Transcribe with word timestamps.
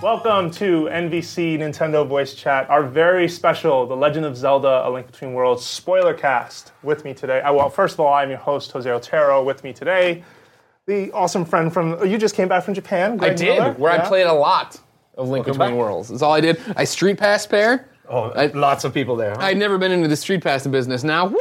Welcome 0.00 0.52
to 0.52 0.84
NVC 0.92 1.58
Nintendo 1.58 2.06
Voice 2.06 2.32
Chat, 2.34 2.70
our 2.70 2.84
very 2.84 3.28
special 3.28 3.84
The 3.84 3.96
Legend 3.96 4.24
of 4.26 4.36
Zelda 4.36 4.86
A 4.86 4.88
Link 4.90 5.08
Between 5.08 5.32
Worlds 5.32 5.64
spoiler 5.64 6.14
cast. 6.14 6.70
With 6.84 7.04
me 7.04 7.12
today, 7.14 7.40
uh, 7.40 7.52
well, 7.52 7.68
first 7.68 7.94
of 7.94 8.00
all, 8.00 8.14
I'm 8.14 8.28
your 8.28 8.38
host, 8.38 8.70
Jose 8.70 8.88
Otero. 8.88 9.42
With 9.42 9.64
me 9.64 9.72
today, 9.72 10.22
the 10.86 11.10
awesome 11.10 11.44
friend 11.44 11.72
from, 11.72 11.94
oh, 11.98 12.04
you 12.04 12.16
just 12.16 12.36
came 12.36 12.46
back 12.46 12.62
from 12.62 12.74
Japan, 12.74 13.16
Greg 13.16 13.32
I 13.32 13.34
did, 13.34 13.58
Miller. 13.58 13.72
where 13.72 13.92
Yeah? 13.92 14.04
I 14.04 14.08
played 14.08 14.26
a 14.28 14.32
lot 14.32 14.78
of 15.16 15.28
Link 15.28 15.46
Between 15.46 15.74
Worlds. 15.76 16.10
That's 16.10 16.22
all 16.22 16.32
I 16.32 16.40
did. 16.40 16.60
I 16.76 16.84
street 16.84 17.18
passed 17.18 17.50
Peer. 17.50 17.88
Oh, 18.08 18.30
I- 18.30 18.46
lots 18.46 18.84
of 18.84 18.94
people 18.94 19.16
there. 19.16 19.32
Huh? 19.32 19.40
I'd 19.46 19.56
never 19.58 19.78
been 19.78 19.90
into 19.90 20.06
the 20.08 20.16
street 20.16 20.44
passing 20.44 20.70
business. 20.70 21.02
Now, 21.02 21.26
woo, 21.26 21.38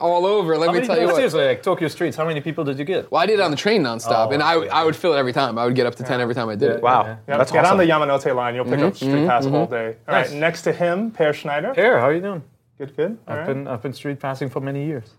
all 0.00 0.26
over. 0.26 0.56
Let 0.56 0.66
How 0.66 0.72
me 0.72 0.78
many 0.78 0.86
tell 0.86 0.98
you 0.98 1.06
what. 1.06 1.16
seriously, 1.16 1.44
like 1.46 1.62
Tokyo 1.62 1.88
streets, 1.88 2.16
how 2.16 2.26
many 2.26 2.40
people 2.40 2.64
did 2.64 2.78
you 2.78 2.84
get? 2.84 3.10
Well, 3.10 3.20
I 3.20 3.26
did 3.26 3.38
it 3.38 3.42
on 3.42 3.50
the 3.50 3.56
train 3.56 3.82
nonstop, 3.82 4.28
Oh, 4.28 4.30
and 4.30 4.42
I, 4.42 4.56
okay. 4.56 4.68
I 4.68 4.84
would 4.84 4.96
fill 4.96 5.14
it 5.14 5.18
every 5.18 5.32
time. 5.32 5.58
I 5.58 5.64
would 5.66 5.74
get 5.74 5.86
up 5.86 5.94
to 5.96 6.02
ten 6.02 6.20
every 6.20 6.34
time 6.34 6.48
I 6.48 6.54
did 6.54 6.70
it. 6.70 6.82
Wow, 6.82 7.04
Yeah, 7.04 7.36
that's 7.38 7.50
get 7.50 7.64
awesome. 7.64 7.80
on 7.80 7.86
the 7.86 7.92
Yamanote 7.92 8.34
line. 8.34 8.54
You'll 8.54 8.64
pick 8.64 8.74
mm-hmm. 8.74 8.84
up 8.86 8.96
Street 8.96 9.26
Pass 9.26 9.44
mm-hmm. 9.44 9.54
all 9.54 9.66
day. 9.66 9.96
All 10.08 10.14
right, 10.14 10.26
Nice. 10.26 10.32
next 10.32 10.62
to 10.62 10.72
him, 10.72 11.10
Peer 11.10 11.32
Schneider. 11.32 11.74
Here, 11.74 11.98
how 11.98 12.06
are 12.06 12.14
you 12.14 12.20
doing? 12.20 12.42
Good, 12.78 12.96
good. 12.96 13.18
All 13.26 13.34
I've 13.34 13.38
right. 13.38 13.46
been 13.54 13.68
I've 13.68 13.82
been 13.82 13.92
street 13.94 14.20
passing 14.20 14.50
for 14.50 14.60
many 14.60 14.84
years. 14.86 15.10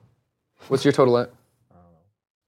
What's 0.67 0.85
your 0.85 0.91
total 0.91 1.17
at? 1.17 1.31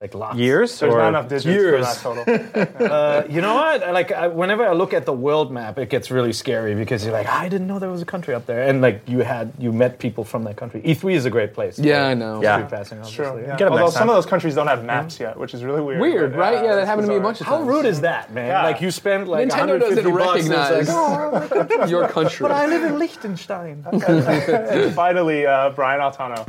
Like 0.00 0.14
lots. 0.14 0.38
Years 0.38 0.80
There's 0.80 0.94
or 0.94 0.98
not 0.98 1.08
enough 1.08 1.28
digits 1.28 1.44
years. 1.44 1.98
for 1.98 2.14
that 2.14 2.24
total. 2.24 2.70
Uh, 2.90 3.24
you 3.28 3.42
know 3.42 3.54
what? 3.54 3.80
Like 3.92 4.10
I, 4.12 4.28
whenever 4.28 4.66
I 4.66 4.72
look 4.72 4.94
at 4.94 5.04
the 5.04 5.12
world 5.12 5.52
map, 5.52 5.78
it 5.78 5.90
gets 5.90 6.10
really 6.10 6.32
scary 6.32 6.74
because 6.74 7.04
you're 7.04 7.12
like, 7.12 7.26
I 7.26 7.50
didn't 7.50 7.66
know 7.66 7.78
there 7.78 7.90
was 7.90 8.00
a 8.00 8.06
country 8.06 8.34
up 8.34 8.46
there, 8.46 8.62
and 8.62 8.80
like 8.80 9.02
you 9.06 9.18
had 9.18 9.52
you 9.58 9.72
met 9.72 9.98
people 9.98 10.24
from 10.24 10.44
that 10.44 10.56
country. 10.56 10.80
E3 10.80 11.12
is 11.12 11.26
a 11.26 11.30
great 11.30 11.52
place. 11.52 11.78
Yeah, 11.78 12.06
I 12.06 12.14
know. 12.14 12.42
Yeah. 12.42 12.56
Street 12.56 12.70
passing, 12.70 12.98
obviously. 12.98 13.24
True. 13.26 13.42
Yeah. 13.42 13.68
Although 13.68 13.90
some 13.90 14.00
time. 14.00 14.08
of 14.08 14.14
those 14.16 14.24
countries 14.26 14.54
don't 14.54 14.68
have 14.68 14.84
maps 14.84 15.20
yet, 15.20 15.36
which 15.38 15.52
is 15.52 15.62
really 15.62 15.82
weird. 15.82 16.00
Weird, 16.00 16.30
but, 16.32 16.38
right? 16.38 16.64
Yeah, 16.64 16.74
that 16.76 16.78
it's 16.80 16.88
happened 16.88 17.06
to 17.06 17.12
me 17.12 17.18
a 17.18 17.22
bunch 17.22 17.40
of 17.42 17.46
How 17.46 17.58
times. 17.58 17.68
How 17.68 17.76
rude 17.76 17.86
is 17.86 18.00
that, 18.00 18.32
man? 18.32 18.46
Yeah. 18.48 18.62
Like 18.64 18.80
you 18.80 18.90
spend 18.90 19.28
like 19.28 19.48
Nintendo 19.48 19.78
doesn't 19.78 20.10
bucks 20.14 20.46
and 20.46 20.54
it's 20.54 20.60
recognize 20.60 20.88
like, 20.88 21.80
"Oh, 21.80 21.86
your 21.88 22.08
country. 22.08 22.44
but 22.44 22.52
I 22.52 22.66
live 22.66 22.84
in 22.84 22.98
Liechtenstein. 22.98 23.84
And 23.92 24.94
finally, 24.94 25.46
uh, 25.46 25.70
Brian 25.70 26.00
Altano. 26.00 26.46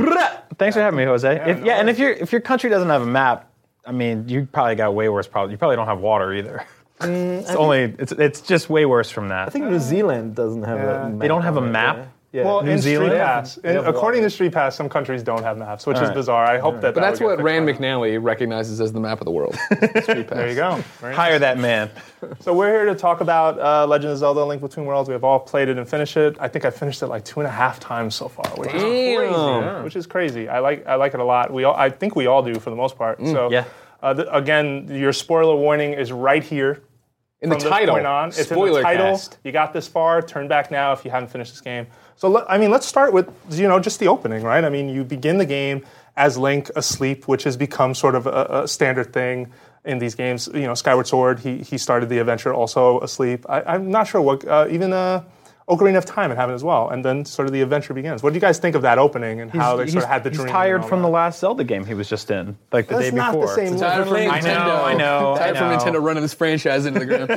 Thanks 0.61 0.75
for 0.75 0.81
having 0.83 0.97
me, 0.97 1.05
Jose. 1.05 1.35
Yeah, 1.35 1.47
if, 1.47 1.59
no 1.59 1.65
yeah 1.65 1.79
and 1.79 1.89
if 1.89 1.97
your 1.97 2.11
if 2.11 2.31
your 2.31 2.39
country 2.41 2.69
doesn't 2.69 2.87
have 2.89 3.01
a 3.01 3.05
map, 3.07 3.51
I 3.83 3.91
mean, 3.91 4.29
you 4.29 4.45
probably 4.45 4.75
got 4.75 4.93
way 4.93 5.09
worse 5.09 5.27
problems. 5.27 5.51
You 5.51 5.57
probably 5.57 5.75
don't 5.75 5.87
have 5.87 5.99
water 5.99 6.33
either. 6.33 6.65
Mm, 7.01 7.39
it's 7.39 7.49
only 7.55 7.95
it's 7.97 8.11
it's 8.11 8.41
just 8.41 8.69
way 8.69 8.85
worse 8.85 9.09
from 9.09 9.29
that. 9.29 9.47
I 9.47 9.49
think 9.49 9.65
New 9.65 9.79
Zealand 9.79 10.35
doesn't 10.35 10.61
have 10.61 10.77
Yeah. 10.77 11.07
a 11.07 11.09
map 11.09 11.19
they 11.19 11.27
don't 11.27 11.41
have 11.41 11.57
a 11.57 11.61
on 11.61 11.69
it, 11.69 11.71
map. 11.71 12.07
Yeah. 12.31 12.41
Yeah. 12.41 12.45
Well, 12.45 12.63
New 12.63 12.71
in 12.71 12.79
Zealand? 12.79 13.09
Street 13.09 13.17
They 13.17 13.23
Pass, 13.23 13.55
they 13.55 13.73
have 13.73 13.87
according 13.87 14.21
to 14.23 14.29
Street 14.29 14.53
Pass, 14.53 14.75
some 14.75 14.87
countries 14.87 15.21
don't 15.21 15.43
have 15.43 15.57
maps, 15.57 15.85
which 15.85 15.95
is 15.97 16.01
Alright. 16.03 16.15
bizarre. 16.15 16.45
I 16.45 16.59
hope 16.59 16.75
that. 16.75 16.93
But 16.93 16.95
that 16.95 17.01
that's 17.01 17.19
would 17.19 17.27
what 17.27 17.37
get 17.37 17.43
Rand 17.43 17.65
fixed 17.65 17.81
by 17.81 17.87
now. 17.87 17.99
McNally 17.99 18.23
recognizes 18.23 18.79
as 18.79 18.93
the 18.93 19.01
map 19.01 19.19
of 19.19 19.25
the 19.25 19.31
world. 19.31 19.53
Street 19.73 20.27
Pass. 20.27 20.29
There 20.29 20.47
you 20.49 20.55
go. 20.55 20.75
Very 20.99 21.13
Hire 21.21 21.39
that 21.39 21.57
man. 21.59 21.89
So 22.39 22.53
we're 22.53 22.69
here 22.69 22.85
to 22.85 22.95
talk 22.95 23.19
about 23.19 23.59
uh, 23.59 23.85
Legend 23.85 24.13
of 24.13 24.17
Zelda: 24.19 24.45
Link 24.45 24.61
Between 24.61 24.85
Worlds. 24.85 25.09
We 25.09 25.13
have 25.13 25.23
all 25.25 25.39
played 25.39 25.67
it 25.67 25.77
and 25.77 25.87
finished 25.87 26.15
it. 26.15 26.37
I 26.39 26.47
think 26.47 26.63
I 26.63 26.69
finished 26.69 27.01
it 27.01 27.07
like 27.07 27.25
two 27.25 27.41
and 27.41 27.47
a 27.47 27.51
half 27.51 27.79
times 27.81 28.15
so 28.15 28.29
far, 28.29 28.49
which 28.55 28.73
is 28.73 28.81
Damn. 28.81 29.17
crazy. 29.73 29.83
Which 29.83 29.95
is 29.97 30.07
crazy. 30.07 30.47
I 30.47 30.59
like 30.59 30.87
I 30.87 30.95
like 30.95 31.13
it 31.13 31.19
a 31.19 31.25
lot. 31.25 31.51
We 31.51 31.65
all, 31.65 31.75
I 31.75 31.89
think 31.89 32.15
we 32.15 32.27
all 32.27 32.41
do 32.43 32.55
for 32.59 32.69
the 32.69 32.75
most 32.77 32.97
part. 32.97 33.19
so 33.25 33.51
yeah. 33.51 33.65
uh, 34.01 34.13
th- 34.13 34.27
again, 34.31 34.87
your 34.89 35.11
spoiler 35.11 35.55
warning 35.55 35.93
is 35.93 36.11
right 36.13 36.43
here. 36.43 36.81
In 37.41 37.49
the 37.49 37.55
from 37.55 37.63
this 37.63 37.69
title, 37.71 37.95
point 37.95 38.05
on. 38.05 38.29
It's 38.29 38.37
in 38.37 38.45
spoiler 38.45 38.79
the 38.79 38.83
title. 38.83 39.05
cast. 39.07 39.39
You 39.43 39.51
got 39.51 39.73
this 39.73 39.87
far. 39.87 40.21
Turn 40.21 40.47
back 40.47 40.69
now 40.69 40.93
if 40.93 41.03
you 41.03 41.09
haven't 41.09 41.29
finished 41.29 41.51
this 41.51 41.59
game. 41.61 41.87
So 42.21 42.45
I 42.47 42.59
mean, 42.59 42.69
let's 42.69 42.85
start 42.85 43.13
with 43.13 43.27
you 43.49 43.67
know 43.67 43.79
just 43.79 43.99
the 43.99 44.07
opening, 44.07 44.43
right? 44.43 44.63
I 44.63 44.69
mean, 44.69 44.89
you 44.89 45.03
begin 45.03 45.39
the 45.39 45.45
game 45.45 45.83
as 46.15 46.37
Link 46.37 46.69
asleep, 46.75 47.27
which 47.27 47.45
has 47.45 47.57
become 47.57 47.95
sort 47.95 48.13
of 48.13 48.27
a, 48.27 48.61
a 48.61 48.67
standard 48.67 49.11
thing 49.11 49.51
in 49.85 49.97
these 49.97 50.13
games. 50.13 50.47
You 50.53 50.67
know, 50.67 50.75
Skyward 50.75 51.07
Sword. 51.07 51.39
He 51.39 51.63
he 51.63 51.79
started 51.79 52.09
the 52.09 52.19
adventure 52.19 52.53
also 52.53 52.99
asleep. 52.99 53.47
I, 53.49 53.63
I'm 53.63 53.89
not 53.89 54.05
sure 54.05 54.21
what 54.21 54.47
uh, 54.47 54.67
even. 54.69 54.93
Uh, 54.93 55.23
Ocarina 55.71 55.97
of 55.97 56.05
Time 56.05 56.31
it 56.31 56.35
happened 56.35 56.55
as 56.55 56.63
well, 56.63 56.89
and 56.89 57.03
then 57.03 57.23
sort 57.25 57.47
of 57.47 57.53
the 57.53 57.61
adventure 57.61 57.93
begins. 57.93 58.21
What 58.21 58.31
do 58.31 58.35
you 58.35 58.41
guys 58.41 58.59
think 58.59 58.75
of 58.75 58.81
that 58.81 58.99
opening 58.99 59.39
and 59.41 59.49
how 59.49 59.77
they 59.77 59.87
sort 59.87 60.03
of 60.03 60.09
had 60.09 60.23
the 60.23 60.29
he's 60.29 60.37
dream? 60.39 60.49
tired 60.51 60.83
from 60.85 60.99
that? 60.99 61.07
the 61.07 61.11
last 61.11 61.39
Zelda 61.39 61.63
game 61.63 61.85
he 61.85 61.93
was 61.93 62.09
just 62.09 62.29
in, 62.29 62.57
like 62.71 62.87
the 62.87 62.95
That's 62.95 63.09
day 63.11 63.15
not 63.15 63.31
the 63.33 63.39
before. 63.39 63.55
same 63.55 63.77
Tired 63.79 64.03
from 64.03 64.13
Link. 64.13 64.31
I 64.31 64.39
Nintendo. 64.41 64.65
know, 64.67 64.83
I 64.83 64.93
know, 64.95 65.35
Tired 65.37 65.57
from. 65.57 65.71
Nintendo 65.71 66.01
running 66.03 66.21
this 66.23 66.33
franchise 66.33 66.85
into 66.85 66.99
the 66.99 67.05
ground. 67.05 67.29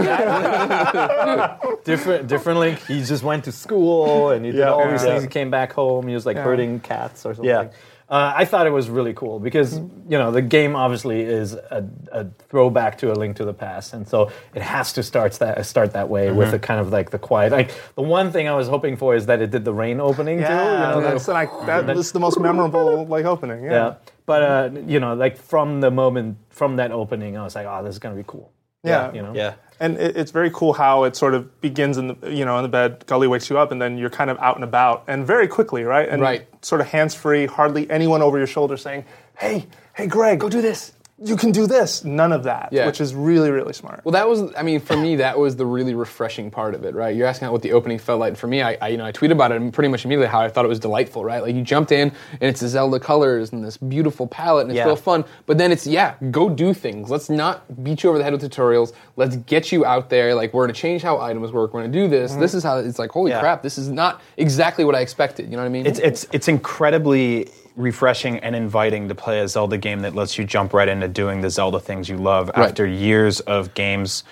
different 1.84 2.26
different 2.26 2.58
link. 2.58 2.78
He 2.86 3.02
just 3.04 3.22
went 3.22 3.44
to 3.44 3.52
school 3.52 4.30
and 4.30 4.44
he 4.44 4.50
did 4.52 4.58
Yeah. 4.58 4.72
all 4.72 4.90
these 4.90 5.02
things. 5.02 5.22
He 5.22 5.28
came 5.28 5.50
back 5.50 5.72
home. 5.72 6.08
He 6.08 6.14
was 6.14 6.26
like 6.26 6.36
herding 6.36 6.80
cats 6.80 7.24
or 7.26 7.34
something. 7.34 7.44
Yeah. 7.48 7.68
Uh, 8.06 8.34
I 8.36 8.44
thought 8.44 8.66
it 8.66 8.70
was 8.70 8.90
really 8.90 9.14
cool 9.14 9.40
because 9.40 9.78
you 9.78 10.18
know 10.18 10.30
the 10.30 10.42
game 10.42 10.76
obviously 10.76 11.22
is 11.22 11.54
a, 11.54 11.88
a 12.12 12.26
throwback 12.50 12.98
to 12.98 13.10
a 13.10 13.14
Link 13.14 13.36
to 13.36 13.46
the 13.46 13.54
Past, 13.54 13.94
and 13.94 14.06
so 14.06 14.30
it 14.54 14.60
has 14.60 14.92
to 14.92 15.02
start 15.02 15.32
that 15.34 15.64
start 15.64 15.92
that 15.94 16.10
way 16.10 16.30
with 16.30 16.52
a 16.52 16.58
kind 16.58 16.80
of 16.80 16.92
like 16.92 17.10
the 17.10 17.18
quiet. 17.18 17.52
Like 17.52 17.70
the 17.94 18.02
one 18.02 18.30
thing 18.30 18.46
I 18.46 18.54
was 18.54 18.68
hoping 18.68 18.96
for 18.98 19.14
is 19.14 19.24
that 19.26 19.40
it 19.40 19.50
did 19.50 19.64
the 19.64 19.72
rain 19.72 20.00
opening 20.00 20.38
too. 20.38 20.42
Yeah, 20.44 20.96
You 20.96 21.00
know, 21.00 21.08
that's 21.08 21.28
like 21.28 21.50
that 21.64 21.86
was 21.96 22.12
the 22.12 22.20
most 22.20 22.38
memorable 22.38 23.06
like 23.06 23.24
opening. 23.24 23.64
Yeah. 23.64 23.72
yeah. 23.72 23.94
But 24.26 24.42
uh, 24.42 24.70
you 24.86 25.00
know, 25.00 25.14
like 25.14 25.38
from 25.38 25.80
the 25.80 25.90
moment 25.90 26.36
from 26.50 26.76
that 26.76 26.92
opening, 26.92 27.38
I 27.38 27.42
was 27.42 27.54
like, 27.54 27.66
oh, 27.66 27.82
this 27.82 27.94
is 27.94 27.98
gonna 27.98 28.16
be 28.16 28.24
cool. 28.26 28.52
Yeah. 28.82 29.12
You 29.14 29.22
know. 29.22 29.34
Yeah. 29.34 29.54
And 29.80 29.96
it, 29.98 30.16
it's 30.16 30.30
very 30.30 30.50
cool 30.50 30.72
how 30.72 31.04
it 31.04 31.16
sort 31.16 31.34
of 31.34 31.60
begins 31.60 31.98
in 31.98 32.08
the 32.08 32.30
you 32.30 32.44
know 32.44 32.56
in 32.58 32.62
the 32.62 32.68
bed. 32.68 33.04
Gully 33.06 33.26
wakes 33.26 33.50
you 33.50 33.58
up, 33.58 33.72
and 33.72 33.80
then 33.80 33.98
you're 33.98 34.10
kind 34.10 34.30
of 34.30 34.38
out 34.38 34.54
and 34.56 34.64
about, 34.64 35.04
and 35.06 35.26
very 35.26 35.48
quickly, 35.48 35.82
right? 35.84 36.08
And 36.08 36.22
Right. 36.22 36.46
Sort 36.64 36.80
of 36.80 36.86
hands 36.86 37.14
free, 37.14 37.46
hardly 37.46 37.90
anyone 37.90 38.22
over 38.22 38.38
your 38.38 38.46
shoulder 38.46 38.76
saying, 38.76 39.04
"Hey, 39.38 39.66
hey, 39.94 40.06
Greg, 40.06 40.40
go 40.40 40.48
do 40.48 40.62
this. 40.62 40.92
You 41.18 41.36
can 41.36 41.52
do 41.52 41.66
this." 41.66 42.04
None 42.04 42.32
of 42.32 42.42
that, 42.44 42.68
Yeah. 42.72 42.86
which 42.86 43.00
is 43.00 43.14
really 43.14 43.50
really 43.50 43.72
smart. 43.72 44.00
Well, 44.04 44.12
that 44.12 44.28
was, 44.28 44.52
I 44.56 44.62
mean, 44.62 44.80
for 44.80 44.96
me, 44.96 45.16
that 45.16 45.38
was 45.38 45.56
the 45.56 45.64
really 45.64 45.94
refreshing 45.94 46.50
part 46.50 46.74
of 46.74 46.84
it, 46.84 46.94
right? 46.94 47.14
You're 47.14 47.26
asking 47.26 47.50
what 47.52 47.62
the 47.62 47.72
opening 47.72 47.98
felt 47.98 48.18
like. 48.20 48.36
For 48.36 48.46
me, 48.48 48.62
I, 48.62 48.76
I, 48.80 48.88
you 48.88 48.96
know, 48.96 49.04
I 49.04 49.12
tweeted 49.12 49.30
about 49.32 49.52
it 49.52 49.60
and 49.60 49.72
pretty 49.72 49.88
much 49.88 50.04
immediately 50.04 50.26
how 50.28 50.40
I 50.40 50.48
thought 50.48 50.64
it 50.64 50.68
was 50.68 50.80
delightful, 50.80 51.24
right? 51.24 51.40
Like 51.42 51.54
you 51.54 51.62
jumped 51.62 51.92
in 51.92 52.10
and 52.32 52.42
it's 52.42 52.60
the 52.60 52.68
Zelda 52.68 52.98
colors 52.98 53.52
and 53.52 53.64
this 53.64 53.76
beautiful 53.76 54.26
palette 54.26 54.62
and 54.62 54.72
it's 54.72 54.78
Yeah. 54.78 54.86
real 54.86 54.96
fun. 54.96 55.24
But 55.46 55.56
then 55.58 55.70
it's, 55.72 55.86
yeah, 55.86 56.14
go 56.30 56.48
do 56.48 56.74
things. 56.74 57.10
Let's 57.10 57.30
not 57.30 57.82
beat 57.84 58.02
you 58.02 58.08
over 58.10 58.18
the 58.18 58.24
head 58.24 58.32
with 58.32 58.42
tutorials. 58.42 58.92
Let's 59.16 59.36
get 59.36 59.70
you 59.72 59.84
out 59.86 60.10
there. 60.10 60.34
Like 60.34 60.52
we're 60.52 60.64
gonna 60.64 60.72
change 60.72 61.02
how 61.02 61.20
items 61.20 61.52
work. 61.52 61.72
We're 61.72 61.80
gonna 61.82 61.92
do 61.92 62.08
this. 62.08 62.32
Mm-hmm. 62.32 62.40
This 62.40 62.54
is 62.54 62.62
how 62.64 62.78
it's 62.78 62.98
like. 62.98 63.12
Holy 63.14 63.30
Yeah. 63.30 63.38
crap! 63.40 63.62
This 63.62 63.78
is 63.78 63.88
not 63.88 64.20
exactly 64.36 64.84
what 64.84 64.96
I 64.96 65.00
expected. 65.00 65.46
You 65.48 65.52
know 65.56 65.62
what 65.62 65.66
I 65.66 65.68
mean? 65.68 65.86
It's 65.86 66.00
it's 66.00 66.26
it's 66.32 66.48
incredibly 66.48 67.48
refreshing 67.76 68.38
and 68.38 68.54
inviting 68.54 69.08
to 69.08 69.14
play 69.14 69.40
a 69.40 69.48
Zelda 69.48 69.76
game 69.78 70.00
that 70.00 70.14
lets 70.14 70.38
you 70.38 70.44
jump 70.44 70.72
right 70.72 70.88
into 70.88 71.08
doing 71.08 71.40
the 71.40 71.50
Zelda 71.50 71.80
things 71.80 72.08
you 72.08 72.16
love 72.16 72.48
Right. 72.56 72.68
after 72.68 72.86
years 72.86 73.40
of 73.40 73.74
games 73.74 74.24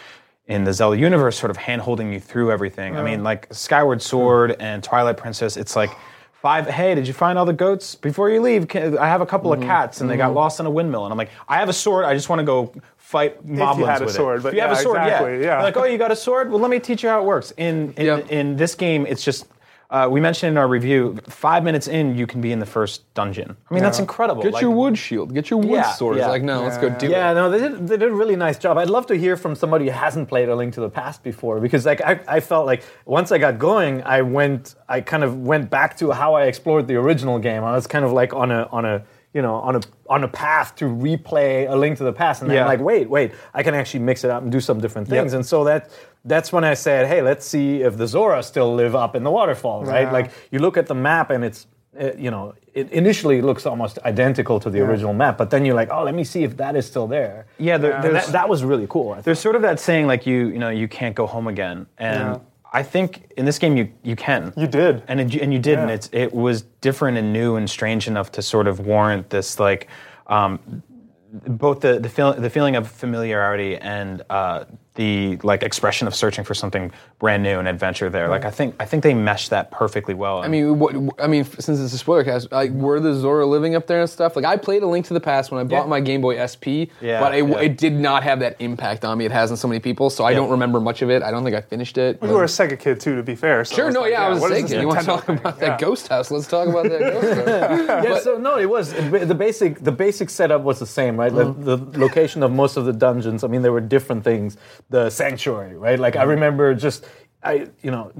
in 0.47 0.65
the 0.65 0.73
Zelda 0.73 0.97
universe 0.99 1.39
sort 1.39 1.51
of 1.51 1.57
hand-holding 1.57 2.13
you 2.13 2.21
through 2.21 2.53
everything. 2.53 2.97
I 2.97 3.03
mean, 3.03 3.23
like 3.25 3.49
Skyward 3.53 4.03
Sword 4.03 4.57
and 4.61 4.83
Twilight 4.83 5.17
Princess, 5.17 5.57
it's 5.57 5.75
like 5.77 5.91
five 6.33 6.67
hey, 6.67 6.95
did 6.97 7.07
you 7.07 7.13
find 7.15 7.39
all 7.39 7.45
the 7.45 7.53
goats 7.53 7.95
before 7.95 8.29
you 8.31 8.41
leave? 8.41 8.67
Can- 8.69 8.99
I 8.99 9.07
have 9.09 9.21
a 9.21 9.27
couple 9.27 9.51
Mm-hmm. 9.53 9.63
of 9.63 9.69
cats 9.69 10.01
and 10.01 10.11
they 10.11 10.17
got 10.17 10.35
lost 10.35 10.59
in 10.61 10.67
a 10.67 10.71
windmill 10.71 11.05
and 11.05 11.13
I'm 11.13 11.19
like, 11.19 11.31
I 11.49 11.57
have 11.59 11.69
a 11.69 11.73
sword, 11.73 12.05
I 12.05 12.15
just 12.15 12.29
want 12.29 12.41
to 12.41 12.45
go 12.45 12.73
fight 12.97 13.47
moblins 13.47 13.87
had 13.87 14.03
a 14.03 14.09
sword, 14.11 14.41
it. 14.41 14.43
but 14.43 14.49
if 14.51 14.55
you 14.55 14.61
have 14.63 14.73
a 14.73 14.77
sword, 14.77 14.97
exactly, 15.03 15.33
yeah. 15.41 15.57
They're 15.57 15.63
like, 15.63 15.77
oh, 15.77 15.85
you 15.85 15.99
got 15.99 16.11
a 16.11 16.17
sword? 16.17 16.51
Well, 16.51 16.61
let 16.61 16.71
me 16.71 16.81
teach 16.81 17.03
you 17.03 17.09
how 17.09 17.21
it 17.21 17.25
works. 17.25 17.53
In 17.57 17.93
in, 17.97 18.07
Yep. 18.07 18.31
in 18.31 18.57
this 18.57 18.75
game, 18.75 19.07
it's 19.07 19.23
just 19.25 19.47
uh, 19.93 20.09
we 20.11 20.21
mentioned 20.21 20.53
in 20.53 20.57
our 20.57 20.67
review, 20.67 21.19
five 21.29 21.63
minutes 21.63 21.87
in, 21.87 22.17
you 22.17 22.27
can 22.27 22.41
be 22.41 22.51
in 22.51 22.59
the 22.61 22.67
first 22.67 23.13
dungeon. 23.13 23.55
I 23.71 23.75
mean, 23.75 23.83
that's 23.83 23.99
incredible. 23.99 24.43
get 24.43 24.55
Like, 24.55 24.63
your 24.63 24.71
wood 24.71 24.97
shield. 24.97 25.35
Get 25.35 25.51
your 25.51 25.61
wood 25.61 25.71
Yeah, 25.71 25.93
sword. 25.93 26.17
It's 26.17 26.23
yeah. 26.23 26.31
like, 26.31 26.43
no, 26.43 26.63
let's 26.63 26.79
go 26.79 26.89
do 26.89 27.07
it. 27.07 27.11
Yeah, 27.11 27.35
no, 27.35 27.51
they 27.51 27.59
did, 27.59 27.87
they 27.87 27.99
did 27.99 28.09
a 28.09 28.15
really 28.15 28.35
nice 28.35 28.59
job. 28.59 28.79
I'd 28.79 28.89
love 28.89 29.07
to 29.09 29.17
hear 29.17 29.37
from 29.37 29.55
somebody 29.55 29.85
who 29.85 29.91
hasn't 29.91 30.31
played 30.31 30.49
A 30.49 30.57
Link 30.57 30.73
to 30.75 30.81
the 30.81 30.89
Past 30.89 31.23
before 31.23 31.61
because 31.61 31.85
like 31.85 32.01
I, 32.01 32.21
I 32.27 32.41
felt 32.41 32.65
like 32.65 32.85
once 33.05 33.33
I 33.33 33.37
got 33.37 33.59
going, 33.59 34.03
I 34.03 34.23
went 34.23 34.75
I 34.89 35.03
kind 35.03 35.25
of 35.25 35.39
went 35.41 35.69
back 35.69 35.99
to 35.99 36.11
how 36.13 36.35
I 36.35 36.45
explored 36.45 36.89
the 36.89 36.97
original 36.97 37.39
game. 37.39 37.63
I 37.63 37.73
was 37.73 37.87
kind 37.87 38.05
of 38.05 38.13
like 38.13 38.33
on 38.33 38.51
a 38.51 38.69
on 38.73 38.87
a 38.87 39.05
you 39.35 39.43
know 39.43 39.55
on 39.55 39.77
a 39.77 39.81
on 40.09 40.25
a 40.25 40.29
path 40.29 40.75
to 40.77 40.85
replay 40.85 41.71
A 41.71 41.75
Link 41.77 41.99
to 41.99 42.05
the 42.05 42.13
Past, 42.13 42.43
and 42.43 42.51
then 42.51 42.57
Yeah. 42.57 42.63
I'm 42.63 42.69
like, 42.69 42.81
wait, 42.81 43.09
wait, 43.09 43.33
I 43.55 43.63
can 43.63 43.75
actually 43.75 44.01
mix 44.01 44.25
it 44.25 44.31
up 44.31 44.43
and 44.43 44.53
do 44.53 44.61
some 44.61 44.81
different 44.81 45.09
things. 45.09 45.33
Yep. 45.33 45.39
And 45.39 45.47
so 45.47 45.65
that 45.65 45.91
that's 46.25 46.53
when 46.53 46.65
I 46.65 46.75
said, 46.75 47.07
hey, 47.07 47.23
let's 47.23 47.47
see 47.47 47.83
if 47.83 47.97
the 47.97 48.07
Zora 48.07 48.43
still 48.43 48.75
live 48.75 48.95
up 48.95 49.17
in 49.17 49.23
the 49.25 49.31
waterfall, 49.31 49.85
right? 49.85 50.03
Yeah. 50.03 50.13
Like 50.13 50.31
you 50.51 50.59
look 50.59 50.77
at 50.77 50.87
the 50.87 50.95
map 50.95 51.31
and 51.31 51.45
it's 51.45 51.67
uh, 52.01 52.11
you 52.17 52.31
know, 52.31 52.55
it 52.73 52.91
initially 52.91 53.43
looks 53.43 53.67
almost 53.67 53.99
identical 54.07 54.59
to 54.59 54.71
the 54.71 54.81
original 54.81 55.13
map, 55.13 55.37
but 55.37 55.51
then 55.51 55.63
you're 55.67 55.75
like, 55.75 55.91
oh, 55.91 56.03
let 56.05 56.15
me 56.15 56.25
see 56.25 56.43
if 56.43 56.57
that 56.57 56.75
is 56.75 56.87
still 56.87 57.07
there. 57.07 57.45
Yeah, 57.59 57.77
there, 57.77 58.01
there's 58.01 58.25
that, 58.27 58.33
that 58.33 58.49
was 58.49 58.65
really 58.65 58.87
cool. 58.89 59.13
I 59.13 59.21
there's 59.21 59.39
sort 59.39 59.57
of 59.57 59.63
that 59.63 59.79
saying 59.79 60.07
like 60.07 60.25
you 60.27 60.47
you 60.49 60.59
know 60.59 60.71
you 60.71 60.89
can't 60.89 61.15
go 61.15 61.27
home 61.27 61.49
again, 61.49 61.87
and 61.99 62.21
Yeah. 62.21 62.39
I 62.73 62.83
think 62.83 63.31
in 63.37 63.45
this 63.45 63.59
game 63.59 63.77
you 63.77 63.93
you 64.03 64.17
can. 64.17 64.53
You 64.57 64.67
did. 64.67 65.03
and 65.07 65.21
it, 65.21 65.35
and 65.35 65.53
you 65.53 65.59
did, 65.59 65.79
and 65.79 65.91
it's 65.91 66.09
it 66.13 66.33
was 66.33 66.63
different 66.81 67.19
and 67.19 67.33
new 67.33 67.57
and 67.57 67.69
strange 67.69 68.09
enough 68.09 68.33
to 68.33 68.43
sort 68.43 68.67
of 68.67 68.81
warrant 68.81 69.31
this 69.31 69.61
like. 69.61 69.89
Um, 70.27 70.83
both 71.33 71.81
the 71.81 71.99
the, 71.99 72.09
feel, 72.11 72.35
the 72.35 72.51
feeling 72.51 72.77
of 72.77 72.91
familiarity 72.91 73.77
and 73.77 74.23
uh, 74.29 74.65
the 74.95 75.39
like 75.43 75.63
expression 75.63 76.07
of 76.07 76.15
searching 76.15 76.45
for 76.45 76.53
something 76.53 76.93
brand 77.19 77.43
new 77.43 77.59
and 77.59 77.67
adventure 77.67 78.11
there. 78.11 78.29
Like 78.29 78.45
I 78.45 78.51
think 78.51 78.75
I 78.79 78.85
think 78.85 79.03
they 79.03 79.15
meshed 79.15 79.49
that 79.51 79.71
perfectly 79.71 80.13
well. 80.13 80.43
I 80.43 80.49
mean, 80.49 80.79
what, 80.79 80.95
I 81.19 81.27
mean, 81.27 81.45
since 81.45 81.81
it's 81.81 81.95
a 81.95 81.99
spoiler 81.99 82.25
cast, 82.25 82.53
like, 82.53 82.71
were 82.73 83.01
the 83.01 83.15
Zora 83.15 83.47
living 83.47 83.75
up 83.75 83.87
there 83.87 84.01
and 84.03 84.11
stuff? 84.11 84.37
Like, 84.37 84.45
I 84.45 84.57
played 84.59 84.83
A 84.83 84.87
Link 84.87 85.07
to 85.07 85.15
the 85.15 85.21
Past 85.21 85.51
when 85.51 85.61
I 85.61 85.65
bought 85.65 85.85
Yeah. 85.85 85.89
my 85.89 86.01
Game 86.01 86.21
Boy 86.21 86.37
SP, 86.37 86.93
Yeah, 87.01 87.21
but 87.21 87.35
it, 87.35 87.49
yeah. 87.49 87.61
it 87.61 87.79
did 87.79 87.95
not 87.95 88.23
have 88.23 88.41
that 88.41 88.57
impact 88.59 89.05
on 89.05 89.17
me 89.17 89.25
it 89.25 89.33
has 89.33 89.51
on 89.51 89.57
so 89.57 89.67
many 89.67 89.81
people. 89.81 90.11
So 90.11 90.25
I 90.25 90.35
don't 90.35 90.51
remember 90.51 90.79
much 90.81 91.01
of 91.01 91.11
it. 91.11 91.23
I 91.23 91.31
don't 91.31 91.43
think 91.45 91.57
I 91.57 91.63
finished 91.63 91.97
it. 91.97 92.19
You 92.23 92.29
were 92.29 92.45
a 92.45 92.47
Sega 92.47 92.79
kid 92.79 93.01
too, 93.01 93.17
to 93.17 93.23
be 93.23 93.35
fair. 93.35 93.65
So 93.65 93.77
Sure, 93.77 93.87
it's 93.87 93.95
no, 93.95 94.03
like, 94.03 94.11
yeah, 94.13 94.27
I 94.27 94.29
was 94.29 94.41
what 94.41 94.51
is 94.53 94.59
thinking. 94.59 94.75
this 94.77 94.83
You 94.83 94.89
want 94.89 95.01
to 95.01 95.05
Nintendo 95.07 95.15
talk 95.17 95.25
thing? 95.25 95.39
about 95.39 95.59
Yeah. 95.61 95.69
that 95.69 95.81
ghost 95.81 96.09
house? 96.09 96.31
Let's 96.31 96.47
talk 96.49 96.69
about 96.69 96.85
that 96.91 97.01
ghost 97.01 97.35
house. 97.39 98.05
yeah, 98.05 98.19
so 98.21 98.37
no, 98.37 98.59
it 98.59 98.69
was 98.69 98.93
the 98.93 99.35
basic. 99.35 99.81
The 99.81 99.93
basic 99.93 100.29
setup 100.29 100.63
was 100.63 100.79
the 100.81 100.87
same, 100.87 101.17
right? 101.19 101.35
The, 101.35 101.47
mm. 101.47 101.65
the 101.93 101.99
location 101.99 102.43
of 102.43 102.53
most 102.53 102.77
of 102.77 102.85
the 102.85 102.93
dungeons. 102.93 103.43
I 103.43 103.49
mean, 103.49 103.63
there 103.63 103.73
were 103.73 103.81
different 103.81 104.23
things. 104.25 104.57
The 104.91 105.11
sanctuary, 105.11 105.77
right? 105.77 105.99
Like 105.99 106.17
I 106.17 106.21
mm-hmm. 106.21 106.31
remember 106.31 106.75
just, 106.75 107.07
I 107.43 107.69
you 107.83 107.91
know, 107.91 108.13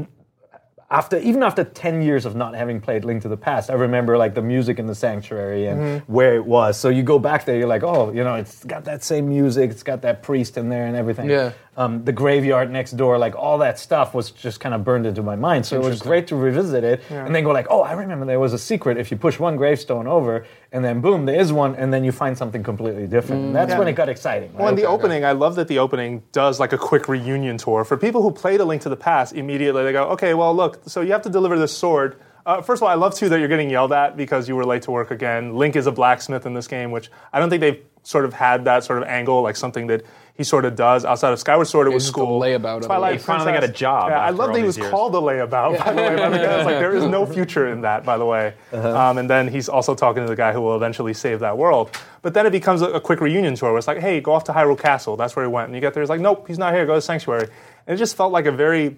after 0.93 1.19
even 1.19 1.43
after 1.43 1.65
10 1.65 2.03
years 2.03 2.27
of 2.27 2.37
not 2.37 2.55
having 2.55 2.81
played 2.81 3.05
Link 3.05 3.23
to 3.23 3.29
the 3.29 3.37
Past, 3.37 3.71
I 3.71 3.75
remember 3.75 4.19
like 4.19 4.35
the 4.35 4.43
music 4.43 4.79
in 4.79 4.87
the 4.87 4.95
sanctuary 4.95 5.67
and 5.67 5.81
mm-hmm. 5.81 6.13
where 6.13 6.35
it 6.35 6.45
was. 6.45 6.79
So 6.79 6.91
you 6.91 7.03
go 7.03 7.19
back 7.19 7.47
there, 7.47 7.57
you're 7.57 7.67
like, 7.67 7.83
oh, 7.83 8.13
you 8.13 8.23
know, 8.23 8.35
it's 8.35 8.63
got 8.65 8.85
that 8.85 9.03
same 9.03 9.29
music, 9.29 9.71
it's 9.71 9.83
got 9.83 10.03
that 10.03 10.23
priest 10.23 10.59
in 10.59 10.69
there 10.69 10.87
and 10.87 10.95
everything. 10.95 11.31
Yeah. 11.31 11.53
Um, 11.75 12.05
the 12.05 12.13
graveyard 12.13 12.71
next 12.71 12.93
door, 12.99 13.17
like 13.17 13.35
all 13.35 13.57
that 13.59 13.79
stuff 13.79 14.13
was 14.13 14.31
just 14.31 14.61
kind 14.61 14.75
of 14.75 14.85
burned 14.85 15.07
into 15.07 15.23
my 15.23 15.37
mind. 15.37 15.65
So 15.65 15.81
it 15.81 15.89
was 15.89 16.03
great 16.03 16.27
to 16.27 16.37
revisit 16.37 16.85
it 16.85 17.01
and 17.11 17.35
then 17.35 17.45
go 17.45 17.51
like, 17.51 17.67
oh, 17.71 17.81
I 17.81 17.93
remember 17.93 18.27
there 18.27 18.39
was 18.39 18.53
a 18.53 18.59
secret. 18.59 18.99
If 18.99 19.11
you 19.11 19.17
push 19.17 19.39
one 19.39 19.57
gravestone 19.57 20.07
over 20.07 20.45
and 20.71 20.85
then 20.85 21.01
boom, 21.01 21.25
there 21.25 21.41
is 21.41 21.51
one, 21.51 21.75
and 21.77 21.91
then 21.91 22.05
you 22.05 22.13
find 22.13 22.37
something 22.37 22.63
completely 22.63 23.07
different. 23.07 23.43
And 23.43 23.57
that's 23.57 23.75
when 23.75 23.89
it 23.89 23.95
got 23.95 24.11
exciting. 24.11 24.53
Well, 24.53 24.69
in 24.69 24.75
the 24.75 24.85
opening, 24.85 25.25
I 25.25 25.33
love 25.33 25.55
that 25.55 25.67
the 25.67 25.79
opening 25.79 26.23
does 26.33 26.61
like 26.61 26.75
a 26.75 26.79
quick 26.79 27.09
reunion 27.09 27.57
tour. 27.57 27.85
For 27.85 27.97
people 27.97 28.21
who 28.21 28.33
played 28.33 28.61
A 28.61 28.67
Link 28.67 28.83
to 28.83 28.91
the 28.91 28.97
Past, 28.97 29.35
immediately 29.35 29.83
they 29.83 29.93
go, 29.93 30.05
okay, 30.11 30.35
well, 30.35 30.55
look, 30.55 30.83
so 30.87 31.01
you 31.01 31.13
have 31.13 31.23
to 31.23 31.31
deliver 31.31 31.59
this 31.59 31.75
sword. 31.75 32.21
Uh, 32.45 32.61
first 32.61 32.81
of 32.81 32.85
all, 32.85 32.91
I 32.91 32.97
love 32.97 33.15
too 33.15 33.31
that 33.31 33.39
you're 33.39 33.49
getting 33.49 33.71
yelled 33.71 33.93
at 33.93 34.17
because 34.17 34.47
you 34.47 34.57
were 34.57 34.67
late 34.67 34.83
to 34.83 34.91
work 34.91 35.11
again. 35.11 35.55
Link 35.55 35.77
is 35.77 35.87
a 35.87 35.93
blacksmith 35.93 36.45
in 36.45 36.53
this 36.53 36.67
game, 36.67 36.91
which 36.91 37.11
I 37.33 37.39
don't 37.39 37.49
think 37.49 37.61
they've 37.61 37.83
sort 38.03 38.25
of 38.25 38.35
had 38.35 38.65
that 38.65 38.85
sort 38.85 39.01
of 39.01 39.09
angle, 39.09 39.43
like 39.43 39.57
something 39.57 39.87
that 39.87 40.05
he 40.35 40.45
sort 40.45 40.65
of 40.65 40.75
does. 40.75 41.05
Outside 41.05 41.33
of 41.33 41.39
Skyward 41.39 41.67
Sword, 41.67 41.87
it 41.87 41.91
was 41.91 42.05
just 42.05 42.17
a 42.17 42.19
school. 42.19 42.41
layabout 42.41 42.79
of 42.79 42.83
it. 42.85 42.87
Twilight 42.87 43.13
He 43.15 43.19
finally 43.19 43.53
got 43.53 43.65
a 43.65 43.69
job 43.69 44.11
Yeah, 44.11 44.21
I 44.21 44.31
love 44.31 44.53
that 44.53 44.59
he 44.59 44.65
was 44.65 44.79
years. 44.79 44.91
called 44.91 45.15
a 45.15 45.19
layabout. 45.19 45.79
By 45.79 45.93
the 45.93 46.03
way, 46.03 46.17
by 46.17 46.29
the 46.31 46.39
guy. 46.39 46.57
It's 46.57 46.65
like 46.65 46.79
there 46.79 46.97
is 46.97 47.05
no 47.05 47.27
future 47.27 47.69
in 47.69 47.83
that. 47.83 48.05
By 48.05 48.17
the 48.17 48.25
way, 48.25 48.55
um, 48.73 49.19
and 49.19 49.29
then 49.29 49.49
he's 49.49 49.69
also 49.69 49.95
talking 49.95 50.23
to 50.23 50.29
the 50.29 50.37
guy 50.37 50.53
who 50.53 50.61
will 50.61 50.77
eventually 50.77 51.13
save 51.15 51.41
that 51.41 51.57
world. 51.59 51.91
But 52.23 52.35
then 52.35 52.47
it 52.47 52.51
becomes 52.51 52.83
a, 52.83 52.87
a 52.93 53.01
quick 53.01 53.21
reunion 53.21 53.55
tour 53.55 53.71
where 53.71 53.79
it's 53.79 53.87
like, 53.89 53.99
hey, 53.99 54.21
go 54.21 54.33
off 54.33 54.45
to 54.45 54.53
Hyrule 54.53 54.79
Castle. 54.79 55.17
That's 55.17 55.37
where 55.37 55.45
he 55.45 55.51
went. 55.51 55.67
And 55.67 55.75
you 55.75 55.81
get 55.81 55.93
there, 55.93 56.03
it's 56.03 56.11
like, 56.11 56.21
nope, 56.21 56.47
he's 56.49 56.59
not 56.59 56.73
here. 56.73 56.87
Go 56.87 56.95
to 56.95 57.03
Sanctuary. 57.03 57.49
And 57.87 57.95
it 57.95 57.99
just 57.99 58.17
felt 58.17 58.33
like 58.33 58.47
a 58.47 58.53
very 58.53 58.97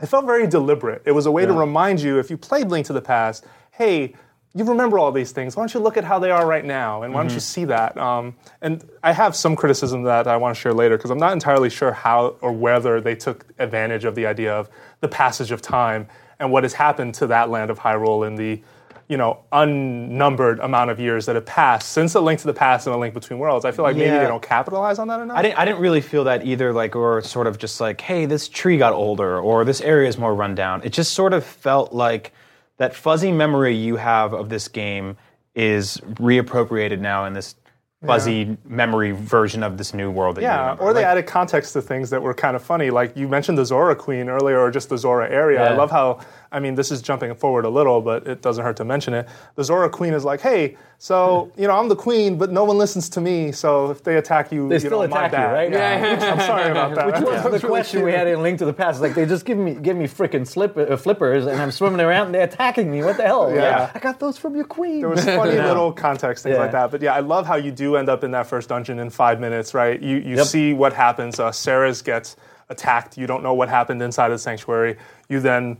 it 0.00 0.06
felt 0.06 0.26
very 0.26 0.46
deliberate. 0.46 1.02
It 1.06 1.12
was 1.12 1.26
a 1.26 1.30
way 1.32 1.44
to 1.44 1.52
remind 1.52 2.00
you, 2.00 2.20
if 2.20 2.30
you 2.30 2.36
played 2.36 2.68
Link 2.68 2.86
to 2.86 2.92
the 2.92 3.00
Past, 3.00 3.44
hey, 3.72 4.14
you 4.54 4.64
remember 4.64 4.98
all 4.98 5.12
these 5.12 5.32
things. 5.32 5.56
Why 5.56 5.62
don't 5.62 5.74
you 5.74 5.80
look 5.80 5.96
at 5.96 6.04
how 6.04 6.18
they 6.18 6.30
are 6.30 6.46
right 6.46 6.64
now, 6.64 7.02
and 7.02 7.12
why 7.14 7.22
don't 7.22 7.32
you 7.32 7.40
see 7.40 7.64
that? 7.66 7.96
Um, 7.96 8.34
and 8.62 8.88
I 9.02 9.12
have 9.12 9.36
some 9.36 9.54
criticism 9.56 10.02
that 10.04 10.26
I 10.26 10.36
want 10.36 10.56
to 10.56 10.60
share 10.60 10.72
later 10.72 10.96
because 10.96 11.10
I'm 11.10 11.18
not 11.18 11.32
entirely 11.32 11.70
sure 11.70 11.92
how 11.92 12.36
or 12.40 12.52
whether 12.52 13.00
they 13.00 13.14
took 13.14 13.44
advantage 13.58 14.04
of 14.04 14.14
the 14.14 14.26
idea 14.26 14.52
of 14.54 14.68
the 15.00 15.08
passage 15.08 15.52
of 15.52 15.62
time 15.62 16.08
and 16.40 16.50
what 16.50 16.62
has 16.64 16.72
happened 16.72 17.14
to 17.16 17.26
that 17.28 17.50
land 17.50 17.70
of 17.70 17.78
Hyrule 17.78 18.26
in 18.26 18.36
the 18.36 18.60
you 19.08 19.16
know, 19.16 19.40
unnumbered 19.52 20.60
amount 20.60 20.90
of 20.90 21.00
years 21.00 21.24
that 21.24 21.34
have 21.34 21.46
passed 21.46 21.92
since 21.92 22.12
the 22.12 22.20
Link 22.20 22.40
to 22.40 22.46
the 22.46 22.52
Past 22.52 22.86
and 22.86 22.92
the 22.92 22.98
Link 22.98 23.14
Between 23.14 23.38
Worlds. 23.38 23.64
I 23.64 23.70
feel 23.70 23.82
like 23.82 23.96
maybe 23.96 24.10
Yeah. 24.10 24.18
they 24.18 24.26
don't 24.28 24.42
capitalize 24.42 24.98
on 24.98 25.08
that 25.08 25.20
enough. 25.20 25.36
I 25.38 25.40
didn't, 25.40 25.58
I 25.58 25.64
didn't 25.64 25.80
really 25.80 26.02
feel 26.02 26.24
that 26.24 26.44
either, 26.44 26.74
like, 26.74 26.94
or 26.94 27.22
sort 27.22 27.46
of 27.46 27.56
just 27.56 27.80
like, 27.80 28.02
hey, 28.02 28.26
this 28.26 28.48
tree 28.48 28.76
got 28.76 28.92
older, 28.92 29.38
or 29.40 29.64
this 29.64 29.80
area 29.80 30.10
is 30.10 30.18
more 30.18 30.34
run 30.34 30.54
down. 30.54 30.82
It 30.84 30.92
just 30.92 31.12
sort 31.14 31.32
of 31.32 31.42
felt 31.42 31.94
like 31.94 32.34
that 32.78 32.94
fuzzy 32.94 33.30
memory 33.30 33.74
you 33.74 33.96
have 33.96 34.32
of 34.32 34.48
this 34.48 34.68
game 34.68 35.16
is 35.54 35.98
reappropriated 36.14 37.00
now 37.00 37.24
in 37.24 37.34
this 37.34 37.54
fuzzy 38.06 38.56
memory 38.64 39.10
version 39.10 39.64
of 39.64 39.76
this 39.76 39.92
new 39.92 40.08
world 40.08 40.36
that 40.36 40.42
you 40.42 40.46
Yeah, 40.46 40.76
or 40.78 40.94
they 40.94 41.00
Like, 41.00 41.06
added 41.10 41.26
context 41.26 41.72
to 41.72 41.82
things 41.82 42.10
that 42.10 42.22
were 42.22 42.32
kind 42.32 42.54
of 42.54 42.62
funny. 42.62 42.90
Like 42.90 43.16
you 43.16 43.26
mentioned 43.26 43.58
the 43.58 43.64
Zora 43.64 43.96
Queen 43.96 44.28
earlier, 44.28 44.60
or 44.60 44.70
just 44.70 44.88
the 44.88 44.96
Zora 44.96 45.28
area. 45.28 45.68
I 45.68 45.74
love 45.74 45.90
how, 45.90 46.20
I 46.50 46.60
mean, 46.60 46.74
this 46.74 46.90
is 46.90 47.02
jumping 47.02 47.34
forward 47.34 47.64
a 47.64 47.68
little, 47.68 48.00
but 48.00 48.26
it 48.26 48.40
doesn't 48.42 48.64
hurt 48.64 48.76
to 48.78 48.84
mention 48.84 49.12
it. 49.14 49.28
The 49.56 49.64
Zora 49.64 49.90
Queen 49.90 50.14
is 50.14 50.24
like, 50.24 50.40
hey, 50.40 50.76
so, 51.00 51.52
you 51.56 51.66
know, 51.68 51.78
I'm 51.78 51.88
the 51.88 51.94
queen, 51.96 52.38
but 52.38 52.50
no 52.50 52.64
one 52.64 52.78
listens 52.78 53.08
to 53.10 53.20
me, 53.20 53.52
so 53.52 53.90
if 53.90 54.02
they 54.02 54.16
attack 54.16 54.50
you, 54.50 54.68
They 54.68 54.76
you 54.76 54.80
still 54.80 55.02
know, 55.02 55.08
my 55.08 55.26
attack 55.26 55.32
you, 55.50 55.54
right? 55.54 55.70
Yeah. 55.72 56.32
I'm 56.34 56.40
sorry 56.40 56.70
about 56.76 56.94
that. 56.96 57.06
Which 57.06 57.20
was 57.20 57.60
the 57.60 57.66
question 57.68 58.02
we 58.02 58.12
had 58.12 58.26
in 58.26 58.42
Link 58.42 58.58
to 58.60 58.64
the 58.64 58.72
Past. 58.72 59.00
Like 59.00 59.14
they 59.14 59.24
just 59.26 59.44
give 59.44 59.58
me 59.58 59.74
give 59.74 59.96
me 59.96 60.06
freaking 60.06 60.46
slip, 60.46 60.76
uh, 60.76 60.96
flippers, 60.96 61.46
and 61.46 61.60
I'm 61.62 61.70
swimming 61.70 62.00
around, 62.00 62.26
and 62.26 62.34
they're 62.34 62.42
attacking 62.44 62.90
me. 62.90 63.02
What 63.04 63.16
the 63.18 63.24
hell? 63.24 63.54
Yeah. 63.54 63.82
Like, 63.82 63.96
I 63.96 63.98
got 64.00 64.18
those 64.18 64.38
from 64.38 64.56
your 64.56 64.64
queen. 64.64 65.00
There 65.00 65.08
was 65.10 65.24
funny 65.24 65.52
little 65.70 65.92
context 65.92 66.42
things 66.44 66.54
Yeah. 66.54 66.62
like 66.62 66.72
that. 66.72 66.90
But 66.90 67.02
yeah, 67.02 67.14
I 67.14 67.20
love 67.20 67.46
how 67.46 67.56
you 67.56 67.70
do 67.70 67.94
end 67.96 68.08
up 68.08 68.24
in 68.24 68.30
that 68.32 68.46
first 68.48 68.68
dungeon 68.68 68.98
in 68.98 69.10
five 69.10 69.38
minutes, 69.38 69.74
right? 69.74 70.00
You 70.02 70.16
you 70.16 70.36
Yep. 70.36 70.46
see 70.46 70.72
what 70.72 70.92
happens. 70.94 71.38
Uh, 71.38 71.52
Seres 71.52 72.02
gets 72.02 72.34
attacked. 72.70 73.16
You 73.16 73.26
don't 73.26 73.42
know 73.42 73.54
what 73.54 73.68
happened 73.68 74.02
inside 74.02 74.26
of 74.26 74.32
the 74.32 74.38
sanctuary. 74.38 74.96
You 75.28 75.40
then 75.40 75.76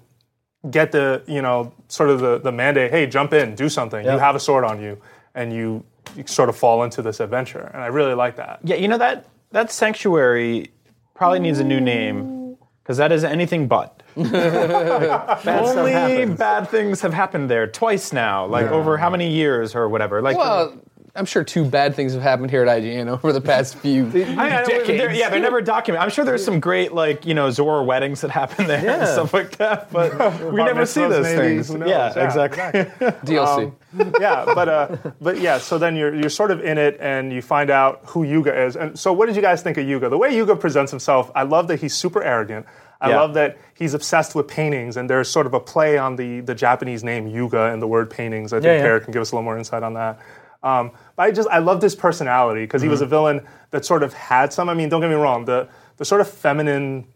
get 0.71 0.93
the 0.93 1.23
you 1.27 1.43
know 1.43 1.73
sort 1.89 2.11
of 2.11 2.21
the, 2.21 2.39
the 2.39 2.53
mandate. 2.53 2.91
Hey, 2.91 3.07
jump 3.07 3.33
in, 3.33 3.55
do 3.55 3.69
something. 3.69 4.05
You 4.05 4.19
have 4.19 4.35
a 4.35 4.41
sword 4.41 4.65
on 4.65 4.81
you, 4.83 5.01
and 5.35 5.53
you, 5.53 5.85
you 6.17 6.25
sort 6.27 6.49
of 6.49 6.57
fall 6.57 6.83
into 6.83 7.03
this 7.03 7.21
adventure. 7.21 7.71
And 7.73 7.83
I 7.83 7.87
really 7.87 8.15
like 8.15 8.37
that. 8.37 8.61
yeah, 8.65 8.77
you 8.77 8.89
know 8.89 8.99
that 8.99 9.27
that 9.53 9.71
sanctuary 9.71 10.71
probably 11.15 11.41
needs 11.41 11.59
a 11.59 11.65
new 11.65 11.81
name 11.81 12.57
because 12.83 12.97
that 12.97 13.13
is 13.13 13.25
anything 13.25 13.69
but. 13.69 14.03
Bad 14.17 15.47
Only 15.47 16.27
bad 16.35 16.69
things 16.71 17.03
have 17.03 17.15
happened 17.15 17.49
there 17.49 17.67
twice 17.69 18.13
now, 18.13 18.47
like 18.47 18.67
over 18.67 18.97
how 18.97 19.11
many 19.11 19.31
years 19.31 19.75
or 19.77 19.89
whatever. 19.89 20.21
Like, 20.23 20.37
Well, 20.37 20.81
I'm 21.19 21.27
sure 21.27 21.43
two 21.45 21.65
bad 21.65 21.95
things 21.95 22.15
have 22.15 22.23
happened 22.23 22.51
here 22.51 22.63
at 22.65 22.81
IGN 22.83 23.09
over 23.13 23.33
the 23.33 23.41
past 23.41 23.77
few 23.79 24.05
I, 24.07 24.09
I, 24.09 24.65
decades. 24.65 24.87
they're- 24.87 25.11
yeah, 25.13 25.29
they're 25.29 25.41
never 25.41 25.61
documented. 25.61 26.05
I'm 26.05 26.11
sure 26.11 26.25
there's 26.25 26.45
some 26.45 26.61
great 26.61 26.93
like 26.95 27.27
you 27.27 27.35
know 27.35 27.51
Zora 27.51 27.83
weddings 27.83 28.21
that 28.23 28.31
happen 28.31 28.67
there 28.67 28.79
and 28.79 28.87
Yeah. 28.87 29.05
stuff 29.13 29.35
like 29.35 29.57
that, 29.59 29.93
but 29.93 30.13
we 30.53 30.63
never 30.63 30.87
see 30.87 31.01
those 31.01 31.25
maybe. 31.25 31.63
things. 31.63 31.71
Yeah, 31.71 32.13
Yeah, 32.17 32.25
exactly. 32.25 32.85
DLC. 33.25 33.73
yeah, 34.21 34.45
but 34.55 34.69
uh, 34.69 34.97
but 35.21 35.41
yeah. 35.41 35.59
So 35.59 35.77
then 35.79 35.97
you're 35.97 36.15
you're 36.15 36.31
sort 36.31 36.51
of 36.51 36.65
in 36.65 36.79
it, 36.79 36.97
and 37.01 37.33
you 37.33 37.43
find 37.43 37.71
out 37.71 38.01
who 38.07 38.23
Yuga 38.23 38.65
is. 38.65 38.77
And 38.77 38.99
so, 38.99 39.13
what 39.13 39.27
did 39.27 39.37
you 39.37 39.43
guys 39.43 39.63
think 39.63 39.77
of 39.77 39.87
Yuga? 39.87 40.09
The 40.09 40.19
way 40.19 40.35
Yuga 40.35 40.57
presents 40.57 40.91
himself, 40.93 41.31
I 41.35 41.43
love 41.43 41.69
that 41.69 41.81
he's 41.81 41.95
super 41.95 42.23
arrogant. 42.23 42.67
I 43.01 43.11
Yeah. 43.11 43.21
love 43.21 43.35
that 43.35 43.59
he's 43.75 43.95
obsessed 43.95 44.35
with 44.35 44.49
paintings, 44.49 44.97
and 44.97 45.09
there's 45.09 45.29
sort 45.31 45.47
of 45.47 45.55
a 45.55 45.61
play 45.61 45.99
on 45.99 46.17
the 46.17 46.41
the 46.41 46.55
Japanese 46.55 47.03
name 47.05 47.27
Yuga 47.29 47.67
and 47.73 47.81
the 47.81 47.87
word 47.87 48.11
paintings. 48.11 48.53
I 48.53 48.57
think 48.57 48.65
Yeah, 48.67 48.73
yeah. 48.75 48.83
Kara 48.83 49.01
can 49.01 49.13
give 49.13 49.23
us 49.23 49.31
a 49.33 49.35
little 49.37 49.45
more 49.45 49.57
insight 49.57 49.83
on 49.83 49.95
that. 49.95 50.19
Um, 50.63 50.91
but 51.17 51.23
I 51.25 51.31
just 51.31 51.49
I 51.49 51.59
loved 51.59 51.83
his 51.83 51.95
personality 51.95 52.63
because 52.63 52.83
he 52.83 52.89
was 52.89 53.01
a 53.01 53.05
Mm-hmm. 53.05 53.11
villain 53.11 53.47
that 53.71 53.85
sort 53.85 54.03
of 54.03 54.13
had 54.13 54.53
some. 54.53 54.69
I 54.69 54.75
mean, 54.75 54.89
don't 54.89 55.01
get 55.01 55.09
me 55.11 55.17
wrong. 55.17 55.45
The 55.45 55.69
the 55.99 56.05
sort 56.05 56.21
of 56.21 56.29
feminine 56.29 57.07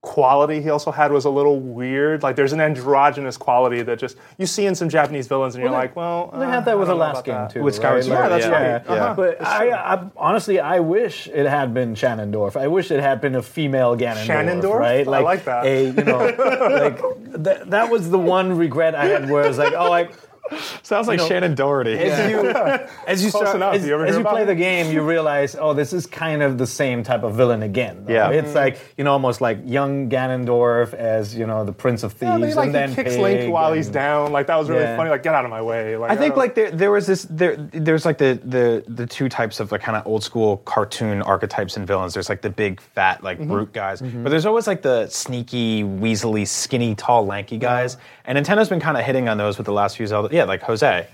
quality 0.00 0.60
he 0.60 0.68
also 0.68 0.90
had 0.90 1.12
was 1.12 1.24
a 1.26 1.30
little 1.30 1.60
weird. 1.60 2.24
Like 2.24 2.34
there's 2.34 2.52
an 2.52 2.60
androgynous 2.60 3.36
quality 3.36 3.82
that 3.82 4.00
just 4.00 4.16
you 4.36 4.46
see 4.46 4.66
in 4.66 4.74
some 4.74 4.88
Japanese 4.88 5.28
villains, 5.28 5.54
and 5.54 5.62
you're 5.62 5.70
Well, 5.70 5.80
like, 5.80 5.94
well, 5.94 6.30
They 6.36 6.44
uh, 6.44 6.50
had 6.50 6.64
that 6.64 6.72
I 6.72 6.74
with 6.74 6.88
the 6.88 6.94
last 6.96 7.24
game 7.24 7.34
that. 7.36 7.50
too. 7.52 7.62
With 7.62 7.76
Skyward 7.76 7.98
right? 7.98 8.04
Sword, 8.04 8.18
Yeah, 8.18 8.28
that's 8.28 8.46
yeah. 8.46 8.72
right. 8.72 8.82
Yeah. 8.84 8.92
Uh-huh. 8.92 9.14
But 9.14 9.42
I, 9.46 9.70
I 9.70 10.10
honestly, 10.16 10.58
I 10.58 10.80
wish 10.80 11.28
it 11.28 11.46
had 11.46 11.72
been 11.72 11.94
Shannondorf. 11.94 12.60
I 12.60 12.66
wish 12.66 12.90
it 12.90 12.98
had 13.00 13.20
been 13.20 13.36
a 13.36 13.42
female 13.42 13.96
Ganondorf. 13.96 14.26
Shannondorf? 14.26 14.78
right? 14.78 15.06
I 15.06 15.18
like 15.20 15.44
that. 15.44 15.64
A 15.66 15.84
you 15.86 15.92
know, 15.92 16.18
like 17.38 17.44
th- 17.44 17.68
that 17.68 17.88
was 17.88 18.10
the 18.10 18.18
one 18.18 18.56
regret 18.56 18.96
I 18.96 19.04
had, 19.04 19.30
where 19.30 19.44
it's 19.44 19.58
like, 19.58 19.72
oh, 19.74 19.88
like 19.88 20.10
Sounds 20.82 21.08
like 21.08 21.18
know, 21.18 21.28
Shannen 21.28 21.54
Doherty. 21.54 21.92
as 21.98 22.30
you 22.30 22.48
as 23.06 23.24
you 23.24 23.30
start 23.30 23.54
enough. 23.54 23.74
as, 23.74 23.86
You 23.86 24.02
as 24.02 24.16
you 24.16 24.24
play 24.24 24.42
it? 24.42 24.46
the 24.46 24.54
game, 24.54 24.92
you 24.92 25.02
realize, 25.02 25.56
oh, 25.58 25.72
this 25.72 25.92
is 25.92 26.06
kind 26.06 26.42
of 26.42 26.58
the 26.58 26.66
same 26.66 27.02
type 27.02 27.22
of 27.22 27.34
villain 27.34 27.62
again. 27.62 28.04
though. 28.04 28.12
Yeah. 28.12 28.30
it's 28.30 28.54
like 28.54 28.78
you 28.96 29.04
know, 29.04 29.12
almost 29.12 29.40
like 29.40 29.58
young 29.64 30.10
Ganondorf 30.10 30.94
as 30.94 31.34
you 31.34 31.46
know 31.46 31.64
the 31.64 31.72
Prince 31.72 32.02
of 32.02 32.12
Thieves, 32.12 32.40
Yeah, 32.40 32.54
like, 32.54 32.66
and 32.66 32.74
then 32.74 32.88
he 32.90 32.96
kicks 32.96 33.10
Pig 33.12 33.20
Link 33.20 33.52
while 33.52 33.68
and- 33.68 33.76
he's 33.76 33.88
down. 33.88 34.32
Like 34.32 34.46
that 34.48 34.56
was 34.56 34.68
really 34.68 34.82
Yeah. 34.82 34.96
funny. 34.96 35.10
Like 35.10 35.22
get 35.22 35.34
out 35.34 35.44
of 35.44 35.50
my 35.50 35.62
way. 35.62 35.96
Like 35.96 36.10
I 36.10 36.16
think 36.16 36.34
don't- 36.34 36.38
like 36.38 36.54
there, 36.54 36.70
there 36.70 36.90
was 36.90 37.06
this 37.06 37.26
there 37.30 37.56
there's 37.56 38.04
like 38.04 38.18
the 38.18 38.40
the 38.44 38.84
the 38.88 39.06
two 39.06 39.28
types 39.28 39.60
of 39.60 39.72
like 39.72 39.80
kind 39.82 39.96
of 39.96 40.06
old 40.06 40.24
school 40.24 40.58
cartoon 40.58 41.22
archetypes 41.22 41.76
and 41.76 41.86
villains. 41.86 42.14
There's 42.14 42.28
like 42.28 42.42
the 42.42 42.50
big 42.50 42.80
fat 42.80 43.22
like 43.22 43.38
mm-hmm. 43.38 43.50
brute 43.50 43.72
guys, 43.72 44.02
mm-hmm. 44.02 44.24
but 44.24 44.30
there's 44.30 44.46
always 44.46 44.66
like 44.66 44.82
the 44.82 45.06
sneaky, 45.08 45.84
weaselly, 45.84 46.46
skinny, 46.46 46.94
tall, 46.94 47.24
lanky 47.24 47.58
guys. 47.58 47.96
And 48.24 48.38
Nintendo's 48.38 48.68
been 48.68 48.80
kind 48.80 48.96
of 48.96 49.04
hitting 49.04 49.28
on 49.28 49.36
those 49.36 49.58
with 49.58 49.66
the 49.66 49.72
last 49.72 49.96
few 49.96 50.06
Zelda. 50.06 50.31
Yeah, 50.32 50.44
like 50.44 50.62
Jose. 50.62 51.06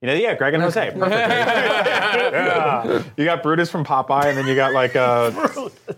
You 0.00 0.06
know, 0.06 0.14
yeah, 0.14 0.36
Greg 0.36 0.54
and 0.54 0.62
Jose. 0.62 0.92
Perfect. 2.08 3.18
You 3.18 3.24
got 3.24 3.42
Brutus 3.42 3.68
from 3.68 3.84
Popeye, 3.84 4.26
and 4.26 4.38
then 4.38 4.46
you 4.46 4.54
got 4.54 4.72
like 4.72 4.94
uh, 4.94 5.30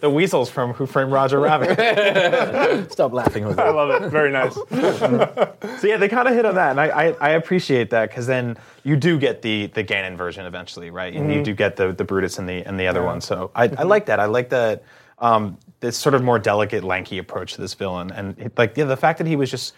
the 0.01 0.09
Weasels 0.09 0.49
from 0.49 0.73
Who 0.73 0.87
Framed 0.87 1.13
Roger 1.13 1.39
Rabbit. 1.39 2.91
Stop 2.93 3.13
laughing, 3.13 3.43
Jose. 3.43 3.61
I 3.61 3.69
love 3.69 4.03
it. 4.03 4.09
Very 4.09 4.31
nice. 4.33 4.59
So 5.81 5.87
yeah, 5.87 5.97
they 5.97 6.09
kind 6.09 6.29
of 6.29 6.35
hit 6.35 6.45
on 6.45 6.57
that, 6.57 6.73
and 6.73 6.81
I, 6.81 6.89
I, 6.89 7.07
I 7.21 7.31
appreciate 7.31 7.89
that 7.91 8.11
because 8.11 8.27
then 8.27 8.59
you 8.85 8.97
do 8.97 9.19
get 9.19 9.41
the 9.41 9.67
the 9.69 9.83
Ganon 9.83 10.17
version 10.17 10.45
eventually, 10.45 10.91
right? 10.91 11.15
And 11.15 11.33
you 11.33 11.43
do 11.43 11.55
get 11.55 11.77
the 11.77 11.93
the 11.93 12.05
Brutus 12.05 12.39
and 12.39 12.47
the 12.47 12.63
and 12.67 12.79
the 12.79 12.87
other 12.87 13.03
one. 13.03 13.23
So 13.23 13.51
I, 13.55 13.65
I 13.65 13.85
like 13.85 14.07
that. 14.07 14.21
I 14.21 14.27
like 14.27 14.51
that 14.51 14.83
um, 15.21 15.57
this 15.81 15.97
sort 15.97 16.15
of 16.15 16.23
more 16.23 16.39
delicate, 16.39 16.85
lanky 16.85 17.17
approach 17.17 17.55
to 17.55 17.63
this 17.63 17.73
villain, 17.73 18.11
and 18.11 18.39
it, 18.39 18.59
like 18.59 18.77
yeah, 18.77 18.85
the 18.85 18.97
fact 18.97 19.19
that 19.19 19.27
he 19.27 19.37
was 19.37 19.51
just 19.51 19.75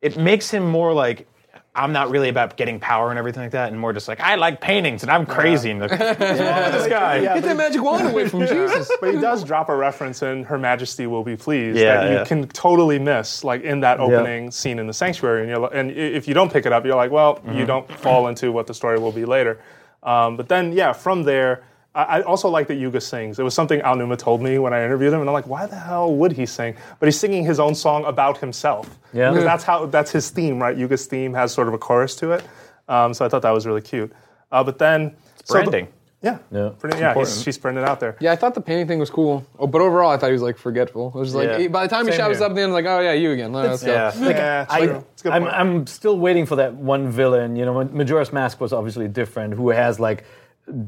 it 0.00 0.16
makes 0.16 0.50
him 0.50 0.66
more 0.68 0.92
like. 0.92 1.28
I'm 1.76 1.92
not 1.92 2.10
really 2.10 2.28
about 2.28 2.56
getting 2.56 2.80
power 2.80 3.10
and 3.10 3.18
everything 3.18 3.42
like 3.42 3.52
that, 3.52 3.70
and 3.70 3.78
more 3.80 3.92
just 3.92 4.08
like 4.08 4.18
I 4.20 4.34
like 4.36 4.60
paintings 4.60 5.02
and 5.02 5.10
I'm 5.12 5.26
crazy. 5.26 5.70
And 5.72 5.80
like, 5.80 5.90
what's 5.90 6.20
wrong 6.20 6.62
with 6.64 6.72
this 6.72 6.86
guy? 6.88 7.18
Yeah, 7.18 7.34
Get 7.34 7.44
that 7.44 7.56
magic 7.56 7.82
wand 7.82 8.08
away 8.08 8.28
from 8.28 8.40
Jesus. 8.46 8.90
but 9.00 9.14
he 9.14 9.20
does 9.20 9.44
drop 9.44 9.68
a 9.68 9.76
reference 9.76 10.22
in 10.22 10.44
Her 10.44 10.58
Majesty 10.58 11.06
will 11.06 11.22
be 11.24 11.36
pleased 11.36 11.78
Yeah, 11.78 11.96
that 12.00 12.10
you 12.10 12.16
yeah. 12.16 12.24
can 12.24 12.48
totally 12.48 12.98
miss, 12.98 13.44
like 13.44 13.62
in 13.62 13.80
that 13.80 14.00
opening 14.00 14.50
scene 14.50 14.78
in 14.78 14.86
the 14.86 14.94
sanctuary. 14.94 15.42
And 15.42 15.50
you're 15.50 15.58
li- 15.60 15.68
and 15.72 15.90
i- 15.90 15.94
if 15.94 16.26
you 16.26 16.34
don't 16.34 16.52
pick 16.52 16.66
it 16.66 16.72
up, 16.72 16.84
you're 16.84 16.96
like, 16.96 17.10
well, 17.10 17.36
Mm-hmm. 17.36 17.58
you 17.58 17.66
don't 17.66 17.90
fall 18.00 18.28
into 18.28 18.50
what 18.52 18.66
the 18.66 18.74
story 18.74 18.98
will 18.98 19.12
be 19.12 19.24
later. 19.24 19.60
Um, 20.02 20.36
but 20.36 20.48
then, 20.48 20.72
yeah, 20.72 20.92
from 20.92 21.22
there. 21.24 21.62
I 21.96 22.18
I 22.18 22.22
also 22.22 22.48
like 22.48 22.66
that 22.68 22.76
Yuga 22.76 23.00
sings. 23.00 23.38
It 23.38 23.42
was 23.42 23.54
something 23.54 23.80
Aonuma 23.80 24.16
told 24.18 24.42
me 24.42 24.58
when 24.58 24.72
I 24.72 24.84
interviewed 24.84 25.12
him, 25.12 25.20
and 25.20 25.28
I'm 25.28 25.32
like, 25.34 25.46
why 25.46 25.66
the 25.66 25.76
hell 25.76 26.14
would 26.14 26.32
he 26.32 26.46
sing? 26.46 26.74
But 27.00 27.06
he's 27.06 27.18
singing 27.18 27.44
his 27.44 27.58
own 27.58 27.74
song 27.74 28.04
about 28.04 28.38
himself. 28.38 28.86
Yeah. 29.12 29.30
Because 29.30 29.44
that's 29.44 29.64
how 29.64 29.86
that's 29.86 30.10
his 30.10 30.30
theme, 30.30 30.60
right? 30.60 30.76
Yuga's 30.76 31.06
theme 31.06 31.32
has 31.34 31.52
sort 31.52 31.68
of 31.68 31.74
a 31.74 31.78
chorus 31.78 32.14
to 32.16 32.32
it. 32.32 32.44
Um, 32.88 33.14
so 33.14 33.24
I 33.24 33.28
thought 33.28 33.42
that 33.42 33.50
was 33.50 33.66
really 33.66 33.82
cute. 33.82 34.12
Uh, 34.52 34.62
but 34.62 34.78
then 34.78 35.16
so 35.44 35.54
the- 35.54 35.64
branding. 35.64 35.88
yeah, 36.22 36.38
Yeah. 36.52 36.70
Pretty- 36.78 36.98
yeah, 36.98 37.14
he's, 37.14 37.42
she's 37.42 37.58
printing 37.58 37.82
it 37.82 37.88
out 37.88 37.98
there. 38.00 38.16
Yeah, 38.20 38.32
I 38.32 38.36
thought 38.36 38.54
the 38.54 38.60
painting 38.60 38.86
thing 38.86 38.98
was 39.00 39.10
cool. 39.10 39.44
Oh, 39.58 39.66
but 39.66 39.80
overall, 39.80 40.10
I 40.10 40.16
thought 40.18 40.26
he 40.28 40.32
was 40.32 40.42
like 40.42 40.56
forgetful. 40.58 41.08
It 41.14 41.18
was 41.18 41.34
like 41.34 41.48
Yeah. 41.48 41.58
he- 41.58 41.68
by 41.68 41.82
the 41.86 41.88
time 41.94 42.04
he 42.06 42.12
Same 42.12 42.18
shouts 42.20 42.38
here. 42.38 42.44
up, 42.44 42.50
at 42.50 42.54
the 42.56 42.62
end, 42.62 42.72
like, 42.72 42.84
oh 42.86 43.00
yeah, 43.00 43.12
you 43.12 43.32
again. 43.32 43.52
Let's 43.52 43.82
go. 43.82 43.92
Yeah. 43.92 44.12
yeah, 44.20 44.62
it's 44.62 44.72
I, 44.72 44.86
true. 44.86 45.04
It's 45.12 45.22
a 45.22 45.24
good 45.24 45.32
I'm. 45.32 45.46
I'm 45.46 45.86
still 45.88 46.16
waiting 46.18 46.46
for 46.46 46.56
that 46.56 46.74
one 46.74 47.10
villain. 47.10 47.56
You 47.56 47.64
know, 47.64 47.84
Majora's 47.84 48.32
Mask 48.32 48.60
was 48.60 48.72
obviously 48.72 49.08
different, 49.08 49.54
who 49.54 49.70
has 49.70 49.98
like 49.98 50.22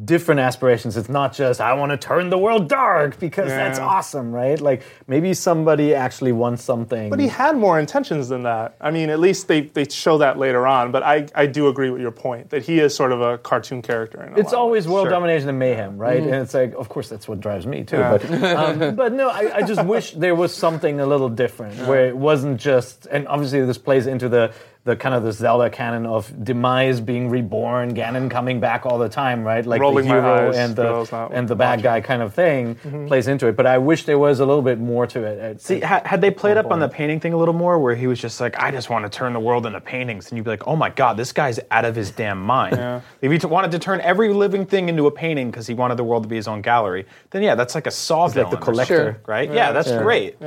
different 0.04 0.40
aspirations. 0.40 0.96
It's 0.96 1.08
not 1.08 1.32
just 1.32 1.60
I 1.60 1.72
want 1.74 1.90
to 1.92 1.96
turn 1.96 2.30
the 2.30 2.38
world 2.38 2.68
dark 2.68 3.18
because 3.20 3.48
that's 3.48 3.78
awesome, 3.78 4.32
right? 4.32 4.60
Like 4.60 4.82
maybe 5.06 5.34
somebody 5.34 5.94
actually 5.94 6.32
wants 6.32 6.64
something. 6.64 7.10
But 7.10 7.20
he 7.20 7.28
had 7.28 7.56
more 7.56 7.78
intentions 7.78 8.28
than 8.28 8.42
that. 8.42 8.74
I 8.80 8.90
mean, 8.90 9.08
at 9.08 9.20
least 9.20 9.46
they, 9.46 9.62
they 9.62 9.88
show 9.88 10.18
that 10.18 10.36
later 10.36 10.66
on. 10.66 10.90
But 10.90 11.04
I, 11.04 11.26
I 11.34 11.46
do 11.46 11.68
agree 11.68 11.90
with 11.90 12.00
your 12.00 12.10
point 12.10 12.50
that 12.50 12.64
he 12.64 12.80
is 12.80 12.94
sort 12.94 13.12
of 13.12 13.20
a 13.20 13.38
cartoon 13.38 13.82
character. 13.82 14.32
It's 14.36 14.52
always 14.52 14.84
ways. 14.84 14.92
world 14.92 15.04
Sure. 15.04 15.10
domination 15.10 15.48
and 15.48 15.58
mayhem, 15.58 15.96
right? 15.96 16.20
And 16.20 16.34
it's 16.34 16.54
like, 16.54 16.74
of 16.74 16.88
course, 16.88 17.08
that's 17.08 17.28
what 17.28 17.38
drives 17.38 17.66
me 17.66 17.84
too. 17.84 17.98
Yeah. 17.98 18.18
But, 18.18 18.42
um, 18.42 18.94
but 18.96 19.12
no, 19.12 19.28
I, 19.28 19.58
I 19.58 19.62
just 19.62 19.84
wish 19.84 20.10
there 20.12 20.34
was 20.34 20.52
something 20.52 20.98
a 20.98 21.06
little 21.06 21.28
different 21.28 21.76
where 21.86 22.08
it 22.08 22.16
wasn't 22.16 22.60
just. 22.60 23.06
And 23.06 23.28
obviously, 23.28 23.64
this 23.64 23.78
plays 23.78 24.06
into 24.08 24.28
the 24.28 24.52
the 24.88 24.96
kind 24.96 25.14
of 25.14 25.22
the 25.22 25.32
Zelda 25.32 25.68
canon 25.68 26.06
of 26.06 26.32
demise 26.42 26.98
being 26.98 27.28
reborn, 27.28 27.94
Ganon 27.94 28.30
coming 28.30 28.58
back 28.58 28.86
all 28.86 28.98
the 28.98 29.08
time, 29.08 29.44
right? 29.44 29.64
Like 29.64 29.82
Rolling 29.82 30.06
the 30.06 30.14
hero 30.14 30.48
eyes 30.48 30.56
and 30.56 30.74
the 30.74 31.28
and 31.30 31.46
the 31.46 31.54
bad 31.54 31.82
guy 31.82 32.00
kind 32.00 32.22
of 32.22 32.32
thing 32.32 32.74
mm-hmm. 32.76 33.06
plays 33.06 33.28
into 33.28 33.46
it. 33.48 33.54
But 33.54 33.66
I 33.66 33.76
wish 33.76 34.06
there 34.06 34.18
was 34.18 34.40
a 34.40 34.46
little 34.46 34.62
bit 34.62 34.80
more 34.80 35.06
to 35.08 35.24
it. 35.24 35.38
At- 35.38 35.60
See, 35.60 35.82
at- 35.82 35.84
had, 35.84 36.06
had 36.06 36.20
they 36.22 36.30
played 36.30 36.56
oh, 36.56 36.60
up 36.60 36.70
on 36.70 36.80
the 36.80 36.88
painting 36.88 37.20
thing 37.20 37.34
a 37.34 37.36
little 37.36 37.52
more, 37.52 37.78
where 37.78 37.94
he 37.94 38.06
was 38.06 38.18
just 38.18 38.40
like, 38.40 38.58
"I 38.58 38.70
just 38.70 38.88
want 38.88 39.04
to 39.04 39.10
turn 39.10 39.34
the 39.34 39.40
world 39.40 39.66
into 39.66 39.80
paintings," 39.80 40.30
and 40.30 40.38
you'd 40.38 40.44
be 40.44 40.50
like, 40.50 40.66
"Oh 40.66 40.74
my 40.74 40.88
god, 40.88 41.18
this 41.18 41.32
guy's 41.32 41.60
out 41.70 41.84
of 41.84 41.94
his 41.94 42.10
damn 42.10 42.40
mind." 42.40 43.02
If 43.20 43.30
he 43.30 43.38
t- 43.38 43.46
wanted 43.46 43.70
to 43.72 43.78
turn 43.78 44.00
every 44.00 44.32
living 44.32 44.64
thing 44.64 44.88
into 44.88 45.06
a 45.06 45.10
painting 45.10 45.50
because 45.50 45.66
he 45.66 45.74
wanted 45.74 45.98
the 45.98 46.04
world 46.04 46.22
to 46.22 46.28
be 46.30 46.36
his 46.36 46.48
own 46.48 46.62
gallery, 46.62 47.04
then 47.30 47.42
yeah, 47.42 47.54
that's 47.54 47.74
like 47.74 47.86
a 47.86 47.90
Saw 47.90 48.24
like 48.24 48.50
the 48.50 48.56
collector. 48.56 48.96
something, 48.96 49.22
right? 49.26 49.52
Yeah, 49.52 49.72
that's 49.72 49.92
great. 49.92 50.40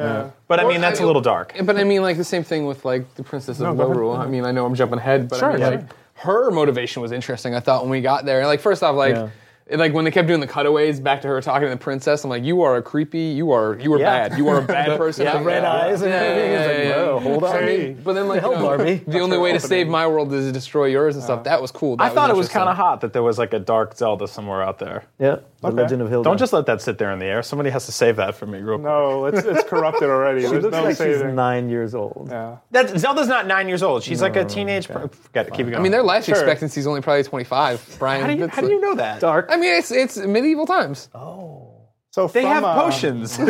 But 0.51 0.60
I 0.60 0.67
mean, 0.67 0.81
that's 0.81 1.00
a 1.00 1.05
little 1.05 1.21
dark. 1.21 1.55
But 1.63 1.77
I 1.77 1.83
mean, 1.83 2.01
like 2.01 2.17
the 2.17 2.24
same 2.24 2.43
thing 2.43 2.65
with 2.65 2.83
like 2.83 3.15
the 3.15 3.24
Princess 3.24 3.60
of 3.60 3.77
Lorule. 3.77 4.17
I 4.17 4.27
mean, 4.32 4.46
I 4.46 4.52
know 4.52 4.66
I'm 4.66 4.76
jumping 4.76 5.00
ahead, 5.00 5.30
but 5.30 5.44
I 5.44 5.52
mean, 5.52 5.60
Sure, 5.60 5.72
like 5.72 5.94
her 6.16 6.52
motivation 6.52 7.02
was 7.02 7.12
interesting. 7.12 7.54
I 7.54 7.60
thought 7.60 7.82
when 7.84 7.92
we 7.92 8.02
got 8.02 8.26
there, 8.26 8.40
and 8.40 8.48
like 8.48 8.62
first 8.62 8.82
off, 8.84 8.96
like. 8.96 9.16
Yeah. 9.16 9.30
It- 9.68 9.80
Like 9.80 9.94
when 9.94 10.06
they 10.06 10.12
kept 10.12 10.27
doing 10.27 10.39
the 10.41 10.48
cutaways 10.48 11.00
back 11.00 11.22
to 11.22 11.27
her 11.27 11.41
talking 11.41 11.68
to 11.68 11.74
the 11.74 11.77
princess, 11.77 12.24
I'm 12.24 12.30
like, 12.30 12.44
"You 12.44 12.62
are 12.63 12.75
a 12.77 12.82
creepy. 12.82 13.20
You 13.20 13.51
are 13.51 13.77
you 13.80 13.94
are 13.94 14.00
Yeah. 14.00 14.27
bad. 14.30 14.38
You 14.38 14.48
are 14.50 14.60
a 14.60 14.62
bad 14.62 14.98
person." 15.03 15.25
the 15.25 15.34
Like, 15.34 15.46
red 15.46 15.63
yeah. 15.63 15.72
eyes 15.72 16.01
and 16.01 16.12
Yeah, 16.12 16.18
everything. 16.18 16.51
yeah, 16.51 16.60
It's 16.60 16.68
like, 16.68 16.77
yeah, 16.84 16.89
yeah. 16.89 17.06
whoa, 17.13 17.20
hold 17.20 17.44
on. 17.44 17.51
Hey. 17.63 17.94
But 18.03 18.13
then, 18.13 18.27
like, 18.27 18.41
hell, 18.41 18.51
you 18.53 18.58
know, 18.60 18.65
Barbie? 18.65 19.03
the 19.08 19.20
only 19.20 19.38
way 19.38 19.51
to 19.53 19.60
save 19.60 19.88
my 19.88 20.06
world 20.08 20.34
is 20.34 20.46
to 20.48 20.51
destroy 20.51 20.86
yours 20.86 21.15
and 21.15 21.24
stuff. 21.24 21.44
That 21.46 21.62
was 21.62 21.72
cool. 21.72 21.96
I 22.00 22.10
That 22.10 22.15
thought 22.15 22.30
it 22.30 22.36
was 22.36 22.50
kind 22.50 22.70
of 22.70 22.75
hot 22.75 23.01
that 23.01 23.13
there 23.13 23.24
was 23.24 23.38
like 23.39 23.53
a 23.53 23.60
dark 23.60 23.96
Zelda 23.98 24.27
somewhere 24.27 24.62
out 24.62 24.80
there. 24.80 25.03
Yeah, 25.20 25.38
the 25.62 25.72
Legend 25.72 26.01
of 26.01 26.10
Hilda. 26.10 26.27
Don't 26.30 26.38
just 26.38 26.53
let 26.53 26.65
that 26.65 26.82
sit 26.82 26.98
there 26.98 27.12
in 27.12 27.20
the 27.20 27.25
air. 27.25 27.41
Somebody 27.44 27.70
has 27.70 27.86
to 27.86 27.91
save 27.91 28.15
that 28.18 28.36
for 28.36 28.46
me, 28.46 28.60
real 28.60 28.75
quick. 28.77 28.86
No, 28.86 29.25
it's, 29.25 29.44
it's 29.46 29.63
corrupted 29.70 30.10
already. 30.10 30.41
She 30.41 30.48
There's 30.48 30.63
looks 30.63 30.75
no 30.75 30.82
like 30.84 30.89
she's 30.91 30.98
saving. 30.98 31.36
nine 31.36 31.70
years 31.70 31.96
old. 31.96 32.27
Yeah. 32.30 32.58
That 32.72 32.89
Zelda's 33.00 33.27
not 33.27 33.48
nine 33.48 33.68
years 33.68 33.84
old. 33.84 34.03
She's 34.03 34.22
like 34.22 34.36
a 34.36 34.44
teenage. 34.46 34.88
Forget 34.88 35.48
it. 35.48 35.53
Keep 35.53 35.68
it 35.68 35.72
going. 35.72 35.75
I 35.75 35.80
mean, 35.80 35.91
their 35.91 36.03
life 36.03 36.25
Sure. 36.25 36.36
expectancy 36.36 36.80
is 36.80 36.88
only 36.88 37.01
probably 37.01 37.24
25. 37.24 37.96
Brian, 38.00 38.22
How 38.22 38.27
do 38.27 38.34
you, 38.34 38.39
That's 38.41 38.56
how 38.56 38.62
do 38.62 38.68
like- 38.68 38.74
you 38.75 38.82
know 38.82 38.96
that? 38.96 39.20
Dark. 39.20 39.48
I 39.50 39.58
mean, 39.62 39.74
it's 39.77 39.91
it's 39.91 40.18
medieval 40.18 40.65
times. 40.65 41.10
Oh. 41.13 41.72
So 42.12 42.27
They 42.27 42.41
from, 42.41 42.51
have 42.51 42.63
uh, 42.65 42.75
potions. 42.75 43.38
From 43.38 43.48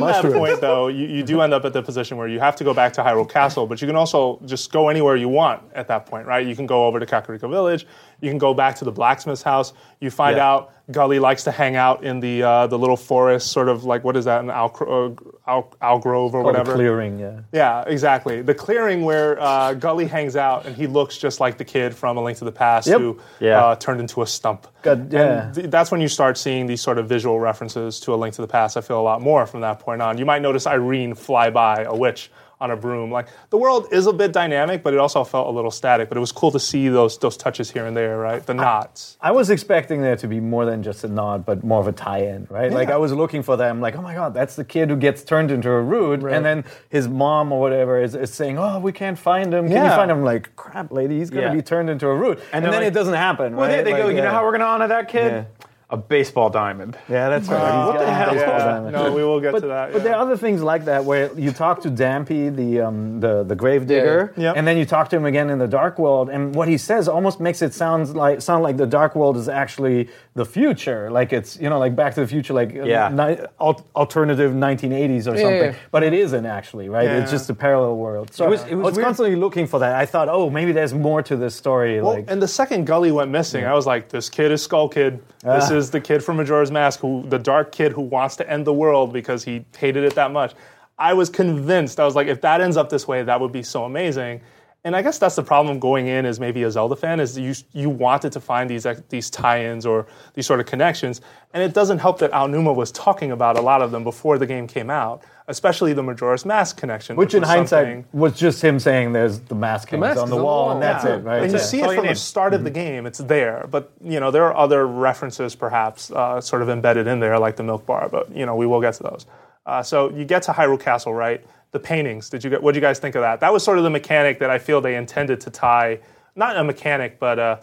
that 0.00 0.24
point, 0.24 0.60
though, 0.60 0.88
you, 0.88 1.06
you 1.06 1.22
do 1.22 1.40
end 1.42 1.54
up 1.54 1.64
at 1.64 1.72
the 1.72 1.80
position 1.80 2.16
where 2.16 2.26
you 2.26 2.40
have 2.40 2.56
to 2.56 2.64
go 2.64 2.74
back 2.74 2.92
to 2.94 3.02
Hyrule 3.02 3.30
Castle, 3.30 3.68
but 3.68 3.80
you 3.80 3.86
can 3.86 3.94
also 3.94 4.40
just 4.44 4.72
go 4.72 4.88
anywhere 4.88 5.14
you 5.14 5.28
want 5.28 5.62
at 5.76 5.86
that 5.86 6.06
point, 6.06 6.26
right? 6.26 6.44
You 6.44 6.56
can 6.56 6.66
go 6.66 6.86
over 6.86 6.98
to 6.98 7.06
Kakariko 7.06 7.48
Village. 7.48 7.86
You 8.20 8.28
can 8.30 8.38
go 8.38 8.54
back 8.54 8.76
to 8.76 8.84
the 8.84 8.92
blacksmith's 8.92 9.42
house. 9.42 9.72
You 10.00 10.10
find 10.10 10.36
Yeah. 10.36 10.48
out 10.50 10.72
Gully 10.90 11.20
likes 11.20 11.44
to 11.44 11.52
hang 11.52 11.76
out 11.76 12.02
in 12.02 12.18
the 12.18 12.42
uh, 12.42 12.66
the 12.66 12.76
little 12.76 12.96
forest, 12.96 13.52
sort 13.52 13.68
of 13.68 13.84
like 13.84 14.02
what 14.02 14.16
is 14.16 14.24
that, 14.24 14.40
an 14.40 14.48
Alcro- 14.48 15.16
uh, 15.16 15.50
Al- 15.50 15.72
Algrove 15.80 16.32
or 16.34 16.42
Called 16.42 16.46
the 16.46 16.58
whatever. 16.58 16.74
clearing, 16.74 17.18
yeah. 17.20 17.40
Yeah, 17.52 17.84
exactly. 17.86 18.42
The 18.42 18.54
clearing 18.54 19.04
where 19.04 19.40
uh, 19.40 19.74
Gully 19.74 20.06
hangs 20.06 20.34
out, 20.34 20.66
and 20.66 20.74
he 20.74 20.88
looks 20.88 21.16
just 21.16 21.38
like 21.38 21.58
the 21.58 21.64
kid 21.64 21.94
from 21.94 22.16
A 22.16 22.22
Link 22.22 22.38
to 22.38 22.44
the 22.44 22.50
Past 22.50 22.88
Yep. 22.88 22.98
who 23.00 23.18
Yeah. 23.38 23.64
uh, 23.66 23.74
turned 23.76 24.00
into 24.00 24.20
a 24.22 24.26
stump. 24.26 24.66
God, 24.82 25.12
yeah. 25.12 25.44
And 25.46 25.54
th- 25.54 25.70
that's 25.70 25.92
when 25.92 26.00
you 26.00 26.08
start 26.08 26.36
seeing 26.36 26.66
these 26.66 26.80
sort 26.80 26.98
of 26.98 27.08
visual 27.08 27.38
references 27.38 28.00
to 28.00 28.12
A 28.12 28.16
Link 28.16 28.34
to 28.34 28.42
the 28.42 28.48
Past. 28.48 28.76
I 28.76 28.80
feel 28.80 28.98
a 29.00 29.02
lot 29.02 29.22
more 29.22 29.46
from 29.46 29.60
that 29.60 29.78
point 29.78 30.02
on. 30.02 30.18
You 30.18 30.24
might 30.26 30.42
notice 30.42 30.66
Irene 30.66 31.14
fly 31.14 31.50
by 31.50 31.84
a 31.84 31.94
witch 31.94 32.32
on 32.60 32.70
a 32.70 32.76
broom. 32.76 33.10
Like 33.10 33.28
the 33.48 33.56
world 33.56 33.88
is 33.90 34.06
a 34.06 34.12
bit 34.12 34.32
dynamic, 34.32 34.82
but 34.82 34.92
it 34.92 34.98
also 34.98 35.24
felt 35.24 35.48
a 35.48 35.50
little 35.50 35.70
static. 35.70 36.08
But 36.08 36.18
it 36.18 36.20
was 36.20 36.32
cool 36.32 36.50
to 36.50 36.60
see 36.60 36.88
those 36.88 37.16
those 37.18 37.36
touches 37.36 37.70
here 37.70 37.86
and 37.86 37.96
there, 37.96 38.18
right? 38.18 38.44
The 38.44 38.54
nods. 38.54 39.16
I 39.20 39.32
was 39.32 39.50
expecting 39.50 40.02
there 40.02 40.16
to 40.16 40.28
be 40.28 40.40
more 40.40 40.64
than 40.66 40.82
just 40.82 41.02
a 41.04 41.08
nod, 41.08 41.46
but 41.46 41.64
more 41.64 41.80
of 41.80 41.88
a 41.88 41.92
tie-in, 41.92 42.46
right? 42.50 42.70
Like 42.70 42.90
I 42.90 42.96
was 42.98 43.12
looking 43.12 43.42
for 43.42 43.56
them. 43.56 43.80
Like, 43.80 43.96
oh 43.96 44.02
my 44.02 44.14
god, 44.14 44.34
that's 44.34 44.56
the 44.56 44.64
kid 44.64 44.90
who 44.90 44.96
gets 44.96 45.24
turned 45.24 45.50
into 45.50 45.70
a 45.70 45.80
root, 45.80 46.22
and 46.22 46.44
then 46.44 46.64
his 46.90 47.08
mom 47.08 47.52
or 47.52 47.60
whatever 47.60 48.00
is, 48.02 48.14
is 48.14 48.32
saying, 48.32 48.58
oh, 48.58 48.78
we 48.78 48.92
can't 48.92 49.18
find 49.18 49.52
him. 49.54 49.68
Can 49.68 49.84
you 49.84 49.90
find 49.90 50.10
him? 50.10 50.18
I'm 50.18 50.24
like, 50.24 50.54
crap, 50.56 50.92
lady, 50.92 51.18
he's 51.18 51.30
gonna 51.30 51.46
Yeah. 51.46 51.54
be 51.54 51.62
turned 51.62 51.88
into 51.88 52.06
a 52.08 52.14
root, 52.14 52.38
and, 52.52 52.64
they're 52.64 52.72
then 52.72 52.80
like- 52.82 52.88
it 52.88 52.94
doesn't 52.94 53.14
happen. 53.14 53.56
well, 53.56 53.68
right? 53.68 53.84
they, 53.84 53.92
they 53.92 53.98
go. 53.98 54.06
Like, 54.06 54.16
You 54.16 54.22
know 54.22 54.30
how 54.30 54.44
we're 54.44 54.52
gonna 54.52 54.64
honor 54.64 54.88
that 54.88 55.08
kid? 55.08 55.46
Yeah. 55.90 55.94
A 55.94 55.96
baseball 55.96 56.50
diamond. 56.50 56.96
Yeah, 57.08 57.28
that's 57.30 57.48
right. 57.48 57.66
He's 57.66 57.86
what 57.86 57.98
the 57.98 58.06
a 58.08 58.14
hell? 58.14 58.30
baseball 58.32 58.58
Yeah, 58.58 58.64
diamond. 58.64 58.92
no, 58.92 59.12
we 59.12 59.24
will 59.24 59.40
get 59.40 59.52
But, 59.52 59.60
to 59.60 59.66
that. 59.68 59.92
but 59.92 60.04
there 60.04 60.14
are 60.14 60.20
other 60.22 60.36
things 60.36 60.62
like 60.62 60.84
that 60.84 61.04
where 61.04 61.30
you 61.38 61.50
talk 61.50 61.80
to 61.82 61.90
Dampé, 61.90 62.54
the 62.54 62.80
um, 62.82 63.20
the 63.20 63.42
the 63.42 63.56
grave 63.56 63.86
digger, 63.86 64.32
Yeah. 64.36 64.42
Yep. 64.44 64.56
and 64.56 64.66
then 64.66 64.76
you 64.78 64.84
talk 64.84 65.08
to 65.10 65.16
him 65.16 65.24
again 65.24 65.50
in 65.50 65.58
the 65.58 65.66
Dark 65.68 65.98
World, 65.98 66.28
and 66.30 66.54
what 66.54 66.68
he 66.68 66.78
says 66.78 67.08
almost 67.08 67.40
makes 67.40 67.60
it 67.62 67.74
sound 67.74 68.14
like 68.14 68.40
sound 68.40 68.62
like 68.62 68.76
the 68.76 68.86
Dark 68.86 69.14
World 69.16 69.36
is 69.36 69.48
actually 69.48 70.08
the 70.34 70.44
future, 70.44 71.10
like 71.10 71.32
it's 71.32 71.58
you 71.60 71.68
know 71.68 71.78
like 71.78 71.96
Back 71.96 72.14
to 72.14 72.20
the 72.20 72.26
Future, 72.28 72.54
like 72.54 72.70
uh, 72.76 72.84
Yeah. 72.84 73.08
ni- 73.08 73.44
al- 73.60 73.84
alternative 73.96 74.52
1980s 74.52 75.26
or 75.26 75.36
something. 75.36 75.72
yeah. 75.72 75.74
But 75.90 76.02
it 76.04 76.12
isn't 76.12 76.46
actually, 76.46 76.88
right? 76.88 77.08
It's 77.08 77.30
just 77.32 77.50
a 77.50 77.54
parallel 77.54 77.96
world. 77.96 78.32
So 78.32 78.44
It 78.46 78.50
was- 78.50 78.62
it 78.64 78.74
was 78.76 78.82
I 78.84 78.86
was 78.86 78.94
weird. 78.96 79.04
constantly 79.06 79.36
looking 79.36 79.66
for 79.66 79.80
that. 79.80 79.94
I 79.96 80.06
thought, 80.06 80.28
oh, 80.28 80.50
maybe 80.50 80.72
there's 80.72 80.94
more 80.94 81.22
to 81.22 81.36
this 81.36 81.54
story. 81.56 82.00
Well, 82.00 82.14
like, 82.14 82.30
and 82.30 82.40
the 82.40 82.48
second 82.48 82.86
Gully 82.86 83.10
went 83.12 83.30
missing, 83.30 83.64
I 83.64 83.74
was 83.74 83.86
like, 83.86 84.08
"This 84.08 84.28
kid 84.30 84.52
is 84.52 84.62
Skull 84.62 84.88
Kid. 84.88 85.20
This 85.42 85.70
Ah. 85.70 85.74
is 85.74 85.90
the 85.90 86.00
kid 86.00 86.22
from 86.22 86.36
Majora's 86.36 86.70
Mask, 86.70 87.00
who 87.00 87.24
the 87.28 87.38
dark 87.38 87.72
kid 87.72 87.92
who 87.92 88.02
wants 88.02 88.36
to 88.36 88.50
end 88.50 88.66
the 88.66 88.74
world 88.74 89.12
because 89.12 89.44
he 89.44 89.64
hated 89.76 90.04
it 90.04 90.14
that 90.14 90.30
much." 90.32 90.54
I 90.98 91.14
was 91.14 91.30
convinced. 91.30 91.98
I 91.98 92.04
was 92.04 92.14
like, 92.14 92.28
"If 92.28 92.42
that 92.42 92.60
ends 92.60 92.76
up 92.76 92.90
this 92.90 93.08
way, 93.08 93.22
that 93.22 93.40
would 93.40 93.52
be 93.52 93.62
so 93.62 93.84
amazing." 93.84 94.42
And 94.82 94.96
I 94.96 95.02
guess 95.02 95.18
that's 95.18 95.36
the 95.36 95.42
problem 95.42 95.78
going 95.78 96.06
in 96.06 96.24
as 96.24 96.40
maybe 96.40 96.62
a 96.62 96.70
Zelda 96.70 96.96
fan 96.96 97.20
is 97.20 97.38
you 97.38 97.54
you 97.72 97.90
wanted 97.90 98.32
to 98.32 98.40
find 98.40 98.68
these 98.68 98.86
these 99.10 99.28
tie-ins 99.30 99.84
or 99.84 100.06
these 100.34 100.46
sort 100.46 100.60
of 100.60 100.66
connections, 100.66 101.20
and 101.52 101.62
it 101.62 101.74
doesn't 101.74 101.98
help 101.98 102.18
that 102.18 102.30
Aonuma 102.32 102.74
was 102.74 102.90
talking 102.90 103.30
about 103.30 103.58
a 103.58 103.60
lot 103.60 103.82
of 103.82 103.90
them 103.90 104.04
before 104.04 104.38
the 104.38 104.46
game 104.46 104.66
came 104.66 104.88
out, 104.90 105.22
especially 105.50 105.92
the 105.92 106.02
Majora's 106.02 106.46
Mask 106.46 106.76
connection, 106.78 107.16
which 107.16 107.34
in 107.34 107.40
was 107.40 107.50
hindsight 107.50 108.04
was 108.14 108.38
just 108.38 108.62
him 108.62 108.78
saying 108.78 109.12
there's 109.12 109.40
the 109.40 109.54
mask, 109.54 109.92
mask 109.92 110.18
on 110.20 110.30
the 110.30 110.36
wall, 110.36 110.44
wall. 110.66 110.70
and 110.70 110.82
that's 110.82 111.04
Yeah. 111.04 111.16
it, 111.16 111.24
right? 111.24 111.42
And 111.42 111.52
you 111.52 111.58
Yeah. 111.58 111.64
see 111.64 111.80
it 111.82 111.86
from 111.86 111.96
the 111.96 112.02
need. 112.02 112.16
start 112.16 112.54
of 112.54 112.64
the 112.64 112.70
game; 112.70 113.04
it's 113.04 113.18
there. 113.18 113.66
But 113.70 113.90
you 114.02 114.20
know 114.20 114.30
there 114.30 114.44
are 114.44 114.56
other 114.56 114.86
references, 114.86 115.54
perhaps, 115.54 116.10
uh, 116.12 116.40
sort 116.40 116.62
of 116.62 116.70
embedded 116.70 117.06
in 117.06 117.20
there, 117.20 117.38
like 117.38 117.56
the 117.56 117.62
milk 117.64 117.84
bar. 117.84 118.08
But 118.10 118.30
you 118.34 118.46
know 118.46 118.54
we 118.54 118.66
will 118.66 118.80
get 118.80 118.94
to 118.94 119.02
those. 119.02 119.26
Uh, 119.66 119.82
so 119.82 120.10
you 120.10 120.24
get 120.24 120.42
to 120.44 120.52
Hyrule 120.52 120.80
Castle, 120.80 121.12
right? 121.12 121.44
The 121.72 121.80
paintings. 121.80 122.30
Did 122.30 122.42
you 122.44 122.50
get? 122.50 122.62
What 122.62 122.72
did 122.74 122.80
you 122.80 122.86
guys 122.86 122.98
think 122.98 123.14
of 123.16 123.22
that? 123.22 123.40
That 123.40 123.52
was 123.52 123.62
sort 123.62 123.78
of 123.78 123.84
the 123.84 123.90
mechanic 123.90 124.38
that 124.38 124.50
I 124.50 124.58
feel 124.58 124.80
they 124.80 124.94
intended 124.96 125.40
to 125.42 125.50
tie. 125.50 125.98
Not 126.36 126.56
a 126.56 126.64
mechanic, 126.64 127.18
but 127.18 127.38
a, 127.38 127.58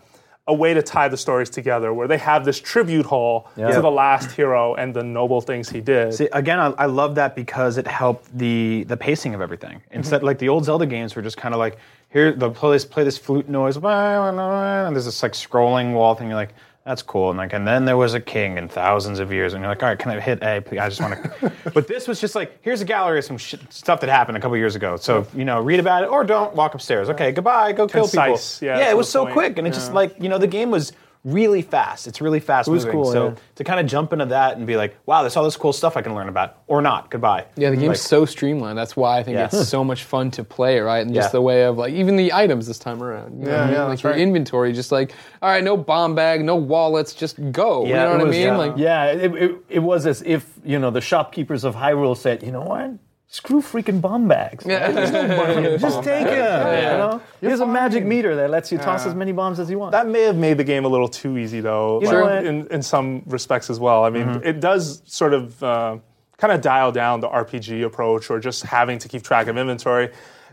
a 0.47 0.53
way 0.53 0.73
to 0.73 0.81
tie 0.81 1.09
the 1.09 1.17
stories 1.17 1.49
together, 1.49 1.93
where 1.93 2.07
they 2.07 2.17
have 2.17 2.45
this 2.45 2.59
tribute 2.59 3.05
hall 3.05 3.49
Yeah. 3.57 3.71
to 3.71 3.81
the 3.81 3.91
last 3.91 4.31
hero 4.31 4.75
and 4.75 4.93
the 4.93 5.03
noble 5.03 5.41
things 5.41 5.69
he 5.69 5.81
did. 5.81 6.13
See, 6.13 6.29
again, 6.31 6.59
I, 6.59 6.67
I 6.77 6.85
love 6.85 7.15
that 7.15 7.35
because 7.35 7.77
it 7.77 7.85
helped 7.87 8.35
the 8.37 8.85
the 8.87 8.95
pacing 8.97 9.33
of 9.35 9.41
everything. 9.41 9.77
Mm-hmm. 9.79 9.95
Instead, 9.95 10.23
like 10.23 10.39
the 10.39 10.49
old 10.49 10.63
Zelda 10.65 10.85
games 10.85 11.15
were 11.15 11.21
just 11.21 11.37
kind 11.37 11.53
of 11.53 11.59
like 11.59 11.77
here 12.09 12.31
they'll 12.31 12.51
play 12.51 12.71
this 12.71 12.85
play 12.85 13.03
this 13.03 13.17
flute 13.17 13.49
noise, 13.49 13.75
and 13.75 14.95
there's 14.95 15.05
this 15.05 15.21
like 15.21 15.33
scrolling 15.33 15.93
wall 15.93 16.15
thing. 16.15 16.27
You're 16.27 16.37
like, 16.37 16.53
that's 16.87 17.01
cool. 17.01 17.29
And 17.29 17.37
like, 17.37 17.51
and 17.51 17.67
then 17.67 17.83
there 17.83 17.97
was 17.97 18.13
a 18.13 18.19
king 18.21 18.57
in 18.57 18.69
thousands 18.69 19.19
of 19.19 19.31
years, 19.31 19.53
and 19.53 19.61
you're 19.61 19.69
like, 19.69 19.83
all 19.83 19.89
right, 19.89 19.99
can 19.99 20.09
I 20.09 20.19
hit 20.21 20.41
A? 20.41 20.61
Please? 20.61 20.79
I 20.79 20.87
just 20.87 21.01
want 21.01 21.21
to. 21.21 21.51
but 21.73 21.87
this 21.87 22.07
was 22.07 22.21
just 22.21 22.33
like, 22.33 22.57
here's 22.61 22.79
a 22.79 22.85
gallery 22.85 23.19
of 23.19 23.25
some 23.25 23.37
shit, 23.37 23.71
stuff 23.71 23.99
that 23.99 24.09
happened 24.09 24.37
a 24.37 24.41
couple 24.41 24.55
years 24.55 24.75
ago. 24.75 24.95
So 24.95 25.27
you 25.35 25.43
know, 25.43 25.59
read 25.59 25.81
about 25.81 26.03
it 26.03 26.09
or 26.09 26.23
don't. 26.23 26.55
Walk 26.55 26.73
upstairs. 26.73 27.09
Okay, 27.09 27.33
goodbye. 27.33 27.73
Go 27.73 27.87
kill 27.87 28.07
people. 28.07 28.39
yeah, 28.61 28.79
yeah, 28.79 28.89
it 28.89 28.97
was 28.97 29.09
so 29.09 29.25
point. 29.25 29.33
quick, 29.33 29.57
and 29.57 29.67
it 29.67 29.73
just 29.73 29.91
like 29.91 30.15
you 30.17 30.29
know, 30.29 30.37
the 30.37 30.47
game 30.47 30.71
was 30.71 30.93
really 31.27 31.61
fast. 31.61 32.07
It's 32.07 32.21
really 32.21 32.39
fast 32.39 32.69
was 32.69 32.85
moving. 32.85 33.01
cool, 33.03 33.11
so 33.11 33.27
yeah. 33.27 33.35
to 33.55 33.63
kind 33.65 33.79
of 33.81 33.85
jump 33.85 34.13
into 34.13 34.25
that 34.27 34.55
and 34.57 34.65
be 34.65 34.77
like, 34.77 34.95
wow, 35.05 35.21
there's 35.21 35.35
all 35.35 35.43
this 35.43 35.57
cool 35.57 35.73
stuff 35.73 35.97
I 35.97 36.01
can 36.01 36.15
learn 36.15 36.29
about, 36.29 36.57
or 36.67 36.81
not. 36.81 37.11
Goodbye. 37.11 37.45
Yeah, 37.57 37.69
the 37.69 37.75
game's 37.75 37.89
Like, 37.89 37.97
so 37.97 38.25
streamlined. 38.25 38.77
That's 38.77 38.95
why 38.95 39.17
I 39.19 39.23
think 39.23 39.35
Yeah. 39.35 39.45
it's 39.51 39.67
so 39.67 39.83
much 39.83 40.05
fun 40.05 40.31
to 40.31 40.43
play, 40.43 40.79
right? 40.79 41.05
And 41.05 41.13
just 41.13 41.27
Yeah. 41.27 41.31
the 41.33 41.41
way 41.41 41.63
of 41.65 41.77
like 41.77 41.93
even 41.93 42.15
the 42.15 42.31
items 42.33 42.65
this 42.65 42.79
time 42.79 43.03
around. 43.03 43.39
You 43.39 43.45
know 43.45 43.57
I 43.57 43.65
mean? 43.65 43.73
yeah, 43.73 43.79
like 43.81 43.89
that's 43.89 44.03
your 44.03 44.11
right. 44.13 44.21
inventory, 44.21 44.71
just 44.73 44.91
like 44.91 45.11
all 45.41 45.49
right, 45.49 45.63
no 45.63 45.75
bomb 45.75 46.15
bag, 46.15 46.45
no 46.45 46.55
wallets, 46.55 47.13
just 47.13 47.35
go. 47.51 47.83
Yeah, 47.85 47.87
you 47.87 47.93
know 47.95 48.05
it 48.05 48.11
what 48.13 48.21
I 48.21 48.23
was, 48.23 48.31
mean? 48.31 48.45
yeah. 48.47 48.57
Like 48.57 48.73
Yeah, 48.77 49.05
it, 49.11 49.35
it, 49.35 49.55
it 49.69 49.79
was 49.79 50.05
as 50.07 50.21
if 50.25 50.49
you 50.63 50.79
know 50.79 50.91
the 50.91 51.01
shopkeepers 51.01 51.63
of 51.65 51.75
Hyrule 51.75 52.15
said, 52.15 52.41
you 52.43 52.51
know 52.51 52.61
what? 52.61 52.91
Screw 53.29 53.61
freaking 53.61 53.99
bomb 53.99 54.27
bags. 54.29 54.65
Yeah. 54.65 54.89
There's 54.89 55.11
no 55.11 55.27
bomb- 55.27 55.77
Just 55.79 56.01
take 56.03 56.25
them. 56.27 56.67
You 56.93 56.97
know, 56.97 57.21
here's 57.41 57.59
a 57.59 57.65
magic 57.65 58.05
meter 58.05 58.35
that 58.37 58.49
lets 58.49 58.71
you 58.71 58.77
toss 58.77 59.05
as 59.05 59.13
many 59.15 59.33
bombs 59.33 59.59
as 59.59 59.69
you 59.69 59.77
want. 59.77 59.91
That 59.91 60.07
may 60.07 60.21
have 60.21 60.37
made 60.37 60.57
the 60.57 60.63
game 60.63 60.85
a 60.85 60.87
little 60.87 61.09
too 61.09 61.37
easy, 61.37 61.59
though, 61.59 61.99
You 62.01 62.07
know 62.11 62.21
like, 62.21 62.35
what? 62.35 62.45
in, 62.45 62.67
in 62.67 62.81
some 62.81 63.23
respects 63.25 63.69
as 63.69 63.79
well. 63.79 64.05
I 64.05 64.09
mean, 64.09 64.41
it 64.45 64.61
does 64.61 65.01
sort 65.05 65.33
of 65.33 65.61
uh, 65.61 65.97
kind 66.37 66.53
of 66.53 66.61
dial 66.61 66.91
down 66.93 67.19
the 67.19 67.27
RPG 67.27 67.83
approach 67.85 68.29
or 68.29 68.39
just 68.39 68.63
having 68.63 68.97
to 68.99 69.09
keep 69.09 69.23
track 69.23 69.47
of 69.47 69.57
inventory. 69.57 70.09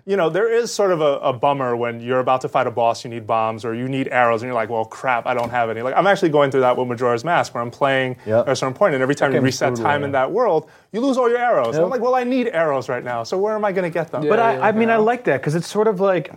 You 0.07 0.17
know, 0.17 0.29
there 0.29 0.53
is 0.53 0.73
sort 0.73 0.93
of 0.93 1.01
a, 1.01 1.19
a 1.19 1.33
bummer 1.33 1.75
when 1.75 2.01
you're 2.01 2.21
about 2.21 2.43
to 2.43 2.49
fight 2.49 2.67
a 2.67 2.71
boss, 2.71 3.05
you 3.05 3.11
need 3.11 3.27
bombs 3.27 3.65
or 3.65 3.75
you 3.75 3.89
need 3.89 4.09
arrows, 4.09 4.43
and 4.43 4.49
you're 4.49 4.55
like, 4.55 4.69
well, 4.69 4.85
crap, 4.85 5.27
I 5.27 5.33
don't 5.33 5.49
have 5.51 5.71
any. 5.71 5.81
Like, 5.81 5.95
I'm 5.97 6.07
actually 6.07 6.29
going 6.29 6.51
through 6.51 6.61
that 6.61 6.77
with 6.77 6.89
Majora's 6.89 7.25
Mask, 7.25 7.55
where 7.55 7.63
I'm 7.63 7.71
playing 7.71 8.17
Yep. 8.27 8.47
at 8.47 8.53
a 8.53 8.57
certain 8.57 8.75
point, 8.75 8.95
and 8.95 9.03
every 9.03 9.15
time 9.15 9.33
you 9.33 9.41
reset 9.41 9.71
brutal, 9.71 9.85
time 9.85 10.01
yeah. 10.03 10.07
in 10.07 10.13
that 10.13 10.31
world, 10.31 10.69
you 10.93 11.01
lose 11.01 11.17
all 11.17 11.29
your 11.29 11.39
arrows. 11.39 11.75
And 11.75 11.85
I'm 11.85 11.91
like, 11.91 12.03
well, 12.03 12.15
I 12.15 12.25
need 12.25 12.49
arrows 12.49 12.89
right 12.89 13.03
now, 13.03 13.23
so 13.23 13.39
where 13.39 13.55
am 13.55 13.65
I 13.65 13.73
going 13.73 13.91
to 13.91 13.95
get 13.95 14.11
them? 14.13 14.29
But 14.29 14.39
Yeah, 14.39 14.61
I, 14.61 14.69
I 14.69 14.73
mean, 14.73 14.91
I 14.91 14.97
like 14.97 15.25
that 15.25 15.41
because 15.41 15.55
it's 15.55 15.69
sort 15.69 15.89
of 15.89 16.01
like, 16.01 16.33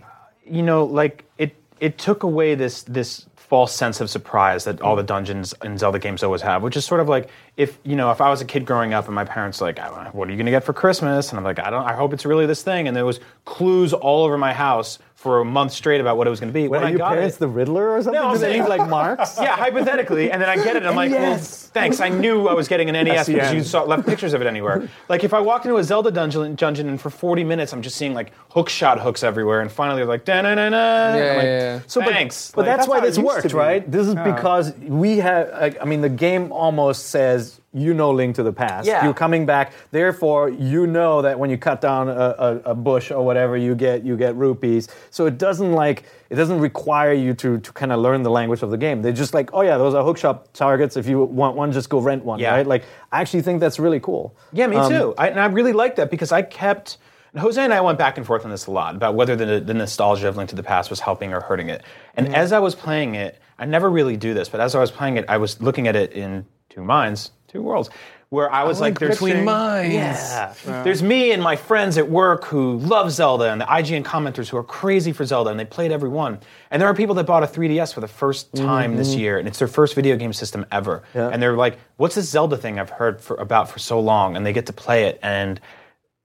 you 0.46 0.62
know, 0.62 0.84
like 0.84 1.24
it 1.36 1.54
it 1.78 1.98
took 1.98 2.22
away 2.22 2.54
this 2.54 2.82
this 2.84 3.26
false 3.48 3.74
sense 3.74 4.00
of 4.00 4.10
surprise 4.10 4.64
that 4.64 4.80
all 4.80 4.94
the 4.94 5.02
mm. 5.02 5.06
dungeons 5.06 5.54
in 5.64 5.78
Zelda 5.78 5.98
games 5.98 6.22
always 6.22 6.42
have, 6.42 6.62
which 6.62 6.76
is 6.76 6.84
sort 6.84 7.00
of 7.00 7.08
like 7.08 7.30
if 7.56 7.78
you 7.82 7.96
know 7.96 8.10
if 8.10 8.20
I 8.20 8.28
was 8.30 8.40
a 8.40 8.44
kid 8.44 8.66
growing 8.66 8.94
up 8.94 9.06
and 9.06 9.14
my 9.14 9.24
parents 9.24 9.60
like, 9.60 9.78
what 10.12 10.28
are 10.28 10.30
you 10.30 10.36
going 10.36 10.46
to 10.46 10.52
get 10.52 10.64
for 10.64 10.72
Christmas? 10.72 11.30
And 11.30 11.38
I'm 11.38 11.44
like, 11.44 11.58
I 11.58 11.70
don't, 11.70 11.84
I 11.84 11.94
hope 11.94 12.12
it's 12.12 12.26
really 12.26 12.46
this 12.46 12.62
thing, 12.62 12.86
and 12.86 12.96
there 12.96 13.06
was 13.06 13.20
clues 13.44 13.92
all 13.92 14.24
over 14.24 14.38
my 14.38 14.52
house 14.52 14.98
for 15.18 15.40
a 15.40 15.44
month 15.44 15.72
straight 15.72 16.00
about 16.00 16.16
what 16.16 16.28
it 16.28 16.30
was 16.30 16.38
going 16.38 16.48
to 16.48 16.54
be. 16.54 16.68
What, 16.68 16.76
when 16.78 16.82
are 16.82 16.86
I 16.86 16.90
your 16.90 16.98
got 16.98 17.08
parents 17.14 17.34
it, 17.34 17.40
the 17.40 17.48
Riddler 17.48 17.90
or 17.90 18.00
something? 18.00 18.22
No, 18.22 18.28
I'm 18.28 18.34
Do 18.34 18.38
they 18.38 18.50
saying- 18.52 18.60
leave 18.62 18.68
like 18.68 18.88
marks? 18.98 19.36
yeah, 19.40 19.56
hypothetically, 19.56 20.30
and 20.30 20.40
then 20.40 20.48
I 20.48 20.54
get 20.54 20.76
it. 20.76 20.84
and 20.84 20.86
I'm 20.86 20.94
like, 20.94 21.10
well, 21.10 21.36
thanks. 21.38 21.98
I 22.00 22.08
knew 22.08 22.46
I 22.46 22.54
was 22.54 22.68
getting 22.68 22.88
an 22.88 22.94
NES 23.04 23.26
because 23.26 23.52
you 23.52 23.64
saw 23.64 23.82
left 23.82 24.06
pictures 24.06 24.32
of 24.32 24.40
it 24.42 24.46
anywhere. 24.46 24.88
Like 25.08 25.24
if 25.24 25.34
I 25.34 25.40
walked 25.40 25.64
into 25.64 25.76
a 25.76 25.82
Zelda 25.82 26.12
dungeon, 26.12 26.54
dungeon 26.54 26.88
and 26.88 27.00
for 27.00 27.10
40 27.10 27.42
minutes 27.42 27.72
I'm 27.72 27.82
just 27.82 27.96
seeing 27.96 28.14
like 28.14 28.32
hook 28.52 28.68
shot 28.68 29.00
hooks 29.00 29.24
everywhere, 29.24 29.60
and 29.60 29.72
finally 29.72 29.96
they're 29.98 30.06
like, 30.06 30.24
da 30.24 30.40
na 30.40 30.54
na 30.54 30.68
na. 30.68 30.76
Yeah, 30.76 31.12
like, 31.12 31.20
yeah, 31.20 31.42
yeah. 31.42 31.80
So, 31.88 32.00
thanks. 32.00 32.52
But, 32.52 32.58
Like, 32.58 32.66
that's, 32.66 32.78
that's 32.86 32.88
why 32.88 33.00
this 33.00 33.16
used 33.16 33.26
worked, 33.26 33.52
right? 33.54 33.90
This 33.90 34.06
is 34.06 34.14
because 34.14 34.72
we 34.76 35.18
have. 35.18 35.50
Like, 35.50 35.82
I 35.82 35.84
mean, 35.84 36.00
the 36.00 36.08
game 36.08 36.52
almost 36.52 37.06
says 37.06 37.57
you 37.74 37.92
know 37.92 38.10
Link 38.12 38.34
to 38.36 38.42
the 38.42 38.52
Past. 38.52 38.86
Yeah. 38.86 39.04
You're 39.04 39.12
coming 39.14 39.44
back. 39.44 39.72
Therefore, 39.90 40.48
you 40.48 40.86
know 40.86 41.20
that 41.22 41.38
when 41.38 41.50
you 41.50 41.58
cut 41.58 41.80
down 41.80 42.08
a, 42.08 42.12
a, 42.12 42.56
a 42.66 42.74
bush 42.74 43.10
or 43.10 43.24
whatever, 43.24 43.56
you 43.56 43.74
get 43.74 44.04
you 44.04 44.16
get 44.16 44.34
rupees. 44.36 44.88
So 45.10 45.26
it 45.26 45.36
doesn't 45.38 45.72
like 45.72 46.04
it 46.30 46.36
doesn't 46.36 46.60
require 46.60 47.12
you 47.12 47.34
to 47.34 47.58
to 47.58 47.72
kind 47.72 47.92
of 47.92 48.00
learn 48.00 48.22
the 48.22 48.30
language 48.30 48.62
of 48.62 48.70
the 48.70 48.78
game. 48.78 49.02
They're 49.02 49.12
just 49.12 49.34
like, 49.34 49.50
oh 49.52 49.60
yeah, 49.62 49.76
those 49.76 49.94
are 49.94 50.02
hookshot 50.02 50.52
targets. 50.54 50.96
If 50.96 51.06
you 51.06 51.22
want 51.24 51.56
one, 51.56 51.72
just 51.72 51.90
go 51.90 51.98
rent 52.00 52.24
one, 52.24 52.38
Yeah. 52.40 52.52
right? 52.54 52.66
Like, 52.66 52.84
I 53.12 53.20
actually 53.20 53.42
think 53.42 53.60
that's 53.60 53.78
really 53.78 54.00
cool. 54.00 54.34
Yeah, 54.52 54.66
me 54.66 54.76
Um, 54.76 54.90
too. 54.90 55.14
I, 55.18 55.28
and 55.28 55.38
I 55.40 55.46
really 55.46 55.72
like 55.72 55.96
that 55.96 56.10
because 56.10 56.32
I 56.32 56.42
kept. 56.42 56.98
Jose 57.36 57.62
and 57.62 57.74
I 57.74 57.82
went 57.82 57.98
back 57.98 58.16
and 58.16 58.26
forth 58.26 58.44
on 58.46 58.50
this 58.50 58.66
a 58.66 58.70
lot 58.70 58.96
about 58.96 59.14
whether 59.14 59.36
the, 59.36 59.60
the 59.60 59.74
nostalgia 59.74 60.26
of 60.28 60.36
Link 60.38 60.48
to 60.48 60.56
the 60.56 60.62
Past 60.62 60.88
was 60.88 60.98
helping 61.00 61.34
or 61.34 61.40
hurting 61.42 61.68
it. 61.68 61.82
And 62.16 62.34
as 62.34 62.52
I 62.52 62.58
was 62.58 62.74
playing 62.74 63.14
it, 63.16 63.38
I 63.58 63.66
never 63.66 63.90
really 63.90 64.16
do 64.16 64.32
this, 64.32 64.48
but 64.48 64.60
as 64.60 64.74
I 64.74 64.80
was 64.80 64.90
playing 64.90 65.18
it, 65.18 65.26
I 65.28 65.36
was 65.36 65.60
looking 65.60 65.86
at 65.86 65.94
it 65.94 66.12
in 66.14 66.46
two 66.70 66.82
minds, 66.82 67.30
two 67.48 67.62
worlds, 67.62 67.90
where 68.28 68.52
I 68.52 68.64
was 68.64 68.78
like, 68.78 68.98
there's 68.98 69.14
between 69.16 69.44
minds. 69.44 69.94
Yeah. 69.94 70.82
There's 70.82 71.02
me 71.02 71.32
and 71.32 71.42
my 71.42 71.56
friends 71.56 71.96
at 71.96 72.10
work 72.10 72.44
who 72.44 72.76
love 72.76 73.10
Zelda 73.10 73.50
and 73.50 73.58
the 73.60 73.64
IGN 73.64 74.04
commenters 74.04 74.48
who 74.48 74.58
are 74.58 74.62
crazy 74.62 75.12
for 75.12 75.24
Zelda 75.24 75.50
and 75.50 75.58
they 75.58 75.64
played 75.64 75.90
every 75.92 76.10
one. 76.10 76.38
And 76.70 76.80
there 76.80 76.88
are 76.88 76.94
people 76.94 77.14
that 77.16 77.24
bought 77.24 77.42
a 77.42 77.46
3DS 77.46 77.94
for 77.94 78.00
the 78.00 78.08
first 78.08 78.54
time 78.54 78.96
this 78.96 79.14
year 79.14 79.38
and 79.38 79.48
it's 79.48 79.58
their 79.58 79.68
first 79.68 79.94
video 79.94 80.16
game 80.16 80.34
system 80.34 80.66
ever. 80.70 81.02
And 81.14 81.42
they're 81.42 81.56
like, 81.56 81.78
what's 81.96 82.16
this 82.16 82.28
Zelda 82.28 82.58
thing 82.58 82.78
I've 82.78 82.90
heard 82.90 83.20
for, 83.20 83.36
about 83.36 83.70
for 83.70 83.78
so 83.78 83.98
long? 83.98 84.36
And 84.36 84.44
they 84.44 84.52
get 84.52 84.66
to 84.66 84.74
play 84.74 85.04
it 85.04 85.18
and 85.22 85.58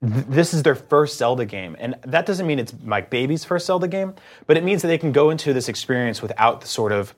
th- 0.02 0.26
this 0.28 0.52
is 0.52 0.62
their 0.62 0.74
first 0.74 1.16
Zelda 1.16 1.46
game. 1.46 1.74
And 1.78 1.94
that 2.02 2.26
doesn't 2.26 2.46
mean 2.46 2.58
it's 2.58 2.74
my 2.82 3.00
baby's 3.00 3.46
first 3.46 3.64
Zelda 3.64 3.88
game, 3.88 4.12
but 4.46 4.58
it 4.58 4.64
means 4.64 4.82
that 4.82 4.88
they 4.88 4.98
can 4.98 5.12
go 5.12 5.30
into 5.30 5.54
this 5.54 5.70
experience 5.70 6.20
without 6.20 6.60
the 6.60 6.66
sort 6.66 6.92
of 6.92 7.14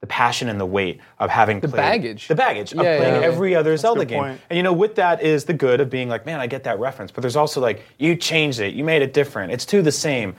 the 0.00 0.06
passion 0.06 0.48
and 0.48 0.58
the 0.58 0.64
weight 0.66 0.98
of 1.18 1.28
having 1.28 1.60
the 1.60 1.68
baggage. 1.68 2.26
the 2.28 2.34
baggage 2.34 2.72
of 2.72 2.78
Yeah, 2.78 2.96
playing 2.98 3.14
yeah, 3.16 3.20
yeah. 3.20 3.26
every 3.26 3.54
other 3.54 3.76
Zelda 3.76 4.04
game. 4.06 4.18
point. 4.22 4.40
And 4.48 4.56
you 4.56 4.62
know, 4.62 4.72
with 4.72 4.94
that 4.94 5.22
is 5.22 5.44
the 5.44 5.52
good 5.52 5.80
of 5.80 5.90
being 5.90 6.08
like, 6.08 6.24
man, 6.24 6.40
I 6.40 6.46
get 6.46 6.64
that 6.64 6.78
reference. 6.78 7.10
But 7.10 7.20
there's 7.20 7.36
also 7.36 7.60
like, 7.60 7.82
you 7.98 8.16
changed 8.16 8.60
it, 8.60 8.72
you 8.74 8.82
made 8.82 9.02
it 9.02 9.12
different. 9.12 9.52
It's 9.52 9.66
two 9.66 9.82
the 9.82 9.92
same. 9.92 10.36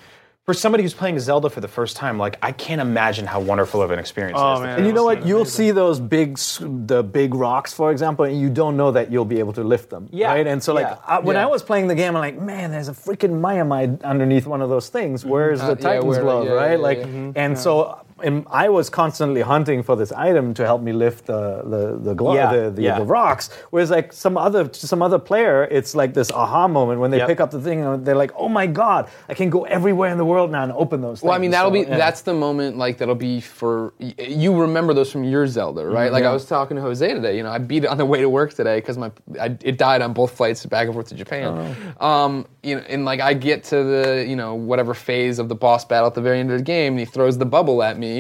For 0.47 0.55
somebody 0.55 0.81
who's 0.81 0.95
playing 0.95 1.19
Zelda 1.19 1.51
for 1.51 1.61
the 1.61 1.67
first 1.67 1.95
time, 1.95 2.17
like 2.17 2.39
I 2.41 2.51
can't 2.51 2.81
imagine 2.81 3.27
how 3.27 3.39
wonderful 3.39 3.83
of 3.83 3.91
an 3.91 3.99
experience 3.99 4.39
it 4.39 4.41
Oh, 4.41 4.55
is. 4.55 4.59
man. 4.61 4.77
And 4.79 4.87
you 4.87 4.91
know 4.93 5.07
those 5.07 5.17
what? 5.19 5.27
You'll 5.27 5.45
see 5.45 5.69
those 5.69 5.99
big, 5.99 6.39
the 6.59 7.03
big 7.03 7.35
rocks, 7.35 7.71
for 7.71 7.91
example, 7.91 8.25
and 8.25 8.41
you 8.41 8.49
don't 8.49 8.75
know 8.75 8.89
that 8.89 9.11
you'll 9.11 9.23
be 9.25 9.37
able 9.37 9.53
to 9.53 9.63
lift 9.63 9.91
them. 9.91 10.09
Yeah. 10.11 10.29
Right. 10.33 10.47
And 10.47 10.61
so, 10.63 10.73
like, 10.73 10.87
Yeah. 10.87 10.95
I, 11.05 11.19
when 11.19 11.35
Yeah. 11.35 11.43
I 11.43 11.45
was 11.45 11.61
playing 11.61 11.85
the 11.87 11.93
game, 11.95 12.15
I'm 12.15 12.21
like, 12.21 12.41
man, 12.41 12.71
there's 12.71 12.89
a 12.89 12.93
freaking 12.93 13.39
Maiamai 13.39 14.01
underneath 14.03 14.47
one 14.47 14.63
of 14.63 14.69
those 14.69 14.89
things. 14.89 15.23
Where's 15.23 15.61
Uh, 15.61 15.75
the 15.75 15.81
yeah, 15.81 15.87
Titan's 15.89 16.05
where- 16.05 16.21
glove? 16.21 16.45
yeah, 16.47 16.51
right. 16.53 16.71
yeah, 16.71 16.77
like, 16.77 16.97
yeah. 16.97 17.31
and 17.35 17.55
so. 17.57 17.99
And 18.23 18.45
I 18.49 18.69
was 18.69 18.89
constantly 18.89 19.41
hunting 19.41 19.83
for 19.83 19.95
this 19.95 20.11
item 20.11 20.53
to 20.55 20.65
help 20.65 20.81
me 20.81 20.91
lift 20.93 21.25
the 21.25 21.61
the 21.63 21.97
the, 22.01 22.13
glo- 22.13 22.33
Yeah, 22.35 22.53
the, 22.53 22.71
the, 22.71 22.81
yeah. 22.81 22.99
the 22.99 23.05
rocks. 23.05 23.49
Whereas 23.71 23.89
like 23.91 24.13
some 24.13 24.37
other 24.37 24.69
some 24.73 25.01
other 25.01 25.19
player, 25.19 25.63
it's 25.65 25.95
like 25.95 26.13
this 26.13 26.31
aha 26.31 26.67
moment 26.67 26.99
when 26.99 27.11
they 27.11 27.17
Yep. 27.17 27.27
pick 27.27 27.39
up 27.41 27.51
the 27.51 27.61
thing 27.61 27.81
and 27.83 28.05
they're 28.05 28.15
like, 28.15 28.31
oh 28.35 28.49
my 28.49 28.65
god, 28.67 29.09
I 29.29 29.33
can 29.33 29.49
go 29.49 29.63
everywhere 29.65 30.09
in 30.11 30.17
the 30.17 30.25
world 30.25 30.51
now 30.51 30.63
and 30.63 30.71
open 30.73 31.01
those. 31.01 31.19
Things. 31.19 31.27
Well, 31.27 31.35
I 31.35 31.39
mean, 31.39 31.51
that'll 31.51 31.69
So, 31.71 31.73
be 31.73 31.79
yeah. 31.81 31.97
that's 31.97 32.21
the 32.21 32.33
moment 32.33 32.77
like 32.77 32.97
that'll 32.97 33.15
be 33.15 33.41
for 33.41 33.93
you 33.99 34.59
remember 34.59 34.93
those 34.93 35.11
from 35.11 35.23
your 35.23 35.45
Zelda, 35.47 35.85
right? 35.85 36.11
Like 36.11 36.23
I 36.23 36.33
was 36.33 36.45
talking 36.45 36.75
to 36.77 36.81
Jose 36.81 37.13
today. 37.13 37.37
You 37.37 37.43
know, 37.43 37.51
I 37.51 37.57
beat 37.57 37.83
it 37.83 37.87
on 37.89 37.97
the 37.97 38.05
way 38.13 38.21
to 38.21 38.29
work 38.29 38.53
today 38.53 38.77
because 38.79 38.97
my 38.97 39.11
I, 39.39 39.55
it 39.63 39.77
died 39.77 40.01
on 40.01 40.13
both 40.13 40.31
flights 40.37 40.65
back 40.65 40.85
and 40.85 40.93
forth 40.93 41.07
to 41.09 41.15
Japan. 41.15 41.75
Um, 41.99 42.45
you 42.63 42.75
know, 42.75 42.83
and 42.87 43.05
like 43.05 43.19
I 43.19 43.33
get 43.33 43.63
to 43.65 43.83
the 43.83 44.25
you 44.27 44.35
know 44.35 44.55
whatever 44.55 44.93
phase 44.93 45.39
of 45.39 45.49
the 45.49 45.55
boss 45.55 45.85
battle 45.85 46.07
at 46.07 46.13
the 46.13 46.21
very 46.21 46.39
end 46.39 46.51
of 46.51 46.57
the 46.57 46.63
game, 46.63 46.93
and 46.93 46.99
he 46.99 47.05
throws 47.05 47.37
the 47.37 47.45
bubble 47.45 47.81
at 47.83 47.97
me. 47.97 48.10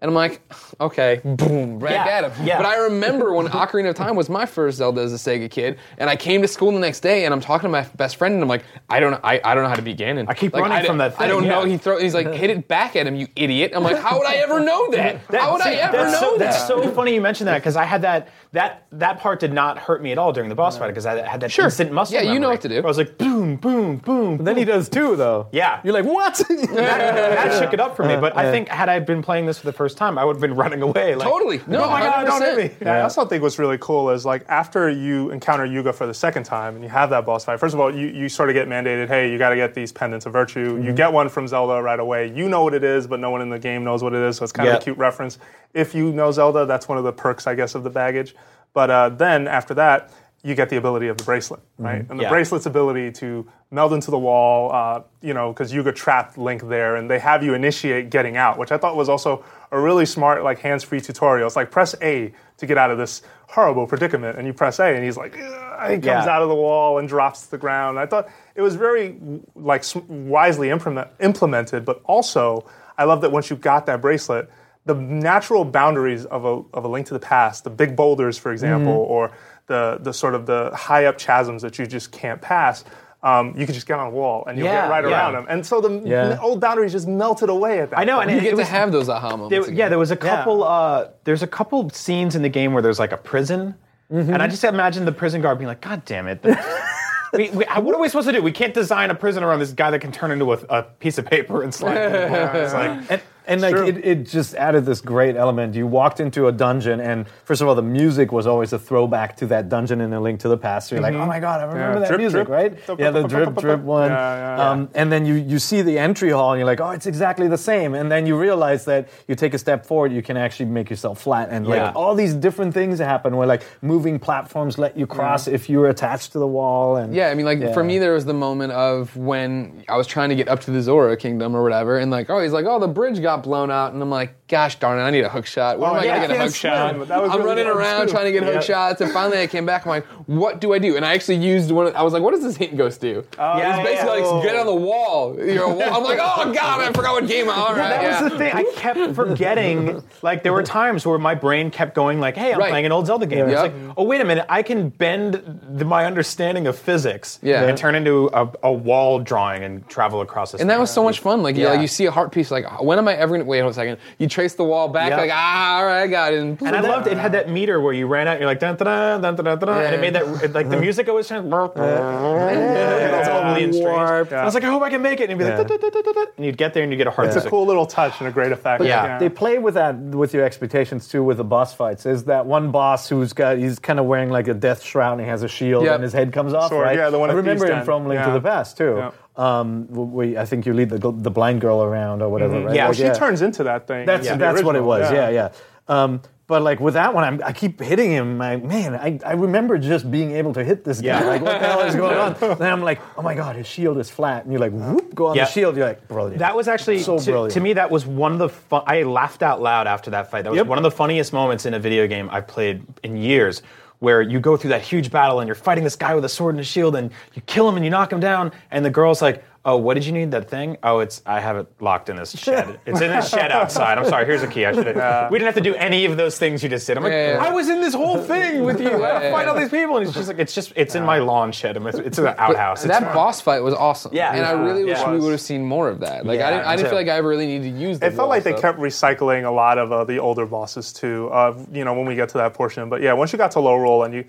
And 0.00 0.08
I'm 0.10 0.14
like, 0.14 0.40
okay, 0.80 1.20
boom, 1.24 1.80
right 1.80 1.90
Yeah, 1.92 2.04
at 2.06 2.32
him. 2.32 2.46
yeah. 2.46 2.56
But 2.56 2.66
I 2.66 2.76
remember 2.84 3.32
when 3.34 3.48
Ocarina 3.48 3.88
of 3.88 3.96
Time 3.96 4.14
was 4.14 4.28
my 4.28 4.46
first 4.46 4.78
Zelda 4.78 5.00
as 5.00 5.12
a 5.12 5.16
Sega 5.16 5.50
kid, 5.50 5.76
and 5.98 6.08
I 6.08 6.14
came 6.14 6.40
to 6.42 6.46
school 6.46 6.70
the 6.70 6.78
next 6.78 7.00
day, 7.00 7.24
and 7.24 7.34
I'm 7.34 7.40
talking 7.40 7.64
to 7.64 7.68
my 7.68 7.82
best 7.96 8.14
friend, 8.14 8.32
and 8.34 8.40
I'm 8.40 8.48
like, 8.48 8.62
I 8.88 9.00
don't, 9.00 9.10
know, 9.10 9.20
I, 9.24 9.40
I 9.42 9.54
don't 9.54 9.64
know 9.64 9.68
how 9.68 9.74
to 9.74 9.82
beat 9.82 9.98
Ganon. 9.98 10.26
I 10.28 10.34
keep 10.34 10.52
Like, 10.52 10.62
running 10.62 10.78
I 10.78 10.80
from 10.86 10.98
don't- 10.98 11.10
that 11.10 11.20
I 11.20 11.26
don't 11.26 11.48
know. 11.48 11.64
He 11.64 11.78
throw. 11.78 11.98
He's 11.98 12.14
like, 12.14 12.32
hit 12.32 12.48
it 12.48 12.68
back 12.68 12.94
at 12.94 13.08
him, 13.08 13.16
you 13.16 13.26
idiot. 13.34 13.72
I'm 13.74 13.82
like, 13.82 13.98
how 13.98 14.18
would 14.18 14.26
I 14.28 14.36
ever 14.36 14.60
know 14.60 14.88
that? 14.92 15.16
how 15.34 15.52
would 15.54 15.62
I 15.62 15.72
ever 15.72 15.96
know 16.04 16.20
so, 16.20 16.30
that? 16.38 16.52
That's 16.52 16.68
so 16.68 16.88
funny 16.92 17.14
you 17.14 17.20
mentioned 17.20 17.48
that 17.48 17.58
because 17.58 17.74
I 17.74 17.82
had 17.84 18.02
that 18.02 18.28
that 18.52 18.86
that 18.92 19.18
part 19.20 19.40
did 19.40 19.52
not 19.52 19.78
hurt 19.78 20.02
me 20.02 20.10
at 20.10 20.18
all 20.18 20.32
during 20.32 20.48
the 20.48 20.54
boss 20.54 20.78
fight 20.78 20.88
because 20.88 21.04
I 21.04 21.26
had 21.26 21.40
that 21.40 21.50
Sure. 21.50 21.66
instant 21.66 21.92
muscle. 21.92 22.14
Yeah, 22.14 22.22
you 22.22 22.34
know 22.34 22.48
memory. 22.48 22.54
what 22.54 22.60
to 22.62 22.68
do. 22.68 22.78
I 22.78 22.80
was 22.80 22.96
like, 22.96 23.18
boom, 23.18 23.56
boom, 23.56 23.96
boom. 23.98 24.38
Then 24.38 24.56
he 24.56 24.64
does 24.64 24.88
too, 24.88 25.16
though. 25.16 25.48
Yeah. 25.52 25.80
You're 25.84 25.92
like, 25.92 26.06
what? 26.06 26.34
that, 26.48 26.74
that 26.74 27.58
shook 27.58 27.74
it 27.74 27.80
up 27.80 27.94
for 27.94 28.04
me. 28.04 28.16
But 28.16 28.36
I 28.36 28.50
think 28.50 28.68
had 28.68 28.88
I 28.88 29.00
been 29.00 29.22
playing 29.22 29.44
this 29.44 29.58
for 29.58 29.66
the 29.66 29.72
first 29.72 29.98
time, 29.98 30.16
I 30.16 30.24
would 30.24 30.36
have 30.36 30.40
been 30.40 30.54
running 30.54 30.80
away. 30.80 31.14
Like, 31.14 31.28
Totally. 31.28 31.60
No, 31.66 31.84
oh 31.84 31.90
my 31.90 32.00
god, 32.00 32.24
don't 32.26 32.42
hit 32.42 32.56
me. 32.72 32.76
Yeah, 32.80 32.96
I 32.96 33.00
also 33.02 33.26
think 33.26 33.42
what's 33.42 33.58
really 33.58 33.78
cool 33.78 34.10
is 34.10 34.24
like 34.24 34.44
after 34.48 34.88
you 34.88 35.30
encounter 35.30 35.66
Yuga 35.66 35.92
for 35.92 36.06
the 36.06 36.14
second 36.14 36.44
time 36.44 36.74
and 36.74 36.82
you 36.82 36.90
have 36.90 37.10
that 37.10 37.26
boss 37.26 37.44
fight. 37.44 37.60
First 37.60 37.74
of 37.74 37.80
all, 37.80 37.94
you, 37.94 38.06
you 38.06 38.28
sort 38.28 38.48
of 38.48 38.54
get 38.54 38.66
mandated, 38.66 39.08
hey, 39.08 39.30
you 39.30 39.36
got 39.36 39.50
to 39.50 39.56
get 39.56 39.74
these 39.74 39.92
pendants 39.92 40.24
of 40.24 40.32
virtue. 40.32 40.60
You 40.60 40.66
mm-hmm. 40.66 40.94
get 40.94 41.12
one 41.12 41.28
from 41.28 41.46
Zelda 41.48 41.82
right 41.82 42.00
away. 42.00 42.32
You 42.32 42.48
know 42.48 42.64
what 42.64 42.72
it 42.72 42.84
is, 42.84 43.06
but 43.06 43.20
no 43.20 43.30
one 43.30 43.42
in 43.42 43.50
the 43.50 43.58
game 43.58 43.84
knows 43.84 44.02
what 44.02 44.14
it 44.14 44.22
is. 44.22 44.36
So 44.36 44.44
it's 44.44 44.52
kind 44.52 44.68
of 44.68 44.76
a 44.76 44.80
cute 44.80 44.96
reference. 44.96 45.38
If 45.74 45.94
you 45.94 46.12
know 46.12 46.32
Zelda, 46.32 46.64
that's 46.64 46.88
one 46.88 46.96
of 46.96 47.04
the 47.04 47.12
perks, 47.12 47.46
I 47.46 47.54
guess, 47.54 47.74
of 47.74 47.82
the 47.82 47.90
baggage. 47.90 48.34
But 48.72 48.90
uh, 48.90 49.08
then 49.10 49.48
after 49.48 49.74
that, 49.74 50.10
you 50.44 50.54
get 50.54 50.68
the 50.68 50.76
ability 50.76 51.08
of 51.08 51.16
the 51.18 51.24
bracelet, 51.24 51.60
right? 51.78 52.06
And 52.08 52.18
the 52.18 52.22
Yeah. 52.22 52.28
bracelet's 52.28 52.64
ability 52.66 53.10
to 53.12 53.44
meld 53.72 53.92
into 53.92 54.10
the 54.12 54.18
wall, 54.18 54.72
uh, 54.72 55.00
you 55.20 55.34
know, 55.34 55.52
because 55.52 55.72
Yuga 55.74 55.90
trapped 55.92 56.38
Link 56.38 56.62
there, 56.68 56.94
and 56.94 57.10
they 57.10 57.18
have 57.18 57.42
you 57.42 57.54
initiate 57.54 58.08
getting 58.08 58.36
out, 58.36 58.56
which 58.56 58.70
I 58.70 58.78
thought 58.78 58.94
was 58.96 59.08
also 59.08 59.42
a 59.72 59.78
really 59.80 60.06
smart, 60.06 60.44
like 60.44 60.60
hands-free 60.60 61.00
tutorial. 61.00 61.46
It's 61.48 61.56
like 61.56 61.72
press 61.72 61.94
A 62.02 62.32
to 62.58 62.66
get 62.66 62.78
out 62.78 62.90
of 62.92 62.98
this 62.98 63.22
horrible 63.48 63.86
predicament, 63.86 64.38
and 64.38 64.46
you 64.46 64.52
press 64.52 64.78
A, 64.78 64.94
and 64.94 65.04
he's 65.04 65.16
like, 65.16 65.36
"Ugh," 65.36 65.90
he 65.90 65.94
comes 65.96 66.04
Yeah. 66.24 66.28
out 66.30 66.42
of 66.42 66.48
the 66.48 66.54
wall 66.54 66.98
and 66.98 67.08
drops 67.08 67.42
to 67.46 67.50
the 67.50 67.58
ground. 67.58 67.98
I 67.98 68.06
thought 68.06 68.28
it 68.54 68.62
was 68.62 68.76
very 68.76 69.16
like 69.56 69.82
wisely 70.06 70.70
implement, 70.70 71.08
implemented, 71.18 71.84
but 71.84 72.00
also 72.04 72.64
I 72.96 73.04
love 73.04 73.20
that 73.22 73.32
once 73.32 73.50
you 73.50 73.56
got 73.56 73.86
that 73.86 74.00
bracelet, 74.00 74.48
the 74.88 74.94
natural 74.94 75.64
boundaries 75.64 76.24
of 76.24 76.44
a, 76.44 76.62
of 76.76 76.84
a 76.84 76.88
link 76.88 77.06
to 77.06 77.14
the 77.14 77.20
past, 77.20 77.62
the 77.62 77.70
big 77.70 77.94
boulders, 77.94 78.36
for 78.38 78.50
example, 78.52 78.92
Mm-hmm. 78.94 79.12
or 79.12 79.30
the, 79.66 79.98
the 80.00 80.12
sort 80.12 80.34
of 80.34 80.46
the 80.46 80.70
high 80.74 81.04
up 81.04 81.18
chasms 81.18 81.60
that 81.62 81.78
you 81.78 81.86
just 81.86 82.10
can't 82.10 82.40
pass, 82.40 82.84
um, 83.22 83.52
you 83.56 83.66
can 83.66 83.74
just 83.74 83.86
get 83.86 83.98
on 83.98 84.06
a 84.06 84.10
wall 84.10 84.44
and 84.46 84.56
you'll 84.56 84.66
Yeah, 84.66 84.82
get 84.86 84.90
right 84.90 85.04
yeah. 85.04 85.10
around 85.10 85.32
them. 85.34 85.46
And 85.48 85.66
so 85.66 85.80
the 85.82 85.90
Yeah. 86.08 86.38
old 86.40 86.60
boundaries 86.60 86.92
just 86.92 87.06
melted 87.06 87.50
away 87.50 87.80
at 87.80 87.90
that 87.90 87.98
I 87.98 88.04
know, 88.04 88.16
point. 88.16 88.30
and 88.30 88.36
You 88.38 88.42
get 88.42 88.54
it 88.54 88.56
to 88.56 88.64
have 88.64 88.90
those 88.92 89.08
aha 89.10 89.30
moments. 89.36 89.50
There, 89.50 89.60
again. 89.62 89.76
yeah, 89.76 89.88
there 89.90 89.98
was 89.98 90.10
a 90.10 90.16
couple. 90.16 90.64
Uh, 90.64 91.08
there's 91.24 91.42
a 91.42 91.46
couple 91.46 91.90
scenes 91.90 92.34
in 92.34 92.42
the 92.42 92.48
game 92.48 92.72
where 92.72 92.82
there's 92.82 92.98
like 92.98 93.12
a 93.12 93.16
prison, 93.18 93.74
and 94.10 94.42
I 94.42 94.46
just 94.48 94.64
imagine 94.64 95.04
the 95.04 95.12
prison 95.12 95.42
guard 95.42 95.58
being 95.58 95.68
like, 95.68 95.82
"God 95.82 96.02
damn 96.06 96.28
it! 96.28 96.42
we, 97.34 97.50
we, 97.50 97.64
what 97.66 97.94
are 97.94 98.00
we 98.00 98.08
supposed 98.08 98.28
to 98.28 98.32
do? 98.32 98.40
We 98.40 98.52
can't 98.52 98.72
design 98.72 99.10
a 99.10 99.14
prison 99.14 99.42
around 99.44 99.58
this 99.58 99.72
guy 99.72 99.90
that 99.90 99.98
can 99.98 100.12
turn 100.12 100.30
into 100.30 100.50
a, 100.54 100.58
a 100.70 100.82
piece 100.84 101.18
of 101.18 101.26
paper 101.26 101.62
and 101.62 101.74
slide." 101.74 101.94
through. 102.08 102.60
It's 102.62 102.72
like, 102.72 102.90
and, 103.10 103.20
And 103.48 103.60
like 103.62 103.74
it, 103.74 104.04
it 104.04 104.24
just 104.26 104.54
added 104.54 104.84
this 104.84 105.00
great 105.00 105.34
element. 105.34 105.74
You 105.74 105.86
walked 105.86 106.20
into 106.20 106.46
a 106.48 106.52
dungeon, 106.52 107.00
and 107.00 107.26
first 107.44 107.60
of 107.62 107.66
all, 107.68 107.74
the 107.74 107.82
music 107.82 108.30
was 108.30 108.46
always 108.46 108.72
a 108.74 108.78
throwback 108.78 109.36
to 109.38 109.46
that 109.46 109.68
dungeon 109.68 110.00
in 110.02 110.12
A 110.12 110.20
Link 110.20 110.40
to 110.40 110.48
the 110.48 110.58
Past. 110.58 110.88
So 110.88 110.94
you're 110.94 111.02
like, 111.02 111.14
oh 111.14 111.26
my 111.26 111.40
god, 111.40 111.60
I 111.60 111.64
remember 111.64 112.00
that 112.00 112.08
Mm-hmm. 112.08 112.08
Drip, 112.08 112.20
music, 112.20 112.46
drip. 112.46 112.48
right? 112.88 112.98
Yeah, 113.00 113.10
the 113.10 113.26
drip, 113.26 113.54
drip 113.56 113.80
one. 113.80 114.10
Yeah, 114.10 114.16
yeah, 114.36 114.56
yeah. 114.58 114.70
Um, 114.70 114.88
and 114.94 115.10
then 115.10 115.24
you 115.26 115.34
you 115.34 115.58
see 115.58 115.80
the 115.82 115.98
entry 115.98 116.30
hall, 116.30 116.52
and 116.52 116.58
you're 116.58 116.66
like, 116.66 116.80
oh, 116.80 116.90
it's 116.90 117.06
exactly 117.06 117.48
the 117.48 117.58
same. 117.58 117.94
And 117.94 118.12
then 118.12 118.26
you 118.26 118.38
realize 118.38 118.84
that 118.84 119.08
you 119.26 119.34
take 119.34 119.54
a 119.54 119.58
step 119.58 119.86
forward, 119.86 120.12
you 120.12 120.22
can 120.22 120.36
actually 120.36 120.66
make 120.66 120.90
yourself 120.90 121.20
flat, 121.20 121.48
and 121.50 121.66
Yeah. 121.66 121.84
like 121.86 121.96
all 121.96 122.14
these 122.14 122.34
different 122.34 122.74
things 122.74 122.98
happen 122.98 123.36
where 123.36 123.46
like 123.46 123.62
moving 123.82 124.18
platforms 124.18 124.76
let 124.78 124.96
you 124.96 125.06
cross 125.06 125.48
if 125.48 125.70
you're 125.70 125.88
attached 125.88 126.32
to 126.32 126.38
the 126.38 126.46
wall. 126.46 126.96
And 126.96 127.14
Yeah, 127.14 127.28
I 127.30 127.34
mean, 127.34 127.46
like 127.46 127.72
for 127.72 127.82
me, 127.82 127.98
there 127.98 128.12
was 128.12 128.24
the 128.26 128.34
moment 128.34 128.72
of 128.72 129.16
when 129.16 129.84
I 129.88 129.96
was 129.96 130.06
trying 130.06 130.28
to 130.28 130.34
get 130.36 130.48
up 130.48 130.60
to 130.60 130.70
the 130.70 130.82
Zora 130.82 131.16
Kingdom 131.16 131.54
or 131.56 131.62
whatever, 131.62 131.98
and 131.98 132.10
like, 132.10 132.28
oh, 132.30 132.40
he's 132.42 132.52
like, 132.52 132.66
oh, 132.66 132.78
the 132.78 132.88
bridge 132.88 133.22
got 133.22 133.37
blown 133.42 133.70
out, 133.70 133.92
and 133.92 134.02
I'm 134.02 134.10
like, 134.10 134.34
gosh 134.48 134.76
darn 134.78 134.98
it, 134.98 135.02
I 135.02 135.10
need 135.10 135.24
a 135.24 135.28
hook 135.28 135.46
shot. 135.46 135.78
When 135.78 135.90
Oh, 135.90 135.94
am 135.94 136.00
I 136.00 136.04
yeah, 136.04 136.16
gonna 136.16 136.28
get 136.28 136.30
a 136.30 136.34
hook 136.34 136.54
can't 136.54 136.54
shot? 136.54 136.94
swim. 137.06 137.12
I'm 137.12 137.36
really 137.42 137.44
running 137.46 137.66
around 137.66 138.06
too. 138.06 138.12
trying 138.12 138.24
to 138.24 138.32
get 138.32 138.42
hook 138.42 138.62
shots, 138.62 139.00
and 139.00 139.12
finally 139.12 139.40
I 139.40 139.46
came 139.46 139.66
back. 139.66 139.84
I'm 139.86 139.90
like, 139.90 140.06
what 140.26 140.60
do 140.60 140.72
I 140.72 140.78
do? 140.78 140.96
And 140.96 141.04
I 141.04 141.14
actually 141.14 141.36
used 141.36 141.70
one. 141.70 141.86
Of, 141.86 141.94
I 141.96 142.02
was 142.02 142.12
like, 142.12 142.22
what 142.22 142.32
does 142.32 142.42
this 142.42 142.56
hint 142.56 142.76
ghost 142.76 143.00
do? 143.00 143.24
Oh, 143.38 143.58
yeah, 143.58 143.76
it's 143.78 143.88
basically 143.88 144.18
yeah. 144.20 144.26
like 144.26 144.42
get 144.44 144.56
on 144.56 144.66
the 144.66 144.74
wall. 144.74 145.36
You're 145.38 145.68
wall. 145.68 145.82
I'm 145.82 146.02
like, 146.02 146.18
oh 146.20 146.52
god, 146.52 146.80
I 146.80 146.92
forgot 146.92 147.12
what 147.12 147.26
game. 147.28 147.48
I'm 147.48 147.58
All 147.58 147.68
right, 147.70 147.88
That 147.88 148.02
yeah. 148.02 148.22
was 148.22 148.32
the 148.32 148.38
thing. 148.38 148.52
I 148.54 148.64
kept 148.74 149.14
forgetting. 149.14 150.02
like 150.22 150.42
there 150.42 150.52
were 150.52 150.62
times 150.80 151.06
where 151.06 151.18
my 151.18 151.34
brain 151.34 151.70
kept 151.70 151.94
going 151.94 152.20
like, 152.20 152.36
"Hey, 152.36 152.52
I'm 152.52 152.58
Right. 152.58 152.70
playing 152.70 152.86
an 152.86 152.92
old 152.92 153.06
Zelda 153.06 153.26
game." 153.26 153.48
It's 153.48 153.60
like, 153.60 153.72
"Oh, 153.96 154.04
wait 154.04 154.20
a 154.20 154.24
minute! 154.24 154.46
I 154.48 154.62
can 154.62 154.88
bend 154.88 155.60
the, 155.74 155.84
my 155.84 156.04
understanding 156.06 156.66
of 156.66 156.78
physics 156.78 157.38
Yeah. 157.42 157.64
and 157.64 157.76
turn 157.76 157.94
into 157.94 158.28
a, 158.32 158.50
a 158.62 158.72
wall 158.72 159.18
drawing 159.20 159.62
and 159.64 159.86
travel 159.88 160.20
across 160.20 160.52
this." 160.52 160.60
And 160.60 160.70
that 160.70 160.78
was 160.80 160.90
so 160.90 161.02
much 161.04 161.20
fun. 161.20 161.42
Like, 161.42 161.56
you, 161.56 161.62
Yeah. 161.64 161.70
like 161.70 161.80
you 161.80 161.86
see 161.88 162.06
a 162.06 162.10
heart 162.10 162.32
piece. 162.32 162.50
Like, 162.50 162.80
when 162.82 162.98
am 162.98 163.08
I 163.08 163.14
ever 163.16 163.36
gonna 163.36 163.48
wait? 163.48 163.60
Hold 163.60 163.72
a 163.72 163.74
second. 163.74 163.98
You 164.18 164.26
trace 164.38 164.54
the 164.54 164.62
wall 164.62 164.86
back. 164.88 165.10
Yeah. 165.10 165.16
Like, 165.16 165.30
ah, 165.34 165.78
all 165.78 165.86
right, 165.86 166.02
I 166.02 166.06
got 166.06 166.32
it. 166.32 166.38
And 166.38 166.62
I 166.62 166.78
loved 166.80 167.08
it. 167.08 167.14
It 167.14 167.18
had 167.18 167.32
that 167.32 167.50
meter 167.50 167.80
where 167.80 167.92
you 167.92 168.06
ran 168.06 168.28
out. 168.28 168.38
You're 168.38 168.46
like 168.46 168.60
dun 168.60 168.76
dun 168.76 169.20
dun 169.20 169.34
dun 169.34 169.44
dun 169.44 169.58
dun, 169.58 169.84
and 169.84 169.94
it 169.96 170.00
made 170.00 170.14
that 170.14 170.44
it- 170.44 170.52
like 170.52 170.68
the 170.70 170.76
music 170.86 171.08
always 171.08 171.26
sounded. 171.26 171.52
It's 171.52 173.28
totally 173.28 173.64
in 173.64 173.72
strange. 173.72 174.32
I 174.32 174.44
was 174.44 174.54
like, 174.54 174.62
I 174.62 174.68
hope 174.68 174.82
I 174.82 174.90
can 174.90 175.02
make 175.02 175.18
it. 175.20 175.28
And 175.28 175.32
you'd 175.32 175.38
be 175.44 175.50
like, 175.50 175.58
Yeah. 175.58 175.64
"Da, 175.64 175.76
da, 175.76 175.90
da, 175.90 176.02
da, 176.02 176.12
da," 176.12 176.24
and 176.36 176.46
you'd 176.46 176.56
get 176.56 176.72
there 176.72 176.84
and 176.84 176.92
you 176.92 176.98
get 176.98 177.08
a 177.08 177.10
heart. 177.10 177.26
It's 177.26 177.34
a 177.36 177.38
music. 177.40 177.50
cool 177.50 177.66
little 177.66 177.86
touch 177.86 178.20
and 178.20 178.28
a 178.28 178.30
great 178.32 178.52
effect. 178.52 178.84
Yeah. 178.84 179.18
They 179.18 179.28
play 179.28 179.58
with 179.58 179.74
that 179.74 179.96
with 179.96 180.32
your 180.32 180.44
expectations 180.44 181.08
too 181.08 181.24
with 181.24 181.38
the 181.38 181.44
boss 181.44 181.74
fights. 181.74 182.06
Is 182.06 182.24
that 182.24 182.46
one 182.46 182.70
boss 182.70 183.08
who's 183.08 183.32
got 183.32 183.58
he's 183.58 183.78
kind 183.80 183.98
of 183.98 184.06
wearing 184.06 184.30
like 184.30 184.46
a 184.46 184.54
death 184.54 184.82
shroud 184.82 185.14
and 185.14 185.22
he 185.22 185.26
has 185.26 185.42
a 185.42 185.48
shield 185.48 185.84
Yep. 185.84 185.94
and 185.96 186.02
his 186.04 186.12
head 186.12 186.32
comes 186.32 186.52
off. 186.54 186.70
Sword, 186.70 186.84
right? 186.84 186.96
yeah, 186.96 187.10
the 187.10 187.18
one 187.18 187.30
I 187.30 187.32
remember 187.32 187.66
him 187.66 187.84
from 187.84 188.06
Link 188.06 188.22
to 188.24 188.30
the 188.30 188.40
Past 188.40 188.76
too. 188.76 189.10
Yeah. 189.38 189.60
Um, 189.60 189.86
we, 189.88 190.36
I 190.36 190.44
think 190.44 190.66
you 190.66 190.74
lead 190.74 190.90
the 190.90 190.98
the 191.12 191.30
blind 191.30 191.60
girl 191.60 191.82
around 191.82 192.22
or 192.22 192.28
whatever. 192.28 192.60
Right? 192.64 192.74
Yeah, 192.74 192.88
Well, 192.88 192.98
Like, 192.98 193.14
she 193.14 193.18
turns 193.18 193.40
into 193.42 193.62
that 193.64 193.86
thing. 193.86 194.04
That's 194.06 194.28
the 194.28 194.36
that's 194.36 194.62
what 194.62 194.76
it 194.76 194.82
was. 194.82 195.10
Yeah, 195.12 195.30
yeah. 195.30 195.48
Um, 195.86 196.20
but 196.48 196.62
like 196.62 196.80
with 196.80 196.94
that 196.94 197.14
one, 197.14 197.24
I'm, 197.24 197.42
I 197.44 197.52
keep 197.52 197.78
hitting 197.80 198.10
him. 198.10 198.40
I, 198.40 198.56
man, 198.56 198.94
I, 198.94 199.20
I 199.24 199.32
remember 199.34 199.76
just 199.76 200.10
being 200.10 200.32
able 200.32 200.54
to 200.54 200.64
hit 200.64 200.82
this 200.82 200.98
guy. 201.00 201.20
Yeah. 201.20 201.24
Like, 201.26 201.42
what 201.42 201.60
the 201.60 201.66
hell 201.66 201.80
is 201.82 201.94
going 201.94 202.16
on? 202.16 202.34
then 202.58 202.72
I'm 202.72 202.82
like, 202.82 203.00
oh 203.18 203.22
my 203.22 203.34
god, 203.34 203.56
his 203.56 203.66
shield 203.66 203.98
is 203.98 204.08
flat. 204.08 204.44
And 204.44 204.52
you're 204.52 204.60
like, 204.60 204.72
whoop, 204.72 205.14
go 205.14 205.26
on 205.26 205.36
Yeah. 205.36 205.44
the 205.44 205.50
shield. 205.50 205.76
You're 205.76 205.86
like, 205.86 206.08
brilliant. 206.08 206.38
That 206.38 206.56
was 206.56 206.66
actually 206.66 207.00
So 207.00 207.18
to, 207.18 207.24
brilliant. 207.24 207.52
to 207.52 207.60
me. 207.60 207.74
That 207.74 207.90
was 207.90 208.06
one 208.06 208.32
of 208.32 208.38
the 208.38 208.48
fun. 208.48 208.82
I 208.86 209.02
laughed 209.02 209.42
out 209.42 209.60
loud 209.60 209.86
after 209.86 210.10
that 210.12 210.30
fight. 210.30 210.42
That 210.44 210.50
was 210.50 210.56
Yep. 210.58 210.66
one 210.68 210.78
of 210.78 210.84
the 210.84 210.90
funniest 210.90 211.34
moments 211.34 211.66
in 211.66 211.74
a 211.74 211.78
video 211.78 212.06
game 212.06 212.28
I've 212.32 212.46
played 212.46 212.82
in 213.02 213.16
years. 213.18 213.62
Where 214.00 214.22
you 214.22 214.38
go 214.38 214.56
through 214.56 214.70
that 214.70 214.82
huge 214.82 215.10
battle 215.10 215.40
and 215.40 215.48
you're 215.48 215.56
fighting 215.56 215.82
this 215.84 215.96
guy 215.96 216.14
with 216.14 216.24
a 216.24 216.28
sword 216.28 216.54
and 216.54 216.60
a 216.60 216.64
shield 216.64 216.94
and 216.94 217.10
you 217.34 217.42
kill 217.42 217.68
him 217.68 217.76
and 217.76 217.84
you 217.84 217.90
knock 217.90 218.12
him 218.12 218.20
down 218.20 218.52
and 218.70 218.84
the 218.84 218.90
girl's 218.90 219.20
like, 219.20 219.44
"Oh, 219.70 219.76
what 219.76 219.94
did 219.94 220.06
you 220.06 220.12
need 220.12 220.30
that 220.30 220.48
thing? 220.48 220.76
Oh, 220.82 221.00
it's 221.00 221.20
I 221.26 221.40
have 221.40 221.56
it 221.56 221.66
locked 221.80 222.08
in 222.08 222.16
this 222.16 222.30
shed. 222.38 222.80
It's 222.86 223.00
in 223.00 223.10
this 223.10 223.28
shed 223.28 223.52
outside. 223.52 223.98
I'm 223.98 224.04
sorry. 224.06 224.24
Here's 224.24 224.42
a 224.42 224.46
key. 224.46 224.64
I 224.64 224.72
should 224.72 224.86
have. 224.96 225.30
we 225.30 225.38
didn't 225.38 225.52
have 225.52 225.62
to 225.62 225.70
do 225.70 225.74
any 225.74 226.04
of 226.06 226.16
those 226.16 226.38
things 226.38 226.62
you 226.62 226.68
just 226.68 226.86
did. 226.86 226.96
I'm 226.96 227.02
like, 227.02 227.12
Yeah, 227.12 227.34
yeah. 227.34 227.44
I 227.44 227.52
was 227.52 227.68
in 227.68 227.80
this 227.80 227.94
whole 227.94 228.18
thing 228.18 228.64
with 228.64 228.80
you. 228.80 228.88
I 228.88 228.92
Yeah, 228.92 228.98
gotta 228.98 229.30
fight 229.30 229.42
yeah. 229.44 229.50
all 229.50 229.58
these 229.58 229.68
people 229.68 229.96
and 229.98 230.06
it's 230.06 230.14
just 230.16 230.28
like 230.28 230.38
it's 230.38 230.54
just 230.54 230.72
it's 230.76 230.94
in 230.94 231.04
my 231.04 231.18
lawn 231.18 231.52
shed. 231.52 231.76
I'm- 231.76 231.86
It's, 231.86 231.98
it's 231.98 232.18
in 232.18 232.24
the 232.24 232.40
outhouse. 232.40 232.84
It's 232.84 232.92
that 232.92 233.02
fine. 233.04 233.14
boss 233.14 233.40
fight 233.40 233.60
was 233.62 233.74
awesome. 233.74 234.12
Yeah. 234.14 234.32
and 234.34 234.44
I 234.46 234.52
Yeah. 234.52 234.64
really 234.64 234.84
wish 234.84 235.04
we 235.06 235.18
would 235.18 235.32
have 235.32 235.40
seen 235.40 235.64
more 235.66 235.88
of 235.88 236.00
that. 236.00 236.24
Like, 236.24 236.40
I 236.40 236.50
didn't, 236.50 236.66
I 236.66 236.76
didn't 236.76 236.88
feel 236.88 236.98
like 236.98 237.08
I 237.08 237.16
ever 237.16 237.28
really 237.28 237.46
needed 237.46 237.74
to 237.74 237.78
use. 237.78 237.98
The 237.98 238.06
It 238.06 238.14
felt 238.14 238.28
like 238.30 238.42
they 238.44 238.54
kept 238.54 238.78
recycling 238.78 239.44
a 239.44 239.50
lot 239.50 239.76
of 239.78 239.92
uh, 239.92 240.04
the 240.04 240.18
older 240.18 240.46
bosses 240.46 240.92
too. 240.92 241.28
Uh, 241.30 241.58
you 241.72 241.84
know, 241.84 241.92
when 241.94 242.06
we 242.06 242.14
get 242.14 242.30
to 242.30 242.38
that 242.38 242.54
portion, 242.54 242.88
but 242.88 243.02
yeah, 243.02 243.12
once 243.12 243.32
you 243.32 243.38
got 243.38 243.50
to 243.52 243.58
Lorule 243.58 244.04
and 244.06 244.14
you, 244.14 244.24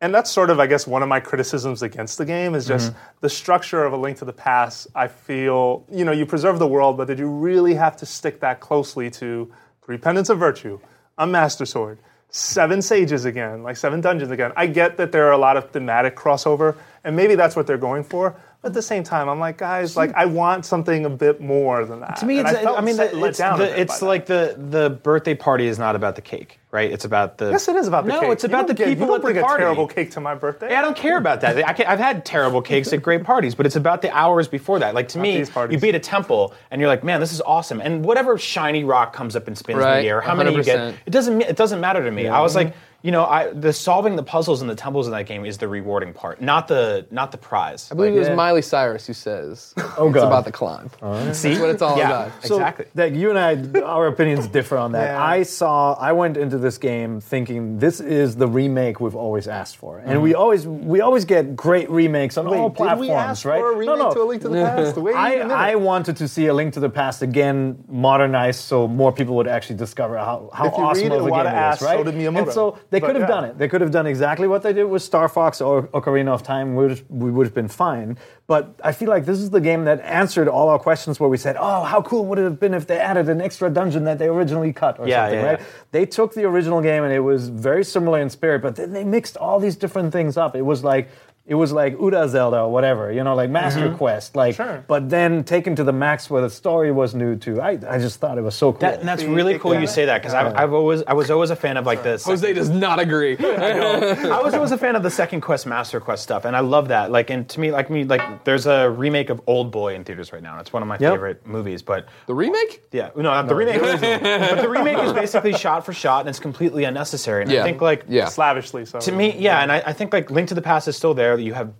and 0.00 0.14
that's 0.14 0.30
sort 0.30 0.50
of, 0.50 0.60
I 0.60 0.66
guess, 0.66 0.86
one 0.86 1.02
of 1.02 1.08
my 1.08 1.20
criticisms 1.20 1.82
against 1.82 2.18
the 2.18 2.24
game 2.24 2.54
is 2.54 2.66
just 2.66 2.90
mm-hmm. 2.90 2.98
the 3.20 3.30
structure 3.30 3.84
of 3.84 3.92
a 3.92 3.96
Link 3.96 4.18
to 4.18 4.24
the 4.24 4.32
Past. 4.32 4.88
I 4.94 5.08
feel, 5.08 5.84
you 5.90 6.04
know, 6.04 6.12
you 6.12 6.26
preserve 6.26 6.58
the 6.58 6.66
world, 6.66 6.96
but 6.96 7.06
did 7.06 7.18
you 7.18 7.28
really 7.28 7.74
have 7.74 7.96
to 7.98 8.06
stick 8.06 8.40
that 8.40 8.60
closely 8.60 9.10
to 9.12 9.52
three 9.82 9.96
pendants 9.96 10.30
of 10.30 10.38
virtue, 10.38 10.80
a 11.16 11.26
master 11.26 11.64
sword, 11.64 11.98
seven 12.28 12.82
sages 12.82 13.24
again, 13.24 13.62
like 13.62 13.76
seven 13.76 14.00
dungeons 14.00 14.30
again? 14.30 14.52
I 14.56 14.66
get 14.66 14.96
that 14.98 15.12
there 15.12 15.26
are 15.28 15.32
a 15.32 15.38
lot 15.38 15.56
of 15.56 15.70
thematic 15.70 16.16
crossover, 16.16 16.76
and 17.04 17.16
maybe 17.16 17.34
that's 17.34 17.56
what 17.56 17.66
they're 17.66 17.78
going 17.78 18.04
for. 18.04 18.36
But 18.64 18.70
at 18.70 18.74
the 18.74 18.80
same 18.80 19.02
time, 19.02 19.28
I'm 19.28 19.38
like, 19.38 19.58
guys, 19.58 19.94
like 19.94 20.14
I 20.14 20.24
want 20.24 20.64
something 20.64 21.04
a 21.04 21.10
bit 21.10 21.38
more 21.38 21.84
than 21.84 22.00
that. 22.00 22.16
To 22.16 22.24
me, 22.26 22.38
And 22.38 22.48
it's, 22.48 22.56
I, 22.56 22.62
felt 22.62 22.78
I 22.78 22.80
mean, 22.80 22.94
set- 22.94 23.10
the- 23.10 23.18
let 23.18 23.28
it's, 23.28 23.38
down 23.38 23.58
the- 23.58 23.78
it's 23.78 24.00
by 24.00 24.06
like 24.06 24.24
the 24.24 24.56
the 24.58 24.88
birthday 24.88 25.34
party 25.34 25.66
is 25.66 25.78
not 25.78 25.94
about 25.96 26.16
the 26.16 26.22
cake, 26.22 26.60
right? 26.70 26.90
It's 26.90 27.04
about 27.04 27.36
the. 27.36 27.50
Yes, 27.50 27.68
it 27.68 27.76
is 27.76 27.88
about 27.88 28.06
the 28.06 28.12
no, 28.14 28.20
cake. 28.20 28.30
it's 28.30 28.42
You 28.42 28.48
about 28.48 28.56
don't 28.60 28.68
the 28.68 28.74
get- 28.74 28.88
people 28.88 29.02
you 29.02 29.06
don't 29.08 29.16
at 29.16 29.22
bring 29.22 29.34
the 29.36 29.44
a 29.44 29.56
terrible 29.58 29.86
cake 29.86 30.12
to 30.12 30.20
my 30.22 30.34
birthday. 30.34 30.70
Yeah, 30.70 30.78
I 30.78 30.82
don't 30.82 30.96
care 30.96 31.18
about 31.18 31.42
that. 31.42 31.62
I 31.62 31.74
can, 31.74 31.86
I've 31.86 31.98
had 31.98 32.24
terrible 32.24 32.62
cakes 32.62 32.90
at 32.94 33.02
great 33.02 33.22
parties, 33.22 33.54
but 33.54 33.66
it's 33.66 33.76
about 33.76 34.00
the 34.00 34.10
hours 34.16 34.48
before 34.48 34.78
that. 34.78 34.94
Like 34.94 35.08
to 35.08 35.18
me, 35.18 35.36
these 35.36 35.50
parties. 35.50 35.74
you 35.74 35.80
beat 35.86 35.94
a 35.94 36.00
temple 36.00 36.54
and 36.70 36.80
you're 36.80 36.88
like, 36.88 37.04
man, 37.04 37.20
this 37.20 37.34
is 37.34 37.42
awesome. 37.42 37.82
And 37.82 38.02
whatever 38.02 38.38
shiny 38.38 38.82
rock 38.82 39.12
comes 39.12 39.36
up 39.36 39.46
and 39.46 39.58
spins 39.58 39.76
in 39.76 39.84
the 39.84 40.08
air, 40.08 40.22
how 40.22 40.34
many 40.34 40.54
you 40.54 40.64
get, 40.64 40.94
it 41.04 41.10
doesn't 41.10 41.42
it 41.42 41.56
doesn't 41.56 41.82
matter 41.82 42.02
to 42.02 42.10
me. 42.10 42.28
I 42.28 42.40
was 42.40 42.54
like, 42.56 42.74
you 43.04 43.10
know, 43.10 43.26
I, 43.26 43.52
the 43.52 43.70
solving 43.70 44.16
the 44.16 44.22
puzzles 44.22 44.62
in 44.62 44.66
the 44.66 44.74
temples 44.74 45.06
in 45.06 45.12
that 45.12 45.26
game 45.26 45.44
is 45.44 45.58
the 45.58 45.68
rewarding 45.68 46.14
part, 46.14 46.40
not 46.40 46.68
the 46.68 47.06
not 47.10 47.32
the 47.32 47.36
prize. 47.36 47.90
I 47.92 47.94
believe 47.94 48.14
it 48.14 48.18
was 48.18 48.28
yeah. 48.28 48.34
Miley 48.34 48.62
Cyrus 48.62 49.06
who 49.06 49.12
says, 49.12 49.74
Oh, 49.98 50.06
it's 50.06 50.14
God. 50.14 50.26
about 50.26 50.46
the 50.46 50.52
climb." 50.52 50.88
See, 51.34 51.50
That's 51.50 51.60
what 51.60 51.68
it's 51.68 51.82
all 51.82 51.98
yeah, 51.98 52.06
about. 52.06 52.32
So 52.44 52.54
exactly. 52.56 52.86
that 52.94 53.12
you 53.12 53.28
and 53.28 53.38
I, 53.38 53.80
our 53.82 54.06
opinions 54.06 54.48
differ 54.48 54.78
on 54.78 54.92
that. 54.92 55.04
Yeah. 55.04 55.22
I 55.22 55.42
saw, 55.42 55.92
I 56.00 56.12
went 56.12 56.38
into 56.38 56.56
this 56.56 56.78
game 56.78 57.20
thinking 57.20 57.78
this 57.78 58.00
is 58.00 58.36
the 58.36 58.48
remake 58.48 59.00
we've 59.00 59.14
always 59.14 59.48
asked 59.48 59.76
for, 59.76 59.98
and 59.98 60.22
we 60.22 60.30
mm-hmm. 60.30 60.40
always, 60.40 60.66
we 60.66 61.02
always 61.02 61.26
get 61.26 61.54
great 61.54 61.90
remakes 61.90 62.38
on 62.38 62.46
all 62.46 62.70
platforms, 62.70 63.44
right? 63.44 63.60
no, 63.84 63.96
no. 63.96 64.24
Link 64.24 64.40
to 64.42 64.48
the 64.48 64.54
Past? 64.54 64.96
Wait 64.96 65.14
I, 65.14 65.34
a 65.34 65.38
minute. 65.40 65.54
I 65.54 65.74
wanted 65.74 66.16
to 66.16 66.26
see 66.26 66.46
a 66.46 66.54
Link 66.54 66.72
to 66.72 66.80
the 66.80 66.88
Past 66.88 67.20
again, 67.20 67.84
modernized, 67.86 68.60
so 68.60 68.88
more 68.88 69.12
people 69.12 69.36
would 69.36 69.46
actually 69.46 69.76
discover 69.76 70.16
how, 70.16 70.48
how 70.54 70.68
If 70.68 70.78
you 70.78 70.84
awesome 70.84 71.02
read 71.02 71.12
of 71.12 71.26
a 71.26 71.28
Iwata 71.28 71.44
game 71.44 71.46
it 71.52 71.56
asked, 71.56 71.82
is, 71.82 71.86
right? 71.86 71.98
so 71.98 72.04
did 72.04 72.14
Miyamoto. 72.14 72.38
And 72.38 72.52
so 72.52 72.78
they 72.94 73.00
But 73.00 73.06
could 73.08 73.16
have 73.16 73.28
yeah. 73.28 73.34
done 73.34 73.44
it. 73.44 73.58
They 73.58 73.66
could 73.66 73.80
have 73.80 73.90
done 73.90 74.06
exactly 74.06 74.46
what 74.46 74.62
they 74.62 74.72
did 74.72 74.84
with 74.84 75.02
Star 75.02 75.28
Fox 75.28 75.60
or 75.60 75.88
Ocarina 75.88 76.28
of 76.28 76.44
Time. 76.44 76.76
We 76.76 76.86
would, 76.86 77.04
we 77.10 77.30
would 77.32 77.44
have 77.44 77.54
been 77.54 77.66
fine. 77.66 78.16
But 78.46 78.78
I 78.84 78.92
feel 78.92 79.08
like 79.08 79.24
this 79.24 79.40
is 79.40 79.50
the 79.50 79.60
game 79.60 79.84
that 79.86 80.00
answered 80.02 80.46
all 80.46 80.68
our 80.68 80.78
questions 80.78 81.18
where 81.18 81.28
we 81.28 81.36
said, 81.36 81.56
oh, 81.58 81.82
how 81.82 82.00
cool 82.02 82.24
would 82.26 82.38
it 82.38 82.44
have 82.44 82.60
been 82.60 82.72
if 82.72 82.86
they 82.86 82.98
added 82.98 83.28
an 83.28 83.40
extra 83.40 83.68
dungeon 83.68 84.04
that 84.04 84.18
they 84.20 84.28
originally 84.28 84.72
cut 84.72 85.00
or 85.00 85.08
Yeah, 85.08 85.24
something, 85.24 85.40
yeah, 85.40 85.50
right? 85.50 85.60
They 85.90 86.06
took 86.06 86.34
the 86.34 86.44
original 86.44 86.80
game 86.80 87.02
and 87.02 87.12
it 87.12 87.20
was 87.20 87.48
very 87.48 87.82
similar 87.82 88.20
in 88.20 88.30
spirit, 88.30 88.62
but 88.62 88.76
then 88.76 88.92
they 88.92 89.02
mixed 89.02 89.36
all 89.36 89.58
these 89.58 89.74
different 89.74 90.12
things 90.12 90.36
up. 90.36 90.54
It 90.54 90.62
was 90.62 90.84
like 90.84 91.08
it 91.46 91.56
was 91.56 91.72
like 91.72 91.92
Ura 92.00 92.26
Zelda 92.26 92.60
or 92.60 92.72
whatever, 92.72 93.12
you 93.12 93.22
know, 93.22 93.34
like 93.34 93.50
Master 93.50 93.88
mm-hmm. 93.88 93.96
Quest, 93.96 94.34
like. 94.34 94.54
Sure. 94.54 94.82
But 94.88 95.10
then 95.10 95.44
taken 95.44 95.76
to 95.76 95.84
the 95.84 95.92
max 95.92 96.30
where 96.30 96.40
the 96.40 96.48
story 96.48 96.90
was 96.90 97.14
new 97.14 97.36
too. 97.36 97.60
I, 97.60 97.78
I 97.86 97.98
just 97.98 98.18
thought 98.18 98.38
it 98.38 98.40
was 98.40 98.54
so 98.54 98.72
cool. 98.72 98.80
That, 98.80 99.00
and 99.00 99.08
that's 99.08 99.20
See, 99.20 99.28
really 99.28 99.54
it 99.56 99.60
cool 99.60 99.78
you 99.78 99.86
say 99.86 100.06
that 100.06 100.22
because 100.22 100.32
I've, 100.32 100.54
I've 100.56 100.72
always 100.72 101.02
I 101.02 101.12
was 101.12 101.30
always 101.30 101.50
a 101.50 101.56
fan 101.56 101.76
of 101.76 101.84
like 101.84 102.02
this. 102.02 102.24
Jose 102.24 102.50
does 102.54 102.70
not 102.70 102.98
agree. 102.98 103.36
I 103.38 104.40
was 104.42 104.54
always 104.54 104.72
a 104.72 104.78
fan 104.78 104.96
of 104.96 105.02
the 105.02 105.10
second 105.10 105.42
quest, 105.42 105.66
Master 105.66 106.00
Quest 106.00 106.22
stuff, 106.22 106.46
and 106.46 106.56
I 106.56 106.60
love 106.60 106.88
that. 106.88 107.10
Like, 107.10 107.28
and 107.28 107.46
to 107.50 107.60
me, 107.60 107.70
like 107.70 107.90
me, 107.90 108.04
like 108.04 108.44
there's 108.44 108.66
a 108.66 108.88
remake 108.88 109.28
of 109.28 109.42
Old 109.46 109.70
Boy 109.70 109.94
in 109.96 110.04
theaters 110.04 110.32
right 110.32 110.42
now. 110.42 110.52
and 110.52 110.62
It's 110.62 110.72
one 110.72 110.82
of 110.82 110.88
my 110.88 110.96
Yep. 110.98 111.12
favorite 111.12 111.46
movies. 111.46 111.82
But 111.82 112.08
the 112.26 112.34
remake? 112.34 112.84
yeah, 112.90 113.10
no, 113.14 113.22
not 113.22 113.48
the 113.48 113.54
remake. 113.54 113.82
but 113.82 114.62
the 114.62 114.68
remake 114.68 114.98
is 114.98 115.12
basically 115.12 115.52
shot 115.52 115.84
for 115.84 115.92
shot, 115.92 116.20
and 116.20 116.30
it's 116.30 116.38
completely 116.40 116.84
unnecessary. 116.84 117.42
And 117.42 117.50
Yeah. 117.50 117.60
I 117.60 117.64
think 117.64 117.82
like 117.82 118.04
Yeah. 118.08 118.28
slavishly 118.28 118.86
so. 118.86 118.98
to 119.00 119.12
me, 119.12 119.36
yeah, 119.38 119.60
and 119.60 119.70
I, 119.70 119.82
I 119.86 119.92
think 119.92 120.12
like 120.14 120.30
Link 120.30 120.48
to 120.48 120.54
the 120.54 120.62
Past 120.62 120.88
is 120.88 120.96
still 120.96 121.12
there. 121.12 121.33
You 121.40 121.54
have 121.54 121.72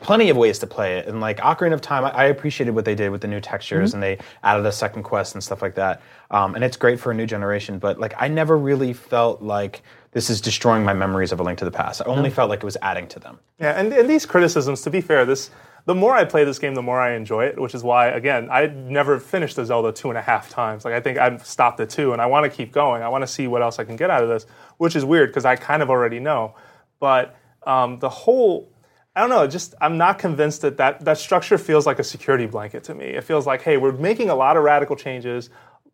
plenty 0.00 0.30
of 0.30 0.36
ways 0.36 0.58
to 0.60 0.66
play 0.66 0.98
it, 0.98 1.06
and 1.06 1.20
like 1.20 1.38
Ocarina 1.38 1.74
of 1.74 1.80
Time, 1.80 2.04
I, 2.04 2.10
I 2.10 2.24
appreciated 2.24 2.74
what 2.74 2.84
they 2.84 2.94
did 2.94 3.10
with 3.10 3.20
the 3.20 3.28
new 3.28 3.40
textures, 3.40 3.94
and 3.94 4.02
they 4.02 4.18
added 4.42 4.66
a 4.66 4.72
second 4.72 5.02
quest 5.02 5.34
and 5.34 5.42
stuff 5.42 5.62
like 5.62 5.74
that. 5.76 6.02
Um, 6.30 6.54
and 6.54 6.64
it's 6.64 6.76
great 6.76 6.98
for 6.98 7.12
a 7.12 7.14
new 7.14 7.26
generation. 7.26 7.78
But 7.78 7.98
like, 7.98 8.14
I 8.18 8.28
never 8.28 8.56
really 8.56 8.92
felt 8.92 9.42
like 9.42 9.82
this 10.12 10.30
is 10.30 10.40
destroying 10.40 10.84
my 10.84 10.92
memories 10.92 11.32
of 11.32 11.40
a 11.40 11.42
Link 11.42 11.58
to 11.58 11.64
the 11.64 11.70
Past. 11.70 12.02
I 12.02 12.04
only 12.04 12.30
felt 12.30 12.50
like 12.50 12.60
it 12.60 12.64
was 12.64 12.76
adding 12.82 13.08
to 13.08 13.18
them. 13.18 13.38
Yeah, 13.58 13.78
and, 13.78 13.92
and 13.92 14.08
these 14.08 14.26
criticisms, 14.26 14.82
to 14.82 14.90
be 14.90 15.00
fair, 15.00 15.24
this 15.24 15.50
the 15.84 15.94
more 15.94 16.14
I 16.14 16.24
play 16.24 16.44
this 16.44 16.58
game, 16.58 16.74
the 16.74 16.82
more 16.82 17.00
I 17.00 17.14
enjoy 17.14 17.46
it, 17.46 17.60
which 17.60 17.74
is 17.74 17.82
why, 17.82 18.08
again, 18.08 18.48
I 18.50 18.66
never 18.66 19.18
finished 19.18 19.56
the 19.56 19.64
Zelda 19.64 19.90
two 19.90 20.10
and 20.10 20.18
a 20.18 20.22
half 20.22 20.48
times. 20.48 20.84
Like, 20.84 20.94
I 20.94 21.00
think 21.00 21.18
I've 21.18 21.44
stopped 21.44 21.80
at 21.80 21.90
two, 21.90 22.12
and 22.12 22.22
I 22.22 22.26
want 22.26 22.44
to 22.50 22.56
keep 22.56 22.70
going. 22.72 23.02
I 23.02 23.08
want 23.08 23.22
to 23.22 23.26
see 23.26 23.48
what 23.48 23.62
else 23.62 23.78
I 23.80 23.84
can 23.84 23.96
get 23.96 24.08
out 24.08 24.22
of 24.22 24.28
this, 24.28 24.46
which 24.78 24.94
is 24.94 25.04
weird 25.04 25.30
because 25.30 25.44
I 25.44 25.56
kind 25.56 25.82
of 25.82 25.90
already 25.90 26.20
know. 26.20 26.54
But 27.00 27.34
um, 27.66 27.98
the 27.98 28.08
whole, 28.08 28.72
I 29.14 29.20
don't 29.20 29.30
know, 29.30 29.46
just 29.46 29.74
I'm 29.80 29.98
not 29.98 30.18
convinced 30.18 30.62
that, 30.62 30.76
that 30.78 31.04
that 31.04 31.18
structure 31.18 31.58
feels 31.58 31.86
like 31.86 31.98
a 31.98 32.04
security 32.04 32.46
blanket 32.46 32.84
to 32.84 32.94
me. 32.94 33.06
It 33.06 33.24
feels 33.24 33.46
like, 33.46 33.62
hey, 33.62 33.76
we're 33.76 33.92
making 33.92 34.30
a 34.30 34.34
lot 34.34 34.56
of 34.56 34.64
radical 34.64 34.96
changes. 34.96 35.50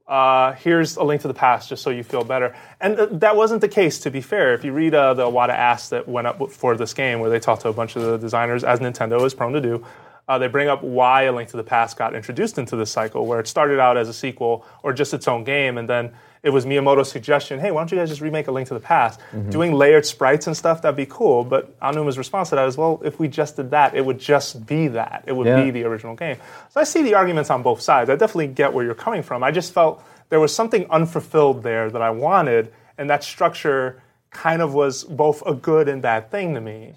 uh, 0.08 0.52
here's 0.54 0.96
a 0.96 1.02
link 1.04 1.20
to 1.20 1.28
the 1.28 1.34
past 1.34 1.68
just 1.68 1.82
so 1.82 1.90
you 1.90 2.02
feel 2.02 2.24
better. 2.24 2.56
And 2.80 2.96
th- 2.96 3.10
that 3.12 3.36
wasn't 3.36 3.60
the 3.60 3.68
case, 3.68 4.00
to 4.00 4.10
be 4.10 4.22
fair. 4.22 4.54
If 4.54 4.64
you 4.64 4.72
read 4.72 4.94
uh, 4.94 5.12
the 5.12 5.26
Iwata 5.26 5.50
Ask 5.50 5.90
that 5.90 6.08
went 6.08 6.26
up 6.26 6.50
for 6.50 6.76
this 6.76 6.94
game, 6.94 7.20
where 7.20 7.28
they 7.28 7.38
talked 7.38 7.62
to 7.62 7.68
a 7.68 7.74
bunch 7.74 7.94
of 7.94 8.02
the 8.02 8.16
designers, 8.16 8.64
as 8.64 8.80
Nintendo 8.80 9.22
is 9.24 9.34
prone 9.34 9.52
to 9.52 9.60
do, 9.60 9.84
uh, 10.28 10.38
they 10.38 10.46
bring 10.46 10.68
up 10.68 10.82
why 10.82 11.22
A 11.22 11.32
Link 11.32 11.48
to 11.50 11.56
the 11.56 11.64
Past 11.64 11.96
got 11.96 12.14
introduced 12.14 12.58
into 12.58 12.76
this 12.76 12.90
cycle, 12.90 13.26
where 13.26 13.40
it 13.40 13.48
started 13.48 13.80
out 13.80 13.96
as 13.96 14.08
a 14.08 14.12
sequel 14.14 14.64
or 14.82 14.92
just 14.92 15.14
its 15.14 15.26
own 15.26 15.42
game, 15.44 15.78
and 15.78 15.88
then 15.88 16.12
it 16.42 16.50
was 16.50 16.66
Miyamoto's 16.66 17.10
suggestion, 17.10 17.58
hey, 17.58 17.70
why 17.72 17.80
don't 17.80 17.90
you 17.90 17.98
guys 17.98 18.08
just 18.08 18.20
remake 18.20 18.46
A 18.46 18.52
Link 18.52 18.68
to 18.68 18.74
the 18.74 18.80
Past? 18.80 19.18
Doing 19.50 19.72
layered 19.72 20.06
sprites 20.06 20.46
and 20.46 20.56
stuff, 20.56 20.82
that'd 20.82 20.96
be 20.96 21.06
cool. 21.06 21.42
But 21.42 21.78
Aonuma's 21.80 22.16
response 22.16 22.50
to 22.50 22.54
that 22.54 22.68
is, 22.68 22.76
well, 22.76 23.00
if 23.04 23.18
we 23.18 23.26
just 23.26 23.56
did 23.56 23.72
that, 23.72 23.94
it 23.96 24.04
would 24.06 24.18
just 24.20 24.64
be 24.64 24.86
that. 24.88 25.24
It 25.26 25.32
would 25.32 25.46
Yeah. 25.48 25.64
be 25.64 25.70
the 25.72 25.84
original 25.84 26.14
game. 26.14 26.36
So 26.68 26.80
I 26.80 26.84
see 26.84 27.02
the 27.02 27.14
arguments 27.14 27.50
on 27.50 27.62
both 27.62 27.80
sides. 27.80 28.08
I 28.08 28.14
definitely 28.14 28.48
get 28.48 28.72
where 28.72 28.84
you're 28.84 28.94
coming 28.94 29.22
from. 29.22 29.42
I 29.42 29.50
just 29.50 29.72
felt 29.74 30.00
there 30.28 30.38
was 30.38 30.54
something 30.54 30.86
unfulfilled 30.90 31.64
there 31.64 31.90
that 31.90 32.02
I 32.02 32.10
wanted, 32.10 32.70
and 32.98 33.10
that 33.10 33.24
structure 33.24 34.00
kind 34.30 34.62
of 34.62 34.74
was 34.74 35.04
both 35.04 35.42
a 35.46 35.54
good 35.54 35.88
and 35.88 36.00
bad 36.02 36.30
thing 36.30 36.54
to 36.54 36.60
me. 36.60 36.94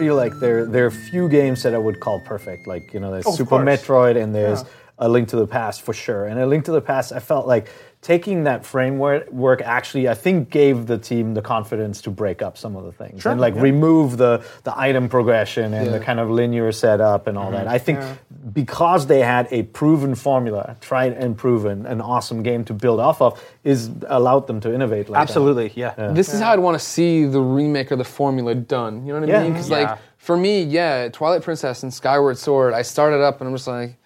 Feel 0.00 0.16
like 0.16 0.34
there 0.40 0.64
there 0.64 0.86
are 0.86 0.90
few 0.90 1.28
games 1.28 1.62
that 1.62 1.74
I 1.74 1.78
would 1.78 2.00
call 2.00 2.20
perfect. 2.20 2.66
Like 2.66 2.92
you 2.94 3.00
know, 3.00 3.10
there's 3.12 3.36
Super 3.36 3.62
course. 3.62 3.68
Metroid 3.68 4.16
and 4.22 4.34
there's 4.34 4.62
Yeah. 4.62 5.06
A 5.06 5.08
Link 5.08 5.28
to 5.28 5.36
the 5.36 5.46
Past 5.46 5.82
for 5.82 5.94
sure. 5.94 6.26
And 6.26 6.38
A 6.38 6.46
Link 6.46 6.64
to 6.66 6.72
the 6.72 6.80
Past, 6.82 7.12
I 7.12 7.20
felt 7.20 7.46
like 7.46 7.68
taking 8.02 8.44
that 8.44 8.64
framework 8.64 9.30
work 9.30 9.60
actually 9.60 10.08
I 10.08 10.14
think 10.14 10.48
gave 10.48 10.86
the 10.86 10.96
team 10.96 11.34
the 11.34 11.42
confidence 11.42 12.00
to 12.02 12.10
break 12.10 12.40
up 12.40 12.56
some 12.56 12.74
of 12.74 12.84
the 12.84 12.92
things 12.92 13.26
and 13.26 13.38
like 13.38 13.54
remove 13.56 14.16
the 14.16 14.42
the 14.64 14.78
item 14.78 15.08
progression 15.08 15.74
and 15.74 15.92
the 15.92 16.00
kind 16.00 16.18
of 16.18 16.30
linear 16.30 16.72
setup 16.72 17.26
and 17.26 17.36
all 17.36 17.52
mm-hmm. 17.52 17.64
that. 17.64 17.68
I 17.68 17.78
think 17.78 18.00
because 18.52 19.06
they 19.06 19.20
had 19.20 19.48
a 19.50 19.64
proven 19.64 20.14
formula, 20.14 20.76
tried 20.80 21.12
and 21.12 21.36
proven, 21.36 21.84
an 21.86 22.00
awesome 22.00 22.42
game 22.42 22.64
to 22.64 22.72
build 22.72 22.98
off 23.00 23.20
of, 23.20 23.42
is 23.64 23.90
allowed 24.08 24.46
them 24.46 24.60
to 24.60 24.72
innovate 24.74 25.08
like 25.10 25.18
that. 25.18 25.22
Absolutely, 25.30 25.72
yeah. 25.76 26.12
This 26.12 26.32
is 26.32 26.40
how 26.40 26.52
I'd 26.52 26.58
want 26.58 26.78
to 26.78 26.84
see 26.84 27.24
the 27.26 27.40
remake 27.40 27.92
or 27.92 27.96
the 27.96 28.04
formula 28.04 28.54
done. 28.54 29.06
You 29.06 29.12
know 29.12 29.20
what 29.20 29.28
I 29.28 29.32
Yeah. 29.32 29.42
mean? 29.42 29.52
Because 29.52 29.68
Yeah. 29.68 29.78
like 29.90 29.98
for 30.16 30.36
me, 30.36 30.62
yeah, 30.62 31.08
Twilight 31.10 31.42
Princess 31.42 31.82
and 31.82 31.92
Skyward 31.92 32.38
Sword, 32.38 32.72
I 32.72 32.82
started 32.82 33.20
up 33.22 33.40
and 33.40 33.48
I'm 33.48 33.54
just 33.54 33.66
like, 33.68 33.96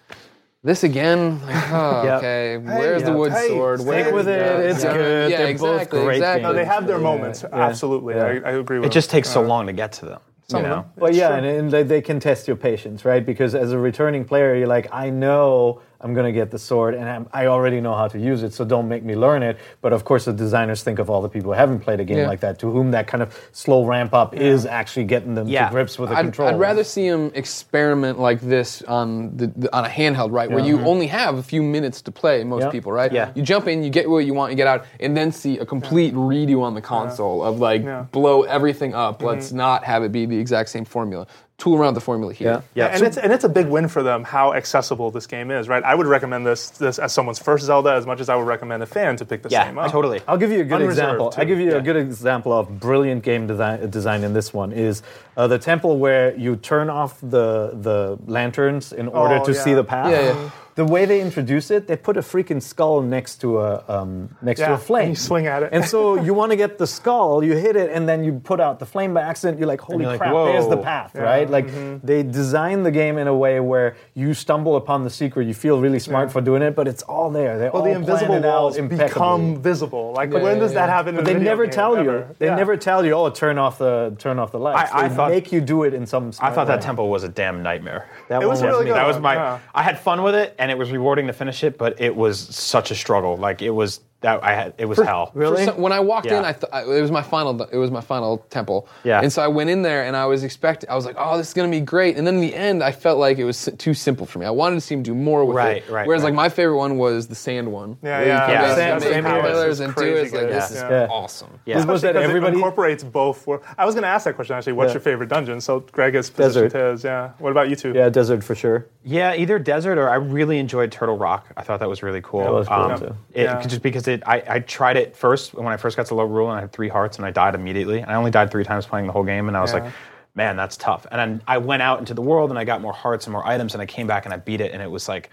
this 0.63 0.83
again? 0.83 1.39
Like, 1.45 1.55
oh, 1.71 2.03
Yeah. 2.03 2.17
okay. 2.17 2.57
Where's 2.57 3.03
the 3.03 3.13
wood 3.13 3.31
Hey, 3.31 3.49
sword? 3.49 3.79
stick 3.81 3.87
Where's 3.89 4.13
with 4.13 4.25
the- 4.25 4.33
it. 4.65 4.71
It's 4.71 4.83
yeah. 4.83 4.93
good. 4.93 5.31
Yeah, 5.31 5.37
They're 5.37 5.57
both 5.57 5.73
exactly, 5.75 6.01
great 6.03 6.15
exactly. 6.17 6.43
No, 6.43 6.53
they 6.53 6.65
have 6.65 6.87
their 6.87 6.97
moments. 6.97 7.43
yeah. 7.43 7.55
Absolutely, 7.55 8.15
Yeah. 8.15 8.23
I, 8.25 8.29
I 8.29 8.51
agree 8.53 8.79
with 8.79 8.85
you. 8.85 8.89
It 8.89 8.91
just 8.91 9.09
takes 9.11 9.29
so 9.29 9.43
uh, 9.43 9.47
long 9.47 9.67
to 9.67 9.73
get 9.73 9.91
to 9.93 10.05
them. 10.05 10.19
You 10.53 10.61
know? 10.61 10.85
Well, 10.95 11.13
yeah, 11.13 11.35
and, 11.35 11.45
and 11.45 11.71
they, 11.71 11.83
they 11.83 12.01
can 12.01 12.19
test 12.19 12.47
your 12.47 12.57
patience, 12.57 13.03
right? 13.03 13.25
Because 13.25 13.55
as 13.55 13.71
a 13.71 13.79
returning 13.79 14.25
player, 14.25 14.55
you're 14.55 14.67
like, 14.67 14.87
I 14.91 15.09
know 15.09 15.81
I'm 16.01 16.13
going 16.13 16.25
to 16.25 16.31
get 16.31 16.51
the 16.51 16.59
sword, 16.59 16.93
and 16.93 17.09
I'm, 17.09 17.27
I 17.33 17.47
already 17.47 17.81
know 17.81 17.95
how 17.95 18.07
to 18.07 18.19
use 18.19 18.43
it, 18.43 18.53
so 18.53 18.65
don't 18.65 18.87
make 18.87 19.03
me 19.03 19.15
learn 19.15 19.41
it. 19.43 19.57
But 19.81 19.93
of 19.93 20.03
course, 20.05 20.25
the 20.25 20.33
designers 20.33 20.83
think 20.83 20.99
of 20.99 21.09
all 21.09 21.21
the 21.21 21.29
people 21.29 21.51
who 21.51 21.57
haven't 21.57 21.79
played 21.79 21.99
a 21.99 22.03
game 22.03 22.17
Yeah. 22.17 22.27
like 22.27 22.41
that, 22.41 22.59
to 22.59 22.69
whom 22.71 22.91
that 22.91 23.07
kind 23.07 23.23
of 23.23 23.37
slow 23.51 23.85
ramp 23.85 24.13
up 24.13 24.35
is 24.35 24.65
actually 24.65 25.05
getting 25.05 25.33
them 25.35 25.47
Yeah. 25.47 25.67
to 25.67 25.71
grips 25.71 25.97
with 25.97 26.09
the 26.09 26.17
I'd, 26.17 26.23
control. 26.23 26.49
I'd 26.49 26.59
rather 26.59 26.83
see 26.83 27.09
them 27.09 27.31
experiment 27.33 28.19
like 28.19 28.41
this 28.41 28.81
on 28.83 29.35
the, 29.37 29.47
the 29.47 29.75
on 29.75 29.85
a 29.85 29.89
handheld, 29.89 30.31
right, 30.31 30.49
where 30.51 30.63
you 30.63 30.79
only 30.81 31.07
have 31.07 31.37
a 31.37 31.43
few 31.43 31.63
minutes 31.63 32.01
to 32.03 32.11
play. 32.11 32.43
Most 32.43 32.63
Yeah. 32.63 32.69
people, 32.71 32.91
right? 32.91 33.11
Yeah. 33.11 33.31
You 33.33 33.41
jump 33.43 33.67
in, 33.67 33.83
you 33.83 33.89
get 33.89 34.09
what 34.09 34.25
you 34.25 34.33
want, 34.33 34.51
you 34.51 34.57
get 34.57 34.67
out, 34.67 34.85
and 34.99 35.15
then 35.15 35.31
see 35.31 35.57
a 35.59 35.65
complete 35.65 36.13
redo 36.13 36.61
on 36.61 36.73
the 36.75 36.81
console 36.81 37.43
of 37.43 37.59
like 37.59 37.83
Yeah. 37.83 38.01
Mm-hmm. 38.01 38.11
blow 38.11 38.43
everything 38.43 38.93
up. 38.93 39.21
Let's 39.21 39.51
not 39.51 39.83
have 39.85 40.03
it 40.03 40.11
be 40.11 40.25
the 40.25 40.37
exact 40.37 40.69
same 40.69 40.85
formula. 40.85 41.27
Tool 41.57 41.77
around 41.77 41.93
the 41.93 42.01
formula 42.01 42.33
here. 42.33 42.61
Yeah. 42.75 42.85
Yeah, 42.85 42.87
and 42.87 42.99
so- 42.99 43.05
it's 43.05 43.17
and 43.17 43.31
it's 43.31 43.45
a 43.45 43.49
big 43.49 43.67
win 43.67 43.87
for 43.87 44.03
them 44.03 44.25
how 44.25 44.53
accessible 44.53 45.09
this 45.09 45.25
game 45.25 45.51
is, 45.51 45.69
right? 45.69 45.81
I 45.85 45.95
would 45.95 46.05
recommend 46.05 46.45
this 46.45 46.69
this 46.71 46.99
as 46.99 47.13
someone's 47.13 47.39
first 47.39 47.63
Zelda 47.65 47.93
as 47.93 48.05
much 48.05 48.19
as 48.19 48.27
I 48.27 48.35
would 48.35 48.45
recommend 48.45 48.83
a 48.83 48.85
fan 48.85 49.15
to 49.17 49.25
pick 49.25 49.41
this 49.41 49.53
yeah, 49.53 49.65
game 49.67 49.77
up. 49.77 49.89
totally. 49.89 50.21
I'll 50.27 50.37
give 50.37 50.51
you 50.51 50.59
a 50.59 50.63
good 50.65 50.81
Unreserved, 50.81 50.99
example. 50.99 51.29
too. 51.31 51.39
I'll 51.41 51.47
give 51.47 51.59
you 51.59 51.71
Yeah. 51.71 51.77
a 51.77 51.81
good 51.81 51.95
example 51.95 52.51
of 52.51 52.77
brilliant 52.79 53.23
game 53.23 53.47
design, 53.47 53.89
design 53.89 54.23
in 54.25 54.33
this 54.33 54.53
one 54.53 54.73
is 54.73 55.01
uh, 55.37 55.47
the 55.47 55.57
temple 55.57 55.97
where 55.97 56.35
you 56.35 56.57
turn 56.57 56.89
off 56.89 57.19
the 57.21 57.71
the 57.73 58.17
lanterns 58.27 58.91
in 58.91 59.07
order 59.07 59.35
Oh, 59.41 59.45
to 59.45 59.53
yeah. 59.53 59.61
see 59.63 59.73
the 59.73 59.83
path. 59.85 60.11
Yeah, 60.11 60.21
yeah. 60.33 60.49
The 60.75 60.83
way 60.83 61.05
they 61.05 61.21
introduce 61.21 61.71
it, 61.71 61.87
they 61.87 61.95
put 61.95 62.17
a 62.17 62.21
freaking 62.21 62.61
skull 62.61 63.01
next 63.01 63.37
to 63.41 63.59
a 63.61 63.81
um, 63.87 64.35
next 64.41 64.59
to 64.59 64.73
a 64.73 64.77
flame. 64.77 65.03
and 65.03 65.09
you 65.11 65.15
swing 65.15 65.47
at 65.47 65.63
it. 65.63 65.69
And 65.71 65.85
so 65.85 66.15
you 66.27 66.33
want 66.33 66.51
to 66.51 66.57
get 66.57 66.77
the 66.77 66.85
skull, 66.85 67.41
you 67.45 67.55
hit 67.55 67.77
it, 67.77 67.89
and 67.91 68.09
then 68.09 68.25
you 68.25 68.41
put 68.43 68.59
out 68.59 68.79
the 68.79 68.85
flame 68.85 69.13
by 69.13 69.21
accident. 69.21 69.57
You're 69.57 69.69
like, 69.69 69.79
holy 69.79 70.01
you're 70.03 70.11
like, 70.11 70.19
crap! 70.19 70.33
There's 70.33 70.67
the 70.67 70.75
whoa. 70.75 70.83
path, 70.83 71.15
right? 71.15 71.49
Like 71.49 71.67
Mm-hmm. 71.67 72.05
they 72.05 72.23
design 72.23 72.83
the 72.83 72.91
game 72.91 73.17
in 73.17 73.27
a 73.27 73.33
way 73.33 73.59
where 73.61 73.95
you 74.15 74.33
stumble 74.33 74.75
upon 74.75 75.05
the 75.05 75.09
secret. 75.09 75.47
You 75.47 75.53
feel 75.53 75.79
really 75.79 75.99
smart 75.99 76.29
for 76.31 76.41
doing 76.41 76.61
it, 76.61 76.75
but 76.75 76.87
it's 76.89 77.03
all 77.03 77.29
there. 77.31 77.57
They're 77.57 77.71
Well, 77.71 77.81
all 77.83 77.87
the 77.87 77.95
invisible 77.95 78.27
planned 78.27 78.43
walls 78.45 78.75
impeccably. 78.75 79.07
become 79.13 79.61
visible. 79.61 80.11
Like 80.13 80.31
Yeah, 80.33 80.43
when 80.43 80.55
yeah, 80.57 80.59
does 80.63 80.73
that 80.73 80.89
happen? 80.89 81.15
But 81.15 81.19
in 81.21 81.25
they 81.25 81.31
a 81.31 81.35
video 81.35 81.51
never 81.51 81.65
game? 81.67 81.73
tell 81.73 82.03
you. 82.03 82.09
Ever. 82.09 82.35
They 82.37 82.45
Yeah. 82.47 82.55
never 82.55 82.75
tell 82.75 83.05
you. 83.05 83.13
Oh, 83.13 83.29
turn 83.29 83.57
off 83.57 83.77
the 83.77 84.13
turn 84.19 84.39
off 84.39 84.51
the 84.51 84.59
lights. 84.59 84.91
I- 84.91 85.05
I 85.05 85.07
they 85.07 85.15
thought- 85.15 85.31
make 85.31 85.53
you 85.53 85.61
do 85.61 85.83
it 85.83 85.93
in 85.93 86.05
some. 86.05 86.27
I 86.27 86.31
smart 86.31 86.53
thought 86.55 86.67
that 86.67 86.81
temple 86.81 87.07
was 87.09 87.23
a 87.23 87.29
damn 87.29 87.63
nightmare. 87.63 88.07
That 88.27 88.41
It 88.43 88.47
was 88.47 88.59
one 88.59 88.69
really 88.71 88.85
good. 88.85 88.95
That 88.95 89.07
was 89.07 89.19
my. 89.19 89.57
I 89.73 89.81
had 89.83 89.97
fun 89.99 90.21
with 90.21 90.35
it, 90.35 90.53
and 90.65 90.71
it 90.71 90.79
was 90.79 90.89
rewarding 90.89 91.27
to 91.27 91.33
finish 91.33 91.63
it, 91.63 91.77
but 91.77 92.01
it 92.01 92.15
was 92.15 92.39
such 92.39 92.89
a 92.89 92.95
struggle. 92.95 93.37
Like 93.37 93.61
it 93.61 93.69
was 93.69 93.99
that 94.21 94.43
I 94.43 94.53
had. 94.53 94.73
It 94.77 94.85
was 94.85 94.97
hell. 94.97 95.31
Really? 95.35 95.65
Some- 95.65 95.79
when 95.79 95.91
I 95.91 95.99
walked 95.99 96.27
in, 96.27 96.43
I 96.43 96.53
th- 96.53 96.71
I, 96.73 96.81
it 96.83 97.01
was 97.01 97.11
my 97.11 97.21
final. 97.21 97.61
It 97.63 97.77
was 97.77 97.91
my 97.91 98.01
final 98.01 98.39
temple. 98.49 98.87
Yeah. 99.03 99.21
And 99.21 99.31
so 99.31 99.41
I 99.43 99.47
went 99.47 99.69
in 99.69 99.81
there, 99.83 100.03
and 100.05 100.15
I 100.15 100.25
was 100.25 100.43
expecting. 100.43 100.89
I 100.89 100.95
was 100.95 101.05
like, 101.05 101.15
"Oh, 101.19 101.37
this 101.37 101.49
is 101.49 101.53
gonna 101.53 101.69
be 101.69 101.81
great." 101.81 102.17
And 102.17 102.25
then 102.25 102.35
in 102.35 102.41
the 102.41 102.55
end, 102.55 102.81
I 102.83 102.91
felt 102.91 103.19
like 103.19 103.37
it 103.37 103.43
was 103.43 103.69
too 103.77 103.93
simple 103.93 104.25
for 104.25 104.39
me. 104.39 104.45
I 104.45 104.49
wanted 104.51 104.75
to 104.75 104.81
see 104.81 104.95
him 104.95 105.03
do 105.03 105.13
more 105.13 105.45
with 105.45 105.55
Right, 105.57 105.77
it. 105.77 105.89
right, 105.91 106.07
Whereas, 106.07 106.23
right. 106.23 106.29
like 106.29 106.33
my 106.35 106.49
favorite 106.49 106.77
one 106.77 106.97
was 106.97 107.27
the 107.27 107.35
sand 107.35 107.71
one. 107.71 107.97
Yeah, 108.01 108.17
where 108.19 108.27
yeah. 108.27 108.39
come 108.39 108.49
Yeah, 108.51 108.61
down 108.61 108.75
same- 108.75 108.91
and 108.91 109.03
make 109.03 109.13
same 109.13 109.25
here. 109.25 109.41
pillars 109.43 109.79
and 109.81 109.89
do 109.95 110.01
crazy 110.01 110.11
it. 110.13 110.21
Like 110.21 110.31
good. 110.31 110.49
this 110.53 110.71
is 110.71 110.81
Yeah. 110.81 111.07
awesome. 111.11 111.59
Yeah. 111.65 111.85
Was 111.85 112.01
that 112.01 112.15
everybody? 112.15 112.53
It 112.53 112.55
incorporates 112.55 113.03
both. 113.03 113.45
wor- 113.45 113.61
I 113.77 113.85
was 113.85 113.95
going 113.95 114.03
to 114.03 114.07
ask 114.09 114.25
that 114.25 114.35
question 114.35 114.55
actually. 114.55 114.73
What's 114.73 114.93
your 114.93 115.01
favorite 115.01 115.29
dungeon? 115.29 115.61
So 115.61 115.81
Greg 115.91 116.15
has 116.15 116.29
positioned 116.29 116.71
Desert. 116.71 116.91
his. 116.93 117.03
Yeah. 117.03 117.31
What 117.39 117.51
about 117.51 117.69
you 117.69 117.75
two? 117.75 117.91
Yeah, 117.93 118.09
desert 118.09 118.43
for 118.43 118.55
sure. 118.55 118.87
Yeah, 119.03 119.35
either 119.35 119.59
desert 119.59 119.97
or 119.99 120.09
I 120.09 120.15
really 120.15 120.57
enjoyed 120.57 120.91
Turtle 120.91 121.17
Rock. 121.17 121.45
I 121.57 121.61
thought 121.61 121.79
that 121.79 121.89
was 121.89 122.01
really 122.01 122.21
cool. 122.21 122.39
Um, 122.41 122.45
That 122.45 122.53
was 122.53 122.67
cool, 122.99 123.09
too. 123.09 123.15
It, 123.33 123.61
Just 123.67 123.81
because 123.83 124.07
it, 124.07 124.14
I, 124.25 124.43
I 124.47 124.59
tried 124.59 124.97
it 124.97 125.15
first 125.15 125.53
when 125.53 125.67
I 125.67 125.77
first 125.77 125.97
got 125.97 126.05
to 126.07 126.13
Lorule 126.13 126.49
and 126.49 126.57
I 126.57 126.61
had 126.61 126.71
three 126.71 126.89
hearts 126.89 127.17
and 127.17 127.25
I 127.25 127.31
died 127.31 127.55
immediately. 127.55 127.99
And 127.99 128.09
I 128.11 128.15
only 128.15 128.31
died 128.31 128.51
three 128.51 128.63
times 128.63 128.85
playing 128.85 129.07
the 129.07 129.13
whole 129.13 129.23
game 129.23 129.47
and 129.47 129.55
I 129.57 129.61
was 129.61 129.73
Yeah. 129.73 129.83
like, 129.85 129.93
man, 130.35 130.55
that's 130.57 130.77
tough. 130.77 131.05
And 131.11 131.19
then 131.19 131.41
I 131.47 131.57
went 131.57 131.81
out 131.81 131.99
into 131.99 132.13
the 132.13 132.21
world 132.21 132.49
and 132.49 132.59
I 132.59 132.63
got 132.65 132.81
more 132.81 132.93
hearts 132.93 133.25
and 133.25 133.31
more 133.33 133.45
items 133.47 133.73
and 133.73 133.81
I 133.81 133.85
came 133.85 134.07
back 134.07 134.25
and 134.25 134.33
I 134.33 134.37
beat 134.37 134.61
it 134.61 134.71
and 134.71 134.81
it 134.81 134.89
was 134.91 135.07
like. 135.07 135.29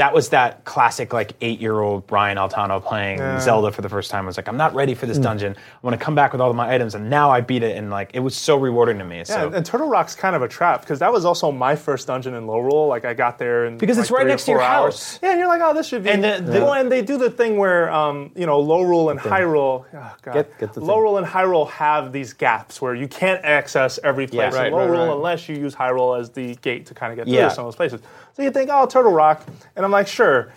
That 0.00 0.14
was 0.14 0.30
that 0.30 0.64
classic, 0.64 1.12
like 1.12 1.34
eight-year-old 1.42 2.06
Brian 2.06 2.38
Altano 2.38 2.82
playing 2.82 3.18
Zelda 3.38 3.70
for 3.70 3.82
the 3.82 3.88
first 3.90 4.10
time. 4.10 4.24
I 4.24 4.28
was 4.28 4.38
like, 4.38 4.48
I'm 4.48 4.56
not 4.56 4.74
ready 4.74 4.94
for 4.94 5.04
this 5.04 5.18
Hmm. 5.18 5.24
dungeon. 5.24 5.56
I 5.58 5.86
want 5.86 5.92
to 5.98 6.02
come 6.02 6.14
back 6.14 6.32
with 6.32 6.40
all 6.40 6.48
of 6.48 6.56
my 6.56 6.72
items, 6.74 6.94
and 6.94 7.10
now 7.10 7.30
I 7.30 7.42
beat 7.42 7.62
it, 7.62 7.76
and 7.76 7.90
like 7.90 8.12
it 8.14 8.20
was 8.20 8.34
so 8.34 8.56
rewarding 8.56 8.96
to 8.98 9.04
me. 9.04 9.18
Yeah, 9.18 9.24
so 9.24 9.46
and, 9.48 9.56
and 9.56 9.66
Turtle 9.66 9.88
Rock's 9.90 10.14
kind 10.14 10.34
of 10.34 10.40
a 10.40 10.48
trap 10.48 10.80
because 10.80 11.00
that 11.00 11.12
was 11.12 11.26
also 11.26 11.52
my 11.52 11.76
first 11.76 12.06
dungeon 12.06 12.32
in 12.32 12.46
Lorule. 12.46 12.88
Like 12.88 13.04
I 13.04 13.12
got 13.12 13.36
there 13.36 13.66
in 13.66 13.76
Because 13.76 13.98
like, 13.98 14.04
it's 14.04 14.10
right 14.10 14.26
next 14.26 14.46
to 14.46 14.52
your 14.52 14.62
hours. 14.62 14.94
house. 14.94 15.18
Yeah, 15.22 15.32
and 15.32 15.38
you're 15.38 15.48
like, 15.48 15.60
oh, 15.62 15.74
this 15.74 15.86
should 15.86 16.02
be. 16.04 16.08
And 16.08 16.24
the- 16.24 16.40
the- 16.50 16.60
well, 16.64 16.72
and 16.72 16.90
they 16.90 17.02
do 17.02 17.18
the 17.18 17.28
thing 17.30 17.58
where, 17.58 17.90
um, 17.92 18.30
you 18.34 18.46
know, 18.46 18.58
Lorule 18.64 19.10
and 19.10 19.20
Hyrule. 19.20 19.84
Oh, 19.94 20.12
God. 20.22 20.32
Get- 20.32 20.58
get 20.58 20.72
Lorule 20.76 21.18
and 21.18 21.26
Hyrule 21.26 21.68
have 21.72 22.10
these 22.10 22.32
gaps 22.32 22.80
where 22.80 22.94
you 22.94 23.06
can't 23.06 23.44
access 23.44 23.98
every 24.02 24.26
place 24.26 24.54
right, 24.54 24.68
in 24.68 24.72
low 24.72 24.78
right, 24.78 24.90
roll 24.90 25.06
right. 25.08 25.14
unless 25.14 25.46
you 25.46 25.56
use 25.56 25.74
Hyrule 25.74 26.18
as 26.18 26.30
the 26.30 26.54
gate 26.62 26.86
to 26.86 26.94
kind 26.94 27.12
of 27.12 27.16
get 27.18 27.26
through 27.26 27.34
Yeah. 27.36 27.48
to 27.50 27.54
some 27.54 27.66
of 27.66 27.72
those 27.72 27.76
places. 27.76 28.00
So 28.34 28.42
you 28.42 28.50
think, 28.50 28.70
oh, 28.72 28.86
Turtle 28.86 29.12
Rock, 29.12 29.44
and 29.76 29.84
I'm 29.84 29.90
like, 29.90 30.06
sure, 30.08 30.52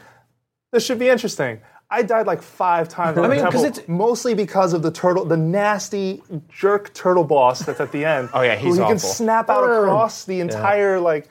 this 0.71 0.85
should 0.85 0.99
be 0.99 1.09
interesting. 1.09 1.59
I 1.89 2.01
died 2.01 2.25
like 2.25 2.41
five 2.41 2.89
times 2.89 3.17
I 3.19 3.27
mean, 3.27 3.43
because 3.45 3.63
it's- 3.63 3.87
mostly 3.87 4.33
because 4.33 4.73
of 4.73 4.81
the 4.81 4.89
turtle, 4.89 5.25
the 5.25 5.37
nasty 5.37 6.23
jerk 6.49 6.91
turtle 6.95 7.23
boss 7.23 7.59
that's 7.59 7.79
at 7.79 7.91
the 7.91 8.03
end. 8.03 8.29
Oh, 8.33 8.41
yeah, 8.41 8.55
who 8.55 8.67
he's 8.67 8.77
he 8.77 8.83
can 8.83 8.97
snap 8.97 9.49
out 9.49 9.63
across 9.63 10.25
the 10.25 10.39
entire 10.39 10.99
like 10.99 11.29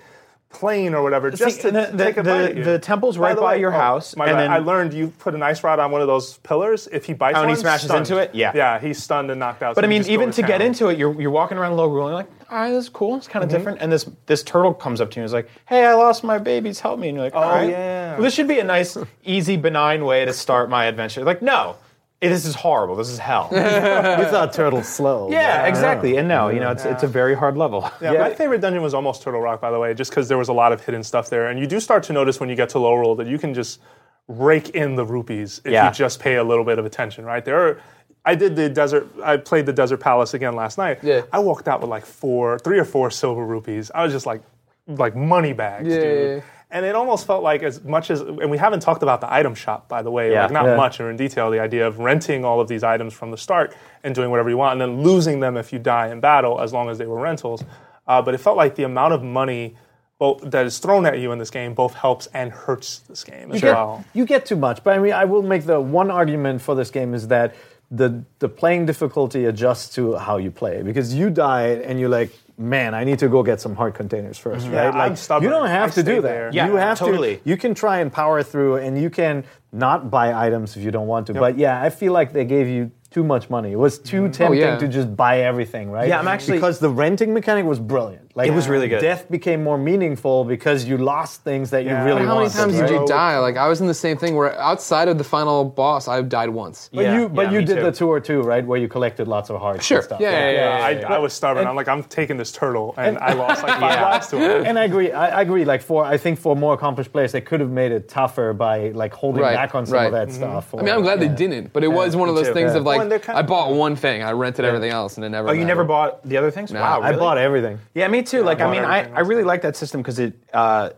plane 0.53 0.95
or 0.95 1.03
whatever 1.03 1.31
just 1.31 1.57
See, 1.57 1.63
to 1.63 1.71
the- 1.71 1.89
the- 1.93 2.05
take 2.05 2.17
a 2.19 2.23
the- 2.23 2.31
at 2.51 2.57
you. 2.57 2.65
the 2.65 2.79
temple's 2.79 3.19
right 3.19 3.35
the 3.35 3.41
by 3.41 3.55
way- 3.55 3.61
your 3.61 3.73
oh, 3.75 3.79
house, 3.79 4.13
and 4.15 4.39
then- 4.39 4.51
I 4.51 4.59
learned 4.59 4.93
you 4.95 5.09
put 5.19 5.35
an 5.35 5.43
ice 5.43 5.65
rod 5.65 5.79
on 5.81 5.91
one 5.91 6.01
of 6.01 6.07
those 6.07 6.39
pillars. 6.39 6.89
If 6.93 7.05
he 7.07 7.13
bites 7.15 7.39
Oh, 7.39 7.43
and 7.43 7.51
he 7.51 7.57
smashes 7.57 7.87
stunned. 7.89 8.07
into 8.09 8.19
it? 8.23 8.31
Yeah. 8.35 8.53
yeah, 8.55 8.79
he's 8.79 9.03
stunned 9.03 9.31
and 9.31 9.41
knocked 9.41 9.63
out. 9.63 9.75
But 9.75 9.83
so 9.83 9.87
I 9.87 9.89
mean, 9.89 10.05
even 10.09 10.31
to 10.33 10.43
get 10.43 10.61
into 10.61 10.89
it, 10.89 10.99
you're, 10.99 11.19
you're 11.21 11.31
walking 11.31 11.59
around 11.59 11.77
low 11.77 11.89
you're 11.93 12.13
like, 12.13 12.29
all 12.51 12.59
right, 12.59 12.71
this 12.71 12.85
is 12.85 12.91
cool. 12.91 13.17
It's 13.17 13.27
Mm-hmm. 13.27 13.33
kind 13.33 13.45
of 13.45 13.51
different. 13.51 13.79
And 13.81 13.91
this 13.91 14.09
this 14.27 14.43
turtle 14.43 14.75
comes 14.75 15.01
up 15.01 15.11
to 15.13 15.17
you 15.17 15.23
and 15.23 15.27
is 15.27 15.33
like, 15.33 15.49
hey, 15.67 15.87
I 15.87 15.95
lost 15.95 16.23
my 16.23 16.39
babies. 16.39 16.81
Help 16.81 16.99
me. 16.99 17.09
And 17.09 17.17
you're 17.17 17.25
like, 17.25 17.35
all 17.35 17.43
right. 17.49 17.65
Oh, 17.65 17.69
yeah. 17.69 18.13
Well, 18.15 18.23
this 18.23 18.35
should 18.35 18.49
be 18.49 18.59
a 18.59 18.65
nice, 18.65 18.97
easy, 19.25 19.57
benign 19.57 20.05
way 20.05 20.25
to 20.27 20.33
start 20.35 20.69
my 20.69 20.85
adventure. 20.85 21.25
Like, 21.25 21.41
no. 21.43 21.77
"Eh, 22.23 22.29
this 22.29 22.47
is 22.47 22.55
horrible. 22.55 22.97
This 22.97 23.09
is 23.11 23.19
hell. 23.19 23.49
you 23.53 23.59
thought 23.59 24.53
Turtle's 24.53 24.89
slow. 24.89 25.31
yeah, 25.31 25.67
exactly. 25.67 26.17
And 26.17 26.29
no, 26.29 26.49
you 26.49 26.61
know, 26.61 26.71
it's 26.71 26.85
it's 26.85 27.03
a 27.03 27.09
very 27.09 27.35
hard 27.35 27.57
level. 27.57 27.91
Yeah, 28.01 28.13
Yeah. 28.13 28.21
my 28.21 28.35
favorite 28.35 28.61
dungeon 28.61 28.83
was 28.83 28.95
almost 28.95 29.23
Turtle 29.23 29.41
Rock, 29.41 29.61
by 29.61 29.71
the 29.71 29.79
way, 29.79 29.93
just 29.95 30.11
because 30.11 30.29
there 30.29 30.39
was 30.39 30.49
a 30.49 30.53
lot 30.53 30.73
of 30.73 30.81
hidden 30.85 31.03
stuff 31.03 31.29
there. 31.29 31.49
And 31.49 31.59
you 31.61 31.67
do 31.67 31.81
start 31.81 32.03
to 32.05 32.13
notice 32.13 32.41
when 32.41 32.49
you 32.49 32.55
get 32.57 32.69
to 32.71 32.79
Lorule 32.79 33.17
that 33.19 33.27
you 33.27 33.39
can 33.39 33.53
just 33.55 33.81
rake 34.29 34.71
in 34.71 34.95
the 34.97 35.05
rupees 35.05 35.61
if 35.65 35.73
Yeah. 35.73 35.89
you 35.89 35.95
just 35.95 36.21
pay 36.21 36.37
a 36.37 36.45
little 36.45 36.65
bit 36.65 36.79
of 36.79 36.87
attention, 36.87 37.25
right? 37.25 37.45
There 37.45 37.61
are. 37.69 37.81
I 38.25 38.37
did 38.37 38.55
the 38.55 38.69
desert. 38.69 39.09
I 39.25 39.37
played 39.37 39.67
the 39.67 39.73
Desert 39.73 39.97
Palace 39.99 40.33
again 40.33 40.55
last 40.55 40.79
night. 40.79 41.01
Yeah. 41.03 41.23
I 41.33 41.41
walked 41.41 41.67
out 41.67 41.81
with 41.81 41.91
like 41.91 42.07
four, 42.07 42.57
three 42.61 42.79
or 42.79 42.85
four 42.85 43.11
silver 43.11 43.45
rupees. 43.45 43.91
I 43.93 44.05
was 44.05 44.13
just 44.13 44.27
like, 44.27 44.43
like 44.87 45.17
money 45.17 45.53
bags, 45.53 45.89
Yeah, 45.89 46.01
dude. 46.01 46.05
yeah, 46.29 46.35
yeah. 46.37 46.41
And 46.73 46.87
it 46.87 46.95
almost 46.95 47.27
felt 47.27 47.43
like 47.43 47.63
as 47.63 47.85
much 47.85 48.11
as, 48.11 48.23
and 48.23 48.51
we 48.51 48.57
haven't 48.57 48.81
talked 48.81 49.03
about 49.03 49.21
the 49.21 49.33
item 49.33 49.55
shop, 49.55 49.89
by 49.89 50.01
the 50.03 50.11
way, 50.11 50.33
Yeah. 50.33 50.45
like 50.45 50.53
not 50.53 50.65
Yeah. 50.65 50.77
much 50.77 50.99
or 51.01 51.11
in 51.11 51.17
detail. 51.17 51.51
The 51.51 51.61
idea 51.61 51.87
of 51.87 51.99
renting 51.99 52.45
all 52.47 52.61
of 52.61 52.67
these 52.69 52.83
items 52.83 53.13
from 53.13 53.31
the 53.31 53.37
start 53.37 53.75
and 54.03 54.15
doing 54.15 54.31
whatever 54.31 54.49
you 54.49 54.57
want, 54.57 54.73
and 54.73 54.81
then 54.81 55.03
losing 55.03 55.41
them 55.41 55.57
if 55.59 55.71
you 55.73 55.79
die 55.79 56.09
in 56.09 56.21
battle, 56.21 56.61
as 56.61 56.73
long 56.73 56.89
as 56.89 56.97
they 56.97 57.07
were 57.07 57.21
rentals. 57.21 57.63
Uh, 58.09 58.23
but 58.23 58.33
it 58.35 58.39
felt 58.39 58.57
like 58.57 58.75
the 58.75 58.85
amount 58.85 59.13
of 59.13 59.23
money 59.23 59.77
both, 60.19 60.41
that 60.51 60.65
is 60.67 60.79
thrown 60.79 61.05
at 61.05 61.19
you 61.19 61.31
in 61.33 61.39
this 61.39 61.51
game 61.51 61.75
both 61.75 61.95
helps 61.95 62.27
and 62.33 62.53
hurts 62.53 63.01
this 63.01 63.23
game 63.25 63.51
as 63.51 63.57
you 63.57 63.69
get, 63.69 63.75
well. 63.75 64.05
you 64.15 64.25
get 64.25 64.47
too 64.47 64.57
much. 64.57 64.83
But 64.85 64.95
I 64.97 64.99
mean, 64.99 65.13
I 65.13 65.25
will 65.27 65.43
make 65.43 65.67
the 65.67 65.81
one 65.81 66.11
argument 66.11 66.63
for 66.63 66.75
this 66.75 66.91
game 66.91 67.13
is 67.13 67.29
that 67.29 67.55
the 67.91 68.23
the 68.39 68.49
playing 68.49 68.87
difficulty 68.87 69.45
adjusts 69.45 69.95
to 69.97 70.15
how 70.17 70.39
you 70.39 70.51
play 70.51 70.81
because 70.83 71.13
you 71.13 71.29
die 71.29 71.67
and 71.89 72.01
you're 72.01 72.09
like, 72.09 72.31
man, 72.59 72.95
I 72.95 73.05
need 73.05 73.19
to 73.21 73.29
go 73.29 73.43
get 73.43 73.61
some 73.61 73.75
heart 73.75 73.95
containers 73.95 74.39
1st 74.39 74.53
Mm-hmm. 74.57 74.73
Yeah, 74.73 74.85
right? 74.87 74.95
Like 74.95 75.11
I'm 75.11 75.17
stubborn. 75.17 75.45
you 75.45 75.51
don't 75.51 75.69
have 75.69 75.91
I 75.91 75.95
to 75.95 76.03
do 76.03 76.15
that. 76.17 76.23
there. 76.23 76.51
Yeah, 76.53 76.67
you 76.67 76.77
have 76.77 76.99
totally. 76.99 77.37
to. 77.37 77.49
You 77.49 77.57
can 77.57 77.75
try 77.75 77.99
and 78.01 78.13
power 78.13 78.43
through, 78.43 78.77
and 78.77 79.01
you 79.01 79.11
can 79.11 79.45
not 79.73 80.11
buy 80.11 80.35
items 80.47 80.77
if 80.77 80.83
you 80.83 80.91
don't 80.91 81.07
want 81.07 81.27
to. 81.29 81.35
But 81.35 81.59
yeah, 81.59 81.83
I 81.83 81.91
feel 81.91 82.13
like 82.13 82.33
they 82.33 82.45
gave 82.45 82.69
you 82.69 82.91
too 83.11 83.23
much 83.25 83.51
money. 83.51 83.73
It 83.73 83.79
was 83.79 83.99
too 83.99 84.29
tempting 84.29 84.61
yeah. 84.61 84.79
to 84.79 84.89
just 84.89 85.15
buy 85.15 85.41
everything, 85.41 85.91
right? 85.91 86.09
Yeah, 86.09 86.19
I'm 86.19 86.29
actually- 86.29 86.57
because 86.57 86.79
the 86.79 86.89
renting 86.89 87.35
mechanic 87.35 87.65
was 87.67 87.79
brilliant. 87.79 88.31
Like 88.35 88.49
It 88.49 88.55
was 88.55 88.69
really 88.69 88.89
good. 88.89 89.01
Death 89.01 89.31
became 89.31 89.63
more 89.63 89.77
meaningful 89.77 90.45
because 90.45 90.85
you 90.85 90.97
lost 90.97 91.43
things 91.43 91.71
that 91.71 91.85
Yeah. 91.85 92.01
you 92.01 92.07
really 92.07 92.21
But 92.21 92.29
How 92.29 92.35
many 92.35 92.47
wanted. 92.47 92.57
times 92.57 92.81
right? 92.81 92.89
did 92.89 93.01
you 93.01 93.07
die? 93.07 93.39
Like 93.39 93.57
I 93.57 93.69
was 93.69 93.81
in 93.81 93.87
the 93.87 93.95
same 93.95 94.17
thing 94.17 94.35
where 94.37 94.59
outside 94.59 95.09
of 95.09 95.19
the 95.19 95.25
final 95.25 95.65
boss, 95.65 96.09
I 96.09 96.23
died 96.23 96.49
once. 96.49 96.89
But 96.93 97.03
Yeah, 97.05 97.15
you, 97.19 97.29
but 97.29 97.53
yeah, 97.53 97.59
you 97.59 97.67
did 97.67 97.77
too. 97.77 97.83
the 97.83 97.93
tour 97.93 98.21
too, 98.21 98.41
right? 98.43 98.65
Where 98.65 98.79
you 98.79 98.89
collected 98.89 99.29
lots 99.29 99.51
of 99.51 99.61
hearts. 99.61 99.85
Sure. 99.85 99.99
And 99.99 100.05
stuff. 100.07 100.21
Yeah, 100.21 100.31
yeah, 100.31 100.51
yeah, 100.79 100.87
I, 100.87 100.91
yeah. 100.91 101.13
I 101.13 101.19
was 101.19 101.33
stubborn. 101.35 101.67
I'm 101.67 101.77
like, 101.77 101.89
I'm 101.89 102.03
taking 102.05 102.37
this 102.39 102.53
turtle, 102.53 102.95
and 102.97 103.19
I 103.19 103.33
lost 103.35 103.63
like 103.63 103.79
five 103.79 104.01
lives 104.11 104.29
to 104.29 104.37
it. 104.41 104.67
And 104.67 104.79
I 104.79 104.85
agree. 104.85 105.13
I, 105.13 105.39
I 105.39 105.43
agree. 105.43 105.65
Like 105.65 105.83
for, 105.83 106.05
I 106.05 106.17
think 106.17 106.39
for 106.39 106.57
more 106.57 106.75
accomplished 106.75 107.13
players, 107.13 107.33
they 107.33 107.41
could 107.41 107.61
have 107.61 107.71
made 107.71 107.93
it 107.93 108.09
tougher 108.09 108.53
by 108.55 108.91
like 108.91 109.13
holding 109.13 109.43
Right, 109.43 109.55
back 109.55 109.75
on 109.75 109.85
some 109.87 109.95
right. 109.95 110.07
of 110.07 110.13
that 110.13 110.29
mm-hmm. 110.29 110.37
stuff. 110.37 110.75
I 110.75 110.83
mean, 110.83 110.95
I'm 110.95 111.03
glad 111.03 111.21
they 111.21 111.29
didn't, 111.29 111.73
but 111.73 111.83
it 111.85 111.89
was 111.89 112.17
one 112.17 112.29
of 112.29 112.35
those 112.35 112.49
things 112.51 112.75
of 112.75 112.85
like 112.85 112.97
Well, 112.97 113.03
and 113.03 113.13
they're 113.13 113.19
kind 113.19 113.39
I 113.39 113.43
bought 113.43 113.73
one 113.73 113.97
thing, 113.97 114.23
I 114.23 114.33
rented 114.33 114.65
everything 114.65 114.91
else, 114.91 115.17
and 115.17 115.25
it 115.25 115.29
never. 115.31 115.49
Oh, 115.49 115.53
you 115.53 115.65
never 115.65 115.85
bought 115.85 116.27
the 116.27 116.37
other 116.37 116.51
things? 116.51 116.73
Wow, 116.73 117.03
I 117.03 117.13
bought 117.17 117.39
everything. 117.39 117.79
Yeah, 117.95 118.09
me 118.09 118.22
too. 118.23 118.43
like, 118.43 118.61
I 118.61 118.71
mean, 118.71 118.85
I, 118.85 119.11
I 119.11 119.21
really 119.21 119.45
like 119.45 119.63
that 119.63 119.77
system 119.77 120.01
because 120.01 120.19
it 120.19 120.35
uh, 120.53 120.91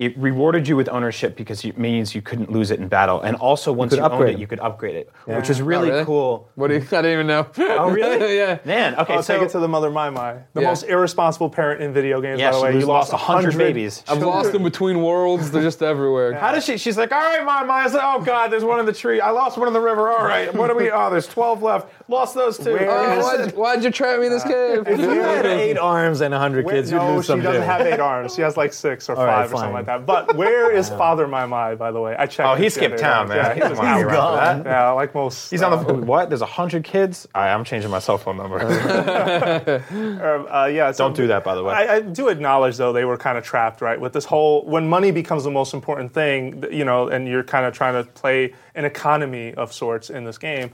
it 0.00 0.18
rewarded 0.18 0.66
you 0.66 0.74
with 0.76 0.88
ownership 0.88 1.36
because 1.36 1.64
it 1.64 1.78
means 1.78 2.16
you 2.16 2.20
couldn't 2.22 2.50
lose 2.50 2.72
it 2.72 2.80
in 2.80 2.88
battle, 2.88 3.20
and 3.20 3.36
also 3.36 3.72
once 3.72 3.90
could 3.90 3.98
you, 3.98 4.02
owned 4.04 4.12
upgrade 4.14 4.30
it, 4.30 4.36
it. 4.36 4.40
you 4.40 4.46
could 4.48 4.58
upgrade 4.58 4.96
it, 4.96 5.08
which 5.26 5.48
is 5.48 5.60
oh, 5.60 5.64
really, 5.64 5.88
Oh, 5.90 5.92
really? 5.94 6.04
cool. 6.04 6.48
What 6.56 6.68
do 6.68 6.74
you? 6.74 6.80
I 6.80 6.84
didn't 6.84 7.12
even 7.12 7.26
know. 7.28 7.46
Oh, 7.58 7.90
really? 7.90 8.36
yeah. 8.36 8.58
Man, 8.64 8.96
okay, 8.96 9.14
I'll 9.14 9.22
so 9.22 9.34
take 9.38 9.46
it 9.46 9.52
to 9.52 9.60
the 9.60 9.68
mother 9.68 9.90
Maiamai, 9.90 10.42
the 10.52 10.62
Yeah. 10.62 10.68
most 10.68 10.82
irresponsible 10.84 11.48
parent 11.48 11.80
in 11.80 11.92
video 11.92 12.20
games. 12.20 12.40
yeah, 12.40 12.50
by 12.50 12.56
the 12.56 12.58
she 12.58 12.64
way, 12.74 12.80
you 12.80 12.86
lost 12.86 13.12
lost 13.12 13.24
hundred 13.24 13.56
babies. 13.56 14.02
I've 14.08 14.18
lost 14.20 14.50
them 14.52 14.64
between 14.64 15.00
worlds. 15.00 15.52
They're 15.52 15.62
just 15.62 15.80
everywhere. 15.80 16.34
How 16.34 16.50
does 16.52 16.64
she? 16.64 16.76
She's 16.76 16.96
like, 16.98 17.12
all 17.12 17.20
right, 17.20 17.40
Maiamai. 17.42 17.70
I 17.70 17.84
was 17.84 17.94
like, 17.94 18.02
oh 18.04 18.20
god, 18.22 18.50
there's 18.50 18.64
one 18.64 18.80
in 18.80 18.86
the 18.86 18.92
tree. 18.92 19.20
I 19.20 19.30
lost 19.30 19.56
one 19.58 19.68
in 19.68 19.74
the 19.74 19.80
river. 19.80 20.10
All 20.10 20.24
right, 20.24 20.52
what 20.52 20.68
do 20.68 20.74
we? 20.76 20.90
Oh, 20.90 21.08
there's 21.10 21.28
twelve 21.28 21.62
left. 21.62 21.88
Lost 22.08 22.34
those 22.34 22.58
two. 22.58 22.72
Where 22.72 22.90
Oh, 22.90 23.20
why'd, 23.22 23.54
why'd 23.54 23.84
you 23.84 23.90
trap 23.92 24.18
me 24.18 24.26
in 24.26 24.32
this 24.32 24.44
uh, 24.44 24.48
cave? 24.48 24.88
If 24.88 24.98
you 24.98 25.08
had 25.08 25.46
eight 25.46 25.78
arms 25.78 26.20
and 26.20 26.34
hundred 26.34 26.66
kids, 26.68 26.90
you'd 26.90 26.98
no, 26.98 27.14
lose 27.14 27.24
she 27.26 27.28
some 27.28 27.42
doesn't 27.42 27.62
too. 27.62 27.66
have 27.66 27.80
eight 27.82 28.00
arms. 28.00 28.34
She 28.34 28.42
has 28.42 28.56
like 28.56 28.72
six 28.72 29.08
or 29.08 29.14
five 29.16 29.48
or 29.50 29.52
fine. 29.52 29.60
something 29.60 29.83
like 29.86 30.06
that. 30.06 30.06
But 30.06 30.36
where 30.36 30.70
is 30.74 30.88
Father 31.02 31.26
Maiamai, 31.26 31.78
by 31.78 31.90
the 31.92 32.00
way? 32.00 32.16
I 32.18 32.26
checked. 32.26 32.48
Oh, 32.48 32.54
he 32.54 32.64
to 32.64 32.70
skipped 32.70 32.98
town, 32.98 33.28
man. 33.28 33.54
He 33.54 33.60
Yeah, 33.60 33.68
doesn't 33.68 33.84
he 33.84 33.90
want 33.90 33.96
was 33.96 34.04
be 34.04 34.08
around 34.16 34.16
gone. 34.36 34.62
that. 34.64 34.70
Yeah, 34.70 34.90
like 34.90 35.14
most. 35.14 35.50
He's 35.50 35.62
uh, 35.62 35.70
on 35.70 35.86
the 35.86 35.94
what? 35.94 36.28
There's 36.28 36.40
hundred 36.42 36.84
kids. 36.84 37.26
All 37.34 37.42
right, 37.42 37.52
I'm 37.52 37.64
changing 37.64 37.90
my 37.90 37.98
cell 37.98 38.18
phone 38.18 38.36
number. 38.36 38.58
Um, 39.94 40.46
uh, 40.50 40.66
yeah, 40.66 40.92
so 40.92 41.04
Don't 41.04 41.16
do 41.16 41.26
that, 41.28 41.44
by 41.44 41.54
the 41.54 41.62
way. 41.62 41.72
I, 41.74 41.96
I 41.96 42.00
do 42.00 42.28
acknowledge, 42.28 42.76
though, 42.76 42.92
they 42.92 43.04
were 43.04 43.16
kind 43.16 43.36
of 43.38 43.44
trapped, 43.44 43.80
right? 43.80 44.00
With 44.00 44.12
this 44.12 44.24
whole, 44.24 44.64
when 44.64 44.88
money 44.88 45.10
becomes 45.10 45.44
the 45.44 45.50
most 45.50 45.74
important 45.74 46.12
thing, 46.12 46.64
you 46.70 46.84
know, 46.84 47.08
and 47.08 47.26
you're 47.28 47.42
kind 47.44 47.66
of 47.66 47.74
trying 47.74 48.02
to 48.02 48.10
play 48.12 48.54
an 48.74 48.84
economy 48.84 49.54
of 49.54 49.72
sorts 49.72 50.10
in 50.10 50.24
this 50.24 50.38
game. 50.38 50.70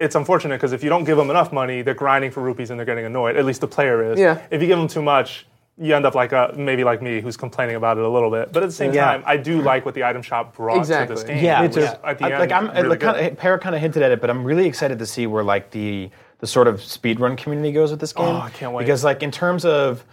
It's 0.00 0.14
unfortunate 0.14 0.56
because 0.56 0.72
if 0.72 0.82
you 0.82 0.88
don't 0.88 1.04
give 1.04 1.16
them 1.16 1.30
enough 1.30 1.52
money, 1.52 1.82
they're 1.82 1.94
grinding 1.94 2.30
for 2.32 2.40
rupees 2.42 2.70
and 2.70 2.78
they're 2.78 2.86
getting 2.86 3.04
annoyed. 3.04 3.36
At 3.36 3.44
least 3.44 3.60
the 3.60 3.68
player 3.68 4.12
is. 4.12 4.18
Yeah. 4.18 4.40
If 4.50 4.60
you 4.60 4.66
give 4.66 4.78
them 4.78 4.88
too 4.88 5.02
much, 5.02 5.46
you 5.78 5.94
end 5.94 6.04
up 6.04 6.14
like 6.14 6.32
uh 6.32 6.52
maybe 6.54 6.84
like 6.84 7.00
me, 7.02 7.20
who's 7.20 7.36
complaining 7.36 7.76
about 7.76 7.96
it 7.98 8.04
a 8.04 8.08
little 8.08 8.30
bit. 8.30 8.52
But 8.52 8.62
at 8.62 8.66
the 8.66 8.72
same 8.74 8.92
Yeah. 8.92 9.04
time, 9.06 9.22
I 9.26 9.36
do 9.36 9.62
like 9.62 9.84
what 9.86 9.94
the 9.94 10.04
item 10.04 10.22
shop 10.22 10.54
brought 10.56 10.76
Exactly. 10.78 11.16
to 11.16 11.20
this 11.22 11.28
game. 11.28 11.42
Yeah, 11.44 11.62
which 11.62 11.76
yeah. 11.76 11.96
At 12.04 12.18
the 12.18 12.24
I- 12.26 12.30
end, 12.30 12.38
like 12.40 12.52
I'm 12.52 12.70
really 12.70 12.88
like, 12.90 13.00
kind 13.00 13.26
of, 13.26 13.38
Peer 13.38 13.58
kind 13.58 13.74
of 13.74 13.80
hinted 13.80 14.02
at 14.02 14.10
it, 14.12 14.20
but 14.20 14.28
I'm 14.30 14.44
really 14.44 14.66
excited 14.66 14.98
to 14.98 15.06
see 15.06 15.26
where 15.26 15.42
like 15.42 15.70
the 15.70 16.10
the 16.40 16.46
sort 16.46 16.68
of 16.68 16.76
speedrun 16.80 17.38
community 17.38 17.72
goes 17.72 17.90
with 17.90 18.00
this 18.00 18.12
game. 18.12 18.26
Oh, 18.26 18.40
I 18.40 18.50
can't 18.50 18.72
wait. 18.72 18.84
Because 18.84 19.02
like 19.04 19.22
in 19.22 19.30
terms 19.30 19.64
of 19.64 20.04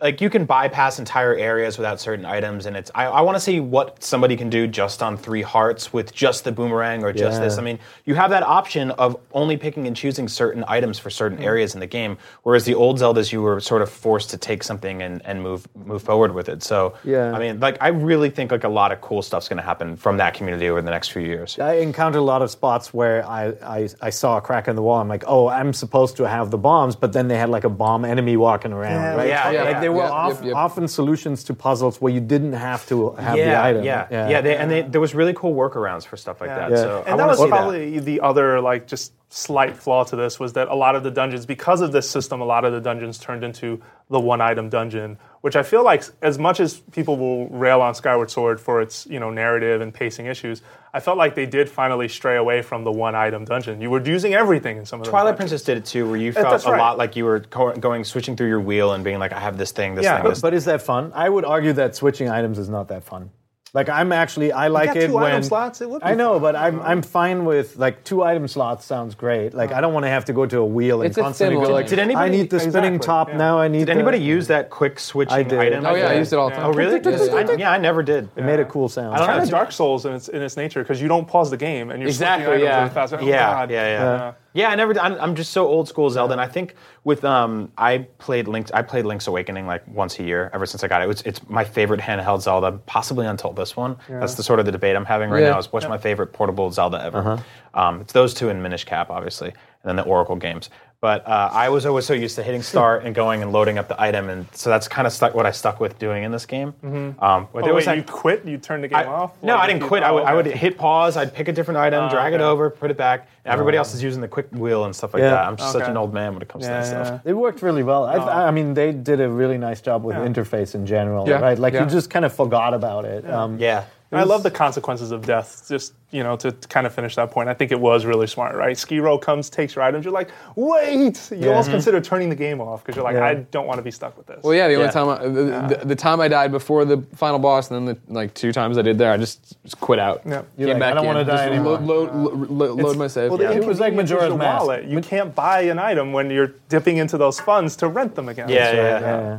like 0.00 0.20
you 0.20 0.28
can 0.30 0.46
bypass 0.46 0.98
entire 0.98 1.34
areas 1.34 1.78
without 1.78 2.00
certain 2.00 2.24
items, 2.24 2.66
and 2.66 2.76
it's 2.76 2.90
I, 2.94 3.04
I 3.06 3.20
want 3.20 3.36
to 3.36 3.40
see 3.40 3.60
what 3.60 4.02
somebody 4.02 4.36
can 4.36 4.50
do 4.50 4.66
just 4.66 5.02
on 5.02 5.16
three 5.16 5.42
hearts 5.42 5.92
with 5.92 6.12
just 6.12 6.42
the 6.44 6.50
boomerang 6.52 7.04
or 7.04 7.12
just 7.12 7.38
Yeah. 7.38 7.44
this. 7.44 7.58
I 7.58 7.62
mean, 7.62 7.78
you 8.04 8.14
have 8.16 8.30
that 8.30 8.42
option 8.42 8.90
of 8.92 9.16
only 9.32 9.56
picking 9.56 9.86
and 9.86 9.94
choosing 9.94 10.26
certain 10.26 10.64
items 10.66 10.98
for 10.98 11.10
certain 11.10 11.38
Hmm. 11.38 11.44
areas 11.44 11.74
in 11.74 11.80
the 11.80 11.86
game, 11.86 12.18
whereas 12.42 12.64
the 12.64 12.74
old 12.74 12.98
Zeldas 12.98 13.30
you 13.32 13.42
were 13.42 13.60
sort 13.60 13.82
of 13.82 13.90
forced 13.90 14.30
to 14.30 14.36
take 14.38 14.62
something 14.64 15.02
and, 15.02 15.22
and 15.24 15.42
move 15.42 15.68
move 15.76 16.02
forward 16.02 16.34
with 16.34 16.48
it. 16.48 16.62
So 16.64 16.94
Yeah. 17.04 17.32
I 17.32 17.38
mean, 17.38 17.60
like 17.60 17.76
I 17.80 17.88
really 17.88 18.30
think 18.30 18.50
like 18.50 18.64
a 18.64 18.68
lot 18.68 18.90
of 18.90 19.00
cool 19.00 19.22
stuff's 19.22 19.48
going 19.48 19.58
to 19.58 19.62
happen 19.62 19.96
from 19.96 20.16
that 20.16 20.34
community 20.34 20.68
over 20.68 20.82
the 20.82 20.90
next 20.90 21.08
few 21.12 21.22
years. 21.22 21.58
I 21.60 21.74
encountered 21.74 22.18
a 22.18 22.22
lot 22.22 22.42
of 22.42 22.50
spots 22.50 22.92
where 22.92 23.24
I, 23.26 23.52
I, 23.62 23.88
I 24.00 24.10
saw 24.10 24.38
a 24.38 24.40
crack 24.40 24.66
in 24.66 24.74
the 24.74 24.82
wall. 24.82 24.98
I'm 25.00 25.08
like, 25.08 25.24
oh, 25.28 25.48
I'm 25.48 25.72
supposed 25.72 26.16
to 26.16 26.24
have 26.28 26.50
the 26.50 26.58
bombs, 26.58 26.96
but 26.96 27.12
then 27.12 27.28
they 27.28 27.36
had 27.38 27.50
like 27.50 27.64
a 27.64 27.68
bomb 27.70 28.04
enemy 28.04 28.36
walking 28.36 28.72
around, 28.72 28.94
Yeah, 29.02 29.14
right? 29.16 29.28
yeah, 29.28 29.50
yeah. 29.50 29.59
Like 29.64 29.80
they 29.80 29.88
were 29.88 30.02
Yep, 30.02 30.10
off, 30.12 30.34
yep, 30.36 30.44
yep. 30.44 30.54
often 30.56 30.88
solutions 30.88 31.44
to 31.44 31.54
puzzles 31.54 32.00
where 32.00 32.12
you 32.12 32.20
didn't 32.20 32.52
have 32.54 32.86
to 32.88 33.12
have 33.12 33.36
yeah, 33.36 33.44
the 33.50 33.62
item. 33.62 33.84
Yeah, 33.84 34.06
yeah, 34.10 34.40
they, 34.40 34.56
and 34.56 34.70
they, 34.70 34.82
there 34.82 35.00
was 35.00 35.14
really 35.14 35.34
cool 35.34 35.54
workarounds 35.54 36.04
for 36.06 36.16
stuff 36.16 36.40
like 36.40 36.50
that. 36.50 36.70
Yeah. 36.70 36.76
So 36.76 37.02
I 37.06 37.10
and 37.10 37.18
that 37.20 37.26
want 37.26 37.28
was 37.28 37.38
to 37.38 37.44
see 37.44 37.50
that. 37.50 37.56
probably 37.56 37.98
the 38.00 38.20
other 38.20 38.60
like 38.60 38.86
just 38.86 39.12
slight 39.32 39.76
flaw 39.76 40.02
to 40.02 40.16
this 40.16 40.40
was 40.40 40.54
that 40.54 40.66
a 40.66 40.74
lot 40.74 40.96
of 40.96 41.04
the 41.04 41.10
dungeons 41.10 41.46
because 41.46 41.80
of 41.80 41.92
this 41.92 42.10
system 42.10 42.40
a 42.40 42.44
lot 42.44 42.64
of 42.64 42.72
the 42.72 42.80
dungeons 42.80 43.16
turned 43.16 43.44
into 43.44 43.80
the 44.10 44.18
one 44.18 44.40
item 44.40 44.68
dungeon 44.68 45.16
which 45.42 45.54
i 45.54 45.62
feel 45.62 45.84
like 45.84 46.02
as 46.20 46.36
much 46.36 46.58
as 46.58 46.80
people 46.90 47.16
will 47.16 47.46
rail 47.48 47.80
on 47.80 47.94
skyward 47.94 48.28
sword 48.28 48.60
for 48.60 48.80
its 48.82 49.06
you 49.06 49.20
know 49.20 49.30
narrative 49.30 49.80
and 49.80 49.94
pacing 49.94 50.26
issues 50.26 50.62
i 50.92 50.98
felt 50.98 51.16
like 51.16 51.36
they 51.36 51.46
did 51.46 51.68
finally 51.70 52.08
stray 52.08 52.36
away 52.36 52.60
from 52.60 52.82
the 52.82 52.90
one 52.90 53.14
item 53.14 53.44
dungeon 53.44 53.80
you 53.80 53.88
were 53.88 54.02
using 54.02 54.34
everything 54.34 54.76
in 54.78 54.84
some 54.84 54.98
of 55.00 55.04
those 55.06 55.12
Twilight. 55.12 55.36
Princess 55.36 55.62
did 55.62 55.76
it 55.78 55.84
too, 55.84 56.08
where 56.10 56.16
you 56.18 56.30
Uh, 56.30 56.34
felt 56.34 56.50
that's 56.50 56.66
a 56.66 56.72
right. 56.72 56.78
lot 56.80 56.98
like 56.98 57.14
you 57.14 57.24
were 57.24 57.38
co- 57.38 57.72
going, 57.76 58.02
switching 58.02 58.34
through 58.36 58.48
your 58.48 58.60
wheel 58.60 58.92
and 58.94 59.04
being 59.04 59.20
like, 59.20 59.32
I 59.32 59.38
have 59.38 59.56
this 59.58 59.70
thing, 59.70 59.94
this 59.94 60.04
Yeah, 60.04 60.14
thing, 60.16 60.22
but- 60.24 60.28
this. 60.30 60.40
But 60.40 60.54
is 60.54 60.64
that 60.64 60.82
fun? 60.82 61.12
I 61.14 61.28
would 61.28 61.44
argue 61.44 61.72
that 61.74 61.94
switching 61.94 62.28
items 62.28 62.58
is 62.58 62.68
not 62.68 62.88
that 62.88 63.04
fun. 63.04 63.30
Like 63.72 63.88
I'm 63.88 64.10
actually 64.10 64.50
I 64.50 64.66
like 64.66 64.88
got 64.88 64.96
it 64.96 65.06
two 65.06 65.14
when 65.14 65.24
item 65.24 65.42
slots, 65.44 65.80
it 65.80 65.88
would 65.88 66.00
be 66.00 66.06
I 66.06 66.14
know, 66.16 66.32
fun. 66.34 66.42
but 66.42 66.56
I'm 66.56 66.80
I'm 66.80 67.02
fine 67.02 67.44
with 67.44 67.76
like 67.76 68.02
two 68.02 68.22
item 68.22 68.48
slots 68.48 68.84
sounds 68.84 69.14
great. 69.14 69.54
Like 69.54 69.70
I 69.70 69.80
don't 69.80 69.94
want 69.94 70.04
to 70.06 70.10
have 70.10 70.24
to 70.24 70.32
go 70.32 70.44
to 70.44 70.58
a 70.58 70.64
wheel 70.66 71.02
and 71.02 71.08
It's 71.08 71.18
a 71.18 71.22
constantly 71.22 71.54
thin 71.54 71.64
go 71.64 71.72
line. 71.72 71.82
like, 71.82 71.88
Did 71.88 72.00
anybody- 72.00 72.24
I 72.26 72.28
need 72.30 72.50
the 72.50 72.58
spinning 72.58 72.96
Exactly, 72.96 73.06
top 73.06 73.28
yeah. 73.28 73.36
now. 73.36 73.58
I 73.60 73.68
need. 73.68 73.80
did 73.86 73.90
anybody 73.90 74.18
the, 74.18 74.24
use 74.24 74.48
that 74.48 74.70
quick 74.70 74.98
switching 74.98 75.32
I 75.34 75.42
did. 75.44 75.58
item? 75.58 75.86
Oh 75.86 75.94
yeah, 75.94 76.08
I 76.08 76.14
used 76.14 76.32
it 76.32 76.36
all 76.40 76.48
the 76.50 76.56
time. 76.56 76.66
Oh 76.66 76.72
really? 76.72 76.98
I, 77.00 77.54
yeah, 77.56 77.70
I 77.70 77.78
never 77.78 78.02
did. 78.02 78.28
It 78.34 78.42
made 78.44 78.58
a 78.58 78.64
cool 78.64 78.88
sound. 78.88 79.14
I 79.14 79.18
don't 79.18 79.26
know. 79.28 79.32
of 79.34 79.38
it's- 79.38 79.50
Dark 79.50 79.70
Souls 79.70 80.04
in 80.04 80.14
its 80.14 80.28
in 80.28 80.42
its 80.42 80.56
nature 80.56 80.82
because 80.82 81.00
you 81.00 81.06
don't 81.06 81.28
pause 81.28 81.50
the 81.50 81.56
game 81.56 81.90
and 81.90 82.00
you're 82.00 82.08
Exactly, 82.08 82.46
switching 82.46 82.66
items 82.66 82.68
yeah. 82.68 82.78
really 82.80 82.94
fast. 82.94 83.14
Oh, 83.14 83.20
yeah, 83.24 83.52
God. 83.54 83.70
yeah, 83.70 83.86
yeah, 83.86 84.32
yeah. 84.52 84.68
I 84.70 84.74
never. 84.74 84.98
I'm, 84.98 85.14
I'm 85.20 85.34
just 85.34 85.52
so 85.52 85.66
old 85.66 85.88
school 85.88 86.10
Zelda, 86.10 86.32
and 86.32 86.40
I 86.40 86.46
think 86.46 86.74
with 87.04 87.24
um, 87.24 87.70
I 87.78 88.06
played 88.18 88.48
Link's. 88.48 88.70
I 88.72 88.82
played 88.82 89.04
Link's 89.04 89.26
Awakening 89.26 89.66
like 89.66 89.86
once 89.88 90.18
a 90.18 90.22
year 90.22 90.50
ever 90.52 90.66
since 90.66 90.82
I 90.84 90.88
got 90.88 91.02
it. 91.02 91.08
It's, 91.10 91.22
it's 91.22 91.48
my 91.48 91.64
favorite 91.64 92.00
handheld 92.00 92.42
Zelda, 92.42 92.72
possibly 92.86 93.26
until 93.26 93.52
this 93.52 93.76
one. 93.76 93.96
That's 94.08 94.34
the 94.34 94.42
sort 94.42 94.58
of 94.60 94.66
the 94.66 94.72
debate 94.72 94.96
I'm 94.96 95.04
having 95.04 95.30
right 95.30 95.42
Yeah. 95.42 95.50
now. 95.50 95.58
Is 95.58 95.72
what's 95.72 95.88
my 95.88 95.98
favorite 95.98 96.32
portable 96.32 96.70
Zelda 96.70 97.02
ever? 97.02 97.42
Um, 97.74 98.00
it's 98.00 98.12
those 98.12 98.34
two 98.34 98.48
and 98.48 98.62
Minish 98.62 98.84
Cap, 98.84 99.10
obviously, 99.10 99.48
and 99.48 99.56
then 99.84 99.96
the 99.96 100.02
Oracle 100.02 100.36
games. 100.36 100.70
But 101.00 101.26
uh, 101.26 101.48
I 101.50 101.70
was 101.70 101.86
always 101.86 102.04
so 102.04 102.12
used 102.12 102.36
to 102.36 102.42
hitting 102.42 102.60
start 102.62 103.04
and 103.06 103.14
going 103.14 103.40
and 103.40 103.52
loading 103.54 103.78
up 103.78 103.88
the 103.88 103.98
item, 104.00 104.28
and 104.28 104.46
so 104.52 104.68
that's 104.68 104.86
kind 104.86 105.06
of 105.06 105.14
stuck 105.14 105.34
what 105.34 105.46
I 105.46 105.50
stuck 105.50 105.80
with 105.80 105.98
doing 105.98 106.24
in 106.24 106.30
this 106.30 106.44
game. 106.44 106.74
Um, 106.82 107.16
but 107.18 107.62
Oh, 107.62 107.64
there 107.64 107.72
was 107.72 107.86
wait, 107.86 107.92
that- 107.92 107.96
you 107.96 108.02
quit? 108.02 108.44
You 108.44 108.58
turned 108.58 108.84
the 108.84 108.88
game 108.88 108.98
I- 108.98 109.04
off? 109.06 109.32
no, 109.42 109.54
Like, 109.54 109.64
I 109.64 109.66
didn't 109.72 109.88
quit. 109.88 110.02
I 110.02 110.10
oh, 110.10 110.14
would, 110.16 110.24
I 110.24 110.34
would 110.34 110.44
hit 110.44 110.76
pause. 110.76 111.16
I'd 111.16 111.32
pick 111.34 111.48
a 111.48 111.52
different 111.52 111.78
item, 111.78 112.10
drag 112.10 112.34
it 112.34 112.42
over, 112.42 112.68
put 112.68 112.90
it 112.90 112.98
back. 112.98 113.28
And 113.46 113.52
everybody 113.52 113.78
else 113.78 113.94
is 113.94 114.02
using 114.02 114.20
the 114.20 114.28
quick 114.28 114.48
wheel 114.52 114.84
and 114.84 114.94
stuff 114.94 115.14
like 115.14 115.22
Yeah. 115.22 115.30
that. 115.30 115.46
I'm 115.46 115.56
just 115.56 115.72
such 115.72 115.88
an 115.88 115.96
old 115.96 116.12
man 116.12 116.34
when 116.34 116.42
it 116.42 116.48
comes 116.48 116.64
Yeah, 116.66 116.82
to 116.82 116.86
that 116.90 116.92
yeah, 116.98 117.04
stuff. 117.04 117.20
It 117.24 117.32
worked 117.32 117.62
really 117.62 117.82
well. 117.82 118.04
I, 118.04 118.48
I 118.48 118.50
mean, 118.50 118.74
they 118.74 118.92
did 118.92 119.22
a 119.22 119.28
really 119.30 119.56
nice 119.56 119.80
job 119.80 120.04
with 120.04 120.16
Yeah. 120.16 120.26
interface 120.26 120.74
in 120.74 120.84
general, 120.84 121.26
Yeah. 121.26 121.40
right? 121.40 121.58
Like 121.58 121.72
Yeah. 121.72 121.84
you 121.84 121.88
just 121.90 122.10
kind 122.10 122.26
of 122.26 122.32
forgot 122.34 122.74
about 122.74 123.06
it. 123.06 123.28
Um, 123.30 123.58
Yeah. 123.58 123.84
And 124.12 124.20
I 124.20 124.24
love 124.24 124.42
the 124.42 124.50
consequences 124.50 125.12
of 125.12 125.24
death. 125.24 125.66
Just 125.68 125.94
you 126.10 126.24
know, 126.24 126.34
to, 126.34 126.50
to 126.50 126.66
kind 126.68 126.84
of 126.84 126.92
finish 126.92 127.14
that 127.14 127.30
point, 127.30 127.48
I 127.48 127.54
think 127.54 127.70
it 127.70 127.78
was 127.78 128.04
really 128.04 128.26
smart, 128.26 128.56
right? 128.56 128.76
Sheerow 128.76 129.20
comes, 129.22 129.48
takes 129.48 129.76
your 129.76 129.84
items. 129.84 130.04
You're 130.04 130.12
like, 130.12 130.30
wait! 130.56 131.30
You 131.30 131.50
almost 131.50 131.70
consider 131.70 132.00
turning 132.00 132.28
the 132.28 132.34
game 132.34 132.60
off 132.60 132.82
because 132.82 132.96
you're 132.96 133.04
like, 133.04 133.14
Yeah. 133.14 133.26
I 133.26 133.34
don't 133.34 133.68
want 133.68 133.78
to 133.78 133.82
be 133.82 133.92
stuck 133.92 134.16
with 134.18 134.26
this. 134.26 134.42
Well, 134.42 134.52
yeah, 134.52 134.66
the 134.66 134.74
only 134.74 134.86
Yeah. 134.86 134.90
time 134.90 135.08
I, 135.08 135.18
the, 135.28 135.76
the, 135.78 135.86
the 135.86 135.94
time 135.96 136.20
I 136.20 136.26
died 136.26 136.50
before 136.50 136.84
the 136.84 137.04
final 137.14 137.38
boss, 137.38 137.70
and 137.70 137.86
then 137.88 137.96
the 138.08 138.12
like 138.12 138.34
two 138.34 138.52
times 138.52 138.78
I 138.78 138.82
did 138.82 138.98
there, 138.98 139.12
I 139.12 139.16
just, 139.16 139.56
just 139.62 139.80
quit 139.80 140.00
out. 140.00 140.22
Yeah. 140.26 140.42
You're 140.58 140.70
Came 140.70 140.80
like, 140.80 140.80
back 140.80 140.90
I 140.90 140.94
don't 140.96 141.06
wanna 141.06 141.24
die 141.24 141.36
just 141.36 141.52
anymore. 141.52 141.78
Load, 141.78 142.12
load, 142.12 142.50
lo- 142.50 142.74
load 142.74 142.96
my 142.96 143.06
save. 143.06 143.30
Well, 143.30 143.40
yeah. 143.40 143.52
It 143.52 143.64
was 143.64 143.78
like 143.78 143.92
inconvenience 143.92 144.10
is 144.10 144.14
Majora's 144.16 144.38
Mask. 144.38 144.60
wallet. 144.62 144.84
You 144.86 145.00
can't 145.02 145.32
buy 145.32 145.60
an 145.62 145.78
item 145.78 146.12
when 146.12 146.30
you're 146.30 146.52
dipping 146.68 146.96
into 146.96 147.16
those 147.16 147.38
funds 147.38 147.76
to 147.76 147.86
rent 147.86 148.16
them 148.16 148.28
again. 148.28 148.48
Yeah, 148.48 148.72
yeah, 148.72 148.82
yeah. 148.82 149.00
Yeah. 149.00 149.38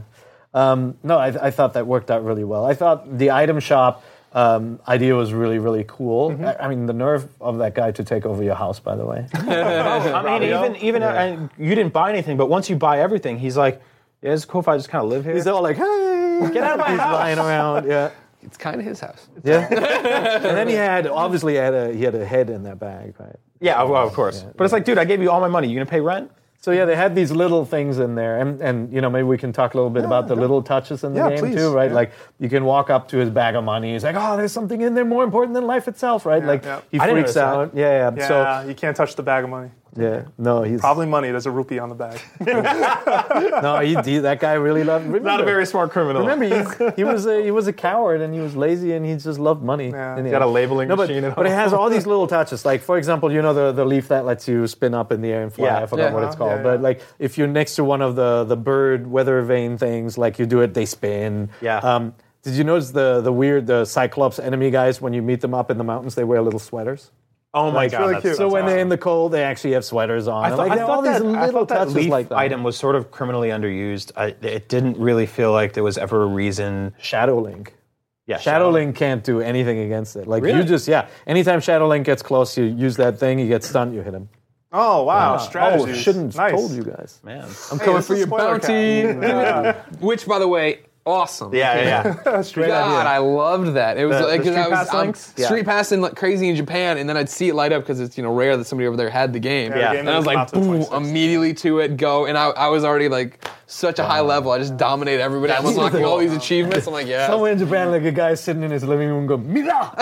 Um, 0.54 0.98
no, 1.04 1.18
I, 1.18 1.48
I 1.48 1.52
thought 1.52 1.74
that 1.74 1.88
worked 1.88 2.10
out 2.12 2.24
really 2.24 2.44
well. 2.46 2.66
I 2.66 2.74
thought 2.74 3.18
the 3.18 3.32
item 3.32 3.60
shop 3.60 4.04
um, 4.34 4.80
idea 4.88 5.14
was 5.16 5.34
really, 5.34 5.60
really 5.60 5.84
cool. 5.88 6.38
I, 6.46 6.56
I 6.66 6.68
mean, 6.70 6.86
the 6.86 6.94
nerve 6.94 7.28
of 7.42 7.58
that 7.58 7.76
guy 7.76 7.92
to 7.92 8.04
take 8.04 8.26
over 8.26 8.42
your 8.44 8.56
house, 8.56 8.80
by 8.80 8.96
the 8.96 9.06
way. 9.06 9.28
I 9.34 10.40
mean, 10.40 10.44
even 10.50 10.76
even 10.78 11.04
uh, 11.04 11.08
and 11.10 11.50
you 11.58 11.76
didn't 11.76 11.94
buy 11.94 12.10
anything, 12.12 12.38
but 12.38 12.48
once 12.48 12.70
you 12.70 12.76
buy 12.76 13.00
everything, 13.02 13.38
he's 13.40 13.58
like, 13.58 13.82
"Yeah, 14.22 14.32
it's 14.34 14.46
cool 14.46 14.62
if 14.62 14.68
I 14.68 14.78
just 14.78 14.90
kind 14.90 15.04
of 15.04 15.10
live 15.10 15.26
here." 15.26 15.34
He's 15.36 15.48
all 15.48 15.62
like, 15.62 15.78
"Hey, 15.78 16.50
Get 16.54 16.64
out 16.64 16.80
of 16.80 16.86
my 16.86 16.92
He's 16.92 17.00
house. 17.00 17.14
lying 17.14 17.38
around. 17.40 17.88
Yeah, 17.88 18.10
It's 18.42 18.58
kind 18.58 18.80
of 18.80 18.86
his 18.86 19.00
house. 19.00 19.28
yeah. 19.44 19.68
and 19.70 20.58
then 20.58 20.68
he 20.68 20.74
had 20.76 21.06
obviously 21.08 21.56
had 21.56 21.74
a 21.74 21.94
he 21.94 22.04
had 22.04 22.16
a 22.16 22.26
head 22.26 22.50
in 22.50 22.64
that 22.64 22.80
bag, 22.80 23.14
right? 23.20 23.36
yeah, 23.60 23.84
well, 23.84 24.08
of 24.08 24.14
course. 24.14 24.44
but 24.58 24.64
it's 24.64 24.74
like, 24.74 24.86
dude, 24.86 24.98
I 24.98 25.06
gave 25.06 25.22
you 25.22 25.30
all 25.30 25.40
my 25.42 25.48
money. 25.50 25.68
You 25.68 25.76
gonna 25.76 25.86
pay 25.86 26.00
rent? 26.02 26.32
So 26.62 26.70
yeah, 26.70 26.86
they 26.86 26.96
had 26.96 27.16
these 27.16 27.32
little 27.32 27.66
things 27.66 27.98
in 27.98 28.14
there, 28.14 28.40
and 28.40 28.62
and 28.62 28.94
you 28.94 29.02
know 29.02 29.10
maybe 29.10 29.24
we 29.24 29.38
can 29.38 29.52
talk 29.52 29.74
a 29.74 29.78
little 29.78 29.90
bit 29.90 30.06
about 30.06 30.28
the 30.28 30.36
little 30.36 30.62
touches 30.62 31.04
in 31.04 31.14
the 31.14 31.20
Yeah, 31.20 31.30
game 31.30 31.40
please. 31.40 31.56
too, 31.56 31.74
right? 31.74 31.90
Yeah. 31.90 31.96
Like 31.96 32.12
you 32.40 32.50
can 32.50 32.66
walk 32.66 32.92
up 32.92 33.08
to 33.10 33.18
his 33.18 33.32
bag 33.32 33.56
of 33.56 33.64
money. 33.64 33.94
He's 33.94 34.04
like, 34.04 34.16
"Oh, 34.16 34.38
there's 34.38 34.52
something 34.52 34.80
in 34.80 34.94
there 34.94 35.04
more 35.04 35.24
important 35.24 35.56
than 35.56 35.66
life 35.66 35.88
itself," 35.88 36.24
right? 36.24 36.44
like 36.46 36.64
yeah. 36.64 36.82
he 36.92 37.00
freaks 37.00 37.14
notice 37.14 37.34
that. 37.34 37.44
out. 37.46 37.72
Yeah, 37.76 38.12
yeah. 38.12 38.12
Yeah, 38.16 38.28
So 38.62 38.68
you 38.70 38.76
can't 38.76 38.96
touch 38.96 39.16
the 39.16 39.24
bag 39.24 39.44
of 39.44 39.50
money. 39.50 39.72
Yeah, 39.96 40.24
no, 40.38 40.62
he's 40.64 40.80
Probably 40.80 41.06
money. 41.06 41.30
There's 41.32 41.46
a 41.46 41.52
rupee 41.52 41.80
on 41.80 41.90
the 41.90 41.96
bag. 41.96 42.20
no, 43.62 43.80
he, 43.80 43.96
he 44.10 44.20
that 44.20 44.40
guy 44.40 44.54
really 44.54 44.84
loved. 44.84 45.06
Remember, 45.06 45.28
Not 45.28 45.42
a 45.42 45.46
very 45.46 45.66
smart 45.66 45.92
criminal. 45.92 46.22
Remember, 46.26 46.46
he, 46.46 46.92
he 46.96 47.04
was 47.04 47.26
a, 47.26 47.44
he 47.44 47.52
was 47.52 47.68
a 47.68 47.74
coward 47.74 48.22
and 48.22 48.34
he 48.34 48.40
was 48.40 48.56
lazy 48.56 48.94
and 48.94 49.06
he 49.06 49.14
just 49.16 49.40
loved 49.40 49.64
money. 49.64 49.90
Yeah. 49.90 50.18
in 50.18 50.24
the 50.24 50.32
Got 50.32 50.42
a 50.42 50.46
labeling 50.48 50.88
no, 50.88 50.96
but, 50.96 51.10
machine 51.10 51.24
at 51.26 51.36
but 51.36 51.46
it 51.46 51.50
has 51.52 51.74
all 51.74 51.90
these 51.90 52.08
little 52.12 52.28
touches. 52.28 52.64
Like 52.66 52.82
for 52.82 52.98
example, 52.98 53.32
you 53.32 53.42
know 53.42 53.54
the, 53.54 53.72
the 53.72 53.86
leaf 53.86 54.08
that 54.10 54.26
lets 54.26 54.48
you 54.48 54.68
spin 54.68 54.94
up 54.94 55.12
in 55.12 55.22
the 55.22 55.30
air 55.30 55.44
and 55.44 55.54
fly. 55.54 55.66
Yeah. 55.66 55.84
I 55.84 55.86
forgot 55.86 56.04
Yeah. 56.10 56.14
what 56.14 56.24
it's 56.24 56.36
Uh-huh. 56.36 56.46
called. 56.46 56.58
Yeah, 56.60 56.64
but 56.64 56.82
like 56.82 57.02
if 57.20 57.38
you're 57.38 57.48
next 57.48 57.76
to 57.76 57.84
one 57.84 58.02
of 58.02 58.16
the 58.16 58.44
the 58.46 58.58
bird 58.58 59.08
weather 59.08 59.42
vane 59.42 59.78
things, 59.78 60.18
like 60.18 60.40
you 60.40 60.46
do 60.46 60.62
it, 60.62 60.74
they 60.74 60.86
spin. 60.86 61.50
Yeah. 61.62 61.78
Um, 61.80 62.14
did 62.44 62.54
you 62.54 62.64
notice 62.64 62.92
the 62.92 63.22
the 63.22 63.32
weird 63.32 63.68
the 63.68 63.86
Cyclops 63.86 64.40
enemy 64.40 64.72
guys 64.72 65.00
when 65.02 65.14
you 65.14 65.22
meet 65.22 65.42
them 65.42 65.54
up 65.54 65.70
in 65.70 65.78
the 65.78 65.84
mountains? 65.84 66.16
They 66.16 66.24
wear 66.24 66.42
little 66.42 66.60
sweaters. 66.60 67.12
Oh 67.54 67.72
my 67.72 67.88
That's 67.88 67.92
god, 67.94 68.00
really 68.02 68.14
that's 68.14 68.24
cute. 68.24 68.36
So 68.38 68.44
That's 68.44 68.54
when 68.54 68.66
they're 68.66 68.80
in 68.80 68.90
the 68.90 68.98
cold, 68.98 69.32
they 69.34 69.44
actually 69.44 69.74
have 69.74 69.86
sweaters 69.86 70.28
on. 70.28 70.44
I 70.44 70.48
And, 70.48 70.56
thought, 70.58 70.68
like, 70.68 70.72
I 70.72 70.78
thought 70.82 70.90
all 70.90 71.02
that, 71.02 71.22
these 71.24 71.34
I 71.36 71.46
little 71.46 71.60
thought 71.62 71.68
that 71.70 71.78
touches 71.80 71.96
leaf 71.96 72.10
like 72.10 72.30
that. 72.30 72.38
item 72.38 72.64
was 72.64 72.78
sort 72.78 72.96
of 72.96 73.12
criminally 73.12 73.50
underused. 73.50 74.12
I, 74.16 74.36
it 74.46 74.70
didn't 74.70 74.98
really 74.98 75.26
feel 75.26 75.52
like 75.52 75.74
there 75.74 75.84
was 75.84 75.98
ever 75.98 76.24
a 76.24 76.28
reason. 76.28 76.94
Shadow 77.00 77.40
Link. 77.40 77.74
Yeah, 78.28 78.38
Shadow 78.38 78.70
Link 78.70 78.96
can't 78.96 79.24
do 79.24 79.42
anything 79.42 79.80
against 79.80 80.16
it. 80.16 80.28
Like 80.28 80.44
you 80.44 80.64
just 80.64 80.88
yeah. 80.88 81.08
Anytime 81.28 81.60
Shadow 81.60 81.88
Link 81.88 82.06
gets 82.06 82.22
close, 82.22 82.58
you 82.58 82.64
use 82.66 82.96
that 82.98 83.20
thing, 83.20 83.40
you 83.40 83.48
get 83.48 83.64
stunned, 83.64 83.94
you 83.94 84.02
hit 84.02 84.14
him. 84.14 84.30
Oh 84.72 85.04
wow, 85.04 85.36
Oh, 85.36 85.38
strategies. 85.38 85.98
shouldn't 85.98 86.34
have 86.34 86.36
nice. 86.38 86.52
told 86.52 86.72
you 86.72 86.84
guys. 86.84 87.20
man. 87.24 87.44
I'm 87.72 87.78
Hey, 87.80 87.86
coming 87.86 88.02
for 88.04 88.16
your 88.16 88.28
spoiler 88.28 88.58
bounty. 88.60 89.02
cat. 89.04 89.92
Which, 90.02 90.26
by 90.26 90.40
the 90.40 90.48
way, 90.48 90.80
awesome. 91.06 91.54
Yeah, 91.54 91.76
yeah, 91.82 92.16
yeah. 92.26 92.44
God, 92.56 93.08
I 93.08 93.18
loved 93.18 93.74
that. 93.76 93.98
It 93.98 94.06
was 94.06 94.18
The- 94.20 94.28
like 94.28 94.44
the 94.44 94.56
I 94.56 94.68
was 94.68 94.90
I'm? 94.90 95.34
Yeah. 95.38 95.46
street 95.48 95.66
passing 95.66 96.02
like 96.02 96.16
crazy 96.16 96.50
in 96.50 96.56
Japan, 96.56 96.98
and 96.98 97.08
then 97.10 97.18
I'd 97.18 97.30
see 97.30 97.50
it 97.50 97.56
light 97.56 97.72
up 97.72 97.84
because 97.84 98.00
it's 98.00 98.18
you 98.18 98.24
know 98.24 98.34
rare 98.34 98.58
that 98.58 98.66
somebody 98.66 98.88
over 98.88 98.98
there 98.98 99.10
had 99.10 99.34
the 99.34 99.40
game. 99.40 99.72
Yeah. 99.72 99.92
game 99.94 100.00
And 100.02 100.10
I 100.10 100.18
was 100.18 100.26
like, 100.26 100.36
come 100.52 100.62
out 100.62 100.84
till 100.84 100.90
boom, 101.00 101.06
immediately 101.08 101.54
to 101.56 101.80
it, 101.80 101.98
go, 101.98 102.26
and 102.26 102.38
I, 102.38 102.50
I 102.50 102.68
was 102.70 102.84
already 102.84 103.10
like 103.10 103.44
such 103.72 104.00
a 104.00 104.04
high 104.04 104.20
level. 104.20 104.52
I 104.52 104.58
just 104.60 104.76
dominate 104.78 105.20
everybody. 105.20 105.54
I'm 105.54 105.66
unlocking 105.66 106.04
all 106.04 106.18
these 106.18 106.34
achievements. 106.34 106.88
I'm 106.88 106.94
like, 106.94 107.08
yeah. 107.08 107.28
Somewhere 107.28 107.52
in 107.54 107.58
Japan, 107.58 107.90
like 107.90 108.04
a 108.04 108.12
guy 108.12 108.34
sitting 108.34 108.64
in 108.64 108.72
his 108.72 108.84
living 108.84 109.08
room, 109.08 109.28
go 109.28 109.38
Mira. 109.38 109.94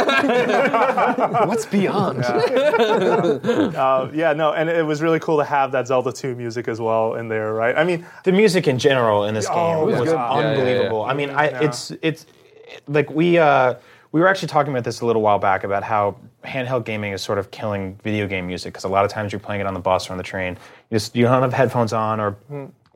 What's 1.48 1.66
beyond? 1.66 2.24
Uh, 3.80 4.10
yeah, 4.14 4.34
no, 4.34 4.54
and 4.54 4.70
it 4.70 4.86
was 4.86 5.02
really 5.02 5.20
cool 5.20 5.38
to 5.38 5.44
have 5.44 5.72
that 5.72 5.88
Zelda 5.88 6.12
2 6.12 6.36
music 6.36 6.68
as 6.68 6.80
well 6.82 7.16
in 7.16 7.28
there, 7.28 7.54
right? 7.54 7.76
I 7.78 7.84
mean, 7.84 8.06
the 8.24 8.32
music 8.32 8.68
in 8.68 8.78
general 8.80 9.26
in 9.26 9.34
this 9.34 9.48
game 9.48 9.56
Oh, 9.58 9.86
was, 9.86 10.00
was 10.00 10.10
good. 10.10 10.16
Yeah, 10.16 10.34
yeah, 10.34 10.42
yeah. 10.42 10.48
unbelievable. 10.50 11.04
I 11.04 11.14
mean, 11.14 11.30
I, 11.30 11.50
Yeah. 11.50 11.64
it's 11.64 11.92
it's 12.02 12.26
like 12.88 13.10
we 13.12 13.38
uh, 13.38 13.76
we 14.12 14.20
were 14.22 14.28
actually 14.28 14.48
talking 14.50 14.72
about 14.74 14.84
this 14.84 15.02
a 15.02 15.06
little 15.06 15.22
while 15.22 15.40
back 15.40 15.64
about 15.64 15.84
how 15.84 16.18
handheld 16.44 16.86
gaming 16.86 17.14
is 17.14 17.22
sort 17.22 17.38
of 17.38 17.52
killing 17.52 18.00
video 18.04 18.28
game 18.28 18.48
music 18.48 18.74
because 18.74 18.84
a 18.86 18.90
lot 18.90 19.06
of 19.06 19.12
times 19.12 19.32
you're 19.32 19.40
playing 19.40 19.62
it 19.62 19.68
on 19.68 19.74
the 19.74 19.80
bus 19.80 20.10
or 20.10 20.14
on 20.14 20.18
the 20.18 20.24
train. 20.24 20.58
You 20.90 20.96
just 20.96 21.16
you 21.16 21.24
don't 21.26 21.42
have 21.42 21.54
headphones 21.54 21.94
on 21.94 22.20
or 22.20 22.38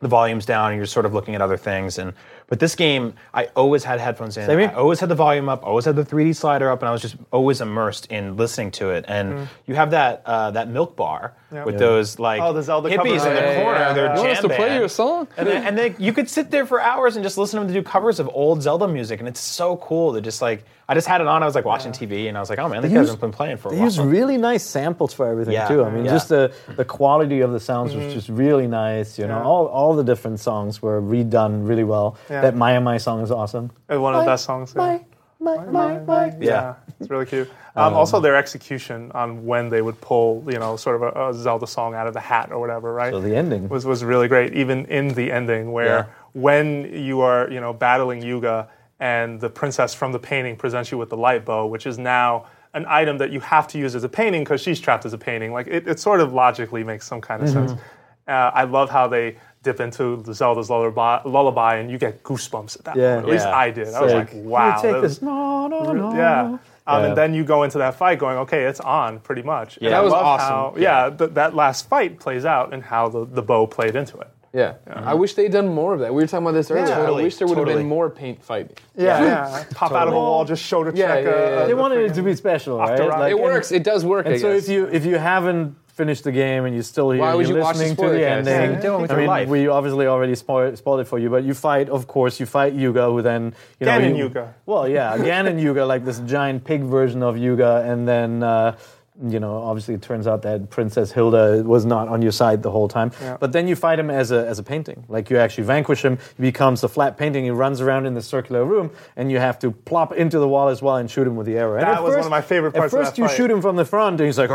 the 0.04 0.10
volume's 0.10 0.46
down 0.46 0.72
and 0.72 0.78
you're 0.78 0.86
sort 0.86 1.06
of 1.06 1.14
looking 1.14 1.34
at 1.36 1.42
other 1.42 1.58
things 1.58 1.98
and 1.98 2.14
but 2.48 2.60
this 2.60 2.76
game 2.76 3.14
I 3.34 3.46
always 3.56 3.84
had 3.84 4.00
headphones 4.00 4.38
in. 4.38 4.46
Same 4.46 4.60
here. 4.60 4.70
I 4.70 4.74
always 4.76 5.00
had 5.00 5.10
the 5.10 5.16
volume 5.16 5.50
up, 5.50 5.64
always 5.64 5.86
had 5.86 5.96
the 5.96 6.04
3D 6.06 6.36
slider 6.36 6.70
up 6.70 6.82
and 6.82 6.90
I 6.90 6.92
was 6.92 7.02
just 7.02 7.16
always 7.32 7.62
immersed 7.62 8.06
in 8.12 8.36
listening 8.38 8.70
to 8.72 8.90
it. 8.92 9.06
And 9.08 9.48
you 9.66 9.74
have 9.76 9.92
that 9.92 10.22
uh, 10.26 10.52
that 10.52 10.68
milk 10.70 10.96
bar 10.96 11.34
with 11.52 11.80
those 11.80 12.20
like 12.20 12.42
Oh, 12.42 12.54
the 12.54 12.62
Zelda 12.62 12.90
hippies 12.90 13.20
cover. 13.20 13.30
in 13.30 13.36
the 13.36 13.42
Yeah, 13.42 13.52
yeah, 13.54 13.64
corner, 13.64 13.80
yeah, 13.80 13.94
their 13.94 14.06
yeah. 14.06 14.14
You 14.14 14.20
want 14.20 14.32
us 14.32 14.38
jam 14.42 14.50
to 14.50 14.56
play 14.56 14.68
band. 14.68 14.80
you 14.80 14.86
a 14.86 14.90
song? 14.90 15.28
And 15.38 15.48
then, 15.48 15.64
and 15.68 15.78
then 15.78 15.96
you 15.98 16.14
could 16.14 16.30
sit 16.30 16.52
there 16.52 16.66
for 16.68 16.80
hours 16.82 17.16
and 17.16 17.24
just 17.24 17.38
listen 17.38 17.60
to 17.60 17.66
them 17.66 17.74
do 17.74 17.82
covers 17.82 18.20
of 18.20 18.30
old 18.34 18.62
Zelda 18.62 18.88
music, 18.88 19.20
and 19.20 19.28
it's 19.28 19.40
so 19.40 19.78
cool 19.78 20.14
to 20.14 20.22
just 20.22 20.42
like 20.42 20.64
I 20.88 20.94
just 20.96 21.08
had 21.08 21.22
it 21.22 21.28
on. 21.28 21.42
I 21.42 21.46
was 21.46 21.56
like 21.56 21.66
watching 21.66 21.92
TV, 21.94 22.28
and 22.28 22.38
I 22.38 22.42
was 22.42 22.50
like, 22.50 22.60
oh 22.60 22.68
man, 22.68 22.82
these 22.82 22.92
They 22.92 22.98
guys 22.98 23.10
have 23.10 23.22
been 23.22 23.32
playing 23.32 23.58
for 23.58 23.70
a 23.70 23.72
They 23.72 23.78
while. 23.78 23.86
use 23.86 24.00
really 24.00 24.38
nice 24.38 24.64
samples 24.64 25.14
for 25.14 25.26
everything 25.28 25.54
Yeah. 25.54 25.68
too. 25.68 25.84
I 25.86 25.90
mean, 25.90 26.04
Yeah. 26.06 26.12
just 26.12 26.30
the 26.30 26.52
the 26.76 26.84
quality 26.86 27.40
of 27.42 27.52
the 27.54 27.60
sounds 27.60 27.96
was 27.96 28.14
just 28.14 28.28
really 28.30 28.68
nice. 28.68 29.18
You 29.18 29.28
know, 29.28 29.38
Yeah. 29.38 29.44
all 29.46 29.66
all 29.68 29.96
the 29.96 30.04
different 30.04 30.40
songs 30.40 30.82
were 30.82 31.02
redone 31.02 31.68
really 31.68 31.84
well. 31.86 32.16
Yeah. 32.30 32.42
That 32.42 32.56
Maiamai 32.56 33.00
song 33.00 33.22
is 33.22 33.32
awesome. 33.32 33.72
it's 33.90 34.00
one 34.00 34.14
of 34.14 34.22
the 34.26 34.32
best 34.32 34.46
songs. 34.46 34.74
yeah. 34.76 35.00
My 35.40 35.58
My 35.66 36.00
My. 36.00 36.34
Yeah, 36.40 36.76
it's 37.00 37.10
really 37.10 37.26
cute. 37.26 37.50
Um, 37.76 37.94
also, 37.96 38.20
their 38.22 38.36
execution 38.36 39.12
on 39.16 39.46
when 39.46 39.68
they 39.70 39.82
would 39.82 40.00
pull, 40.00 40.44
you 40.48 40.60
know, 40.60 40.76
sort 40.78 40.96
of 40.96 41.02
a, 41.02 41.30
a 41.30 41.34
Zelda 41.34 41.66
song 41.68 41.96
out 41.96 42.08
of 42.08 42.14
the 42.14 42.20
hat 42.20 42.50
or 42.52 42.60
whatever, 42.60 42.94
right? 42.94 43.12
So 43.12 43.20
the 43.20 43.36
ending. 43.36 43.68
was 43.68 43.86
was 43.86 44.04
really 44.06 44.28
great. 44.28 44.54
Even 44.54 44.86
in 44.86 45.08
the 45.10 45.32
ending, 45.32 45.72
where 45.74 45.86
Yeah. 45.86 46.06
when 46.34 46.66
you 46.94 47.22
are, 47.22 47.50
you 47.50 47.60
know, 47.60 47.74
battling 47.74 48.22
Yuga 48.22 48.68
and 49.04 49.40
the 49.42 49.50
princess 49.50 49.94
from 49.94 50.12
the 50.14 50.20
painting 50.32 50.56
presents 50.56 50.90
you 50.92 50.98
with 50.98 51.10
the 51.10 51.18
light 51.18 51.44
bow, 51.44 51.66
which 51.68 51.86
is 51.86 51.98
now 51.98 52.46
an 52.74 52.86
item 52.88 53.18
that 53.18 53.32
you 53.32 53.40
have 53.42 53.68
to 53.68 53.78
use 53.78 53.94
as 53.96 54.04
a 54.06 54.10
painting 54.10 54.44
because 54.44 54.62
she's 54.62 54.80
trapped 54.80 55.06
as 55.06 55.14
a 55.14 55.18
painting. 55.18 55.52
Like 55.58 55.68
it, 55.68 55.88
it 55.88 56.00
sort 56.00 56.22
of 56.22 56.32
logically 56.34 56.84
makes 56.84 57.06
some 57.06 57.20
kind 57.22 57.44
of 57.44 57.50
Mm-hmm. 57.50 57.68
sense. 57.68 57.82
Uh, 58.26 58.32
I 58.62 58.64
love 58.64 58.90
how 58.90 59.06
they 59.10 59.36
dip 59.64 59.80
into 59.82 60.06
the 60.24 60.34
Zelda's 60.34 60.70
lullaby, 60.70 61.22
lullaby 61.26 61.76
and 61.80 61.92
you 61.92 61.98
get 61.98 62.24
goosebumps 62.24 62.78
at 62.80 62.86
that 62.86 62.96
Yeah. 62.96 63.16
point. 63.16 63.26
At 63.28 63.32
least 63.34 63.46
Yeah. 63.46 63.56
I 63.66 63.72
did. 63.72 63.88
I 63.94 64.02
was 64.02 64.14
like, 64.14 64.30
wow. 64.34 64.76
You 64.78 64.82
take 64.82 64.92
that 64.94 65.02
this. 65.02 65.22
No, 65.22 65.68
no, 65.68 65.92
no. 65.92 66.14
yeah. 66.16 66.42
Um, 66.44 66.60
Yeah. 66.88 67.08
And 67.08 67.18
then 67.18 67.34
you 67.34 67.44
go 67.44 67.64
into 67.64 67.78
that 67.80 67.96
fight 67.96 68.20
going, 68.20 68.38
okay, 68.46 68.64
it's 68.64 68.80
on 68.80 69.20
pretty 69.20 69.42
much. 69.42 69.78
And 69.78 69.88
That 69.92 70.00
I 70.00 70.02
was 70.02 70.14
awesome. 70.14 70.48
How, 70.48 70.74
yeah, 70.78 71.10
th- 71.10 71.32
that 71.32 71.54
last 71.56 71.90
fight 71.90 72.20
plays 72.20 72.46
out 72.46 72.74
and 72.74 72.82
how 72.84 73.10
the, 73.10 73.26
the 73.26 73.42
bow 73.42 73.68
played 73.68 73.96
into 73.96 74.18
it. 74.20 74.30
Yeah. 74.54 74.76
I 74.88 75.16
wish 75.16 75.34
they'd 75.34 75.52
done 75.52 75.68
more 75.70 75.94
of 75.96 76.00
that. 76.02 76.14
We 76.14 76.22
were 76.22 76.28
talking 76.28 76.46
about 76.46 76.52
this 76.54 76.70
earlier. 76.70 76.86
totally, 76.88 77.22
I 77.22 77.24
wish 77.26 77.38
there 77.38 77.48
would 77.48 77.58
have 77.58 77.66
totally. 77.66 77.82
been 77.84 77.90
more 77.90 78.10
paint 78.10 78.44
fighting. 78.44 78.78
Yeah, 78.96 79.24
yeah. 79.24 79.64
Pop 79.74 79.92
out 79.94 80.08
of 80.08 80.14
a 80.14 80.18
wall, 80.18 80.46
just 80.46 80.64
shoulder 80.64 80.92
Yeah, 80.94 81.08
check. 81.16 81.24
yeah, 81.26 81.32
uh, 81.32 81.34
yeah. 81.62 81.66
They 81.66 81.74
wanted 81.74 82.00
it 82.00 82.12
freaking- 82.12 82.16
to 82.16 82.22
be 82.24 82.36
special, 82.36 82.78
right? 82.78 82.96
the. 82.98 83.06
Like, 83.06 83.32
It 83.32 83.36
and- 83.36 83.42
works. 83.44 83.72
It 83.72 83.84
does 83.84 84.06
work. 84.06 84.28
I 84.28 84.32
And 84.34 84.42
so 84.42 84.54
guess. 84.54 84.64
if 84.64 84.70
you 84.70 84.86
if 84.86 85.06
you 85.06 85.18
haven't 85.18 85.76
finished 85.88 86.24
the 86.24 86.32
game 86.32 86.66
and 86.66 86.74
you're 86.76 86.84
still 86.84 87.10
here, 87.12 87.22
Why 87.22 87.34
would 87.36 87.48
you're 87.48 87.58
you 87.58 87.64
watch 87.64 87.78
the 87.78 87.84
listening 87.84 87.96
to 88.08 88.14
the 88.14 88.20
cast? 88.20 88.48
ending. 88.48 88.54
Yeah, 88.54 88.72
you're 88.74 88.82
doing 88.82 89.00
it 89.00 89.02
with 89.04 89.12
I 89.12 89.16
mean, 89.16 89.28
life. 89.28 89.48
we 89.48 89.68
obviously 89.68 90.06
already 90.08 90.34
spoiled, 90.36 90.76
spoiled 90.78 91.00
it 91.02 91.08
for 91.08 91.18
you, 91.20 91.30
but 91.32 91.44
you 91.44 91.54
fight, 91.56 91.88
of 91.90 92.08
course, 92.08 92.40
you 92.40 92.46
fight 92.48 92.74
Yuga, 92.74 93.06
who 93.12 93.22
then 93.24 93.54
you 93.80 93.86
know 93.88 93.92
Ganon 94.00 94.10
you- 94.18 94.24
Yuga. 94.26 94.54
Well, 94.68 94.88
yeah, 94.88 95.18
Ganon 95.18 95.60
Yuga, 95.62 95.86
like 95.86 96.04
this 96.06 96.20
giant 96.22 96.64
pig 96.64 96.84
version 96.84 97.24
of 97.24 97.38
Yuga, 97.40 97.84
and 97.88 98.08
then. 98.08 98.44
Uh, 98.44 98.76
you 99.22 99.40
know, 99.40 99.58
obviously, 99.58 99.94
it 99.94 100.02
turns 100.02 100.26
out 100.26 100.42
that 100.42 100.72
Princess 100.72 101.12
Hilda 101.12 101.64
was 101.64 101.86
not 101.86 102.08
on 102.08 102.22
your 102.24 102.32
side 102.32 102.64
the 102.64 102.72
whole 102.72 102.88
time. 102.88 103.12
Yeah. 103.22 103.38
But 103.40 103.52
then 103.52 103.68
you 103.68 103.76
fight 103.76 104.00
him 104.00 104.10
as 104.10 104.32
a 104.32 104.48
as 104.48 104.58
a 104.58 104.64
painting. 104.64 105.06
Like 105.08 105.30
you 105.30 105.38
actually 105.38 105.66
vanquish 105.66 106.04
him. 106.04 106.18
He 106.36 106.42
becomes 106.42 106.84
a 106.84 106.88
flat 106.88 107.16
painting. 107.16 107.44
He 107.44 107.52
runs 107.52 107.80
around 107.80 108.08
in 108.08 108.16
the 108.16 108.24
circular 108.24 108.66
room, 108.66 108.90
and 109.16 109.32
you 109.32 109.38
have 109.38 109.60
to 109.60 109.72
plop 109.72 110.14
into 110.14 110.40
the 110.40 110.48
wall 110.48 110.68
as 110.70 110.82
well 110.82 110.96
and 110.98 111.10
shoot 111.12 111.28
him 111.28 111.36
with 111.36 111.46
the 111.46 111.58
arrow. 111.58 111.76
And 111.78 111.84
That 111.88 111.98
at 111.98 112.04
was 112.04 112.16
one 112.16 112.26
of 112.26 112.32
my 112.32 112.42
favorite 112.42 112.74
parts 112.74 112.92
At 112.94 113.00
first, 113.00 113.18
you 113.20 113.28
fight. 113.28 113.38
shoot 113.38 113.52
him 113.52 113.62
from 113.62 113.76
the 113.76 113.86
front, 113.86 114.20
and 114.20 114.26
he's 114.28 114.40
like, 114.40 114.50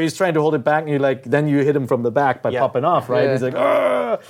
he's 0.00 0.14
trying 0.16 0.34
to 0.34 0.40
hold 0.42 0.54
it 0.54 0.62
back, 0.64 0.82
and 0.82 0.90
you 0.92 0.98
like, 0.98 1.24
then 1.24 1.48
you 1.48 1.58
hit 1.58 1.74
him 1.74 1.86
from 1.86 2.02
the 2.02 2.10
back 2.10 2.42
by 2.42 2.50
Yeah. 2.50 2.60
popping 2.60 2.84
off, 2.84 3.08
right? 3.08 3.24
Yeah. 3.24 3.32
He's 3.32 3.42
like, 3.42 3.54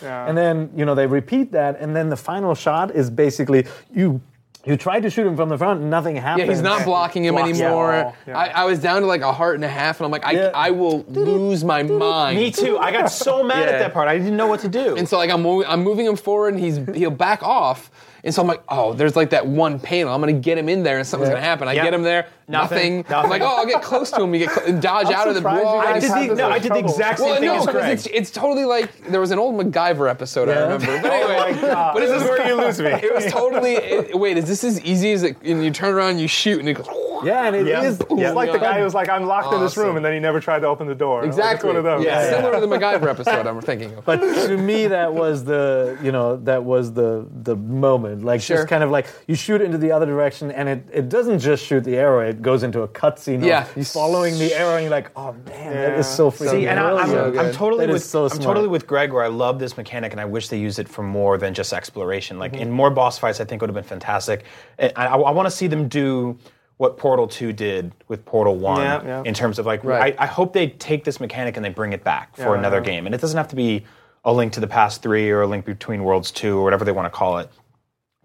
and 0.03 0.39
then 0.39 0.71
you 0.77 0.85
know 0.85 0.95
they 0.95 1.09
repeat 1.09 1.51
that, 1.53 1.81
and 1.81 1.95
then 1.97 2.09
the 2.09 2.17
final 2.17 2.55
shot 2.55 2.93
is 2.95 3.11
basically 3.11 3.67
you. 3.93 4.21
You 4.65 4.77
tried 4.77 5.01
to 5.01 5.11
shoot 5.11 5.27
him 5.27 5.35
from 5.37 5.49
the 5.49 5.59
front, 5.59 5.81
nothing 5.81 6.15
happens. 6.15 6.47
yeah, 6.47 6.53
he's 6.55 6.63
not 6.63 6.85
blocking 6.85 7.25
him 7.25 7.35
Blocks 7.35 7.59
the 7.59 7.65
anymore. 7.65 7.93
wall, 8.05 8.17
yeah. 8.29 8.39
I, 8.39 8.47
I 8.63 8.65
was 8.65 8.79
down 8.79 9.01
to 9.01 9.09
like 9.09 9.21
a 9.23 9.33
heart 9.33 9.57
and 9.57 9.65
a 9.65 9.69
half, 9.69 9.99
and 9.99 10.05
I'm 10.05 10.13
like, 10.13 10.25
I, 10.25 10.33
Yeah. 10.33 10.51
I 10.55 10.71
will 10.71 11.03
lose 11.09 11.65
my 11.65 11.83
mind. 11.83 12.39
Me 12.39 12.53
too. 12.53 12.79
I 12.79 12.93
got 12.93 13.09
so 13.09 13.43
mad 13.43 13.59
Yeah. 13.69 13.75
at 13.75 13.79
that 13.81 13.93
part. 13.93 14.07
I 14.07 14.19
didn't 14.19 14.37
know 14.37 14.47
what 14.47 14.61
to 14.61 14.69
do. 14.69 14.97
And 14.97 15.09
so 15.09 15.17
like 15.19 15.31
I'm 15.31 15.43
moving, 15.43 15.67
I'm 15.69 15.83
moving 15.83 16.07
him 16.07 16.15
forward, 16.17 16.55
and 16.55 16.63
he's 16.63 16.79
he'll 16.95 17.11
back 17.11 17.43
off, 17.43 17.91
And 18.25 18.33
so 18.33 18.41
I'm 18.41 18.47
like, 18.47 18.63
oh, 18.69 18.93
there's 18.93 19.17
like 19.17 19.31
that 19.31 19.47
one 19.47 19.81
panel. 19.81 20.15
I'm 20.15 20.21
gonna 20.21 20.33
get 20.33 20.57
him 20.57 20.69
in 20.69 20.85
there, 20.85 20.99
and 20.99 21.07
something's 21.07 21.31
Yeah. 21.31 21.35
gonna 21.35 21.45
happen. 21.47 21.67
I 21.67 21.73
Yeah. 21.73 21.83
get 21.85 21.95
him 21.95 22.03
there, 22.03 22.27
Nothing. 22.47 22.99
nothing. 22.99 23.15
I'm 23.17 23.29
like, 23.29 23.43
oh, 23.43 23.47
I'll 23.59 23.67
get 23.67 23.83
close 23.83 24.13
to 24.13 24.23
him. 24.23 24.33
You 24.33 24.47
get 24.47 24.55
cl- 24.55 24.67
and 24.69 24.81
dodge 24.81 25.07
out 25.11 25.27
of 25.27 25.35
the 25.35 25.41
surprised 25.41 25.59
you 25.59 25.65
blow. 25.65 25.83
guys 25.83 26.11
I 26.11 26.21
did 26.21 26.31
the, 26.31 26.35
no, 26.37 26.49
I 26.51 26.59
did 26.61 26.73
the 26.73 26.79
exact 26.79 27.19
same 27.19 27.27
Well, 27.29 27.37
thing 27.41 27.49
no, 27.49 27.55
as 27.57 27.67
because 27.67 27.81
Greg. 27.81 27.93
it's, 27.95 28.07
it's 28.07 28.31
totally 28.31 28.65
like 28.65 29.09
there 29.11 29.21
was 29.21 29.33
an 29.33 29.41
old 29.41 29.57
MacGyver 29.57 30.09
episode 30.09 30.49
I 30.49 30.61
remember. 30.61 31.01
But 31.03 31.11
oh 31.11 31.15
anyway, 31.15 31.61
God. 31.63 31.95
but 31.95 32.03
it 32.05 32.11
was 32.11 32.23
This 32.23 32.23
is 32.23 32.29
where 32.39 32.47
you 32.49 32.55
lose 32.55 32.81
me. 32.81 32.91
It 33.03 33.13
was 33.15 33.27
totally. 33.33 33.75
It, 33.75 34.17
wait, 34.19 34.37
is 34.39 34.47
this 34.47 34.63
as 34.63 34.81
easy 34.83 35.13
as 35.13 35.25
it? 35.25 35.37
And 35.45 35.65
you 35.65 35.71
turn 35.73 35.93
around, 35.95 36.11
and 36.11 36.21
you 36.21 36.29
shoot, 36.29 36.61
and 36.61 36.69
it 36.69 36.75
goes. 36.75 36.87
Yeah, 37.33 37.47
and 37.47 37.57
it 37.57 37.67
Yeah. 37.67 37.83
is. 37.83 38.03
Yeah. 38.11 38.29
It's 38.29 38.37
like 38.37 38.53
the 38.53 38.59
guy 38.59 38.79
who 38.79 38.85
was 38.85 38.95
like, 38.95 39.09
I'm 39.09 39.25
locked 39.25 39.53
in 39.55 39.61
this 39.61 39.77
room, 39.77 39.97
and 39.97 40.05
then 40.05 40.13
he 40.13 40.21
never 40.21 40.41
tried 40.41 40.61
to 40.61 40.67
open 40.67 40.87
the 40.87 40.95
door. 40.95 41.25
Exactly. 41.25 41.69
Like, 41.69 41.75
one 41.75 41.77
of 41.77 41.85
those. 41.85 42.05
Yeah, 42.05 42.23
Yeah. 42.23 42.31
similar 42.37 42.55
to 42.55 42.61
the 42.61 42.67
MacGyver 42.67 43.09
episode 43.09 43.47
I'm 43.47 43.61
thinking 43.61 43.93
of. 43.95 44.05
But 44.05 44.21
to 44.21 44.57
me, 44.57 44.87
that 44.89 45.13
was 45.13 45.45
the 45.45 45.99
you 46.03 46.13
know 46.13 46.37
that 46.37 46.65
was 46.65 46.93
the 46.93 47.27
the 47.43 47.57
moment. 47.57 48.25
Like 48.25 48.41
Sure. 48.41 48.59
just 48.59 48.69
kind 48.69 48.83
of 48.83 48.91
like 48.91 49.07
you 49.27 49.35
shoot 49.35 49.61
into 49.61 49.79
the 49.79 49.93
other 49.93 50.07
direction, 50.07 50.51
and 50.51 50.69
it, 50.69 50.89
it 50.93 51.09
doesn't 51.09 51.39
just 51.39 51.65
shoot 51.65 51.85
the 51.85 51.97
arrow; 51.97 52.29
it 52.29 52.43
goes 52.43 52.63
into 52.63 52.83
a 52.83 52.89
cutscene. 52.89 53.45
Yeah. 53.45 53.67
of 53.75 53.89
following 53.89 54.39
the 54.39 54.55
arrow, 54.55 54.75
and 54.77 54.83
you're 54.85 54.91
like, 54.91 55.11
oh 55.17 55.33
man, 55.33 55.75
that 55.75 55.99
is 55.99 56.09
so 56.09 56.31
freaking 56.31 56.51
See, 56.51 56.67
and 56.69 56.79
I, 56.79 56.97
I'm, 56.97 57.11
brilliant. 57.11 57.39
I'm 57.39 57.53
totally 57.53 57.87
That 57.87 57.93
with 57.93 58.05
so 58.05 58.29
I'm 58.29 58.39
totally 58.39 58.69
with 58.69 58.87
Greg 58.87 59.13
where 59.13 59.25
I 59.25 59.29
love 59.29 59.59
this 59.59 59.77
mechanic 59.77 60.13
and 60.13 60.21
I 60.21 60.25
wish 60.25 60.49
they 60.49 60.59
used 60.59 60.79
it 60.79 60.89
for 60.89 61.03
more 61.03 61.39
than 61.39 61.55
just 61.55 61.73
exploration. 61.73 62.39
Like 62.39 62.53
mm-hmm. 62.53 62.63
in 62.63 62.71
more 62.71 62.91
boss 62.91 63.19
fights, 63.19 63.41
I 63.41 63.45
think 63.45 63.61
would 63.63 63.71
have 63.71 63.75
been 63.75 63.85
fantastic. 63.85 64.45
And 64.79 64.93
I, 64.97 65.07
I, 65.07 65.31
want 65.31 65.47
to 65.47 65.51
see 65.51 65.67
them 65.67 65.89
do 65.89 66.39
what 66.83 66.99
Portal 66.99 67.29
2 67.29 67.53
did 67.53 67.93
with 68.09 68.25
Portal 68.25 68.57
1 68.57 68.81
Yeah, 68.81 69.05
yeah. 69.05 69.23
in 69.25 69.35
terms 69.35 69.61
of 69.61 69.67
like 69.67 69.85
Right. 69.85 70.17
I, 70.19 70.25
I 70.25 70.27
hope 70.27 70.53
they 70.53 70.67
take 70.67 71.05
this 71.05 71.21
mechanic 71.21 71.57
and 71.57 71.65
they 71.65 71.69
bring 71.69 71.93
it 71.93 72.03
back 72.03 72.35
for 72.35 72.55
Yeah, 72.55 72.59
another 72.59 72.81
game. 72.81 73.07
And 73.07 73.15
it 73.15 73.21
doesn't 73.21 73.37
have 73.37 73.47
to 73.49 73.57
be 73.57 73.85
a 74.25 74.33
link 74.33 74.53
to 74.55 74.61
the 74.61 74.67
past 74.67 75.01
3 75.01 75.31
or 75.31 75.43
a 75.43 75.47
link 75.47 75.65
between 75.65 76.03
worlds 76.03 76.33
2 76.33 76.59
or 76.59 76.65
whatever 76.65 76.85
they 76.85 76.91
want 76.91 77.07
to 77.07 77.17
call 77.17 77.39
it. 77.39 77.49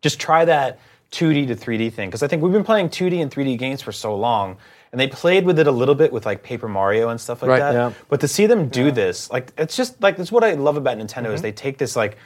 Just 0.01 0.19
try 0.19 0.43
that 0.45 0.79
2D 1.11 1.45
to 1.49 1.55
3D 1.55 1.93
thing 1.93 2.09
because 2.09 2.23
I 2.23 2.27
think 2.27 2.41
we've 2.41 2.51
been 2.51 2.63
playing 2.63 2.89
2D 2.89 3.21
and 3.21 3.29
3D 3.29 3.59
games 3.59 3.83
for 3.83 3.91
so 3.91 4.15
long. 4.15 4.57
And 4.91 4.99
they 4.99 5.07
played 5.07 5.45
with 5.45 5.59
it 5.59 5.67
a 5.67 5.71
little 5.71 5.93
bit 5.93 6.11
with 6.11 6.25
like 6.25 6.41
Paper 6.41 6.67
Mario 6.67 7.09
and 7.09 7.21
stuff 7.21 7.43
like 7.43 7.49
Right, 7.49 7.59
that. 7.59 7.93
But 8.09 8.21
to 8.21 8.27
see 8.27 8.47
them 8.47 8.69
do 8.69 8.89
this, 8.89 9.29
like 9.29 9.53
it's 9.59 9.77
just 9.77 10.01
like 10.01 10.17
that's 10.17 10.31
what 10.31 10.43
I 10.43 10.53
love 10.53 10.77
about 10.77 10.97
Nintendo 10.97 11.27
is 11.27 11.41
mm-hmm. 11.41 11.41
they 11.43 11.51
take 11.51 11.77
this 11.77 11.95
like 11.95 12.17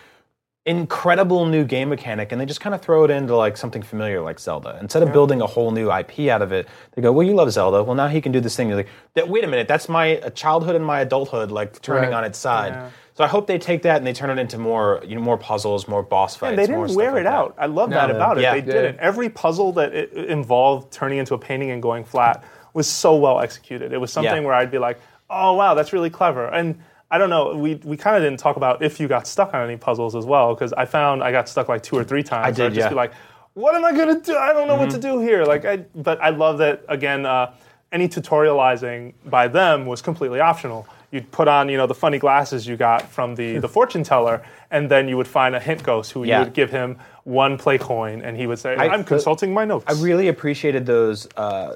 incredible 0.65 1.47
new 1.47 1.63
game 1.65 1.89
mechanic 1.89 2.31
and 2.31 2.39
they 2.39 2.45
just 2.45 2.61
kind 2.61 2.75
of 2.75 2.81
throw 2.81 3.03
it 3.03 3.09
into 3.09 3.35
like 3.35 3.57
something 3.57 3.81
familiar 3.81 4.21
like 4.21 4.39
Zelda. 4.39 4.77
Instead 4.79 5.01
of 5.01 5.11
building 5.11 5.41
a 5.41 5.47
whole 5.47 5.71
new 5.71 5.91
IP 5.91 6.29
out 6.29 6.43
of 6.43 6.51
it, 6.51 6.67
they 6.93 7.01
go, 7.01 7.11
"Well, 7.11 7.25
you 7.25 7.33
love 7.33 7.51
Zelda. 7.51 7.81
Well, 7.83 7.95
now 7.95 8.07
he 8.07 8.21
can 8.21 8.31
do 8.31 8.39
this 8.39 8.55
thing." 8.55 8.67
You're 8.69 8.77
like, 8.77 8.87
"Wait 9.27 9.43
a 9.43 9.47
minute, 9.47 9.67
that's 9.67 9.89
my 9.89 10.17
uh, 10.19 10.29
childhood 10.29 10.75
and 10.75 10.85
my 10.85 10.99
adulthood 10.99 11.51
like 11.51 11.81
turning 11.81 12.11
Right. 12.11 12.17
on 12.17 12.23
its 12.25 12.37
side." 12.37 12.73
Yeah. 12.73 12.89
So 13.15 13.23
I 13.23 13.27
hope 13.27 13.47
they 13.47 13.57
take 13.57 13.81
that 13.81 13.97
and 13.97 14.05
they 14.07 14.13
turn 14.13 14.29
it 14.29 14.39
into 14.39 14.57
more, 14.59 15.01
you 15.05 15.15
know, 15.15 15.21
more 15.21 15.37
puzzles, 15.37 15.87
more 15.87 16.01
boss 16.03 16.35
fights. 16.35 16.51
And 16.51 16.59
they 16.59 16.67
didn't 16.67 16.87
stuff 16.89 16.97
wear 16.97 17.11
like 17.11 17.21
it 17.21 17.23
that. 17.25 17.33
out. 17.33 17.55
I 17.57 17.65
love 17.65 17.89
that 17.89 18.09
No. 18.09 18.15
about 18.15 18.37
it. 18.37 18.41
They 18.41 18.59
Yeah. 18.59 18.61
didn't. 18.81 18.99
Every 18.99 19.29
puzzle 19.29 19.71
that 19.73 19.93
it 19.95 20.11
it 20.13 20.29
involved 20.29 20.91
turning 20.93 21.17
into 21.17 21.33
a 21.33 21.39
painting 21.39 21.71
and 21.71 21.81
going 21.81 22.03
flat 22.03 22.43
was 22.73 22.85
so 22.87 23.15
well 23.15 23.39
executed. 23.41 23.91
It 23.93 23.97
was 23.99 24.13
something 24.13 24.31
Yeah. 24.43 24.45
where 24.47 24.53
I'd 24.53 24.71
be 24.71 24.77
like, 24.77 24.99
"Oh 25.29 25.53
wow, 25.53 25.73
that's 25.73 25.91
really 25.91 26.11
clever." 26.11 26.45
And 26.45 26.79
I 27.11 27.17
don't 27.17 27.29
know. 27.29 27.53
We 27.55 27.75
we 27.83 27.97
kind 27.97 28.15
of 28.15 28.23
didn't 28.23 28.39
talk 28.39 28.55
about 28.55 28.81
if 28.81 28.97
you 28.99 29.07
got 29.09 29.27
stuck 29.27 29.53
on 29.53 29.61
any 29.63 29.75
puzzles 29.77 30.15
as 30.15 30.25
well 30.25 30.55
because 30.55 30.71
I 30.73 30.85
found 30.85 31.21
I 31.21 31.31
got 31.33 31.49
stuck 31.49 31.67
like 31.67 31.83
two 31.83 31.97
or 31.97 32.05
three 32.05 32.23
times. 32.23 32.47
I 32.47 32.51
did, 32.51 32.65
I'd 32.67 32.73
just 32.73 32.85
yeah. 32.85 32.89
be 32.89 32.95
like, 32.95 33.11
"What 33.53 33.75
am 33.75 33.83
I 33.83 33.91
gonna 33.91 34.21
do? 34.21 34.37
I 34.37 34.53
don't 34.53 34.67
know 34.69 34.77
what 34.77 34.89
to 34.91 34.97
do 34.97 35.19
here." 35.19 35.43
Like, 35.43 35.65
I 35.65 35.77
but 35.93 36.21
I 36.21 36.29
love 36.29 36.57
that 36.59 36.85
again. 36.87 37.25
Uh, 37.25 37.51
any 37.91 38.07
tutorializing 38.07 39.13
by 39.25 39.49
them 39.49 39.85
was 39.85 40.01
completely 40.01 40.39
optional. 40.39 40.87
You'd 41.11 41.29
put 41.31 41.49
on, 41.49 41.67
you 41.67 41.75
know, 41.75 41.87
the 41.87 41.93
funny 41.93 42.17
glasses 42.17 42.65
you 42.65 42.77
got 42.77 43.01
from 43.11 43.35
the, 43.35 43.57
the 43.57 43.67
fortune 43.67 44.01
teller, 44.01 44.41
and 44.71 44.89
then 44.89 45.09
you 45.09 45.17
would 45.17 45.27
find 45.27 45.53
a 45.55 45.59
hint 45.59 45.83
ghost 45.83 46.13
who 46.13 46.23
Yeah. 46.23 46.39
you 46.39 46.45
would 46.45 46.53
give 46.53 46.71
him 46.71 46.97
one 47.25 47.57
play 47.57 47.77
coin, 47.77 48.21
and 48.21 48.37
he 48.37 48.47
would 48.47 48.59
say, 48.59 48.77
I- 48.77 48.87
"I'm 48.87 49.03
consulting 49.03 49.53
my 49.53 49.65
notes." 49.65 49.83
I 49.89 50.01
really 50.01 50.29
appreciated 50.29 50.85
those 50.85 51.27
uh, 51.35 51.75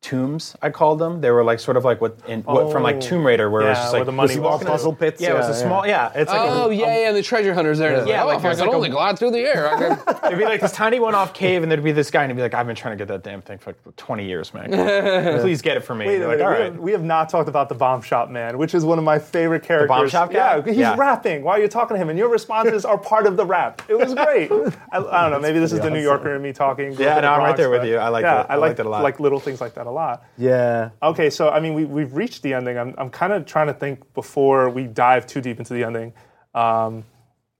tombs. 0.00 0.56
I 0.62 0.70
called 0.70 0.98
them. 1.00 1.20
They 1.20 1.30
were 1.30 1.42
like 1.42 1.58
sort 1.60 1.76
of 1.76 1.84
like 1.84 2.00
what, 2.00 2.16
in, 2.28 2.42
what 2.42 2.70
from 2.72 2.82
like 2.82 2.96
Oh. 2.96 3.00
Tomb 3.00 3.26
Raider, 3.26 3.50
where 3.50 3.62
it 3.62 3.68
was 3.68 3.76
Yeah, 3.78 3.82
just 3.82 3.92
where 3.92 4.00
like 4.00 4.06
the 4.06 4.12
money 4.12 4.34
you 4.34 4.40
was. 4.42 4.50
walk 4.52 4.60
in 4.62 4.66
Puzzle 4.68 4.94
pits, 4.94 5.20
Yeah, 5.20 5.30
it 5.30 5.34
was 5.34 5.46
yeah, 5.46 5.52
a 5.52 5.54
small. 5.54 5.86
Yeah, 5.86 6.12
it's 6.14 6.30
like 6.30 6.40
Oh 6.40 6.70
a, 6.70 6.74
yeah, 6.74 6.98
yeah, 7.00 7.12
the 7.12 7.22
treasure 7.22 7.52
hunters 7.52 7.78
there. 7.78 7.92
Yeah, 7.98 8.04
Yeah, 8.06 8.22
like 8.22 8.34
like 8.34 8.42
there's 8.42 8.58
if 8.58 8.62
I 8.62 8.64
could 8.66 8.68
like 8.70 8.72
a- 8.74 8.76
only 8.76 8.88
glide 8.90 9.18
through 9.18 9.32
the 9.32 9.40
air. 9.40 9.68
I 9.74 9.76
could- 9.96 10.22
There'd 10.22 10.38
be 10.38 10.44
like 10.44 10.60
this 10.60 10.72
tiny 10.72 11.00
one-off 11.00 11.32
cave, 11.34 11.62
and 11.62 11.70
there'd 11.70 11.82
be 11.82 11.92
this 11.92 12.10
guy, 12.10 12.22
and 12.22 12.30
he'd 12.30 12.36
be 12.36 12.42
like, 12.42 12.54
"I've 12.54 12.66
been 12.66 12.76
trying 12.76 12.96
to 12.96 13.04
get 13.04 13.08
that 13.08 13.22
damn 13.24 13.40
thing 13.42 13.58
for 13.58 13.70
like 13.70 13.96
20 13.96 14.24
years, 14.26 14.52
man. 14.54 14.70
Please 15.40 15.62
get 15.62 15.76
it 15.76 15.80
for 15.84 15.94
me." 15.94 16.06
Wait, 16.06 16.18
You're 16.18 16.28
wait, 16.28 16.38
like, 16.38 16.44
"All 16.44 16.50
we, 16.52 16.56
right." 16.58 16.64
have, 16.72 16.78
we 16.78 16.92
have 16.92 17.02
not 17.04 17.28
talked 17.28 17.48
about 17.48 17.68
the 17.68 17.74
bomb 17.74 18.02
shop 18.02 18.28
man, 18.30 18.56
which 18.58 18.74
is 18.74 18.84
one 18.84 18.98
of 18.98 19.04
my 19.04 19.18
favorite 19.18 19.62
characters. 19.62 19.88
Bomb 19.88 20.08
Shop 20.08 20.30
guy? 20.30 20.56
Yeah, 20.58 20.62
he's 20.64 20.76
Yeah. 20.76 20.96
rapping 20.96 21.42
while 21.42 21.58
you're 21.58 21.68
talking 21.68 21.96
to 21.96 22.00
him, 22.02 22.08
and 22.10 22.18
your 22.18 22.28
responses 22.28 22.84
are 22.84 22.98
part 22.98 23.26
of 23.26 23.36
the 23.36 23.44
rap. 23.46 23.82
It 23.88 23.98
was 23.98 24.14
great. 24.14 24.50
I, 24.52 24.98
I 24.98 25.22
don't 25.22 25.30
know. 25.32 25.40
Maybe 25.40 25.58
this 25.58 25.72
is 25.72 25.80
the 25.80 25.90
New 25.90 26.02
Yorker 26.02 26.34
in 26.36 26.42
me 26.42 26.52
talking. 26.52 26.92
Yeah, 26.92 27.16
to 27.16 27.22
no, 27.22 27.32
I'm 27.32 27.40
right 27.40 27.56
there 27.56 27.70
with 27.70 27.80
but 27.82 27.88
you. 27.88 27.96
I 27.96 28.08
like 28.08 28.22
yeah, 28.22 28.40
it. 28.42 28.46
I 28.50 28.54
I 28.54 28.56
liked 28.56 28.78
like 28.78 28.80
it 28.80 28.86
a 28.86 28.90
lot. 28.90 29.02
Like 29.02 29.18
little 29.20 29.40
things 29.40 29.60
like 29.60 29.74
that 29.74 29.86
a 29.86 29.87
lot. 29.90 30.24
yeah. 30.36 30.90
Okay, 31.02 31.30
so 31.30 31.50
I 31.50 31.60
mean, 31.60 31.74
we, 31.74 31.84
we've 31.84 32.14
reached 32.14 32.42
the 32.42 32.54
ending. 32.54 32.78
I'm, 32.78 32.94
I'm 32.98 33.10
kind 33.10 33.32
of 33.32 33.46
trying 33.46 33.66
to 33.68 33.74
think 33.74 34.14
before 34.14 34.70
we 34.70 34.84
dive 34.86 35.26
too 35.26 35.40
deep 35.40 35.58
into 35.58 35.74
the 35.74 35.84
ending. 35.84 36.12
Um, 36.54 37.04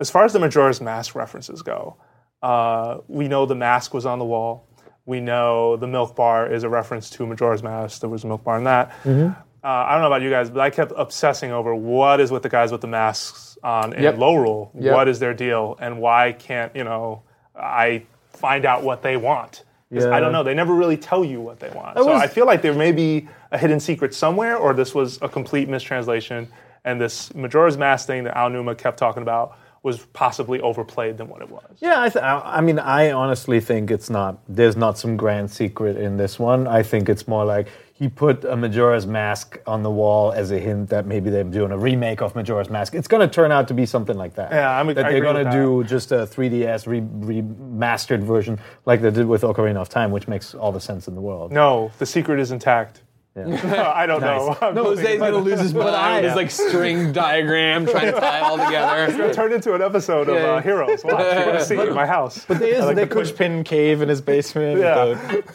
as 0.01 0.11
far 0.11 0.25
as 0.25 0.33
the 0.33 0.39
Majora's 0.39 0.81
Mask 0.81 1.15
references 1.15 1.63
go, 1.63 1.97
uh, 2.43 2.99
we 3.09 3.29
know 3.29 3.47
the 3.47 3.55
mask 3.57 3.93
was 3.95 4.07
on 4.07 4.19
the 4.19 4.25
wall. 4.25 4.67
We 5.07 5.21
know 5.21 5.77
the 5.77 5.87
milk 5.89 6.15
bar 6.15 6.53
is 6.53 6.63
a 6.65 6.69
reference 6.69 7.11
to 7.11 7.27
Majora's 7.27 7.63
Mask. 7.63 8.01
There 8.01 8.11
was 8.11 8.25
a 8.25 8.27
milk 8.27 8.45
bar 8.45 8.59
in 8.59 8.65
that. 8.65 8.91
Mm-hmm. 9.05 9.33
Uh, 9.65 9.67
I 9.67 9.93
don't 9.93 10.03
know 10.03 10.07
about 10.07 10.23
you 10.23 10.31
guys, 10.31 10.51
but 10.51 10.61
I 10.61 10.71
kept 10.71 10.93
obsessing 10.97 11.51
over 11.51 11.75
what 11.75 12.21
is 12.21 12.31
with 12.31 12.43
the 12.45 12.49
guys 12.49 12.71
with 12.71 12.81
the 12.81 12.87
masks 12.87 13.59
on 13.65 13.93
in 13.93 14.03
Yep. 14.05 14.15
Lorule. 14.17 14.71
Yep. 14.79 14.95
What 14.95 15.09
is 15.09 15.19
their 15.19 15.35
deal, 15.35 15.77
and 15.81 15.99
why 16.01 16.33
can't 16.33 16.75
you 16.77 16.85
know 16.85 17.23
I 17.57 18.05
find 18.29 18.65
out 18.65 18.85
what 18.85 19.03
they 19.03 19.17
want? 19.17 19.65
'Cause 19.93 20.05
I 20.07 20.21
don't 20.21 20.33
know. 20.33 20.43
They 20.43 20.55
never 20.55 20.75
really 20.75 20.97
tell 20.99 21.25
you 21.25 21.41
what 21.41 21.61
they 21.61 21.71
want. 21.71 21.97
so 21.97 22.07
was- 22.07 22.23
I 22.23 22.27
feel 22.27 22.45
like 22.47 22.61
there 22.63 22.75
may 22.75 22.93
be 22.93 23.29
a 23.53 23.59
hidden 23.59 23.81
secret 23.81 24.13
somewhere, 24.15 24.57
or 24.57 24.75
this 24.75 24.95
was 24.95 25.19
a 25.23 25.29
complete 25.29 25.69
mistranslation, 25.69 26.49
and 26.85 27.01
this 27.01 27.35
Majora's 27.35 27.79
Mask 27.79 28.07
thing 28.07 28.25
that 28.25 28.35
Aonuma 28.35 28.77
kept 28.77 28.99
talking 28.99 29.23
about 29.23 29.57
was 29.83 30.01
possibly 30.13 30.61
overplayed 30.61 31.17
than 31.17 31.29
what 31.29 31.41
it 31.41 31.49
was. 31.51 31.63
Yeah, 31.79 32.03
I, 32.03 32.09
th- 32.11 32.23
I 32.23 32.41
I 32.57 32.61
mean, 32.61 32.79
I 32.79 33.13
honestly 33.13 33.61
think 33.61 33.91
it's 33.91 34.11
not. 34.11 34.37
There's 34.49 34.77
not 34.77 34.99
some 34.99 35.17
grand 35.17 35.51
secret 35.51 35.97
in 35.97 36.17
this 36.19 36.39
one. 36.39 36.67
I 36.67 36.83
think 36.83 37.09
it's 37.09 37.27
more 37.29 37.45
like 37.45 37.69
he 37.99 38.09
put 38.09 38.45
a 38.45 38.55
Majora's 38.57 39.09
Mask 39.09 39.59
on 39.67 39.83
the 39.83 39.91
wall 39.91 40.31
as 40.31 40.53
a 40.53 40.59
hint 40.59 40.89
that 40.91 41.05
maybe 41.05 41.31
they're 41.31 41.43
doing 41.43 41.73
a 41.73 41.77
remake 41.79 42.23
of 42.23 42.37
Majora's 42.37 42.71
Mask. 42.71 42.95
It's 42.95 43.09
going 43.09 43.27
to 43.29 43.33
turn 43.33 43.51
out 43.51 43.67
to 43.69 43.75
be 43.75 43.87
something 43.87 44.17
like 44.17 44.37
that. 44.37 44.53
Yeah, 44.53 44.71
I'm- 44.71 44.87
that 44.95 45.05
I 45.05 45.11
they're 45.11 45.21
going 45.21 45.45
to 45.45 45.51
do 45.51 45.83
just 45.83 46.13
a 46.13 46.19
3DS 46.19 46.87
re- 46.87 47.01
remastered 47.01 48.21
version 48.23 48.61
like 48.87 49.03
they 49.03 49.11
did 49.11 49.27
with 49.27 49.43
Ocarina 49.43 49.79
of 49.79 49.89
Time, 49.89 50.13
which 50.13 50.29
makes 50.29 50.55
all 50.55 50.71
the 50.71 50.81
sense 50.81 51.09
in 51.09 51.17
the 51.17 51.21
world. 51.21 51.51
No, 51.51 51.91
the 51.99 52.07
secret 52.07 52.39
is 52.39 52.53
intact. 52.53 53.03
I 53.47 54.07
don't 54.07 54.21
know. 54.21 54.57
I'm 54.61 54.75
No, 54.75 54.83
building 54.85 55.05
Jose's 55.05 55.15
it. 55.15 55.19
gonna 55.19 55.37
lose 55.39 55.61
his 55.61 55.75
mind 55.75 56.25
with 56.25 56.25
his 56.25 56.37
like 56.37 56.51
string 56.51 57.13
diagram, 57.25 57.87
trying 57.87 58.13
to 58.13 58.21
tie 58.21 58.39
it 58.39 58.43
all 58.43 58.57
together. 58.67 59.25
It 59.25 59.33
turned 59.35 59.55
into 59.55 59.75
an 59.75 59.83
episode 59.83 60.29
of 60.29 60.37
Yeah. 60.37 60.43
uh, 60.55 60.61
Heroes. 60.63 61.05
Watch, 61.05 61.19
you're 61.35 61.45
gonna 61.45 61.65
see 61.65 61.77
it 61.77 61.89
in 61.89 61.95
my 61.95 62.07
house. 62.07 62.45
But 62.47 62.59
there 62.59 62.69
is, 62.75 62.85
like 62.85 62.97
there 62.97 63.07
the 63.07 63.15
could 63.15 63.27
pushpin 63.27 63.65
cave 63.65 64.03
in 64.03 64.09
his 64.09 64.21
basement. 64.21 64.81
Yeah. 64.81 65.05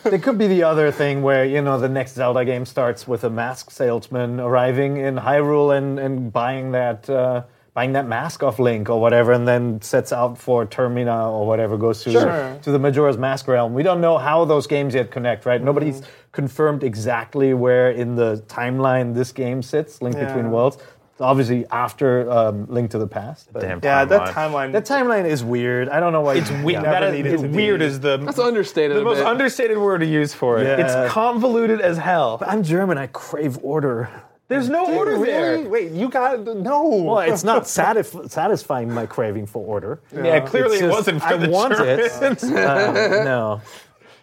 the- 0.04 0.10
There 0.10 0.20
could 0.20 0.38
be 0.38 0.48
the 0.48 0.64
other 0.64 0.92
thing 0.92 1.22
where, 1.22 1.46
you 1.46 1.62
know, 1.62 1.80
the 1.80 1.90
next 1.90 2.14
Zelda 2.16 2.46
game 2.46 2.66
starts 2.66 3.08
with 3.08 3.24
a 3.24 3.30
mask 3.30 3.72
salesman 3.72 4.40
arriving 4.40 4.98
in 4.98 5.16
Hyrule 5.18 5.78
and, 5.78 6.00
and 6.00 6.32
buying 6.32 6.72
that 6.72 7.10
uh, 7.10 7.44
buying 7.74 7.94
that 7.94 8.08
mask 8.08 8.44
off 8.44 8.60
Link 8.60 8.90
or 8.90 9.02
whatever, 9.02 9.32
and 9.32 9.48
then 9.48 9.82
sets 9.82 10.14
out 10.14 10.38
for 10.38 10.66
Termina 10.66 11.32
or 11.32 11.48
whatever, 11.48 11.76
goes 11.78 12.04
to, 12.04 12.12
Sure. 12.12 12.58
to 12.62 12.72
the 12.72 12.78
Majora's 12.80 13.18
Mask 13.18 13.48
realm. 13.48 13.74
We 13.74 13.82
don't 13.84 14.00
know 14.02 14.18
how 14.20 14.46
those 14.46 14.68
games 14.68 14.94
yet 14.94 15.10
connect, 15.12 15.46
right? 15.46 15.62
Nobody's 15.62 16.02
Mm-hmm. 16.02 16.10
confirmed 16.34 16.84
exactly 16.84 17.54
where 17.54 17.90
in 17.92 18.16
the 18.16 18.44
timeline 18.48 19.16
this 19.16 19.32
game 19.32 19.62
sits, 19.64 20.02
Link 20.02 20.16
Yeah. 20.16 20.26
Between 20.26 20.52
Worlds. 20.52 20.78
It's 21.14 21.22
obviously 21.22 21.66
after 21.72 22.28
um, 22.32 22.66
Link 22.70 22.90
to 22.92 22.98
the 22.98 23.06
Past. 23.08 23.50
But 23.54 23.62
Damn 23.62 23.80
Yeah, 23.84 24.04
that 24.06 24.30
timeline. 24.30 24.34
timeline. 24.34 24.72
That 24.72 24.86
timeline 24.86 25.26
is 25.26 25.44
weird. 25.44 25.90
I 25.90 26.00
don't 26.00 26.12
know 26.12 26.22
why. 26.22 26.36
It's 26.36 26.50
weird. 26.50 26.82
Never 26.84 26.90
That 26.90 27.04
is, 27.16 27.26
it's 27.34 27.42
to 27.44 27.48
be. 27.48 27.56
weird 27.56 27.82
is 27.84 28.00
the 28.00 28.18
That's 28.18 28.40
understated. 28.40 28.98
the 28.98 29.04
most 29.04 29.18
bit. 29.18 29.28
understated 29.28 29.78
word 29.78 30.00
to 30.00 30.08
use 30.08 30.34
for 30.34 30.58
it. 30.60 30.66
Yeah. 30.66 30.84
It's 30.86 31.12
convoluted 31.14 31.82
as 31.82 31.98
hell. 32.00 32.40
I'm 32.48 32.64
German. 32.64 32.98
I 32.98 33.08
crave 33.08 33.60
order. 33.64 34.10
There's 34.54 34.70
no 34.70 34.96
order 34.98 35.18
there. 35.20 35.52
Really? 35.58 35.68
Wait, 35.68 35.92
you 35.92 36.10
got 36.10 36.42
no. 36.42 36.88
Well, 36.88 37.20
it's 37.20 37.44
not 37.44 37.64
satisf- 37.80 38.30
satisfying 38.30 38.94
my 38.94 39.06
craving 39.06 39.48
for 39.48 39.66
order. 39.66 40.00
Yeah, 40.14 40.40
clearly 40.42 40.76
It's 40.78 40.84
it 40.86 40.90
wasn't 40.90 41.22
for 41.22 41.28
I 41.28 41.38
the 41.38 41.50
want 41.50 41.74
Germans. 41.76 42.44
it. 42.44 42.54
Uh, 42.54 43.24
no. 43.24 43.62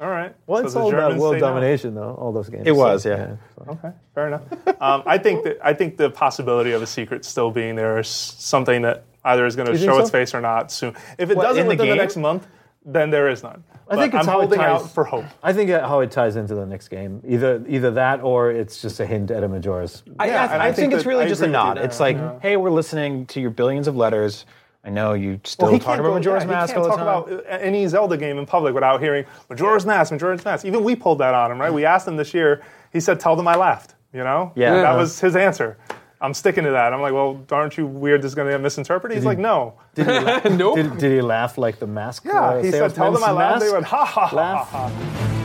All 0.00 0.08
right. 0.08 0.34
Well, 0.46 0.60
So 0.60 0.64
it's 0.64 0.74
the 0.74 0.80
all 0.80 0.94
about 0.94 1.16
world 1.16 1.34
say 1.34 1.40
no. 1.40 1.46
domination, 1.48 1.94
though. 1.94 2.14
All 2.14 2.32
those 2.32 2.48
games. 2.48 2.66
It 2.66 2.72
was, 2.74 3.02
So, 3.02 3.10
yeah. 3.10 3.36
Okay, 3.72 3.90
fair 4.14 4.28
enough. 4.28 4.42
um, 4.80 5.02
I 5.04 5.18
think 5.18 5.44
that 5.44 5.58
I 5.62 5.74
think 5.74 5.98
the 5.98 6.08
possibility 6.10 6.72
of 6.72 6.80
a 6.80 6.86
secret 6.86 7.24
still 7.26 7.50
being 7.50 7.74
there 7.76 7.98
is 7.98 8.08
something 8.08 8.80
that 8.82 9.04
either 9.24 9.44
is 9.44 9.56
going 9.56 9.68
to 9.70 9.76
show 9.76 9.96
so? 9.96 10.00
its 10.00 10.10
face 10.10 10.32
or 10.34 10.40
not 10.40 10.72
soon. 10.72 10.94
If 11.18 11.28
it 11.30 11.36
What, 11.36 11.42
doesn't 11.42 11.60
in 11.62 11.66
the 11.66 11.74
within 11.74 11.88
the, 11.90 11.96
next 11.96 12.16
month, 12.16 12.46
then 12.84 13.10
there 13.10 13.28
is 13.28 13.42
none. 13.42 13.62
I 13.88 13.96
think 13.96 14.12
But 14.12 14.20
it's 14.20 14.28
I'm 14.28 14.32
how 14.32 14.38
it 14.38 14.42
holding 14.42 14.58
ties- 14.60 14.82
out 14.82 14.90
for 14.90 15.04
hope. 15.04 15.24
I 15.42 15.52
think 15.52 15.70
uh, 15.70 15.86
how 15.86 16.00
it 16.00 16.10
ties 16.10 16.36
into 16.36 16.54
the 16.54 16.64
next 16.64 16.88
game. 16.88 17.20
Either 17.26 17.62
either 17.68 17.90
that 17.92 18.20
or 18.22 18.50
it's 18.50 18.80
just 18.80 19.00
a 19.00 19.06
hint 19.06 19.30
at 19.30 19.42
a 19.42 19.48
Majora's. 19.48 20.02
I, 20.18 20.26
Yeah, 20.28 20.46
I, 20.50 20.56
I 20.56 20.58
I 20.60 20.64
think, 20.72 20.76
think 20.76 20.92
it's 20.94 21.06
really 21.06 21.24
I 21.24 21.28
just 21.28 21.40
a 21.42 21.44
agree 21.44 21.56
with 21.56 21.66
you 21.68 21.74
nod. 21.74 21.78
It's 21.78 22.00
like, 22.00 22.16
yeah. 22.16 22.38
hey, 22.40 22.56
we're 22.56 22.70
listening 22.70 23.26
to 23.26 23.40
your 23.40 23.50
billions 23.50 23.88
of 23.88 23.96
letters. 23.96 24.46
I 24.84 24.88
know 24.90 25.12
you 25.12 25.40
still 25.44 25.70
Well, 25.72 25.78
talk 25.78 25.98
about 25.98 26.08
go- 26.08 26.14
Majora's 26.14 26.42
yeah, 26.44 26.48
he 26.48 26.54
Mask 26.54 26.72
can't 26.74 26.86
all 26.86 26.90
the 26.96 26.96
talk 27.04 27.26
time. 27.26 27.34
about 27.34 27.46
any 27.62 27.86
Zelda 27.86 28.16
game 28.16 28.38
in 28.38 28.46
public 28.46 28.72
without 28.74 29.00
hearing 29.02 29.26
Majora's 29.50 29.84
Mask, 29.84 30.10
Majora's 30.12 30.42
Mask. 30.44 30.64
Even 30.64 30.82
we 30.84 30.94
pulled 30.96 31.18
that 31.18 31.34
on 31.34 31.50
him, 31.52 31.60
right? 31.60 31.72
We 31.72 31.84
asked 31.84 32.08
him 32.08 32.16
this 32.16 32.32
year. 32.32 32.62
He 32.92 33.00
said, 33.00 33.20
"Tell 33.20 33.36
them 33.36 33.46
I 33.48 33.56
laughed." 33.56 33.94
You 34.12 34.24
know? 34.24 34.52
Yeah. 34.56 34.74
That 34.80 34.96
was 34.96 35.20
his 35.20 35.36
answer. 35.36 35.76
I'm 36.20 36.34
sticking 36.34 36.64
to 36.64 36.70
that. 36.72 36.92
I'm 36.92 37.00
like, 37.00 37.14
well, 37.14 37.44
aren't 37.50 37.78
you 37.78 37.86
weird? 37.86 38.20
This 38.20 38.30
is 38.30 38.34
going 38.34 38.46
to 38.46 38.52
get 38.52 38.60
misinterpreted. 38.60 39.16
He's 39.16 39.24
like, 39.24 39.38
no. 39.38 39.74
Did 39.94 40.06
he? 40.06 40.48
nope. 40.56 40.76
Did, 40.76 40.98
did 40.98 41.12
he 41.12 41.22
laugh 41.22 41.56
like 41.56 41.78
the 41.78 41.86
mask? 41.86 42.24
Yeah. 42.26 42.40
uh, 42.40 42.62
he 42.62 42.70
said, 42.70 42.94
"Tell 42.94 43.10
them 43.10 43.24
I 43.24 43.30
laughed." 43.30 43.62
They 43.62 43.72
went, 43.72 43.86
ha 43.86 44.04
ha 44.04 44.26
ha. 44.26 44.64
ha. 44.64 45.39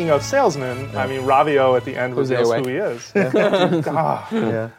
Speaking 0.00 0.14
of 0.14 0.22
salesmen, 0.22 0.96
I 0.96 1.06
mean, 1.06 1.20
Ravio 1.26 1.76
at 1.76 1.84
the 1.84 1.94
end 1.94 2.14
Jose 2.14 2.34
reveals 2.34 2.48
away. 2.48 2.62
who 2.62 2.68
he 2.68 2.76
is. 2.76 3.12
Ah. 3.86 4.26
Yeah. 4.32 4.70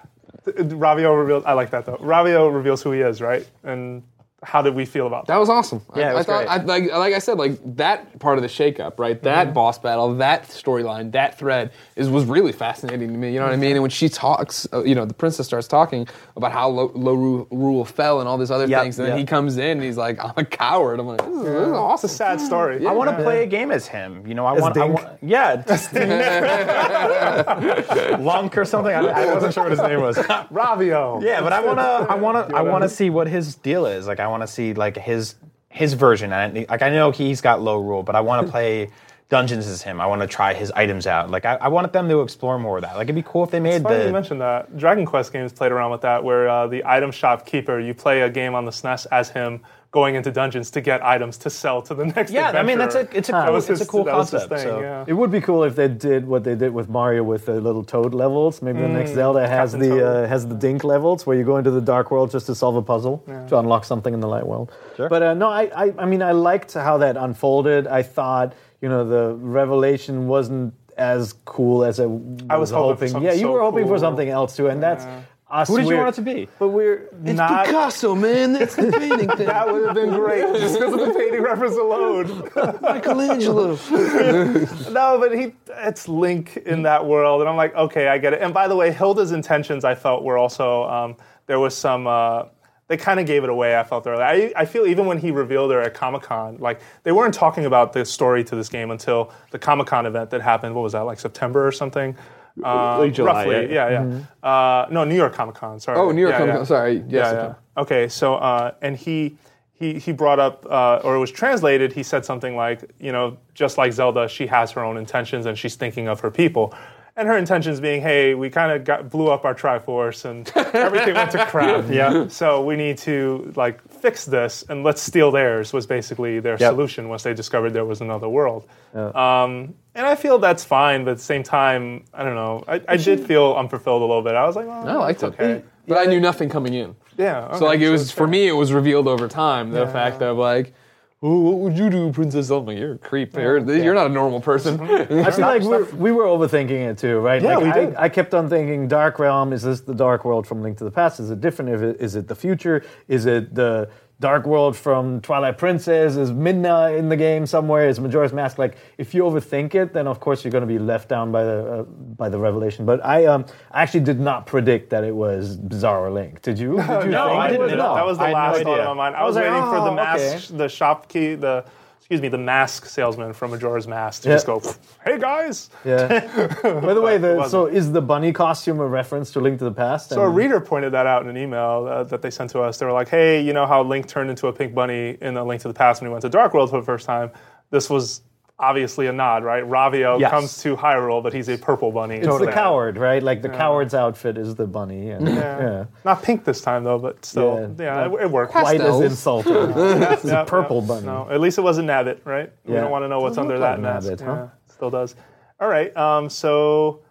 Ravio 0.47 1.15
reveals. 1.15 1.43
I 1.45 1.53
like 1.53 1.69
that 1.69 1.86
though. 1.86 1.97
Ravio 1.97 2.51
reveals 2.51 2.82
who 2.82 2.91
he 2.91 3.01
is, 3.01 3.22
right? 3.22 3.47
And 3.63 4.01
how 4.44 4.64
did 4.64 4.74
we 4.74 4.86
feel 4.86 5.06
about 5.06 5.28
that? 5.28 5.34
That 5.34 5.39
was 5.39 5.50
awesome. 5.50 5.82
Yeah, 5.96 6.08
I, 6.08 6.12
it 6.12 6.14
was 6.16 6.28
I 6.28 6.32
thought, 6.32 6.48
great. 6.48 6.50
I, 6.50 6.88
like, 6.88 6.92
like 6.92 7.14
I 7.14 7.20
said, 7.20 7.38
like 7.38 7.60
that 7.78 8.18
part 8.20 8.39
of 8.39 8.42
the 8.42 8.48
shakeup, 8.48 8.98
right? 8.98 9.22
That 9.24 9.46
Mm-hmm. 9.48 9.54
boss 9.54 9.78
battle, 9.78 10.16
that 10.16 10.48
storyline, 10.48 11.12
that 11.12 11.38
thread 11.38 11.72
is 11.96 12.10
was 12.10 12.26
really 12.26 12.52
fascinating 12.52 13.12
to 13.12 13.18
me. 13.18 13.32
You 13.34 13.39
know 13.39 13.46
what 13.46 13.54
I 13.54 13.58
mean? 13.58 13.74
And 13.74 13.82
when 13.82 13.92
she 13.92 14.10
talks, 14.10 14.68
uh, 14.74 14.84
you 14.84 14.96
know, 14.96 15.06
the 15.06 15.14
princess 15.14 15.46
starts 15.46 15.68
talking 15.68 16.08
about 16.36 16.52
how 16.52 16.70
low, 16.70 16.92
low 16.96 17.14
Ru- 17.14 17.48
rule 17.52 17.86
fell 17.86 18.20
and 18.20 18.28
all 18.28 18.38
these 18.39 18.50
other 18.52 18.66
Yep, 18.66 18.82
things, 18.82 18.98
and 19.00 19.08
then 19.10 19.18
he 19.18 19.26
comes 19.26 19.58
in 19.58 19.78
and 19.78 19.84
he's 19.84 19.98
like, 19.98 20.18
"I'm 20.24 20.34
a 20.38 20.46
coward." 20.46 21.00
I'm 21.00 21.06
like, 21.08 21.20
"This 21.20 21.28
is, 21.36 21.44
this 21.44 21.52
is 21.52 21.68
It's 21.68 21.78
awesome." 21.78 22.10
a 22.10 22.14
sad 22.14 22.42
story. 22.42 22.88
I 22.88 22.92
want 22.94 23.16
to 23.16 23.24
play 23.24 23.44
a 23.44 23.48
game 23.48 23.70
as 23.72 23.86
him. 23.88 24.26
You 24.26 24.34
know, 24.34 24.46
I 24.48 24.54
want, 24.54 24.76
I 24.78 24.86
want, 24.86 25.08
yeah, 25.22 25.58
just 25.58 25.94
Lunk 28.20 28.58
or 28.58 28.66
something. 28.66 28.94
I, 28.94 29.00
I 29.02 29.34
wasn't 29.34 29.54
sure 29.54 29.64
what 29.64 29.72
his 29.72 29.82
name 29.82 30.02
was. 30.02 30.18
Ravio. 30.52 31.24
Yeah, 31.24 31.42
but 31.42 31.54
I 31.54 31.62
want 31.62 31.80
to, 31.80 32.12
I 32.12 32.16
want 32.16 32.50
to, 32.50 32.56
I 32.56 32.62
want 32.62 32.84
to 32.84 32.89
see 32.89 33.10
what 33.10 33.28
his 33.28 33.56
deal 33.56 33.86
is. 33.86 34.08
Like, 34.08 34.20
I 34.20 34.28
want 34.32 34.43
to 34.43 34.47
see 34.47 34.73
like 34.73 34.97
his 34.97 35.36
his 35.69 35.93
version. 35.93 36.34
And 36.34 36.67
like, 36.69 36.82
I 36.82 36.89
know 36.89 37.11
he's 37.11 37.41
got 37.41 37.59
Lorule, 37.59 38.03
but 38.03 38.15
I 38.15 38.21
want 38.21 38.45
to 38.45 38.51
play 38.57 38.89
dungeons 39.29 39.65
as 39.65 39.82
him. 39.82 40.01
I 40.01 40.05
want 40.05 40.21
to 40.21 40.27
try 40.27 40.53
his 40.53 40.71
items 40.71 41.07
out. 41.07 41.32
Like, 41.32 41.45
I, 41.45 41.55
I 41.55 41.67
wanted 41.69 41.93
them 41.93 42.09
to 42.09 42.21
explore 42.21 42.59
more 42.59 42.77
of 42.77 42.84
that. 42.84 42.95
Like, 42.97 43.05
it'd 43.05 43.15
be 43.15 43.23
cool 43.23 43.45
if 43.45 43.49
they 43.51 43.61
made 43.61 43.82
Funny 43.82 43.99
you 43.99 44.03
the. 44.05 44.11
mentioned 44.11 44.41
that. 44.41 44.77
Dragon 44.77 45.05
Quest 45.05 45.32
games 45.32 45.53
played 45.53 45.71
around 45.71 45.91
with 45.91 46.01
that, 46.01 46.23
where 46.23 46.49
uh, 46.49 46.67
the 46.67 46.84
item 46.86 47.11
shop 47.11 47.45
keeper, 47.45 47.79
you 47.79 47.93
play 47.93 48.21
a 48.21 48.29
game 48.29 48.53
on 48.53 48.65
the 48.65 48.71
SNES 48.71 49.07
as 49.11 49.29
him 49.29 49.61
going 49.92 50.16
into 50.16 50.32
dungeons 50.32 50.72
to 50.72 50.80
get 50.80 51.04
items 51.06 51.38
to 51.38 51.50
sell 51.50 51.82
to 51.82 51.94
the 51.94 52.06
next. 52.16 52.32
Yeah, 52.32 52.52
I 52.52 52.64
mean 52.64 52.78
that's 52.78 52.96
a 52.96 53.02
it's 53.16 53.28
a 53.30 53.34
That 53.34 53.48
cool, 53.48 53.58
it's 53.58 53.68
his- 53.68 53.82
a 53.82 53.86
cool 53.86 54.04
that 54.06 54.16
was 54.16 54.32
his 54.32 54.42
concept. 54.44 54.62
thing, 54.62 54.70
so. 54.72 54.80
yeah. 54.82 55.04
It 55.06 55.14
would 55.14 55.32
be 55.32 55.42
cool 55.42 55.64
if 55.66 55.76
they 55.76 55.88
did 55.89 56.26
what 56.26 56.44
they 56.46 56.56
did 56.56 56.74
with 56.74 56.88
Mario 56.89 57.24
with 57.24 57.46
the 57.46 57.60
little 57.60 57.84
Toad 57.84 58.14
levels. 58.14 58.62
Maybe 58.62 58.80
the 58.80 58.88
next 58.88 59.14
Zelda 59.14 59.48
has 59.48 59.72
Captain 59.74 59.89
the 59.89 60.08
uh, 60.08 60.28
has 60.28 60.48
the 60.48 60.56
Dink 60.56 60.84
levels 60.84 61.26
where 61.28 61.38
you 61.38 61.44
go 61.44 61.58
into 61.58 61.72
the 61.72 61.82
Dark 61.82 62.10
World 62.10 62.32
just 62.32 62.46
to 62.48 62.56
solve 62.56 62.76
a 62.78 62.82
puzzle 62.82 63.18
to 63.50 63.58
unlock 63.60 63.84
something 63.84 64.14
in 64.14 64.22
the 64.22 64.28
Light 64.28 64.48
World. 64.48 64.72
Sure. 64.96 65.10
But 65.10 65.22
uh, 65.24 65.34
no, 65.34 65.50
I, 65.50 65.64
I 65.76 65.94
I 66.00 66.06
mean 66.06 66.22
I 66.22 66.32
liked 66.32 66.74
how 66.74 66.98
that 67.00 67.18
unfolded. 67.18 67.86
I 67.88 68.02
thought 68.04 68.54
you 68.82 68.88
know 68.89 69.04
the 69.08 69.36
revelation 69.36 70.28
wasn't 70.28 70.74
as 70.98 71.34
cool 71.46 71.84
as 71.84 72.00
I 72.00 72.06
was, 72.06 72.42
I 72.50 72.58
was 72.58 72.70
hoping 72.72 73.22
yeah, 73.22 73.34
you 73.34 73.42
so 73.48 73.52
were 73.52 73.62
hoping 73.62 73.84
cool. 73.86 73.94
for 73.96 74.00
something 74.00 74.30
else 74.30 74.56
too, 74.56 74.68
and 74.68 74.82
that's. 74.82 75.06
Us, 75.52 75.68
Who 75.68 75.76
did 75.78 75.82
you 75.84 75.88
we're- 75.89 75.97
want 75.99 76.10
it 76.10 76.16
to 76.16 76.22
be? 76.22 76.47
But 76.60 76.70
we're 76.70 77.10
Not- 77.22 77.66
Picasso, 77.66 78.16
man, 78.16 78.54
that's 78.54 78.76
the 78.76 78.89
painting 78.91 79.30
thing. 79.30 79.47
That 79.47 79.72
would 79.72 79.86
have 79.86 79.95
been 79.95 80.12
great, 80.12 80.43
just 80.56 80.80
because 80.80 80.93
of 80.93 80.99
the 80.99 81.14
painting 81.14 81.41
reference 81.41 81.76
alone. 81.76 82.49
Michelangelo. 82.82 83.78
No, 84.91 85.20
but 85.20 85.38
he 85.38 85.54
it's 85.70 86.08
Link 86.08 86.58
in 86.66 86.84
that 86.84 87.06
world, 87.06 87.41
and 87.41 87.49
I'm 87.49 87.56
like, 87.58 87.76
okay, 87.76 88.08
I 88.08 88.18
get 88.18 88.34
it. 88.34 88.41
And 88.41 88.54
by 88.54 88.68
the 88.68 88.76
way, 88.76 88.91
Hilda's 88.91 89.32
intentions 89.32 89.84
I 89.84 89.95
felt 89.95 90.24
were 90.24 90.38
also 90.38 90.84
um, 90.86 91.16
there 91.47 91.60
was 91.60 91.76
some. 91.76 92.08
Uh, 92.08 92.43
they 92.88 92.97
kind 92.97 93.22
of 93.22 93.26
gave 93.26 93.45
it 93.45 93.49
away. 93.49 93.78
I 93.78 93.84
felt 93.84 94.06
earlier. 94.06 94.24
I, 94.26 94.52
I 94.56 94.66
feel 94.66 94.86
even 94.86 95.06
when 95.06 95.18
he 95.18 95.32
revealed 95.32 95.72
her 95.72 95.82
at 95.82 95.93
Comic 95.93 96.24
Con, 96.24 96.58
like 96.60 96.82
they 97.04 97.14
weren't 97.14 97.34
talking 97.34 97.66
about 97.66 97.93
the 97.93 98.04
story 98.06 98.43
to 98.43 98.56
this 98.56 98.68
game 98.68 98.91
until 98.91 99.32
the 99.52 99.60
Comic 99.60 99.88
Con 99.88 100.06
event 100.06 100.30
that 100.32 100.41
happened. 100.41 100.76
What 100.76 100.82
was 100.82 100.91
that? 100.93 101.02
Like 101.02 101.20
September 101.20 101.66
or 101.66 101.72
something. 101.72 102.16
Uh, 102.64 102.99
Like 102.99 103.14
July, 103.14 103.32
roughly, 103.45 103.74
yeah. 103.74 103.89
yeah, 103.89 104.20
yeah. 104.43 104.49
Uh, 104.49 104.88
no, 104.91 105.04
New 105.04 105.16
York 105.16 105.34
Comic 105.34 105.56
Con. 105.56 105.80
Sorry. 105.80 105.97
Oh, 105.97 106.12
New 106.12 106.22
York 106.22 106.34
Yeah, 106.34 106.38
Comic 106.39 106.52
yeah. 106.54 106.58
Con. 106.58 106.66
Sorry. 106.66 106.93
Yes. 107.08 107.08
Yeah, 107.10 107.34
yeah. 107.34 107.54
Okay, 107.82 108.08
so 108.10 108.36
uh, 108.36 108.72
and 108.82 108.97
he 108.97 109.38
he 109.74 109.97
he 109.99 110.12
brought 110.12 110.39
up, 110.39 110.66
uh, 110.70 111.02
or 111.04 111.16
it 111.16 111.20
was 111.20 111.32
translated. 111.32 111.93
He 111.93 112.04
said 112.04 112.26
something 112.26 112.56
like, 112.56 112.84
you 112.99 113.12
know, 113.12 113.38
just 113.54 113.78
like 113.78 113.93
Zelda, 113.93 114.28
she 114.28 114.47
has 114.47 114.72
her 114.72 114.84
own 114.84 114.97
intentions 114.97 115.45
and 115.45 115.58
she's 115.58 115.76
thinking 115.76 116.08
of 116.08 116.20
her 116.20 116.30
people. 116.32 116.74
And 117.18 117.28
her 117.28 117.38
intentions 117.38 117.82
being, 117.82 118.02
hey, 118.02 118.36
we 118.36 118.49
kind 118.49 118.72
of 118.72 118.86
got 118.86 119.10
blew 119.10 119.28
up 119.30 119.43
our 119.43 119.54
Triforce 119.54 120.24
and 120.24 120.49
everything 120.74 121.14
went 121.14 121.32
to 121.32 121.45
crap. 121.47 121.89
Yeah. 121.89 122.28
So 122.30 122.64
we 122.64 122.78
need 122.78 122.97
to 122.99 123.52
like 123.58 123.80
fix 124.02 124.26
this 124.26 124.64
and 124.68 124.84
let's 124.84 125.02
steal 125.02 125.32
theirs. 125.32 125.72
Was 125.74 125.86
basically 125.86 126.39
their 126.39 126.58
Yep. 126.60 126.72
solution 126.72 127.10
once 127.10 127.24
they 127.24 127.34
discovered 127.34 127.72
there 127.72 127.86
was 127.86 128.02
another 128.02 128.28
world. 128.30 128.66
Um, 128.93 129.76
and 129.95 130.06
I 130.08 130.16
feel 130.16 130.39
that's 130.39 130.64
fine, 130.64 131.04
but 131.06 131.12
at 131.12 131.18
the 131.18 131.24
same 131.24 131.43
time, 131.43 132.04
I 132.14 132.24
don't 132.24 132.36
know. 132.36 132.64
I, 132.68 132.82
I 132.88 132.97
did 132.97 133.26
feel 133.26 133.54
unfulfilled 133.56 134.02
a 134.02 134.06
little 134.06 134.22
bit. 134.22 134.36
I 134.36 134.45
was 134.45 134.56
like, 134.56 134.68
well, 134.68 134.88
I 134.88 134.93
liked 134.95 135.24
it's 135.24 135.34
it. 135.39 135.41
okay. 135.41 135.64
But 135.88 135.97
I 135.97 136.06
knew 136.06 136.20
nothing 136.20 136.49
coming 136.49 136.74
in. 136.74 136.95
Yeah. 137.18 137.58
So 137.58 137.66
like 137.66 137.80
it 137.82 137.89
was 137.89 138.04
it's 138.04 138.12
for 138.12 138.20
fair. 138.20 138.28
me, 138.28 138.47
it 138.47 138.54
was 138.54 138.72
revealed 138.72 139.08
over 139.08 139.28
time. 139.28 139.72
The 139.72 139.88
fact 139.88 140.22
of 140.22 140.38
like, 140.38 140.74
what 141.22 141.57
would 141.59 141.78
you 141.78 141.91
do, 141.91 142.11
Princess 142.11 142.47
Zelda? 142.47 142.74
You're 142.74 142.93
a 142.93 142.97
creep. 142.97 143.36
You're, 143.36 143.59
you're 143.59 143.93
not 143.93 144.07
a 144.07 144.13
normal 144.13 144.41
person. 144.41 144.80
Mm-hmm. 144.80 145.19
I 145.19 145.32
feel 145.32 145.45
like 145.45 145.61
we're, 145.61 145.86
we 145.95 146.11
were 146.11 146.24
overthinking 146.24 146.89
it 146.89 146.97
too, 146.97 147.19
right? 147.19 147.39
Yeah, 147.39 147.57
like 147.57 147.76
we 147.76 147.95
I. 147.95 148.05
I 148.05 148.09
kept 148.09 148.34
on 148.34 148.49
thinking, 148.49 148.88
Dark 148.88 149.19
Realm. 149.19 149.53
Is 149.53 149.61
this 149.61 149.82
the 149.82 149.93
Dark 149.93 150.26
World 150.26 150.47
from 150.47 150.63
Link 150.63 150.80
to 150.80 150.84
the 150.84 150.89
Past? 150.89 151.19
Is 151.19 151.30
it 151.30 151.39
different? 151.39 151.72
Is 151.72 151.82
it, 151.84 151.97
is 151.99 152.15
it 152.15 152.28
the 152.28 152.36
future? 152.36 152.84
Is 153.07 153.28
it 153.28 153.53
the 153.53 153.91
Dark 154.22 154.45
World 154.45 154.78
from 154.78 155.19
Twilight 155.19 155.57
Princess? 155.57 156.15
Is 156.15 156.32
Midna 156.32 156.97
in 156.97 157.09
the 157.09 157.17
game 157.17 157.45
somewhere? 157.45 157.89
Is 157.89 157.99
Majora's 157.99 158.32
Mask? 158.32 158.57
Like, 158.57 158.78
if 158.97 159.13
you 159.13 159.24
overthink 159.24 159.76
it, 159.76 159.91
then 159.93 160.07
of 160.07 160.19
course 160.22 160.45
you're 160.45 160.51
going 160.51 160.61
to 160.61 160.67
be 160.67 160.80
left 160.80 161.09
down 161.09 161.32
by 161.34 161.43
the 161.43 161.80
uh, 161.80 161.84
by 161.84 162.30
the 162.30 162.38
revelation. 162.39 162.86
But 162.86 163.03
I 163.03 163.26
um 163.26 163.45
I 163.72 163.82
actually 163.82 164.05
did 164.05 164.19
not 164.22 164.45
predict 164.45 164.91
that 164.91 165.03
it 165.03 165.13
was 165.15 165.57
Bizarro 165.57 166.13
Link. 166.13 166.41
Did 166.43 166.57
you? 166.59 166.78
Did 166.78 166.88
you 166.88 167.11
No, 167.17 167.26
think 167.28 167.39
I 167.39 167.47
didn't 167.49 167.63
was? 167.63 167.72
at 167.74 167.78
No. 167.80 167.86
all. 167.88 167.95
That 167.95 168.05
was 168.05 168.17
the 168.19 168.24
I 168.24 168.28
had 168.28 168.34
no 168.34 168.38
last 168.39 168.63
thought 168.63 168.74
idea. 168.80 168.86
on 168.86 168.97
my 168.97 169.03
mind. 169.03 169.15
I, 169.15 169.19
I 169.19 169.24
was, 169.24 169.36
was 169.36 169.43
like, 169.43 169.51
waiting 169.51 169.69
for 169.69 169.82
the 169.82 169.91
oh, 169.91 169.95
mask, 169.95 170.49
okay. 170.51 170.57
the 170.57 170.69
shop 170.69 171.09
key, 171.09 171.36
the 171.36 171.65
excuse 172.12 172.22
me, 172.22 172.28
the 172.28 172.38
mask 172.38 172.88
salesman 172.88 173.32
from 173.32 173.51
Majora's 173.51 173.88
Mask 173.88 174.24
to 174.24 174.28
Yeah. 174.30 174.36
just 174.36 174.45
go, 174.45 174.62
"Hey 175.05 175.18
guys." 175.18 175.70
Yeah. 175.86 176.07
By 176.62 176.93
the 176.93 176.99
way, 176.99 177.18
the, 177.18 177.47
so 177.47 177.68
is 177.68 177.93
the 177.93 178.01
bunny 178.01 178.34
costume 178.34 178.82
a 178.82 178.86
reference 178.86 179.32
to 179.32 179.39
Link 179.39 179.59
to 179.59 179.64
the 179.64 179.72
Past? 179.72 180.09
So 180.09 180.22
a 180.22 180.30
reader 180.30 180.59
pointed 180.59 180.91
that 180.91 181.07
out 181.07 181.24
in 181.24 181.30
an 181.30 181.38
email 181.38 181.88
uh, 181.89 182.03
that 182.03 182.22
they 182.22 182.30
sent 182.30 182.49
to 182.49 182.59
us. 182.64 182.80
They 182.80 182.86
were 182.86 182.91
like, 182.91 183.07
"Hey, 183.07 183.39
you 183.39 183.53
know 183.53 183.66
how 183.66 183.82
Link 183.82 184.09
turned 184.09 184.30
into 184.30 184.47
a 184.47 184.51
pink 184.53 184.76
bunny 184.76 185.18
in 185.22 185.36
the 185.36 185.43
Link 185.45 185.62
to 185.62 185.70
the 185.70 185.74
Past 185.74 186.01
when 186.01 186.09
he 186.09 186.12
went 186.12 186.24
to 186.24 186.30
Dark 186.30 186.53
World 186.53 186.70
for 186.70 186.82
the 186.82 186.86
first 186.86 187.05
time? 187.05 187.32
This 187.70 187.89
was 187.89 188.20
obviously 188.62 189.07
a 189.07 189.12
nod, 189.12 189.43
right? 189.43 189.64
Ravio 189.64 190.20
Yes. 190.20 190.30
comes 190.32 190.57
to 190.59 190.78
Hyrule, 190.78 191.22
but 191.24 191.34
he's 191.34 191.49
a 191.49 191.57
purple 191.57 191.91
bunny. 191.91 192.18
It's 192.18 192.28
the 192.38 192.51
coward, 192.51 192.97
right? 192.97 193.22
Like 193.22 193.41
the 193.41 193.49
coward's 193.49 193.93
outfit 193.93 194.38
is 194.38 194.55
the 194.55 194.68
bunny. 194.68 195.09
And, 195.09 195.28
yeah. 195.36 195.86
Not 196.05 196.22
pink 196.24 196.45
this 196.45 196.62
time 196.62 196.84
though, 196.84 196.99
but 196.99 197.26
still, 197.26 197.76
Yeah. 197.80 197.84
yeah, 198.05 198.05
it, 198.14 198.22
it 198.26 198.32
worked. 198.32 198.51
Quite- 198.51 198.64
White 198.64 198.76
as 198.82 198.82
Pastels. 198.82 199.03
insulting. 199.03 199.53
it's 200.14 200.24
Yeah, 200.26 200.43
a 200.43 200.45
purple 200.45 200.82
yeah. 200.82 200.88
bunny. 200.88 201.05
No, 201.07 201.28
at 201.30 201.41
least 201.41 201.57
it 201.57 201.62
wasn't 201.62 201.88
Nabbit, 201.89 202.20
right? 202.24 202.51
We 202.66 202.76
don't 202.76 202.91
want 202.91 203.03
to 203.03 203.07
know 203.09 203.20
what's 203.20 203.38
under 203.38 203.55
look 203.55 203.62
that 203.62 203.82
like 203.82 204.03
mask. 204.03 204.24
Huh? 204.24 204.34
Yeah, 204.34 204.47
still 204.74 204.89
does. 204.91 205.16
All 205.59 205.68
right. 205.68 205.95
Um, 205.97 206.30
so, 206.30 207.01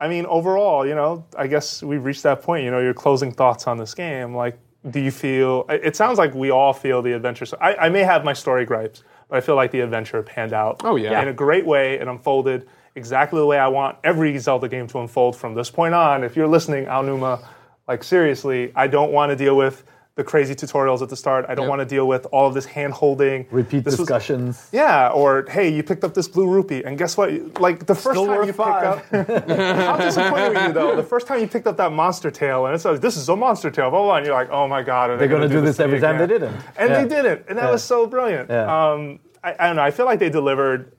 I 0.00 0.08
mean, 0.08 0.26
overall, 0.26 0.86
you 0.86 0.94
know, 0.94 1.24
I 1.36 1.46
guess 1.48 1.82
we've 1.82 2.04
reached 2.04 2.22
that 2.24 2.42
point. 2.42 2.64
You 2.64 2.70
know, 2.70 2.80
your 2.80 2.94
closing 2.94 3.32
thoughts 3.32 3.66
on 3.66 3.76
this 3.76 3.94
game. 3.94 4.34
Like, 4.34 4.58
do 4.90 4.98
you 5.00 5.10
feel? 5.12 5.64
It 5.68 5.80
it 5.84 5.96
sounds 5.96 6.18
like 6.18 6.34
we 6.34 6.50
all 6.50 6.72
feel 6.72 7.02
the 7.02 7.12
adventure. 7.12 7.46
So 7.46 7.56
I, 7.60 7.86
I 7.86 7.88
may 7.88 8.02
have 8.02 8.24
my 8.24 8.32
story 8.32 8.64
gripes, 8.64 9.02
but 9.02 9.11
I 9.32 9.40
feel 9.40 9.56
like 9.56 9.70
the 9.70 9.80
adventure 9.80 10.22
panned 10.22 10.52
out. 10.52 10.82
Oh, 10.84 10.96
yeah. 10.96 11.20
in 11.22 11.28
a 11.28 11.32
great 11.32 11.66
way. 11.66 11.94
It 11.94 12.06
unfolded 12.06 12.68
exactly 12.94 13.38
the 13.40 13.46
way 13.46 13.58
I 13.58 13.68
want 13.68 13.98
every 14.04 14.36
Zelda 14.38 14.68
game 14.68 14.86
to 14.88 15.00
unfold 15.00 15.36
from 15.36 15.54
this 15.54 15.70
point 15.70 15.94
on. 15.94 16.24
If 16.24 16.36
you're 16.36 16.48
listening, 16.48 16.84
Aonuma, 16.86 17.44
like 17.88 18.04
seriously, 18.04 18.72
I 18.74 18.86
don't 18.86 19.12
want 19.12 19.30
to 19.30 19.36
deal 19.36 19.56
with 19.56 19.84
the 20.14 20.22
crazy 20.22 20.54
tutorials 20.54 21.00
at 21.00 21.08
the 21.08 21.16
start. 21.16 21.46
I 21.48 21.54
don't 21.54 21.62
Yep. 21.64 21.70
want 21.70 21.80
to 21.80 21.86
deal 21.86 22.06
with 22.06 22.26
all 22.32 22.46
of 22.46 22.52
this 22.52 22.66
hand 22.66 22.92
holding. 22.92 23.46
Repeat 23.50 23.84
This 23.84 23.92
was- 23.98 24.06
discussions. 24.06 24.68
yeah, 24.70 25.08
or 25.08 25.46
hey, 25.48 25.68
you 25.70 25.82
picked 25.82 26.04
up 26.04 26.12
this 26.12 26.28
blue 26.28 26.46
rupee, 26.48 26.82
and 26.84 26.98
guess 26.98 27.16
what? 27.16 27.30
Like 27.60 27.86
the 27.86 27.94
first 27.94 28.18
Still 28.18 28.26
time 28.26 28.46
you 28.46 28.52
five. 28.52 29.02
pick 29.10 29.30
up, 29.30 29.48
how 29.48 29.96
disappointed 29.96 30.54
were 30.54 30.66
you 30.66 30.72
though? 30.74 30.96
The 30.96 31.02
first 31.02 31.26
time 31.26 31.40
you 31.40 31.46
picked 31.48 31.66
up 31.66 31.78
that 31.78 31.92
monster 31.92 32.30
tail, 32.30 32.66
and 32.66 32.74
it 32.74 32.78
says 32.80 33.00
this 33.00 33.16
is 33.16 33.28
a 33.30 33.36
monster 33.36 33.70
tail, 33.70 33.88
blah 33.90 34.02
blah, 34.02 34.16
and 34.16 34.26
you're 34.26 34.34
like, 34.34 34.50
oh 34.50 34.68
my 34.68 34.82
god, 34.82 35.10
are 35.10 35.16
they 35.16 35.26
They're 35.26 35.38
going 35.38 35.48
to 35.48 35.54
do 35.54 35.62
this 35.62 35.76
to 35.78 35.82
me 35.88 35.94
every 35.94 36.00
time 36.00 36.18
they 36.18 36.26
didn't. 36.26 36.54
and 36.76 36.90
Yeah. 36.90 37.02
they 37.04 37.08
didn't, 37.08 37.44
and 37.48 37.56
that 37.58 37.64
Yeah. 37.64 37.70
was 37.70 37.82
so 37.82 38.06
brilliant. 38.06 38.50
Yeah. 38.50 38.90
Um, 38.92 39.18
I, 39.42 39.54
I 39.58 39.66
don't 39.66 39.76
know. 39.76 39.82
I 39.82 39.90
feel 39.90 40.04
like 40.06 40.18
they 40.18 40.30
delivered 40.30 40.92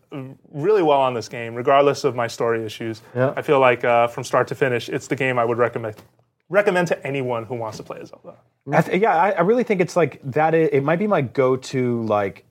really 0.51 0.81
well 0.83 0.99
on 1.01 1.13
this 1.13 1.29
game, 1.29 1.55
regardless 1.55 2.03
of 2.03 2.15
my 2.15 2.27
story 2.27 2.63
issues. 2.65 3.01
Yeah. 3.15 3.33
I 3.37 3.41
feel 3.41 3.59
like 3.59 3.83
uh, 3.85 4.07
from 4.07 4.23
start 4.23 4.47
to 4.49 4.55
finish, 4.55 4.89
it's 4.89 5.07
the 5.07 5.15
game 5.15 5.37
I 5.39 5.45
would 5.45 5.57
recommend 5.59 5.95
recommend 6.49 6.87
to 6.89 7.07
anyone 7.07 7.45
who 7.45 7.55
wants 7.55 7.77
to 7.77 7.83
play 7.83 7.99
a 7.99 8.05
Zelda. 8.05 8.35
I 8.71 8.81
th- 8.81 9.01
yeah, 9.01 9.15
I, 9.15 9.31
I 9.31 9.41
really 9.41 9.63
think 9.63 9.81
it's 9.81 9.95
like 9.95 10.19
that. 10.23 10.53
i- 10.53 10.69
It 10.71 10.83
might 10.83 10.99
be 10.99 11.07
my 11.07 11.21
go-to 11.21 12.03
like 12.03 12.45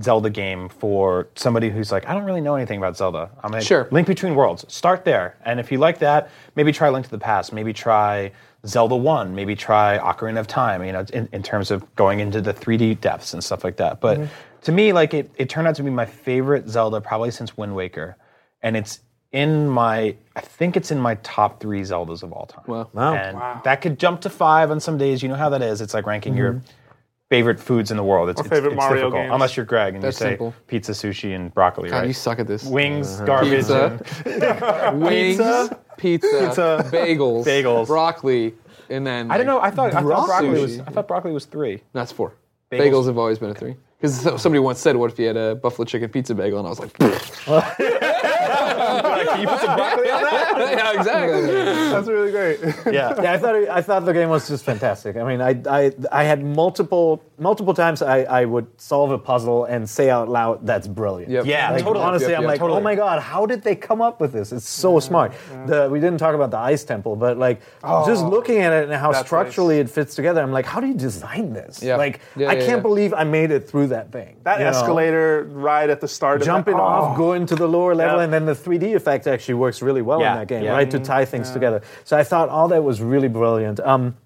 Zelda 0.00 0.30
game 0.30 0.68
for 0.68 1.28
somebody 1.34 1.70
who's 1.70 1.90
like, 1.90 2.06
I 2.08 2.14
don't 2.14 2.24
really 2.24 2.40
know 2.40 2.54
anything 2.54 2.78
about 2.78 2.96
Zelda. 2.96 3.30
I'm 3.42 3.52
like, 3.52 3.62
Sure. 3.62 3.88
Link 3.90 4.06
Between 4.06 4.34
Worlds. 4.34 4.64
Start 4.72 5.04
there, 5.04 5.36
and 5.44 5.58
if 5.60 5.70
you 5.72 5.78
like 5.78 5.98
that, 5.98 6.30
maybe 6.56 6.72
try 6.72 6.88
Link 6.88 7.04
to 7.06 7.10
the 7.10 7.18
Past. 7.18 7.52
Maybe 7.52 7.72
try 7.72 8.32
Zelda 8.66 8.96
One. 8.96 9.34
Maybe 9.34 9.54
try 9.54 9.98
Ocarina 9.98 10.38
of 10.40 10.46
Time. 10.46 10.84
You 10.84 10.92
know, 10.92 11.04
in, 11.12 11.28
in 11.32 11.42
terms 11.42 11.70
of 11.70 11.94
going 11.96 12.20
into 12.20 12.40
the 12.40 12.52
3D 12.54 13.00
depths 13.00 13.32
and 13.34 13.42
stuff 13.42 13.64
like 13.64 13.76
that. 13.76 14.00
But 14.00 14.18
mm-hmm. 14.18 14.32
to 14.62 14.72
me, 14.72 14.92
like 14.92 15.14
it, 15.14 15.30
it 15.36 15.48
turned 15.48 15.66
out 15.68 15.74
to 15.76 15.82
be 15.82 15.90
my 15.90 16.06
favorite 16.06 16.68
Zelda 16.68 17.00
probably 17.00 17.30
since 17.30 17.56
Wind 17.56 17.74
Waker, 17.74 18.16
and 18.62 18.76
it's 18.76 19.00
in 19.32 19.68
my. 19.68 20.16
I 20.36 20.40
think 20.40 20.76
it's 20.76 20.90
in 20.90 20.98
my 20.98 21.16
top 21.16 21.60
three 21.60 21.80
Zeldas 21.82 22.22
of 22.22 22.32
all 22.32 22.46
time. 22.46 22.64
Wow. 22.66 22.88
Wow. 22.92 23.14
And 23.14 23.64
that 23.64 23.80
could 23.82 23.98
jump 23.98 24.20
to 24.22 24.30
five 24.30 24.70
on 24.70 24.80
some 24.80 24.98
days. 24.98 25.22
You 25.22 25.28
know 25.28 25.34
how 25.34 25.48
that 25.50 25.62
is. 25.62 25.80
It's 25.80 25.94
like 25.94 26.06
ranking 26.06 26.36
your 26.36 26.54
mm-hmm. 26.54 26.66
favorite 27.28 27.58
foods 27.60 27.90
in 27.90 27.96
the 27.96 28.04
world. 28.04 28.28
It's, 28.28 28.40
it's- 28.40 28.50
favorite 28.50 28.72
it's 28.72 28.76
Mario 28.76 28.94
difficult. 28.94 29.22
games. 29.22 29.32
Unless 29.34 29.56
you're 29.56 29.66
Greg 29.66 29.94
and 29.94 30.02
That's 30.02 30.18
you 30.20 30.24
say 30.24 30.30
simple. 30.30 30.54
pizza, 30.66 30.92
sushi, 30.92 31.34
and 31.34 31.52
broccoli, 31.52 31.90
God, 31.90 31.98
right? 31.98 32.06
you 32.06 32.12
suck 32.12 32.38
at 32.38 32.46
this. 32.46 32.64
Wings, 32.64 33.16
uh-huh. 33.16 33.26
garbage, 33.26 33.50
Pizza. 33.50 34.00
and- 34.24 35.00
Wings, 35.02 35.36
Pizza. 35.36 35.78
pizza, 35.96 36.88
bagels, 36.90 37.44
Bagels. 37.44 37.86
broccoli, 37.86 38.54
and 38.88 39.06
then 39.06 39.30
I 39.30 39.36
don't 39.36 39.46
know. 39.46 39.60
I 39.60 39.70
thought 39.70 39.94
I 39.94 40.02
thought 40.02 40.26
broccoli 40.26 40.48
Sushi. 40.48 40.62
was 40.62 40.80
I 40.80 40.90
thought 40.90 41.08
broccoli 41.08 41.32
was 41.32 41.44
three. 41.44 41.82
That's 41.92 42.12
four. 42.12 42.34
Bagels. 42.70 42.80
Bagels, 42.80 43.06
have 43.06 43.18
always 43.18 43.38
been 43.38 43.50
a 43.50 43.54
three. 43.54 43.76
Because 44.00 44.20
somebody 44.40 44.60
once 44.60 44.78
said, 44.78 44.96
"What 44.96 45.10
if 45.10 45.18
you 45.18 45.26
had 45.26 45.36
a 45.36 45.56
buffalo 45.56 45.84
chicken 45.84 46.08
pizza 46.08 46.34
bagel?" 46.34 46.58
And 46.60 46.66
I 46.66 46.70
was 46.70 46.78
like, 46.78 46.96
Can 48.38 49.40
you 49.40 49.48
put 49.48 49.60
some 49.60 49.76
broccoli 49.76 50.10
on 50.10 50.22
that? 50.22 50.56
"Yeah, 50.78 50.98
exactly." 50.98 51.46
That's 51.46 52.08
really 52.08 52.30
great. 52.30 52.60
Yeah. 52.92 53.20
yeah, 53.22 53.32
I 53.32 53.38
thought 53.38 53.54
it, 53.54 53.68
I 53.68 53.82
thought 53.82 54.04
the 54.04 54.12
game 54.12 54.28
was 54.28 54.48
just 54.48 54.64
fantastic. 54.64 55.16
I 55.16 55.24
mean, 55.24 55.40
I 55.40 55.60
I, 55.68 55.92
I 56.12 56.24
had 56.24 56.44
multiple 56.44 57.22
multiple 57.38 57.74
times 57.74 58.02
I, 58.02 58.22
I 58.22 58.44
would 58.44 58.66
solve 58.80 59.10
a 59.10 59.18
puzzle 59.18 59.64
and 59.64 59.88
say 59.88 60.10
out 60.10 60.28
loud, 60.28 60.66
"That's 60.66 60.88
brilliant." 60.88 61.30
Yep. 61.32 61.46
Yeah, 61.46 61.70
Like, 61.70 61.84
totally. 61.84 62.04
Honestly, 62.04 62.30
Yep, 62.30 62.38
I'm 62.38 62.42
yep, 62.44 62.48
like, 62.48 62.60
oh 62.60 62.64
totally. 62.64 62.80
oh 62.80 62.84
my 62.84 62.94
god, 62.94 63.22
how 63.22 63.46
did 63.46 63.62
they 63.62 63.74
come 63.76 64.00
up 64.00 64.20
with 64.20 64.32
this? 64.32 64.52
It's 64.52 64.68
so 64.68 65.00
smart. 65.00 65.32
The, 65.66 65.88
we 65.90 66.00
didn't 66.00 66.18
talk 66.18 66.34
about 66.34 66.50
the 66.50 66.58
ice 66.58 66.84
temple, 66.84 67.16
but 67.16 67.38
like 67.38 67.60
oh, 67.84 68.06
just 68.06 68.24
looking 68.24 68.58
at 68.58 68.72
it 68.72 68.84
and 68.84 68.92
how 68.92 69.12
that's 69.12 69.26
structurally 69.26 69.78
it 69.78 69.90
fits 69.90 70.14
together, 70.14 70.42
I'm 70.42 70.52
like, 70.52 70.66
how 70.66 70.80
do 70.80 70.86
you 70.86 70.94
design 70.94 71.52
this? 71.52 71.82
Yeah. 71.82 71.96
Like, 71.96 72.20
Yeah, 72.36 72.48
I 72.48 72.56
can't 72.56 72.68
yeah. 72.68 72.80
believe 72.80 73.14
I 73.14 73.24
made 73.24 73.50
it 73.50 73.68
through 73.68 73.88
that 73.88 74.12
thing. 74.12 74.36
That 74.44 74.58
you 74.58 74.64
know? 74.64 74.70
escalator 74.70 75.44
right 75.52 75.88
at 75.88 76.00
the 76.00 76.08
start, 76.08 76.42
jumping 76.42 76.74
of 76.74 76.78
that, 76.78 76.84
off, 76.84 77.14
oh. 77.14 77.16
going 77.16 77.46
to 77.46 77.54
the 77.56 77.68
lower 77.68 77.94
level, 77.94 78.18
Yeah. 78.18 78.24
And 78.28 78.34
then 78.34 78.44
the 78.44 78.52
3D 78.52 78.94
effect 78.94 79.26
actually 79.26 79.54
works 79.54 79.80
really 79.80 80.02
well 80.02 80.20
Yeah, 80.20 80.32
in 80.34 80.38
that 80.40 80.48
game, 80.48 80.64
yeah. 80.64 80.72
right? 80.72 80.90
To 80.90 80.98
tie 80.98 81.24
things 81.24 81.50
together. 81.50 81.80
So 82.04 82.16
I 82.18 82.24
thought 82.24 82.50
all 82.50 82.68
that 82.68 82.82
was 82.84 83.00
really 83.00 83.28
brilliant. 83.28 83.80
Um, 83.80 84.16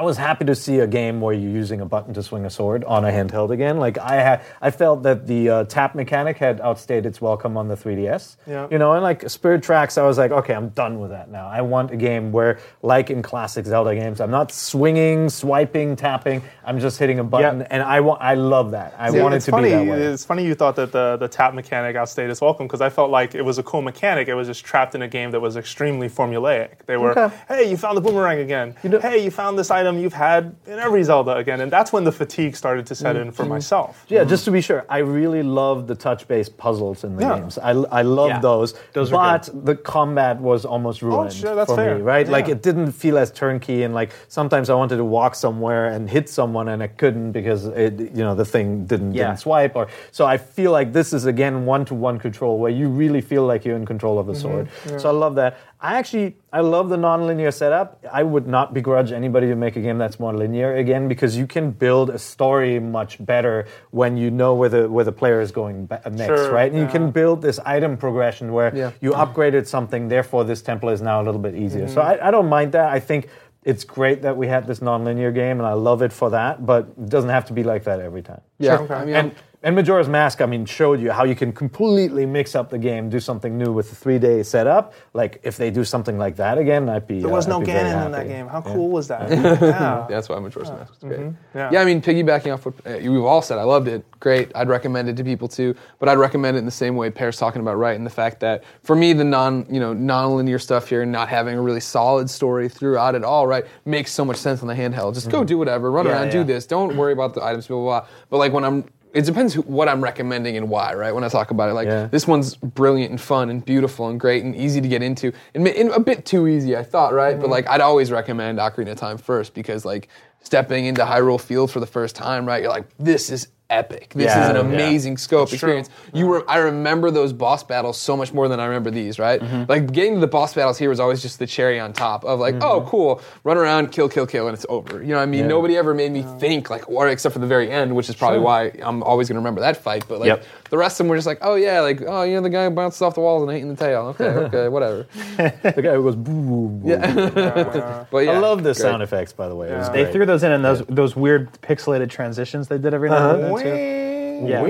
I 0.00 0.02
was 0.02 0.16
happy 0.16 0.46
to 0.46 0.54
see 0.54 0.78
a 0.78 0.86
game 0.86 1.20
where 1.20 1.34
you're 1.34 1.50
using 1.50 1.82
a 1.82 1.84
button 1.84 2.14
to 2.14 2.22
swing 2.22 2.46
a 2.46 2.50
sword 2.50 2.84
on 2.84 3.04
a 3.04 3.10
handheld 3.10 3.50
again. 3.50 3.76
Like 3.76 3.98
I 3.98 4.14
had, 4.14 4.40
I 4.62 4.70
felt 4.70 5.02
that 5.02 5.26
the 5.26 5.50
uh, 5.50 5.64
tap 5.64 5.94
mechanic 5.94 6.38
had 6.38 6.58
outstayed 6.62 7.04
its 7.04 7.20
welcome 7.20 7.58
on 7.58 7.68
the 7.68 7.74
3DS. 7.76 8.36
Yeah. 8.46 8.66
You 8.70 8.78
know, 8.78 8.94
and 8.94 9.02
like 9.02 9.28
Spirit 9.28 9.62
Tracks, 9.62 9.98
I 9.98 10.02
was 10.04 10.16
like, 10.16 10.30
okay, 10.30 10.54
I'm 10.54 10.70
done 10.70 11.00
with 11.00 11.10
that 11.10 11.30
now. 11.30 11.46
I 11.48 11.60
want 11.60 11.90
a 11.90 11.98
game 11.98 12.32
where, 12.32 12.60
like 12.80 13.10
in 13.10 13.20
classic 13.20 13.66
Zelda 13.66 13.94
games, 13.94 14.22
I'm 14.22 14.30
not 14.30 14.52
swinging, 14.52 15.28
swiping, 15.28 15.96
tapping. 15.96 16.40
I'm 16.64 16.80
just 16.80 16.98
hitting 16.98 17.18
a 17.18 17.24
button, 17.24 17.60
Yeah. 17.60 17.66
and 17.70 17.82
I 17.82 18.00
want, 18.00 18.22
I 18.22 18.36
love 18.36 18.70
that. 18.70 18.94
I 18.98 19.10
Yeah, 19.10 19.22
want 19.22 19.34
it 19.34 19.40
to 19.40 19.50
funny. 19.50 19.68
be 19.68 19.74
that 19.74 19.86
way. 19.86 20.00
It's 20.00 20.24
funny 20.24 20.46
you 20.46 20.54
thought 20.54 20.76
that 20.76 20.92
the, 20.92 21.18
the 21.18 21.28
tap 21.28 21.52
mechanic 21.52 21.94
outstayed 21.96 22.30
its 22.30 22.40
welcome 22.40 22.66
because 22.66 22.80
I 22.80 22.88
felt 22.88 23.10
like 23.10 23.34
it 23.34 23.42
was 23.42 23.58
a 23.58 23.62
cool 23.62 23.82
mechanic. 23.82 24.28
It 24.28 24.34
was 24.34 24.46
just 24.48 24.64
trapped 24.64 24.94
in 24.94 25.02
a 25.02 25.08
game 25.08 25.30
that 25.32 25.40
was 25.40 25.58
extremely 25.58 26.08
formulaic. 26.08 26.86
They 26.86 26.96
were, 26.96 27.10
Okay. 27.18 27.36
hey, 27.48 27.70
you 27.70 27.76
found 27.76 27.98
the 27.98 28.00
boomerang 28.00 28.38
again. 28.38 28.76
You 28.82 28.88
know- 28.88 29.00
hey, 29.00 29.22
you 29.22 29.30
found 29.30 29.58
this 29.58 29.70
item 29.70 29.89
you've 29.98 30.12
had 30.12 30.54
in 30.66 30.78
every 30.78 31.02
Zelda 31.02 31.36
again, 31.36 31.60
and 31.60 31.70
that's 31.72 31.92
when 31.92 32.04
the 32.04 32.12
fatigue 32.12 32.54
started 32.56 32.86
to 32.86 32.94
set 32.94 33.16
in 33.16 33.32
for 33.32 33.42
Mm-hmm. 33.42 33.50
myself. 33.52 34.04
Yeah, 34.08 34.24
just 34.24 34.44
to 34.44 34.50
be 34.50 34.60
sure, 34.60 34.84
I 34.88 34.98
really 34.98 35.42
love 35.42 35.86
the 35.86 35.94
touch-based 35.94 36.56
puzzles 36.56 37.04
in 37.04 37.16
the 37.16 37.22
Yeah. 37.22 37.38
games. 37.40 37.58
I, 37.58 37.70
I 37.70 38.02
love 38.02 38.28
Yeah, 38.28 38.40
those. 38.40 38.74
those 38.92 39.10
but 39.10 39.48
the 39.64 39.74
combat 39.76 40.38
was 40.40 40.64
almost 40.64 41.02
ruined 41.02 41.28
oh, 41.30 41.32
sure, 41.32 41.54
that's 41.54 41.70
for 41.70 41.76
fair. 41.76 41.96
me, 41.96 42.02
right? 42.02 42.28
Like 42.28 42.48
it 42.48 42.62
didn't 42.62 42.92
feel 42.92 43.16
as 43.18 43.30
turnkey, 43.30 43.82
and 43.84 43.94
like 43.94 44.10
sometimes 44.28 44.68
I 44.70 44.74
wanted 44.74 44.96
to 44.98 45.04
walk 45.04 45.34
somewhere 45.34 45.86
and 45.86 46.08
hit 46.08 46.28
someone, 46.28 46.68
and 46.68 46.82
I 46.82 46.88
couldn't 46.88 47.32
because 47.32 47.66
it, 47.66 47.98
you 48.00 48.22
know, 48.24 48.34
the 48.34 48.44
thing 48.44 48.84
didn't, 48.86 49.14
Yeah. 49.14 49.26
didn't 49.28 49.40
swipe. 49.40 49.74
Or 49.76 49.88
so 50.12 50.26
I 50.26 50.36
feel 50.36 50.70
like 50.72 50.92
this 50.92 51.12
is 51.12 51.26
again 51.26 51.64
one-to-one 51.66 52.18
control 52.18 52.58
where 52.58 52.70
you 52.70 52.88
really 52.88 53.20
feel 53.20 53.44
like 53.46 53.64
you're 53.64 53.76
in 53.76 53.86
control 53.86 54.18
of 54.18 54.26
the 54.26 54.34
sword. 54.34 54.68
So 54.98 55.08
I 55.08 55.12
love 55.12 55.34
that. 55.36 55.56
I 55.82 55.96
actually 55.98 56.36
I 56.52 56.60
love 56.60 56.90
the 56.90 56.96
non-linear 56.98 57.50
setup. 57.52 58.04
I 58.12 58.22
would 58.22 58.46
not 58.46 58.74
begrudge 58.74 59.12
anybody 59.12 59.46
to 59.46 59.54
make 59.56 59.76
a 59.76 59.80
game 59.80 59.96
that's 59.96 60.20
more 60.20 60.34
linear 60.34 60.74
again 60.76 61.08
because 61.08 61.36
you 61.38 61.46
can 61.46 61.70
build 61.70 62.10
a 62.10 62.18
story 62.18 62.78
much 62.78 63.24
better 63.24 63.66
when 63.90 64.18
you 64.18 64.30
know 64.30 64.54
where 64.54 64.68
the 64.68 64.90
where 64.90 65.04
the 65.06 65.12
player 65.12 65.40
is 65.40 65.52
going 65.52 65.86
ba- 65.86 66.02
next, 66.10 66.26
Sure, 66.26 66.52
right? 66.52 66.70
And 66.70 66.78
you 66.80 66.86
can 66.86 67.10
build 67.10 67.40
this 67.40 67.58
item 67.64 67.96
progression 67.96 68.52
where 68.52 68.76
Yeah. 68.76 68.90
you 69.00 69.12
upgraded 69.12 69.66
something, 69.66 70.08
therefore 70.08 70.44
this 70.44 70.60
temple 70.60 70.90
is 70.90 71.00
now 71.00 71.22
a 71.22 71.24
little 71.24 71.40
bit 71.40 71.54
easier. 71.54 71.88
So 71.88 72.00
Mm-hmm. 72.02 72.22
I, 72.24 72.28
I 72.28 72.30
don't 72.30 72.48
mind 72.50 72.72
that. 72.72 72.90
I 72.92 73.00
think 73.00 73.28
it's 73.64 73.84
great 73.84 74.20
that 74.22 74.36
we 74.36 74.46
had 74.48 74.66
this 74.66 74.80
non-linear 74.82 75.32
game, 75.32 75.60
and 75.60 75.66
I 75.66 75.72
love 75.74 76.02
it 76.02 76.12
for 76.12 76.30
that. 76.30 76.64
But 76.66 76.88
it 76.98 77.08
doesn't 77.08 77.30
have 77.30 77.44
to 77.46 77.52
be 77.54 77.62
like 77.62 77.84
that 77.84 78.00
every 78.00 78.22
time. 78.22 78.40
Yeah, 78.58 78.76
Sure. 78.78 78.94
I 78.94 79.04
mean, 79.06 79.14
And 79.14 79.34
and 79.62 79.76
Majora's 79.76 80.08
Mask, 80.08 80.40
I 80.40 80.46
mean, 80.46 80.64
showed 80.64 81.00
you 81.00 81.10
how 81.10 81.24
you 81.24 81.34
can 81.34 81.52
completely 81.52 82.24
mix 82.24 82.54
up 82.54 82.70
the 82.70 82.78
game, 82.78 83.10
do 83.10 83.20
something 83.20 83.58
new 83.58 83.72
with 83.72 83.90
the 83.90 83.94
three-day 83.94 84.42
setup. 84.42 84.94
Like 85.12 85.40
if 85.42 85.58
they 85.58 85.70
do 85.70 85.84
something 85.84 86.16
like 86.16 86.36
that 86.36 86.56
again, 86.56 86.88
I'd 86.88 87.06
be. 87.06 87.20
There 87.20 87.28
was 87.28 87.46
uh, 87.46 87.50
no 87.50 87.56
I'd 87.60 87.66
be 87.66 87.72
very 87.72 87.90
Ganon 87.90 88.06
in 88.06 88.12
that 88.12 88.26
game. 88.26 88.46
How 88.46 88.62
cool 88.62 88.88
was 88.88 89.08
that? 89.08 89.30
yeah. 89.30 90.06
that's 90.08 90.30
why 90.30 90.38
Majora's 90.38 90.70
Mask 90.70 90.90
was 90.90 90.98
great. 91.00 91.20
Mm-hmm. 91.20 91.58
Yeah. 91.58 91.70
Yeah. 91.72 91.82
I 91.82 91.84
mean, 91.84 92.00
piggybacking 92.00 92.54
off 92.54 92.64
what 92.64 92.74
uh, 92.86 92.98
we've 93.02 93.22
all 93.22 93.42
said, 93.42 93.58
I 93.58 93.64
loved 93.64 93.88
it. 93.88 94.02
Great. 94.18 94.50
I'd 94.54 94.68
recommend 94.68 95.10
it 95.10 95.16
to 95.18 95.24
people 95.24 95.46
too. 95.46 95.74
But 95.98 96.08
I'd 96.08 96.18
recommend 96.18 96.56
it 96.56 96.60
in 96.60 96.64
the 96.64 96.70
same 96.70 96.96
way 96.96 97.10
Peer's 97.10 97.36
talking 97.36 97.60
about, 97.60 97.76
right? 97.76 97.96
And 97.96 98.06
the 98.06 98.10
fact 98.10 98.40
that 98.40 98.64
for 98.82 98.96
me, 98.96 99.12
the 99.12 99.24
non, 99.24 99.66
you 99.70 99.80
know, 99.80 99.92
non-linear 99.92 100.58
stuff 100.58 100.88
here, 100.88 101.02
and 101.02 101.12
not 101.12 101.28
having 101.28 101.58
a 101.58 101.60
really 101.60 101.80
solid 101.80 102.30
story 102.30 102.70
throughout 102.70 103.14
it 103.14 103.24
all, 103.24 103.46
right, 103.46 103.66
makes 103.84 104.10
so 104.12 104.24
much 104.24 104.38
sense 104.38 104.62
on 104.62 104.68
the 104.68 104.74
handheld. 104.74 105.12
Just 105.14 105.28
go 105.30 105.44
do 105.44 105.58
whatever, 105.58 105.90
run 105.90 106.06
Yeah, 106.06 106.12
around, 106.12 106.26
yeah. 106.26 106.32
do 106.32 106.44
this. 106.44 106.66
Don't 106.66 106.96
worry 106.96 107.12
about 107.12 107.34
the 107.34 107.44
items, 107.44 107.66
blah 107.66 107.76
blah 107.76 108.00
blah. 108.00 108.08
But 108.30 108.38
like 108.38 108.52
when 108.54 108.64
I'm 108.64 108.84
it 109.12 109.24
depends 109.24 109.54
who, 109.54 109.62
what 109.62 109.88
I'm 109.88 110.02
recommending 110.02 110.56
and 110.56 110.68
why, 110.68 110.94
right? 110.94 111.12
When 111.14 111.24
I 111.24 111.28
talk 111.28 111.50
about 111.50 111.70
it, 111.70 111.74
like 111.74 111.88
Yeah. 111.88 112.06
this 112.06 112.26
one's 112.26 112.54
brilliant 112.56 113.10
and 113.10 113.20
fun 113.20 113.50
and 113.50 113.64
beautiful 113.64 114.08
and 114.08 114.18
great 114.20 114.44
and 114.44 114.54
easy 114.54 114.80
to 114.80 114.88
get 114.88 115.02
into, 115.02 115.32
and, 115.54 115.66
and 115.66 115.90
a 115.90 116.00
bit 116.00 116.24
too 116.24 116.46
easy, 116.46 116.76
I 116.76 116.82
thought, 116.82 117.12
right? 117.12 117.36
But 117.36 117.44
mm-hmm. 117.44 117.52
like 117.52 117.68
I'd 117.68 117.80
always 117.80 118.10
recommend 118.10 118.58
Ocarina 118.58 118.92
of 118.92 118.98
Time 118.98 119.18
first 119.18 119.54
because 119.54 119.84
like 119.84 120.08
stepping 120.42 120.86
into 120.86 121.02
Hyrule 121.02 121.40
Field 121.40 121.70
for 121.70 121.80
the 121.80 121.86
first 121.86 122.16
time, 122.16 122.46
right? 122.46 122.62
You're 122.62 122.70
like, 122.70 122.86
this 122.98 123.30
is 123.30 123.48
epic. 123.70 124.12
This 124.14 124.26
Yeah, 124.26 124.44
is 124.44 124.50
an 124.50 124.56
yeah. 124.56 124.74
amazing 124.74 125.16
scope 125.16 125.48
true. 125.48 125.54
experience. 125.54 125.88
You 126.12 126.34
re- 126.34 126.42
I 126.48 126.58
remember 126.58 127.10
those 127.10 127.32
boss 127.32 127.62
battles 127.62 127.96
so 127.98 128.16
much 128.16 128.32
more 128.34 128.48
than 128.48 128.60
I 128.60 128.66
remember 128.66 128.90
these, 128.90 129.18
right? 129.18 129.40
Mm-hmm. 129.40 129.64
Like 129.68 129.92
getting 129.92 130.14
to 130.14 130.20
the 130.20 130.26
boss 130.26 130.52
battles 130.54 130.76
here 130.78 130.88
was 130.88 131.00
always 131.00 131.22
just 131.22 131.38
the 131.38 131.46
cherry 131.46 131.80
on 131.80 131.92
top 131.92 132.24
of 132.24 132.40
like, 132.40 132.56
oh, 132.56 132.80
mm-hmm. 132.80 132.88
cool, 132.88 133.22
run 133.44 133.56
around, 133.56 133.92
kill, 133.92 134.08
kill, 134.08 134.26
kill, 134.26 134.46
and 134.48 134.54
it's 134.54 134.66
over. 134.68 135.00
You 135.00 135.08
know 135.10 135.16
what 135.16 135.22
I 135.22 135.26
mean? 135.26 135.46
Nobody 135.48 135.76
ever 135.76 135.94
made 135.94 136.12
me 136.12 136.24
think 136.38 136.68
like, 136.68 136.88
or 136.88 137.08
except 137.08 137.32
for 137.32 137.38
the 137.38 137.46
very 137.46 137.70
end, 137.70 137.94
which 137.94 138.08
is 138.08 138.16
probably 138.16 138.40
why 138.40 138.72
I'm 138.82 139.02
always 139.02 139.28
going 139.28 139.36
to 139.36 139.40
remember 139.40 139.60
that 139.62 139.76
fight. 139.76 140.04
But 140.08 140.20
like 140.20 140.26
Yep. 140.26 140.44
the 140.70 140.78
rest 140.78 140.94
of 140.94 141.04
them 141.04 141.08
were 141.08 141.16
just 141.16 141.26
like, 141.26 141.38
oh 141.42 141.54
yeah, 141.54 141.80
like 141.80 142.02
oh 142.06 142.22
you 142.22 142.34
know 142.34 142.42
the 142.42 142.50
guy 142.50 142.64
who 142.64 142.70
bounced 142.70 143.00
off 143.02 143.14
the 143.14 143.20
walls 143.20 143.42
and 143.42 143.52
ate 143.52 143.62
in 143.62 143.68
the 143.68 143.76
tail. 143.76 144.06
Okay, 144.18 144.24
okay, 144.24 144.68
whatever. 144.74 145.06
The 145.36 145.82
guy 145.82 145.94
who 145.94 146.02
goes 146.02 146.16
boo 146.16 146.32
boo 146.32 146.68
boo. 146.68 146.90
But 148.10 148.18
yeah, 148.24 148.32
I 148.32 148.38
love 148.38 148.58
the 148.58 148.72
great. 148.74 148.76
sound 148.76 149.02
effects, 149.02 149.32
by 149.32 149.48
the 149.48 149.54
way. 149.54 149.68
Yeah. 149.68 149.88
They 149.88 150.02
great. 150.02 150.12
threw 150.12 150.26
those 150.26 150.42
in 150.42 150.52
and 150.52 150.64
those 150.64 150.82
those 150.88 151.14
weird 151.16 151.52
pixelated 151.62 152.10
transitions 152.10 152.68
they 152.68 152.78
did 152.78 152.94
every 152.94 153.08
now 153.08 153.16
and 153.16 153.24
uh-huh. 153.24 153.36
then 153.36 153.52
too. 153.62 154.46
Yeah. 154.46 154.62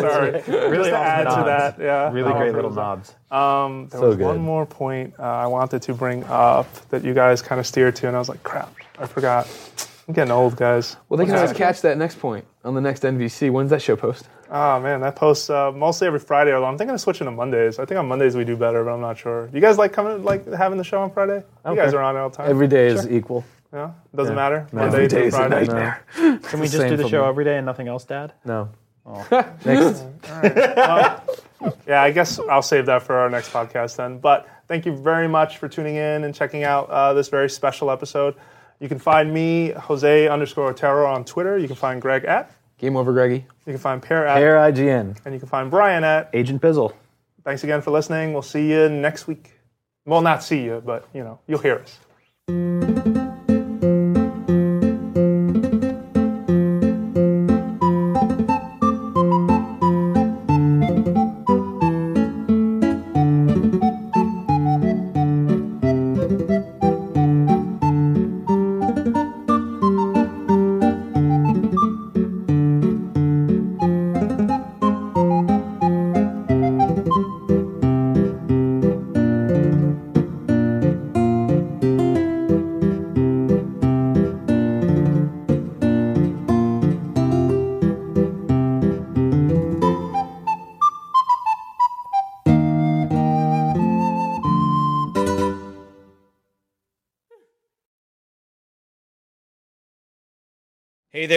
Sorry. 0.00 0.42
Really 0.48 0.90
to 0.90 0.96
awesome 0.96 0.96
add 0.96 1.24
to 1.24 1.44
that. 1.46 1.78
Yeah. 1.78 2.10
Really 2.12 2.32
Oh, 2.32 2.38
great 2.38 2.54
little 2.54 2.70
was 2.70 2.76
a- 2.76 2.80
nods. 2.80 3.14
Um, 3.30 3.88
there 3.90 4.00
So 4.00 4.06
was 4.08 4.16
good. 4.16 4.26
one 4.26 4.40
more 4.40 4.66
point 4.66 5.14
uh, 5.18 5.22
I 5.22 5.46
wanted 5.46 5.82
to 5.82 5.94
bring 5.94 6.24
up 6.24 6.66
that 6.90 7.04
you 7.04 7.14
guys 7.14 7.40
kind 7.42 7.60
of 7.60 7.66
steered 7.66 7.94
to, 7.96 8.06
and 8.08 8.16
I 8.16 8.18
was 8.18 8.28
like, 8.28 8.42
crap, 8.42 8.72
I 8.98 9.06
forgot. 9.06 9.48
I'm 10.08 10.12
getting 10.14 10.32
old, 10.32 10.56
guys. 10.56 10.96
Well, 11.08 11.16
they 11.18 11.24
can 11.24 11.34
always 11.36 11.52
catch 11.52 11.80
that 11.82 11.96
next 11.96 12.18
point 12.18 12.44
on 12.64 12.74
the 12.74 12.80
next 12.80 13.02
NVC. 13.04 13.50
When's 13.50 13.70
that 13.70 13.80
show 13.80 13.96
post? 13.96 14.28
Oh 14.50 14.78
man, 14.78 15.00
that 15.00 15.16
posts 15.16 15.48
uh, 15.48 15.72
mostly 15.72 16.06
every 16.06 16.18
Friday. 16.20 16.52
Although 16.52 16.66
I'm 16.66 16.76
thinking 16.76 16.94
of 16.94 17.00
switching 17.00 17.24
to 17.24 17.30
Mondays. 17.30 17.78
I 17.78 17.86
think 17.86 17.98
on 17.98 18.06
Mondays 18.06 18.36
we 18.36 18.44
do 18.44 18.54
better, 18.56 18.84
but 18.84 18.92
I'm 18.92 19.00
not 19.00 19.16
sure. 19.16 19.48
You 19.52 19.60
guys 19.60 19.78
like 19.78 19.92
coming, 19.94 20.22
like 20.22 20.46
having 20.52 20.76
the 20.78 20.84
show 20.84 21.00
on 21.00 21.10
Friday? 21.10 21.36
You 21.66 21.74
guys 21.74 21.88
Okay. 21.88 21.96
are 21.96 22.02
on 22.02 22.16
all 22.16 22.28
the 22.28 22.36
time. 22.36 22.50
Every 22.50 22.68
day 22.68 22.88
is 22.88 23.08
equal. 23.10 23.44
Yeah, 23.74 23.90
doesn't 24.14 24.36
matter. 24.36 24.68
No. 24.72 24.82
Monday 24.82 24.96
Every 24.96 25.08
through 25.08 25.18
day's 25.22 25.34
a 25.34 25.36
Friday. 25.36 25.66
nightmare. 25.66 26.04
Can 26.44 26.60
we 26.60 26.66
just 26.66 26.76
same 26.76 26.90
do 26.90 26.96
the 26.96 27.02
for 27.02 27.08
show 27.08 27.22
me. 27.24 27.28
every 27.28 27.44
day 27.44 27.56
and 27.56 27.66
nothing 27.66 27.88
else, 27.88 28.04
Dad? 28.04 28.32
No. 28.44 28.70
Next. 29.64 30.04
Yeah, 31.86 32.02
I 32.02 32.10
guess 32.10 32.38
I'll 32.38 32.60
save 32.62 32.84
that 32.86 33.02
for 33.02 33.14
our 33.16 33.30
next 33.30 33.50
podcast 33.50 33.96
then. 33.96 34.18
But 34.18 34.46
thank 34.68 34.84
you 34.84 34.94
very 34.94 35.26
much 35.28 35.56
for 35.56 35.66
tuning 35.66 35.96
in 35.96 36.24
and 36.24 36.34
checking 36.34 36.62
out 36.62 36.90
uh, 36.90 37.14
this 37.14 37.28
very 37.30 37.48
special 37.48 37.90
episode. 37.90 38.34
You 38.80 38.88
can 38.88 38.98
find 38.98 39.32
me, 39.32 39.70
Jose 39.70 40.28
underscore 40.28 40.68
Otero, 40.68 41.06
on 41.06 41.24
Twitter. 41.24 41.56
You 41.56 41.66
can 41.66 41.76
find 41.76 42.02
Greg 42.02 42.24
at. 42.26 42.50
Game 42.76 42.98
over, 42.98 43.14
Greggy. 43.14 43.46
You 43.66 43.72
can 43.72 43.78
find 43.78 44.02
Peer 44.02 44.26
at. 44.26 44.42
Air 44.42 44.56
IGN. 44.56 45.16
And 45.24 45.32
you 45.32 45.40
can 45.40 45.48
find 45.48 45.70
Brian 45.70 46.04
at. 46.04 46.28
Agent 46.34 46.60
Pizzle. 46.60 46.92
Thanks 47.44 47.64
again 47.64 47.80
for 47.80 47.92
listening. 47.92 48.34
We'll 48.34 48.42
see 48.42 48.68
you 48.70 48.90
next 48.90 49.26
week. 49.26 49.52
Well, 50.04 50.20
not 50.20 50.42
see 50.42 50.62
you, 50.62 50.82
but 50.84 51.08
you 51.14 51.24
know, 51.24 51.38
you'll 51.46 51.60
hear 51.60 51.82
us. 52.48 53.13